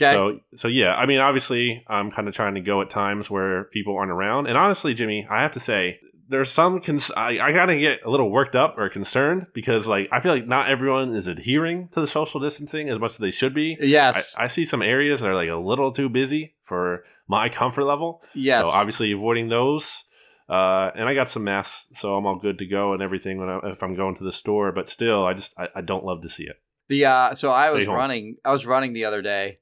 Okay. 0.00 0.12
So 0.12 0.40
so 0.54 0.68
yeah. 0.68 0.94
I 0.94 1.06
mean, 1.06 1.20
obviously, 1.20 1.84
I'm 1.88 2.10
kind 2.10 2.28
of 2.28 2.34
trying 2.34 2.54
to 2.54 2.60
go 2.60 2.80
at 2.80 2.90
times 2.90 3.28
where 3.28 3.64
people 3.64 3.96
aren't 3.96 4.12
around. 4.12 4.46
And 4.46 4.56
honestly, 4.56 4.94
Jimmy, 4.94 5.26
I 5.30 5.42
have 5.42 5.52
to 5.52 5.60
say. 5.60 6.00
There's 6.28 6.50
some 6.50 6.80
cons- 6.80 7.10
I, 7.16 7.38
I 7.38 7.52
gotta 7.52 7.76
get 7.76 8.04
a 8.04 8.10
little 8.10 8.30
worked 8.30 8.54
up 8.54 8.76
or 8.76 8.88
concerned 8.88 9.46
because 9.54 9.86
like 9.86 10.08
I 10.12 10.20
feel 10.20 10.32
like 10.32 10.46
not 10.46 10.70
everyone 10.70 11.14
is 11.14 11.26
adhering 11.26 11.88
to 11.92 12.00
the 12.00 12.06
social 12.06 12.38
distancing 12.40 12.90
as 12.90 12.98
much 12.98 13.12
as 13.12 13.18
they 13.18 13.30
should 13.30 13.54
be. 13.54 13.76
yes. 13.80 14.36
I, 14.38 14.44
I 14.44 14.46
see 14.48 14.64
some 14.64 14.82
areas 14.82 15.20
that 15.20 15.28
are 15.28 15.34
like 15.34 15.48
a 15.48 15.56
little 15.56 15.90
too 15.92 16.08
busy 16.08 16.54
for 16.64 17.04
my 17.26 17.48
comfort 17.48 17.84
level. 17.84 18.22
yes. 18.34 18.64
So 18.64 18.70
obviously 18.70 19.12
avoiding 19.12 19.48
those. 19.48 20.04
Uh, 20.48 20.90
and 20.94 21.06
I 21.06 21.12
got 21.14 21.28
some 21.28 21.44
masks, 21.44 21.88
so 22.00 22.14
I'm 22.14 22.24
all 22.24 22.36
good 22.36 22.58
to 22.58 22.66
go 22.66 22.94
and 22.94 23.02
everything 23.02 23.38
when 23.38 23.50
I, 23.50 23.60
if 23.64 23.82
I'm 23.82 23.94
going 23.94 24.16
to 24.16 24.24
the 24.24 24.32
store. 24.32 24.72
But 24.72 24.88
still, 24.88 25.26
I 25.26 25.34
just 25.34 25.52
I, 25.58 25.68
I 25.76 25.80
don't 25.82 26.04
love 26.04 26.22
to 26.22 26.28
see 26.28 26.44
it. 26.44 26.56
The 26.88 27.04
uh, 27.04 27.34
so 27.34 27.50
I 27.50 27.70
was 27.70 27.86
home. 27.86 27.96
running. 27.96 28.36
I 28.46 28.52
was 28.52 28.64
running 28.64 28.94
the 28.94 29.04
other 29.04 29.20
day. 29.20 29.58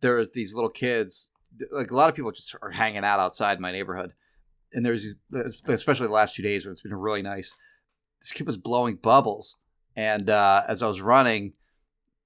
There 0.00 0.16
was 0.16 0.32
these 0.32 0.52
little 0.52 0.70
kids. 0.70 1.30
Like 1.70 1.92
a 1.92 1.96
lot 1.96 2.08
of 2.08 2.16
people 2.16 2.32
just 2.32 2.52
are 2.60 2.70
hanging 2.70 3.04
out 3.04 3.20
outside 3.20 3.60
my 3.60 3.70
neighborhood, 3.70 4.12
and 4.74 4.84
there's 4.84 5.16
especially 5.68 6.08
the 6.08 6.12
last 6.12 6.34
two 6.34 6.42
days 6.42 6.64
when 6.64 6.72
it's 6.72 6.82
been 6.82 6.94
really 6.94 7.22
nice. 7.22 7.54
This 8.20 8.32
kid 8.32 8.46
was 8.46 8.56
blowing 8.56 8.96
bubbles, 8.96 9.56
and 9.96 10.28
uh, 10.28 10.62
as 10.68 10.82
I 10.82 10.86
was 10.86 11.00
running, 11.00 11.52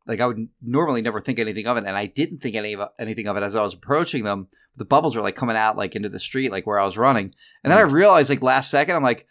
like 0.07 0.21
I 0.21 0.27
would 0.27 0.49
normally 0.63 1.03
never 1.03 1.21
think 1.21 1.39
anything 1.39 1.67
of 1.67 1.77
it, 1.77 1.85
and 1.85 1.97
I 1.97 2.07
didn't 2.07 2.39
think 2.39 2.57
any 2.57 2.73
of 2.73 2.89
anything 2.99 3.29
of 3.29 3.37
it 3.37 3.43
as 3.43 3.55
I 3.55 3.63
was 3.63 3.75
approaching 3.75 4.25
them. 4.25 4.49
The 4.77 4.85
bubbles 4.85 5.17
were 5.17 5.23
like 5.23 5.35
coming 5.35 5.57
out 5.57 5.77
like 5.77 5.97
into 5.97 6.09
the 6.09 6.21
street, 6.21 6.53
like 6.53 6.67
where 6.67 6.79
I 6.79 6.87
was 6.87 6.97
running, 6.97 7.35
and 7.63 7.71
then 7.71 7.79
I 7.79 7.83
realized 7.83 8.31
like 8.31 8.43
last 8.43 8.71
second, 8.71 8.97
I'm 8.97 9.03
like, 9.03 9.27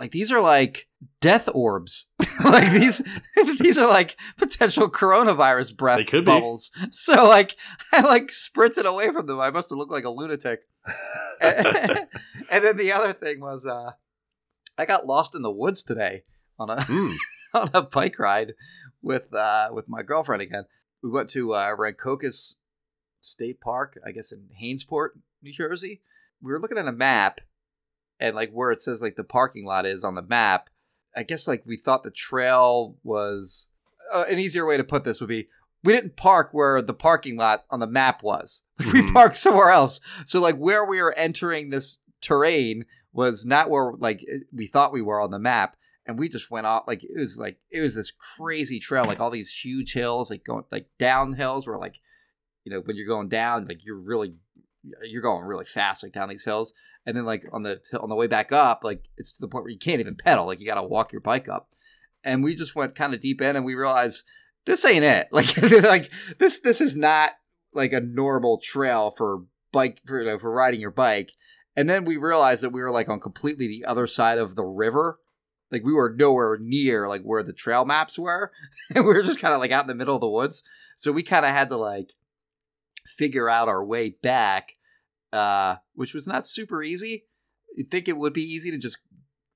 like 0.00 0.10
these 0.12 0.32
are 0.32 0.40
like 0.40 0.88
death 1.20 1.48
orbs. 1.54 2.06
like 2.44 2.72
these 2.72 3.00
these 3.60 3.78
are 3.78 3.86
like 3.88 4.16
potential 4.36 4.90
coronavirus 4.90 5.76
breath 5.76 5.98
They 5.98 6.04
could 6.04 6.24
be. 6.24 6.30
bubbles. 6.30 6.70
So 6.92 7.28
like 7.28 7.54
I 7.92 8.00
like 8.00 8.32
sprinted 8.32 8.86
away 8.86 9.10
from 9.12 9.26
them. 9.26 9.38
I 9.40 9.50
must 9.50 9.70
have 9.70 9.78
looked 9.78 9.92
like 9.92 10.04
a 10.04 10.10
lunatic. 10.10 10.60
and, 11.40 12.64
then 12.64 12.76
the 12.76 12.92
other 12.92 13.12
thing 13.12 13.40
was 13.40 13.66
uh 13.66 13.92
I 14.78 14.86
got 14.86 15.06
lost 15.06 15.34
in 15.34 15.42
the 15.42 15.50
woods 15.50 15.82
today 15.82 16.24
on 16.58 16.70
a 16.70 16.82
Hmm. 16.82 17.12
on 17.54 17.70
a 17.74 17.82
bike 17.82 18.18
ride 18.18 18.54
with 19.02 19.32
uh 19.34 19.68
with 19.72 19.88
my 19.88 20.02
girlfriend 20.02 20.42
again. 20.42 20.64
we 21.02 21.10
went 21.10 21.28
to 21.30 21.52
uh, 21.54 21.74
Rancocas 21.76 22.54
State 23.20 23.60
Park, 23.60 23.98
I 24.06 24.12
guess 24.12 24.32
in 24.32 24.48
Hainesport, 24.62 25.10
New 25.42 25.52
Jersey. 25.52 26.00
We 26.42 26.50
were 26.52 26.60
looking 26.60 26.78
at 26.78 26.86
a 26.88 26.92
map, 26.92 27.42
and 28.20 28.36
like 28.36 28.50
where 28.52 28.70
it 28.70 28.80
says 28.80 29.02
like 29.02 29.16
the 29.16 29.24
parking 29.24 29.64
lot 29.64 29.86
is 29.86 30.04
on 30.04 30.14
the 30.14 30.22
map. 30.22 30.68
I 31.16 31.22
guess 31.24 31.48
like 31.48 31.64
we 31.66 31.76
thought 31.76 32.04
the 32.04 32.10
trail 32.10 32.96
was 33.02 33.68
uh, 34.14 34.24
an 34.28 34.38
easier 34.38 34.64
way 34.66 34.76
to 34.76 34.84
put 34.84 35.02
this 35.04 35.20
would 35.20 35.28
be 35.28 35.48
we 35.82 35.92
didn't 35.94 36.16
park 36.16 36.50
where 36.52 36.82
the 36.82 36.92
parking 36.94 37.36
lot 37.36 37.64
on 37.70 37.80
the 37.80 37.86
map 37.86 38.22
was. 38.22 38.62
We 38.92 39.00
Mhm. 39.02 39.12
parked 39.14 39.36
somewhere 39.36 39.70
else. 39.70 40.00
So 40.26 40.40
like 40.40 40.56
where 40.56 40.84
we 40.84 41.00
were 41.02 41.14
entering 41.14 41.70
this 41.70 41.98
terrain 42.20 42.84
was 43.12 43.44
not 43.46 43.70
where 43.70 43.92
like 43.98 44.20
we 44.52 44.66
thought 44.66 44.92
we 44.92 45.02
were 45.02 45.20
on 45.20 45.30
the 45.30 45.38
map. 45.38 45.76
And 46.06 46.18
we 46.18 46.28
just 46.28 46.50
went 46.50 46.66
off 46.66 46.84
like 46.88 47.02
it 47.04 47.18
was 47.18 47.38
like 47.38 47.58
it 47.70 47.80
was 47.80 47.94
this 47.94 48.10
crazy 48.36 48.80
trail, 48.80 49.04
like 49.04 49.20
all 49.20 49.30
these 49.30 49.52
huge 49.52 49.92
hills, 49.92 50.30
like 50.30 50.44
going 50.44 50.64
like 50.72 50.86
down 50.98 51.32
hills 51.34 51.66
where 51.66 51.78
like 51.78 51.94
you 52.64 52.72
know 52.72 52.80
when 52.80 52.96
you're 52.96 53.06
going 53.06 53.28
down, 53.28 53.66
like 53.68 53.84
you're 53.84 53.96
really 54.00 54.34
you're 55.04 55.22
going 55.22 55.44
really 55.44 55.64
fast 55.64 56.02
like 56.02 56.12
down 56.12 56.28
these 56.28 56.44
hills, 56.44 56.72
and 57.06 57.16
then 57.16 57.24
like 57.24 57.46
on 57.52 57.62
the 57.62 57.80
on 58.00 58.08
the 58.08 58.14
way 58.14 58.26
back 58.26 58.52
up, 58.52 58.84
like 58.84 59.04
it's 59.16 59.32
to 59.32 59.40
the 59.40 59.48
point 59.48 59.64
where 59.64 59.72
you 59.72 59.78
can't 59.78 60.00
even 60.00 60.16
pedal, 60.16 60.46
like 60.46 60.60
you 60.60 60.66
got 60.66 60.80
to 60.80 60.82
walk 60.82 61.12
your 61.12 61.20
bike 61.20 61.48
up. 61.48 61.70
And 62.22 62.44
we 62.44 62.54
just 62.54 62.74
went 62.74 62.94
kind 62.94 63.14
of 63.14 63.20
deep 63.20 63.40
in, 63.40 63.56
and 63.56 63.64
we 63.64 63.74
realized 63.74 64.24
this 64.66 64.84
ain't 64.84 65.04
it. 65.04 65.28
Like 65.32 65.56
like 65.82 66.10
this 66.38 66.60
this 66.60 66.80
is 66.80 66.96
not 66.96 67.32
like 67.72 67.92
a 67.92 68.00
normal 68.00 68.58
trail 68.58 69.12
for 69.16 69.44
bike 69.72 70.00
for 70.04 70.20
you 70.20 70.28
know, 70.28 70.38
for 70.38 70.50
riding 70.50 70.80
your 70.80 70.90
bike. 70.90 71.32
And 71.76 71.88
then 71.88 72.04
we 72.04 72.16
realized 72.16 72.62
that 72.62 72.72
we 72.72 72.82
were 72.82 72.90
like 72.90 73.08
on 73.08 73.20
completely 73.20 73.68
the 73.68 73.84
other 73.84 74.06
side 74.06 74.38
of 74.38 74.54
the 74.54 74.64
river. 74.64 75.18
Like 75.70 75.84
we 75.84 75.92
were 75.92 76.14
nowhere 76.16 76.58
near 76.60 77.08
like 77.08 77.22
where 77.22 77.42
the 77.42 77.52
trail 77.52 77.84
maps 77.84 78.18
were. 78.18 78.52
and 78.94 79.04
we 79.04 79.14
were 79.14 79.22
just 79.22 79.40
kind 79.40 79.54
of 79.54 79.60
like 79.60 79.70
out 79.70 79.84
in 79.84 79.88
the 79.88 79.94
middle 79.94 80.14
of 80.14 80.20
the 80.20 80.28
woods. 80.28 80.62
So 80.96 81.12
we 81.12 81.22
kind 81.22 81.44
of 81.44 81.52
had 81.52 81.70
to 81.70 81.76
like 81.76 82.12
figure 83.06 83.48
out 83.48 83.68
our 83.68 83.84
way 83.84 84.10
back, 84.22 84.76
uh, 85.32 85.76
which 85.94 86.14
was 86.14 86.26
not 86.26 86.46
super 86.46 86.82
easy. 86.82 87.24
You'd 87.76 87.90
think 87.90 88.08
it 88.08 88.16
would 88.16 88.32
be 88.32 88.42
easy 88.42 88.70
to 88.70 88.78
just 88.78 88.98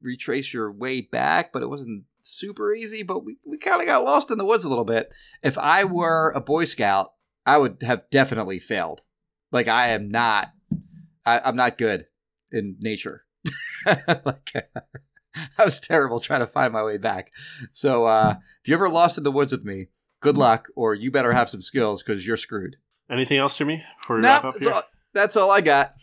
retrace 0.00 0.52
your 0.52 0.70
way 0.70 1.00
back, 1.00 1.52
but 1.52 1.62
it 1.62 1.68
wasn't 1.68 2.04
super 2.22 2.74
easy. 2.74 3.02
But 3.02 3.24
we, 3.24 3.38
we 3.44 3.58
kind 3.58 3.80
of 3.80 3.86
got 3.86 4.04
lost 4.04 4.30
in 4.30 4.38
the 4.38 4.44
woods 4.44 4.64
a 4.64 4.68
little 4.68 4.84
bit. 4.84 5.12
If 5.42 5.58
I 5.58 5.84
were 5.84 6.32
a 6.34 6.40
Boy 6.40 6.64
Scout, 6.64 7.12
I 7.46 7.58
would 7.58 7.82
have 7.82 8.08
definitely 8.10 8.58
failed. 8.58 9.02
Like 9.50 9.68
I 9.68 9.88
am 9.88 10.08
not, 10.10 10.52
I, 11.26 11.40
I'm 11.40 11.56
not 11.56 11.78
good 11.78 12.06
in 12.52 12.76
nature. 12.80 13.24
like 13.86 14.52
I 15.58 15.64
was 15.64 15.80
terrible 15.80 16.20
trying 16.20 16.40
to 16.40 16.46
find 16.46 16.72
my 16.72 16.82
way 16.82 16.96
back. 16.96 17.32
So 17.72 18.06
uh, 18.06 18.36
if 18.62 18.68
you 18.68 18.74
ever 18.74 18.88
lost 18.88 19.18
in 19.18 19.24
the 19.24 19.32
woods 19.32 19.52
with 19.52 19.64
me, 19.64 19.88
good 20.20 20.36
luck, 20.36 20.68
or 20.76 20.94
you 20.94 21.10
better 21.10 21.32
have 21.32 21.50
some 21.50 21.62
skills 21.62 22.02
because 22.02 22.26
you're 22.26 22.36
screwed. 22.36 22.76
Anything 23.10 23.38
else, 23.38 23.58
Jimmy? 23.58 23.76
me 23.76 23.84
we 24.08 24.20
No, 24.22 24.28
wrap 24.28 24.44
up 24.44 24.54
here? 24.58 24.72
all, 24.72 24.82
that's 25.14 25.36
all 25.36 25.50
I 25.50 25.60
got. 25.60 25.94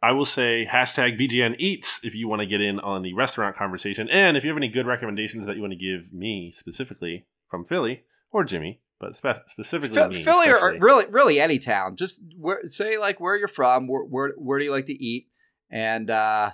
I 0.00 0.12
will 0.12 0.24
say 0.24 0.64
hashtag 0.70 1.20
BGN 1.20 1.56
Eats 1.58 2.00
if 2.04 2.14
you 2.14 2.28
want 2.28 2.40
to 2.40 2.46
get 2.46 2.60
in 2.60 2.78
on 2.80 3.02
the 3.02 3.14
restaurant 3.14 3.56
conversation. 3.56 4.08
And 4.08 4.36
if 4.36 4.44
you 4.44 4.50
have 4.50 4.56
any 4.56 4.68
good 4.68 4.86
recommendations 4.86 5.46
that 5.46 5.56
you 5.56 5.62
want 5.62 5.72
to 5.72 5.78
give 5.78 6.12
me 6.12 6.52
specifically 6.52 7.26
from 7.48 7.64
Philly 7.64 8.04
or 8.30 8.44
Jimmy, 8.44 8.80
but 9.00 9.16
spe- 9.16 9.48
specifically 9.48 9.96
Phil- 9.96 10.10
me. 10.10 10.22
Philly 10.22 10.50
or, 10.50 10.60
or 10.60 10.78
really, 10.78 11.06
really 11.10 11.40
any 11.40 11.58
town. 11.58 11.96
Just 11.96 12.22
where, 12.36 12.66
say 12.66 12.98
like 12.98 13.18
where 13.18 13.36
you're 13.36 13.48
from. 13.48 13.88
Where, 13.88 14.02
where 14.02 14.32
where 14.36 14.58
do 14.58 14.64
you 14.64 14.70
like 14.70 14.86
to 14.86 15.04
eat? 15.04 15.28
And 15.70 16.10
uh, 16.10 16.52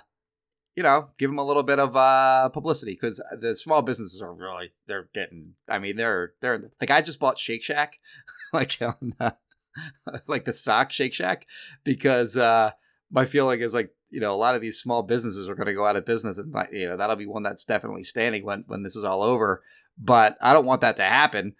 you 0.75 0.83
know, 0.83 1.09
give 1.17 1.29
them 1.29 1.39
a 1.39 1.45
little 1.45 1.63
bit 1.63 1.79
of 1.79 1.95
uh, 1.95 2.49
publicity 2.49 2.93
because 2.93 3.23
the 3.39 3.55
small 3.55 3.81
businesses 3.81 4.21
are 4.21 4.33
really 4.33 4.71
they're 4.87 5.09
getting. 5.13 5.53
I 5.69 5.79
mean, 5.79 5.97
they're 5.97 6.33
they're 6.41 6.71
like 6.81 6.91
I 6.91 7.01
just 7.01 7.19
bought 7.19 7.39
Shake 7.39 7.63
Shack, 7.63 7.99
like 8.53 8.77
on 8.81 9.15
uh, 9.19 9.31
like 10.27 10.45
the 10.45 10.53
stock 10.53 10.91
Shake 10.91 11.13
Shack 11.13 11.45
because 11.83 12.37
uh, 12.37 12.71
my 13.11 13.25
feeling 13.25 13.61
is 13.61 13.73
like 13.73 13.91
you 14.09 14.19
know 14.19 14.33
a 14.33 14.37
lot 14.37 14.55
of 14.55 14.61
these 14.61 14.79
small 14.79 15.03
businesses 15.03 15.49
are 15.49 15.55
going 15.55 15.67
to 15.67 15.73
go 15.73 15.85
out 15.85 15.95
of 15.95 16.05
business 16.05 16.37
and 16.37 16.53
you 16.71 16.87
know 16.87 16.97
that'll 16.97 17.15
be 17.15 17.25
one 17.25 17.43
that's 17.43 17.65
definitely 17.65 18.03
standing 18.03 18.45
when 18.45 18.63
when 18.67 18.83
this 18.83 18.95
is 18.95 19.03
all 19.03 19.23
over. 19.23 19.63
But 19.97 20.37
I 20.41 20.53
don't 20.53 20.65
want 20.65 20.81
that 20.81 20.97
to 20.97 21.03
happen. 21.03 21.55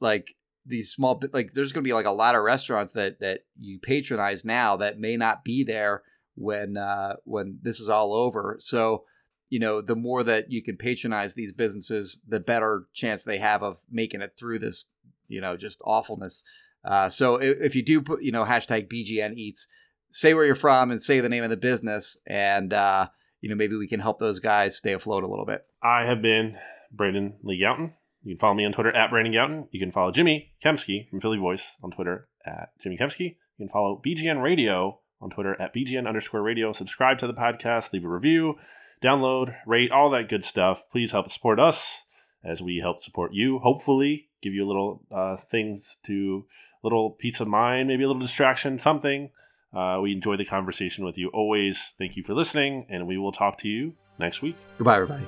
Like 0.00 0.34
these 0.68 0.92
small 0.92 1.20
like 1.32 1.52
there's 1.54 1.72
going 1.72 1.82
to 1.82 1.88
be 1.88 1.94
like 1.94 2.06
a 2.06 2.10
lot 2.10 2.34
of 2.34 2.42
restaurants 2.42 2.92
that 2.92 3.20
that 3.20 3.40
you 3.58 3.78
patronize 3.78 4.44
now 4.44 4.76
that 4.76 4.98
may 4.98 5.16
not 5.16 5.42
be 5.42 5.64
there 5.64 6.02
when 6.34 6.76
uh 6.76 7.16
when 7.24 7.58
this 7.62 7.80
is 7.80 7.88
all 7.88 8.12
over 8.12 8.56
so 8.60 9.04
you 9.48 9.58
know 9.58 9.80
the 9.80 9.96
more 9.96 10.22
that 10.22 10.52
you 10.52 10.62
can 10.62 10.76
patronize 10.76 11.34
these 11.34 11.52
businesses 11.52 12.18
the 12.28 12.38
better 12.38 12.84
chance 12.92 13.24
they 13.24 13.38
have 13.38 13.62
of 13.62 13.80
making 13.90 14.20
it 14.20 14.34
through 14.38 14.58
this 14.58 14.84
you 15.26 15.40
know 15.40 15.56
just 15.56 15.80
awfulness 15.84 16.44
uh 16.84 17.08
so 17.08 17.36
if, 17.36 17.58
if 17.60 17.74
you 17.76 17.84
do 17.84 18.00
put 18.00 18.22
you 18.22 18.32
know 18.32 18.44
hashtag 18.44 18.88
bgn 18.90 19.34
eats 19.34 19.66
say 20.10 20.34
where 20.34 20.44
you're 20.44 20.54
from 20.54 20.90
and 20.90 21.02
say 21.02 21.20
the 21.20 21.28
name 21.28 21.44
of 21.44 21.50
the 21.50 21.56
business 21.56 22.16
and 22.26 22.72
uh 22.72 23.06
you 23.40 23.48
know 23.48 23.56
maybe 23.56 23.76
we 23.76 23.88
can 23.88 24.00
help 24.00 24.18
those 24.18 24.40
guys 24.40 24.76
stay 24.76 24.92
afloat 24.92 25.22
a 25.22 25.28
little 25.28 25.46
bit 25.46 25.64
I 25.82 26.06
have 26.06 26.22
been 26.22 26.56
Brandon 26.90 27.34
Lee 27.42 27.60
Gowton. 27.60 27.94
You 28.22 28.34
can 28.34 28.40
follow 28.40 28.54
me 28.54 28.64
on 28.64 28.72
Twitter 28.72 28.94
at 28.94 29.10
Brandon 29.10 29.32
Gowton. 29.32 29.68
You 29.70 29.80
can 29.80 29.92
follow 29.92 30.10
Jimmy 30.10 30.52
Kempski 30.64 31.08
from 31.08 31.20
Philly 31.20 31.38
Voice 31.38 31.76
on 31.82 31.90
Twitter 31.90 32.28
at 32.44 32.70
Jimmy 32.80 32.98
Kempski. 32.98 33.36
You 33.56 33.66
can 33.66 33.68
follow 33.68 34.00
BGN 34.04 34.42
Radio 34.42 35.00
on 35.20 35.30
Twitter 35.30 35.60
at 35.60 35.74
BGN 35.74 36.06
underscore 36.06 36.42
radio. 36.42 36.72
Subscribe 36.72 37.18
to 37.18 37.26
the 37.26 37.32
podcast, 37.32 37.92
leave 37.92 38.04
a 38.04 38.08
review, 38.08 38.56
download, 39.02 39.54
rate, 39.66 39.90
all 39.90 40.10
that 40.10 40.28
good 40.28 40.44
stuff. 40.44 40.84
Please 40.90 41.12
help 41.12 41.28
support 41.28 41.60
us 41.60 42.04
as 42.44 42.60
we 42.60 42.78
help 42.78 43.00
support 43.00 43.32
you. 43.32 43.58
Hopefully, 43.60 44.28
give 44.42 44.52
you 44.52 44.64
a 44.64 44.68
little 44.68 45.02
uh, 45.14 45.36
things 45.36 45.98
to, 46.06 46.44
little 46.82 47.10
peace 47.10 47.40
of 47.40 47.48
mind, 47.48 47.88
maybe 47.88 48.04
a 48.04 48.06
little 48.06 48.20
distraction, 48.20 48.78
something. 48.78 49.30
Uh, 49.74 49.98
we 50.02 50.12
enjoy 50.12 50.36
the 50.36 50.44
conversation 50.44 51.04
with 51.04 51.18
you 51.18 51.28
always. 51.34 51.94
Thank 51.98 52.16
you 52.16 52.22
for 52.24 52.34
listening, 52.34 52.86
and 52.88 53.06
we 53.06 53.18
will 53.18 53.32
talk 53.32 53.58
to 53.58 53.68
you 53.68 53.94
next 54.18 54.42
week. 54.42 54.56
goodbye 54.78 54.96
everybody 54.96 55.24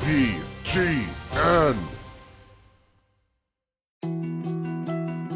BGN. 0.00 1.76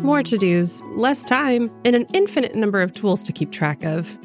More 0.03 0.23
to 0.23 0.39
dos, 0.39 0.81
less 0.97 1.23
time, 1.25 1.71
and 1.85 1.95
an 1.95 2.07
infinite 2.14 2.55
number 2.55 2.81
of 2.81 2.93
tools 2.93 3.23
to 3.25 3.33
keep 3.33 3.51
track 3.53 3.85
of. 3.85 4.19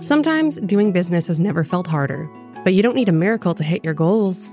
Sometimes 0.00 0.58
doing 0.60 0.92
business 0.92 1.26
has 1.28 1.40
never 1.40 1.64
felt 1.64 1.86
harder, 1.86 2.28
but 2.64 2.74
you 2.74 2.82
don't 2.82 2.94
need 2.94 3.08
a 3.08 3.12
miracle 3.12 3.54
to 3.54 3.64
hit 3.64 3.84
your 3.84 3.94
goals. 3.94 4.52